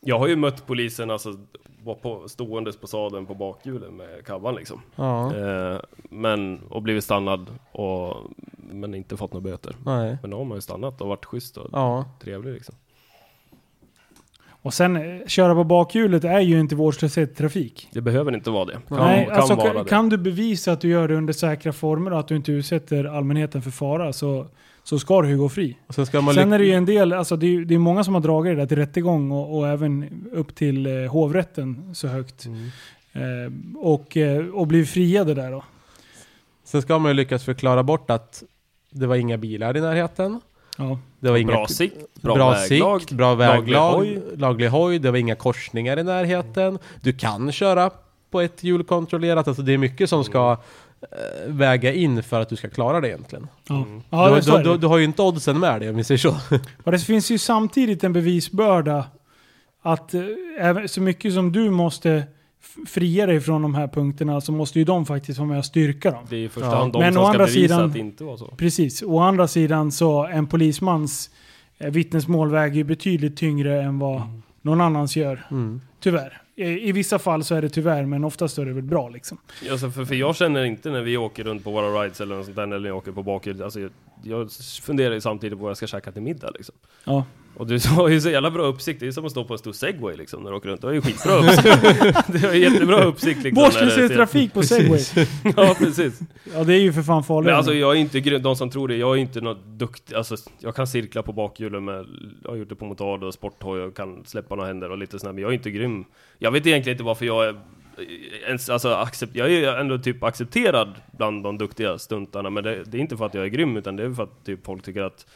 Jag 0.00 0.18
har 0.18 0.26
ju 0.28 0.36
mött 0.36 0.66
polisen 0.66 1.10
alltså 1.10 1.34
var 1.84 1.94
på, 1.94 2.28
ståendes 2.28 2.76
på 2.76 2.86
sadeln 2.86 3.26
på 3.26 3.34
bakhjulen 3.34 3.96
med 3.96 4.26
kabban 4.26 4.54
liksom. 4.54 4.80
Ja, 4.96 5.34
Eh, 5.36 5.80
men, 6.10 6.60
och 6.68 6.82
blivit 6.82 7.04
stannad 7.04 7.46
och, 7.72 8.16
men 8.70 8.94
inte 8.94 9.16
fått 9.16 9.32
några 9.32 9.44
böter. 9.50 9.76
nej. 9.84 10.18
Men 10.22 10.30
då 10.30 10.36
har 10.38 10.44
man 10.44 10.56
ju 10.56 10.62
stannat 10.62 11.00
och 11.00 11.08
varit 11.08 11.24
schysst 11.24 11.56
och 11.56 11.68
Ja. 11.72 12.04
trevlig 12.22 12.52
liksom. 12.54 12.74
Och 14.62 14.74
sen, 14.74 14.96
eh, 14.96 15.26
köra 15.26 15.54
på 15.54 15.64
bakhjulet 15.64 16.24
är 16.24 16.40
ju 16.40 16.60
inte 16.60 16.74
vårdslöshet 16.74 17.30
i 17.30 17.34
trafik. 17.34 17.88
Det 17.92 18.00
behöver 18.00 18.34
inte 18.34 18.50
vara 18.50 18.64
det. 18.64 18.78
Kan, 18.88 18.98
Nej, 18.98 19.26
kan 19.26 19.36
alltså, 19.36 19.54
vara 19.54 19.72
kan, 19.72 19.84
det. 19.84 19.88
kan 19.88 20.08
du 20.08 20.16
bevisa 20.16 20.72
att 20.72 20.80
du 20.80 20.88
gör 20.88 21.08
det 21.08 21.14
under 21.14 21.32
säkra 21.32 21.72
former 21.72 22.12
och 22.12 22.20
att 22.20 22.28
du 22.28 22.36
inte 22.36 22.52
utsätter 22.52 23.04
allmänheten 23.04 23.62
för 23.62 23.70
fara 23.70 24.12
så, 24.12 24.46
så 24.84 24.98
ska 24.98 25.22
du 25.22 25.28
ju 25.28 25.38
gå 25.38 25.48
fri. 25.48 25.76
Och 25.86 25.94
sen 25.94 26.06
ska 26.06 26.20
man 26.20 26.34
Sen 26.34 26.52
är 26.52 26.58
det 26.58 26.64
ju 26.64 26.72
en 26.72 26.84
del, 26.84 27.12
alltså 27.12 27.36
det 27.36 27.46
är, 27.46 27.60
det 27.60 27.74
är 27.74 27.78
många 27.78 28.04
som 28.04 28.14
har 28.14 28.20
dragit 28.20 28.52
det 28.52 28.56
där 28.62 28.66
till 28.66 28.78
rättegång 28.78 29.30
och, 29.30 29.58
och 29.58 29.68
även 29.68 30.24
upp 30.32 30.54
till 30.54 30.86
eh, 30.86 31.10
hovrätten 31.10 31.94
så 31.94 32.08
högt. 32.08 32.46
Mm. 32.46 32.70
Eh, 33.12 33.78
och, 33.78 34.16
eh, 34.16 34.46
och 34.46 34.66
blivit 34.66 34.90
friade 34.90 35.34
där 35.34 35.50
då. 35.50 35.64
Sen 36.64 36.82
ska 36.82 36.98
man 36.98 37.10
ju 37.10 37.14
lyckas 37.14 37.44
förklara 37.44 37.82
bort 37.82 38.10
att 38.10 38.42
det 38.90 39.06
var 39.06 39.16
inga 39.16 39.38
bilar 39.38 39.76
i 39.76 39.80
närheten. 39.80 40.40
Ja. 40.82 40.98
Det 41.20 41.30
var 41.30 41.36
inga 41.38 41.52
Bra 41.52 41.66
sikt, 41.66 41.96
bra, 42.22 42.34
bra 42.34 42.50
väglag. 42.50 43.00
sikt, 43.00 43.12
bra 43.12 43.34
laglig 43.34 43.46
väglag, 43.54 43.94
hoj. 43.96 44.22
laglig 44.36 44.68
hoj, 44.68 44.98
det 44.98 45.10
var 45.10 45.18
inga 45.18 45.34
korsningar 45.34 45.98
i 45.98 46.02
närheten. 46.02 46.78
Du 47.00 47.12
kan 47.12 47.52
köra 47.52 47.90
på 48.30 48.40
ett 48.40 48.64
hjul 48.64 48.84
kontrollerat, 48.84 49.48
alltså 49.48 49.62
det 49.62 49.72
är 49.72 49.78
mycket 49.78 50.10
som 50.10 50.24
ska 50.24 50.50
eh, 51.00 51.08
väga 51.46 51.92
in 51.92 52.22
för 52.22 52.40
att 52.40 52.48
du 52.48 52.56
ska 52.56 52.68
klara 52.68 53.00
det 53.00 53.08
egentligen. 53.08 53.48
Mm. 53.70 54.02
ja 54.10 54.28
du, 54.28 54.40
det, 54.40 54.58
du, 54.58 54.62
du, 54.62 54.76
du 54.78 54.86
har 54.86 54.98
ju 54.98 55.04
inte 55.04 55.22
oddsen 55.22 55.58
med 55.60 55.80
dig 55.80 55.90
om 55.90 55.96
vi 55.96 56.04
säger 56.04 56.18
så. 56.18 56.36
Och 56.84 56.92
det 56.92 56.98
finns 56.98 57.30
ju 57.30 57.38
samtidigt 57.38 58.04
en 58.04 58.12
bevisbörda 58.12 59.04
att 59.82 60.14
eh, 60.14 60.22
så 60.86 61.00
mycket 61.00 61.34
som 61.34 61.52
du 61.52 61.70
måste 61.70 62.22
fria 62.86 63.26
dig 63.26 63.40
från 63.40 63.62
de 63.62 63.74
här 63.74 63.88
punkterna 63.88 64.40
så 64.40 64.52
måste 64.52 64.78
ju 64.78 64.84
de 64.84 65.06
faktiskt 65.06 65.38
vara 65.38 65.48
med 65.48 65.58
och 65.58 65.64
styrka 65.64 66.10
dem. 66.10 66.24
Det 66.30 66.36
är 66.36 66.40
i 66.44 66.48
första 66.48 66.68
Ja. 66.70 66.76
hand 66.76 66.92
de 66.92 66.98
Men 66.98 67.12
som 67.12 67.22
å 67.22 67.24
ska 67.26 67.30
andra 67.32 67.44
bevisa 67.46 67.60
sidan- 67.60 67.84
att 67.84 67.92
det 67.92 67.98
inte 67.98 68.24
var 68.24 68.36
så. 68.36 68.46
Precis. 68.56 69.02
Å 69.02 69.18
andra 69.18 69.48
sidan 69.48 69.92
så 69.92 70.26
en 70.26 70.46
polismans 70.46 71.30
eh, 71.78 71.90
vittnesmål 71.90 72.50
väger 72.50 72.76
ju 72.76 72.84
betydligt 72.84 73.36
tyngre 73.36 73.82
än 73.82 73.98
vad 73.98 74.22
någon 74.62 74.80
annans 74.80 75.16
gör. 75.16 75.46
Mm. 75.50 75.80
Tyvärr. 76.02 76.42
I, 76.56 76.88
I 76.88 76.92
vissa 76.92 77.18
fall 77.18 77.44
så 77.44 77.54
är 77.54 77.62
det 77.62 77.68
tyvärr, 77.68 78.06
men 78.06 78.24
oftast 78.24 78.58
är 78.58 78.64
det 78.64 78.72
väl 78.72 78.82
bra 78.82 79.08
liksom. 79.08 79.38
Alltså 79.70 79.90
för, 79.90 80.04
för 80.04 80.14
jag 80.14 80.36
känner 80.36 80.64
inte 80.64 80.90
när 80.90 81.02
vi 81.02 81.16
åker 81.16 81.44
runt 81.44 81.64
på 81.64 81.70
våra 81.70 82.02
rides 82.02 82.20
eller 82.20 82.36
något 82.36 82.44
sånt 82.44 82.56
där, 82.56 82.62
eller 82.62 82.78
när 82.78 82.88
jag 82.88 82.96
åker 82.96 83.12
på 83.12 83.22
bakhjulet, 83.22 83.62
alltså 83.62 83.80
jag, 83.80 83.90
jag 84.22 84.50
funderar 84.82 85.14
ju 85.14 85.20
samtidigt 85.20 85.58
på 85.58 85.62
vad 85.62 85.70
jag 85.70 85.76
ska 85.76 85.86
käka 85.86 86.12
till 86.12 86.22
middag 86.22 86.50
liksom. 86.54 86.74
Ja. 87.04 87.24
Och 87.56 87.66
du 87.66 87.78
har 87.88 88.08
ju 88.08 88.20
så 88.20 88.30
jävla 88.30 88.50
bra 88.50 88.62
uppsikt, 88.62 89.00
det 89.00 89.06
är 89.06 89.10
som 89.12 89.24
att 89.24 89.30
stå 89.30 89.44
på 89.44 89.52
en 89.52 89.58
stor 89.58 89.72
segway 89.72 90.16
liksom 90.16 90.42
när 90.42 90.50
du 90.50 90.56
åker 90.56 90.68
runt. 90.68 90.80
Du 90.80 90.86
har 90.86 90.94
ju 90.94 91.00
skitbra 91.00 91.32
uppsikt. 91.32 92.26
du 92.26 92.46
har 92.46 92.54
jättebra 92.54 93.04
uppsikt 93.04 93.42
liksom. 93.42 93.64
i 93.64 93.70
ser- 93.70 94.08
trafik 94.08 94.52
på 94.54 94.62
segway. 94.62 95.00
Ja 95.56 95.74
precis. 95.78 96.20
Ja, 96.54 96.64
det 96.64 96.74
är 96.74 96.80
ju 96.80 96.92
för 96.92 97.02
fan 97.02 97.24
farligt. 97.24 97.46
Men 97.46 97.54
alltså 97.54 97.74
jag 97.74 97.96
är 97.96 98.00
inte 98.00 98.38
de 98.38 98.56
som 98.56 98.70
tror 98.70 98.88
det, 98.88 98.96
jag 98.96 99.16
är 99.16 99.20
inte 99.20 99.40
något 99.40 99.64
duktig, 99.64 100.14
alltså 100.14 100.36
jag 100.58 100.74
kan 100.74 100.86
cirkla 100.86 101.22
på 101.22 101.32
bakhjulen 101.32 101.84
med, 101.84 102.06
jag 102.42 102.50
har 102.50 102.56
gjort 102.56 102.68
det 102.68 102.74
på 102.74 102.84
motard 102.84 103.24
och 103.24 103.34
sporthoj 103.34 103.80
och 103.80 103.96
kan 103.96 104.24
släppa 104.24 104.54
några 104.54 104.68
händer 104.68 104.90
och 104.90 104.98
lite 104.98 105.18
sådär, 105.18 105.32
men 105.32 105.42
jag 105.42 105.50
är 105.50 105.54
inte 105.54 105.70
grym. 105.70 105.91
Jag 106.38 106.50
vet 106.50 106.66
egentligen 106.66 106.94
inte 106.94 107.04
varför 107.04 107.26
jag 107.26 107.48
är 107.48 107.54
ens, 108.46 108.70
alltså 108.70 108.88
accept, 108.94 109.36
jag 109.36 109.46
är 109.46 109.50
ju 109.50 109.66
ändå 109.66 109.98
typ 109.98 110.22
accepterad 110.22 110.94
bland 111.10 111.42
de 111.42 111.58
duktiga 111.58 111.98
stuntarna, 111.98 112.50
men 112.50 112.64
det, 112.64 112.84
det 112.84 112.96
är 112.96 113.00
inte 113.00 113.16
för 113.16 113.26
att 113.26 113.34
jag 113.34 113.44
är 113.44 113.48
grym, 113.48 113.76
utan 113.76 113.96
det 113.96 114.02
är 114.04 114.10
för 114.10 114.22
att 114.22 114.44
typ 114.44 114.66
folk 114.66 114.82
tycker 114.82 115.02
att 115.02 115.26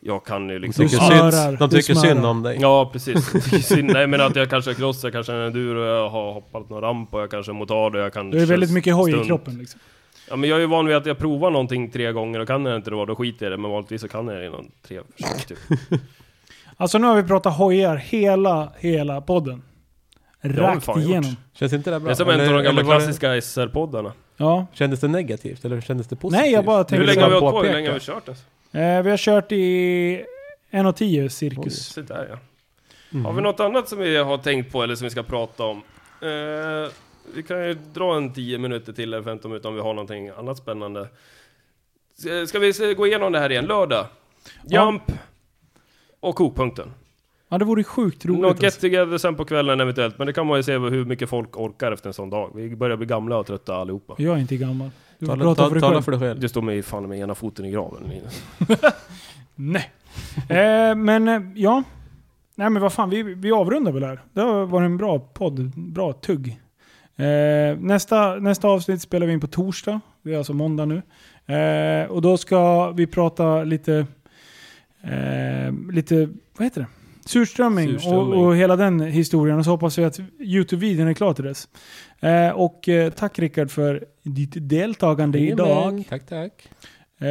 jag 0.00 0.24
kan 0.24 0.48
ju 0.48 0.58
De 0.58 0.66
liksom... 0.66 0.88
tycker, 0.88 1.04
smörar, 1.04 1.30
synd, 1.30 1.58
de 1.58 1.70
tycker 1.70 1.94
synd 1.94 2.26
om 2.26 2.42
dig. 2.42 2.58
Ja 2.60 2.90
precis, 2.92 3.16
är 3.70 3.82
nej 3.82 4.06
men 4.06 4.20
att 4.20 4.36
jag 4.36 4.50
kanske 4.50 4.74
crossar, 4.74 5.10
kanske 5.10 5.32
en 5.32 5.40
enduro, 5.40 5.84
jag 5.84 6.08
har 6.08 6.32
hoppat 6.32 6.70
någon 6.70 6.80
ramp 6.80 7.14
och 7.14 7.20
jag 7.20 7.30
kanske 7.30 7.52
motard 7.52 7.94
och 7.94 8.00
jag 8.00 8.12
kan 8.12 8.30
du 8.30 8.42
är 8.42 8.46
väldigt 8.46 8.72
mycket 8.72 8.94
hoj 8.94 9.20
i 9.20 9.24
kroppen 9.24 9.58
liksom. 9.58 9.80
Ja 10.28 10.36
men 10.36 10.50
jag 10.50 10.56
är 10.56 10.60
ju 10.60 10.66
van 10.66 10.86
vid 10.86 10.96
att 10.96 11.06
jag 11.06 11.18
provar 11.18 11.50
någonting 11.50 11.90
tre 11.90 12.12
gånger 12.12 12.40
och 12.40 12.46
kan 12.46 12.66
jag 12.66 12.76
inte 12.76 12.90
det 12.90 13.06
då 13.06 13.16
skiter 13.16 13.46
jag 13.46 13.50
i 13.50 13.56
det, 13.56 13.62
men 13.62 13.70
vanligtvis 13.70 14.00
så 14.00 14.08
kan 14.08 14.28
jag 14.28 14.36
det 14.36 14.46
inom 14.46 14.70
tre 14.86 15.00
försök 15.16 15.46
typ. 15.46 15.58
Alltså 16.76 16.98
nu 16.98 17.06
har 17.06 17.16
vi 17.16 17.22
pratat 17.22 17.56
hojar 17.56 17.96
hela, 17.96 18.72
hela 18.78 19.20
podden. 19.20 19.62
Rakt 20.44 20.84
fan 20.84 21.00
gjort. 21.00 21.08
igenom. 21.10 21.36
Känns 21.52 21.72
inte 21.72 21.90
det 21.90 22.00
bra? 22.00 22.06
Det 22.08 22.12
är 22.12 22.14
som 22.14 22.28
en 22.30 22.40
av 22.48 22.54
de 22.54 22.62
gamla 22.64 22.82
klassiska 22.82 23.34
SR-poddarna. 23.40 24.12
Ja. 24.36 24.66
Kändes 24.72 25.00
det 25.00 25.08
negativt 25.08 25.64
eller 25.64 25.80
kändes 25.80 26.06
det 26.06 26.16
positivt? 26.16 26.40
Nej, 26.42 26.52
jag 26.52 26.64
bara 26.64 26.84
tänkte... 26.84 26.96
Hur 26.96 27.06
länge 27.06 27.20
har 27.22 27.28
vi 27.30 27.36
hållit 27.38 27.54
på? 27.54 27.62
Hur 27.62 27.72
länge 27.72 27.88
har 27.88 27.94
vi 27.94 28.00
kört 28.00 28.28
ens? 28.28 28.44
Eh, 28.72 29.02
vi 29.04 29.10
har 29.10 29.16
kört 29.16 29.52
i 29.52 30.24
1.10 30.70 31.28
cirkus. 31.28 31.86
Se 31.92 32.02
där 32.02 32.26
ja. 32.30 32.38
Mm. 33.12 33.24
Har 33.24 33.32
vi 33.32 33.42
något 33.42 33.60
annat 33.60 33.88
som 33.88 33.98
vi 33.98 34.16
har 34.16 34.38
tänkt 34.38 34.72
på 34.72 34.82
eller 34.82 34.94
som 34.94 35.04
vi 35.04 35.10
ska 35.10 35.22
prata 35.22 35.64
om? 35.64 35.76
Eh, 36.22 36.90
vi 37.34 37.42
kan 37.42 37.66
ju 37.66 37.74
dra 37.74 38.16
en 38.16 38.32
10 38.32 38.58
minuter 38.58 38.92
till 38.92 39.14
eller 39.14 39.22
15 39.24 39.50
minuter 39.50 39.68
om 39.68 39.74
vi 39.74 39.80
har 39.80 39.94
någonting 39.94 40.28
annat 40.28 40.58
spännande. 40.58 41.08
Ska- 42.18 42.46
Ska 42.46 42.58
vi 42.58 42.94
gå 42.94 43.06
igenom 43.06 43.32
det 43.32 43.38
här 43.38 43.50
igen? 43.52 43.64
Lördag. 43.66 44.06
Ja. 44.64 44.84
Jump. 44.86 45.02
Och 46.20 46.34
kokpunkten. 46.36 46.92
Ja, 47.48 47.58
det 47.58 47.64
vore 47.64 47.84
sjukt 47.84 48.24
roligt. 48.26 48.40
Något 48.42 48.56
get 48.56 48.64
Alltså. 48.64 48.80
together 48.80 49.18
sen 49.18 49.34
på 49.34 49.44
kvällen 49.44 49.80
eventuellt, 49.80 50.18
men 50.18 50.26
det 50.26 50.32
kan 50.32 50.46
man 50.46 50.56
ju 50.56 50.62
se 50.62 50.78
hur 50.78 51.04
mycket 51.04 51.28
folk 51.28 51.56
orkar 51.56 51.92
efter 51.92 52.08
en 52.08 52.14
sån 52.14 52.30
dag. 52.30 52.50
Vi 52.54 52.76
börjar 52.76 52.96
bli 52.96 53.06
gamla 53.06 53.36
och 53.36 53.46
trötta 53.46 53.74
allihopa. 53.76 54.14
Jag 54.18 54.36
är 54.36 54.40
inte 54.40 54.56
gammal. 54.56 54.90
Du 55.18 55.26
Tala, 55.26 55.44
prata 55.44 55.62
ta, 55.62 55.68
för 55.68 55.74
dig 55.74 55.80
tala 55.80 56.02
för 56.02 56.12
dig 56.12 56.20
själv. 56.20 56.40
Du 56.40 56.48
står 56.48 56.62
med 56.62 56.84
fan 56.84 57.08
med 57.08 57.18
ena 57.18 57.34
foten 57.34 57.64
i 57.64 57.70
graven 57.70 58.02
Linus. 58.08 58.44
Nej. 59.54 59.90
eh, 60.48 60.94
men 60.96 61.28
eh, 61.28 61.40
ja. 61.54 61.82
Nej 62.54 62.70
men 62.70 62.82
vad 62.82 62.92
fan, 62.92 63.10
vi, 63.10 63.22
vi 63.22 63.52
avrundar 63.52 63.92
väl 63.92 64.04
här. 64.04 64.20
Det 64.32 64.40
har 64.40 64.66
varit 64.66 64.86
en 64.86 64.96
bra 64.96 65.18
podd. 65.18 65.70
Bra 65.76 66.12
tugg. 66.12 66.60
Eh, 67.16 67.78
nästa, 67.78 68.34
nästa 68.36 68.68
avsnitt 68.68 69.00
spelar 69.02 69.26
vi 69.26 69.32
in 69.32 69.40
på 69.40 69.46
torsdag. 69.46 70.00
Det 70.22 70.34
är 70.34 70.38
alltså 70.38 70.52
måndag 70.52 70.84
nu. 70.84 71.02
Eh, 71.54 72.10
och 72.10 72.22
då 72.22 72.36
ska 72.36 72.90
vi 72.90 73.06
prata 73.06 73.62
lite... 73.64 74.06
Eh, 75.02 75.92
lite... 75.92 76.28
Vad 76.58 76.64
heter 76.66 76.80
det? 76.80 76.86
Surströmming, 77.28 77.88
Surströmming. 77.92 78.32
Och, 78.40 78.46
och 78.46 78.56
hela 78.56 78.76
den 78.76 79.00
historien. 79.00 79.58
Och 79.58 79.64
så 79.64 79.70
hoppas 79.70 79.98
vi 79.98 80.04
att 80.04 80.18
Youtube-videon 80.38 81.08
är 81.08 81.14
klar 81.14 81.32
till 81.34 81.44
dess. 81.44 81.68
Eh, 82.20 82.48
och 82.50 82.88
eh, 82.88 83.10
tack 83.12 83.38
Rickard 83.38 83.70
för 83.70 84.04
ditt 84.22 84.52
deltagande 84.68 85.38
idag. 85.38 85.68
Jajamän. 85.68 86.04
Tack, 86.04 86.26
tack. 86.26 86.68
Eh, 87.20 87.26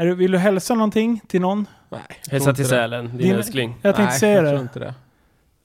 är, 0.00 0.06
du- 0.06 0.14
vill 0.14 0.30
du 0.30 0.38
hälsa 0.38 0.74
någonting 0.74 1.20
till 1.28 1.40
någon? 1.40 1.66
Nej, 1.90 2.00
Hälsa 2.30 2.54
till. 2.54 2.66
Sälen, 2.66 3.08
din 3.08 3.16
Din- 3.18 3.34
älskling. 3.34 3.74
Jag 3.82 3.96
tänkte 3.96 4.10
Nej, 4.12 4.20
säga 4.20 4.34
jag 4.34 4.44
det. 4.44 4.50
tror 4.50 4.60
inte 4.62 4.78
det. 4.78 4.94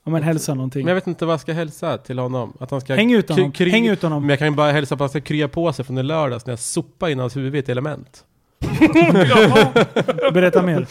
Ja, 0.05 0.11
men 0.11 0.23
hälsa 0.23 0.53
någonting. 0.53 0.81
Men 0.85 0.87
jag 0.87 0.95
vet 0.95 1.07
inte 1.07 1.25
vad 1.25 1.33
jag 1.33 1.39
ska 1.39 1.53
hälsa 1.53 1.97
till 1.97 2.19
honom. 2.19 2.53
Att 2.59 2.71
han 2.71 2.81
ska 2.81 2.95
Häng 2.95 3.13
ut 3.13 3.29
honom. 3.29 3.51
Häng 3.59 3.87
ut 3.87 4.01
honom. 4.01 4.21
Men 4.21 4.29
jag 4.29 4.39
kan 4.39 4.47
ju 4.47 4.53
bara 4.55 4.71
hälsa 4.71 4.97
på 4.97 5.03
att 5.03 5.13
han 5.13 5.21
ska 5.21 5.27
krya 5.27 5.47
på 5.47 5.73
sig 5.73 5.85
från 5.85 5.97
i 5.97 6.03
lördags 6.03 6.45
när 6.45 6.51
jag 6.51 6.59
sopade 6.59 7.11
in 7.11 7.19
hans 7.19 7.35
huvud 7.37 7.55
i 7.55 7.59
ett 7.59 7.69
element. 7.69 8.23
Berätta 10.33 10.61
mer. 10.61 10.87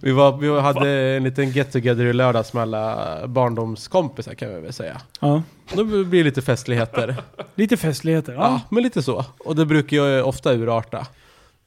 Vi, 0.00 0.12
var, 0.12 0.36
vi 0.36 0.60
hade 0.60 0.90
en 0.90 1.24
liten 1.24 1.50
get 1.50 1.72
together 1.72 2.04
i 2.04 2.12
lördags 2.12 2.52
med 2.52 2.62
alla 2.62 3.26
barndomskompisar 3.26 4.34
kan 4.34 4.54
vi 4.54 4.60
väl 4.60 4.72
säga. 4.72 5.00
Ja. 5.20 5.42
Då 5.74 5.84
blir 5.84 6.04
det 6.04 6.22
lite 6.24 6.42
festligheter. 6.42 7.16
Lite 7.54 7.76
festligheter. 7.76 8.32
Ja, 8.32 8.40
Ja. 8.40 8.60
men 8.70 8.82
lite 8.82 9.02
så. 9.02 9.24
Och 9.38 9.56
det 9.56 9.66
brukar 9.66 9.96
ju 9.96 10.22
ofta 10.22 10.52
urarta. 10.54 10.98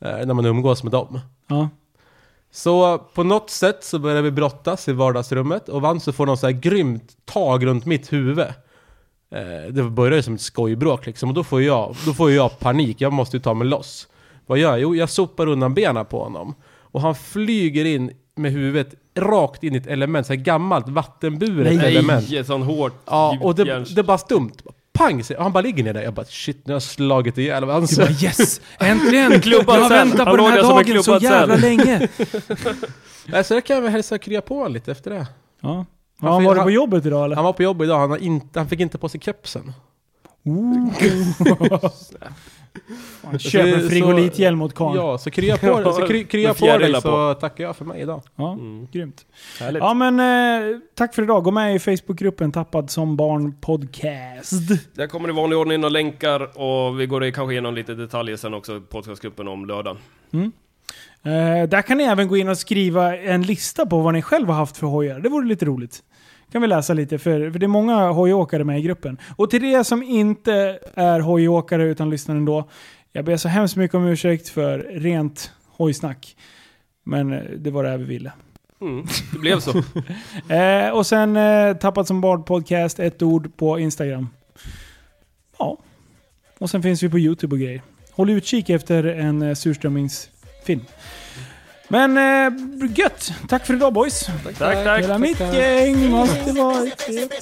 Eh, 0.02 0.18
när 0.26 0.34
man 0.34 0.46
umgås 0.46 0.84
med 0.84 0.92
dem. 0.92 1.20
ja. 1.48 1.70
Så 2.52 2.98
på 2.98 3.24
något 3.24 3.50
sätt 3.50 3.84
så 3.84 4.00
börjar 4.00 4.22
vi 4.22 4.32
brottas 4.32 4.88
i 4.88 4.94
vardagsrummet 4.94 5.70
och 5.70 5.82
Vansu 5.82 6.12
får 6.12 6.26
någon 6.26 6.38
så 6.38 6.46
här 6.48 6.54
grymt 6.54 7.04
tag 7.26 7.66
runt 7.66 7.86
mitt 7.86 8.14
huvud. 8.14 8.40
Eh, 9.32 9.72
det 9.72 9.84
börjar 9.84 10.16
ju 10.16 10.22
som 10.24 10.34
ett 10.36 10.42
skojbråk 10.42 11.06
liksom 11.06 11.30
och 11.30 11.36
då 11.36 11.44
får 11.44 11.62
jag, 11.62 11.96
då 12.06 12.14
får 12.14 12.32
jag 12.32 12.60
panik, 12.60 13.02
jag 13.02 13.14
måste 13.14 13.38
ju 13.38 13.42
ta 13.44 13.54
mig 13.54 13.68
loss. 13.68 14.08
Vad 14.48 14.58
gör 14.58 14.70
jag? 14.72 14.80
Jo, 14.80 14.96
jag 14.96 15.10
sopar 15.10 15.48
undan 15.48 15.74
benen 15.74 16.06
på 16.06 16.24
honom. 16.24 16.56
Och 16.82 17.02
han 17.02 17.16
flyger 17.16 17.86
in 17.86 18.12
med 18.36 18.52
huvudet 18.52 18.94
rakt 19.16 19.64
in 19.64 19.74
i 19.76 19.78
ett 19.78 19.88
element, 19.88 20.28
så 20.28 20.34
här 20.34 20.40
gammalt 20.42 20.90
vattenburet 20.90 21.76
Nej. 21.76 21.88
element. 21.88 22.30
Nej, 22.30 22.44
sånt 22.46 22.66
hårt 22.66 22.94
Ja, 23.06 23.38
och 23.42 23.56
det, 23.56 23.64
det 23.64 24.02
är 24.02 24.04
bara 24.04 24.18
stumt. 24.18 24.52
Pang! 24.94 25.20
Och 25.38 25.44
han 25.44 25.52
bara 25.52 25.62
ligger 25.62 25.84
ner 25.84 25.94
där. 25.94 26.02
Jag 26.02 26.14
bara 26.14 26.26
shit, 26.26 26.58
nu 26.68 26.74
har 26.74 26.76
jag 26.76 26.82
slagit 26.84 27.38
ihjäl 27.38 27.62
Du 27.62 27.68
Vansu. 27.68 28.02
bara 28.02 28.10
yes! 28.10 28.62
Äntligen! 28.80 29.42
Klubbad 29.42 29.76
jag 29.78 29.84
har 29.84 29.90
väntat 29.90 30.18
på 30.18 30.24
Han 30.26 30.38
den 30.38 30.46
här 30.46 30.62
dagen 30.62 31.04
så 31.04 31.18
jävla 31.22 31.54
säl. 31.58 31.62
länge. 31.62 32.08
Nej, 33.26 33.44
så 33.44 33.54
det 33.54 33.62
kan 33.62 33.76
jag 33.76 33.84
väl 33.84 33.92
hälsa 33.92 34.18
krya 34.18 34.42
på 34.42 34.56
honom 34.58 34.74
lite 34.74 34.92
efter 34.92 35.12
det. 35.12 35.28
Ja. 35.62 35.86
Har 36.20 36.30
han 36.30 36.42
fick- 36.42 36.48
varit 36.48 36.58
på 36.58 36.64
han- 36.64 36.74
jobbet 36.74 37.06
idag 37.06 37.26
eller? 37.26 37.36
Han 37.36 37.46
var 37.46 37.54
på 37.54 37.64
jobb 37.64 37.82
idag, 37.82 38.00
han, 38.00 38.10
har 38.10 38.18
inte, 38.18 38.60
han 38.60 38.70
fick 38.70 38.80
inte 38.80 38.98
på 38.98 39.10
sig 39.10 39.20
kepsen. 39.22 39.74
Fan, 40.44 40.92
Köp 43.40 43.66
en 43.76 43.82
Så- 43.82 43.90
frigolithjälm 43.90 44.62
åt 44.62 44.74
karln. 44.74 44.96
Ja. 44.96 45.12
Ja, 45.12 45.18
så 45.18 45.32
krya 45.32 45.58
på, 45.58 45.94
så 45.94 46.08
kry, 46.08 46.24
krya 46.24 46.54
på 46.54 46.66
dig 46.66 46.80
fjärilar 46.80 47.02
så 47.02 47.34
tackar 47.34 47.64
jag 47.64 47.76
för 47.76 47.86
mig 47.86 48.02
idag. 48.02 48.22
Mm. 48.40 48.88
grymt. 48.92 49.26
Härligt. 49.60 49.84
Ja 49.84 49.94
men 49.94 50.20
eh, 50.20 50.78
tack 50.96 51.16
för 51.16 51.24
idag. 51.24 51.44
Gå 51.44 51.52
med 51.52 51.76
i 51.76 51.80
Facebookgruppen 51.80 52.52
Tappad 52.52 52.90
som 52.90 53.16
barn 53.16 53.56
podcast. 53.62 54.52
Där 54.94 55.08
kommer 55.08 55.30
i 55.30 55.32
vanlig 55.32 55.60
ordning 55.60 55.82
några 55.82 55.90
länkar 55.94 56.60
och 56.62 57.00
vi 57.00 57.06
går 57.06 57.32
kanske 57.32 57.52
igenom 57.54 57.76
lite 57.76 57.94
detaljer 57.94 58.38
sen 58.38 58.54
också 58.54 58.82
podcastgruppen 58.82 59.48
om 59.48 59.66
lördagen. 59.66 59.98
Eh, 61.24 61.70
där 61.70 61.82
kan 61.82 61.98
ni 61.98 62.04
även 62.04 62.28
gå 62.28 62.38
in 62.38 62.50
och 62.50 62.58
skriva 62.58 63.18
en 63.18 63.42
lista 63.44 63.86
på 63.86 64.00
vad 64.02 64.14
ni 64.14 64.22
själva 64.22 64.54
har 64.54 64.60
haft 64.60 64.78
för 64.78 64.88
hojar. 64.88 65.20
Det 65.20 65.30
vore 65.30 65.48
lite 65.48 65.66
roligt. 65.66 66.04
Kan 66.52 66.62
vi 66.62 66.68
läsa 66.68 66.94
lite, 66.94 67.18
för, 67.18 67.52
för 67.52 67.60
det 67.60 67.66
är 67.66 67.68
många 67.68 68.12
hojåkare 68.12 68.64
med 68.64 68.80
i 68.80 68.82
gruppen. 68.82 69.18
Och 69.36 69.50
till 69.50 69.62
det 69.62 69.84
som 69.84 70.04
inte 70.04 70.80
är 70.94 71.20
hojåkare 71.20 71.84
utan 71.84 72.10
lyssnar 72.10 72.36
ändå. 72.36 72.70
Jag 73.12 73.26
ber 73.26 73.38
så 73.38 73.48
hemskt 73.48 73.76
mycket 73.76 73.96
om 73.96 74.06
ursäkt 74.08 74.50
för 74.50 74.80
rent 74.80 75.52
hojsnack. 75.68 76.36
Men 77.04 77.34
eh, 77.34 77.44
det 77.58 77.72
var 77.72 77.84
det 77.84 77.90
här 77.90 77.98
vi 77.98 78.04
ville. 78.04 78.32
Mm. 78.82 79.06
Det 79.34 79.40
blev 79.40 79.60
så. 79.60 79.84
Eh, 80.54 80.90
och 80.90 81.06
sen 81.08 81.38
eh, 81.38 81.78
Tappat 81.78 82.08
som 82.08 82.22
barn 82.22 82.44
podcast, 82.44 83.00
ett 83.00 83.22
ord 83.22 83.58
på 83.58 83.80
Instagram. 83.80 84.30
Ja. 85.60 85.78
Och 86.58 86.70
sen 86.70 86.84
finns 86.84 87.04
vi 87.04 87.10
på 87.10 87.20
YouTube 87.20 87.56
och 87.56 87.60
grejer. 87.60 87.82
Håll 88.12 88.30
utkik 88.30 88.70
efter 88.70 89.04
en 89.04 89.42
eh, 89.42 89.54
surströmmingsfilm. 89.54 90.82
Men 91.88 92.18
eh, 92.18 92.54
gött! 92.96 93.32
Tack 93.50 93.66
för 93.66 93.74
idag 93.74 93.94
boys! 93.94 94.28
tack, 94.58 94.84
tack. 94.84 95.02
Hela 95.02 95.18
mitt 95.18 95.40
gäng 95.40 96.10
måste 96.12 96.52
vara 96.52 96.88
ett 96.88 97.02
CP. 97.02 97.36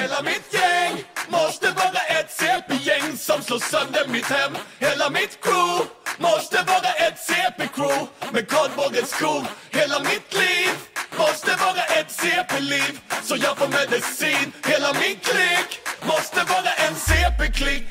Hela 0.00 0.22
mitt 0.22 0.54
gäng 0.54 1.04
måste 1.28 1.66
vara 1.70 2.02
ett 2.18 2.30
CP-gäng 2.30 3.16
som 3.16 3.42
slår 3.42 3.58
sönder 3.58 4.06
mitt 4.08 4.26
hem 4.26 4.52
Hela 4.78 5.10
mitt 5.10 5.38
crew 5.44 5.84
måste 6.18 6.56
vara 6.66 6.92
ett 7.06 7.18
CP-crew 7.28 8.06
med 8.32 8.48
kardborrens 8.48 9.10
skor 9.10 9.44
Hela 9.70 9.98
mitt 10.00 10.34
liv 10.34 10.70
måste 11.18 11.50
vara 11.64 11.82
ett 11.98 12.10
CP-liv 12.10 13.00
så 13.22 13.36
jag 13.36 13.58
får 13.58 13.68
medicin 13.68 14.52
Hela 14.66 14.92
min 14.92 15.16
klick 15.28 15.70
måste 16.02 16.40
vara 16.52 16.72
en 16.86 16.94
CP-klick 16.94 17.86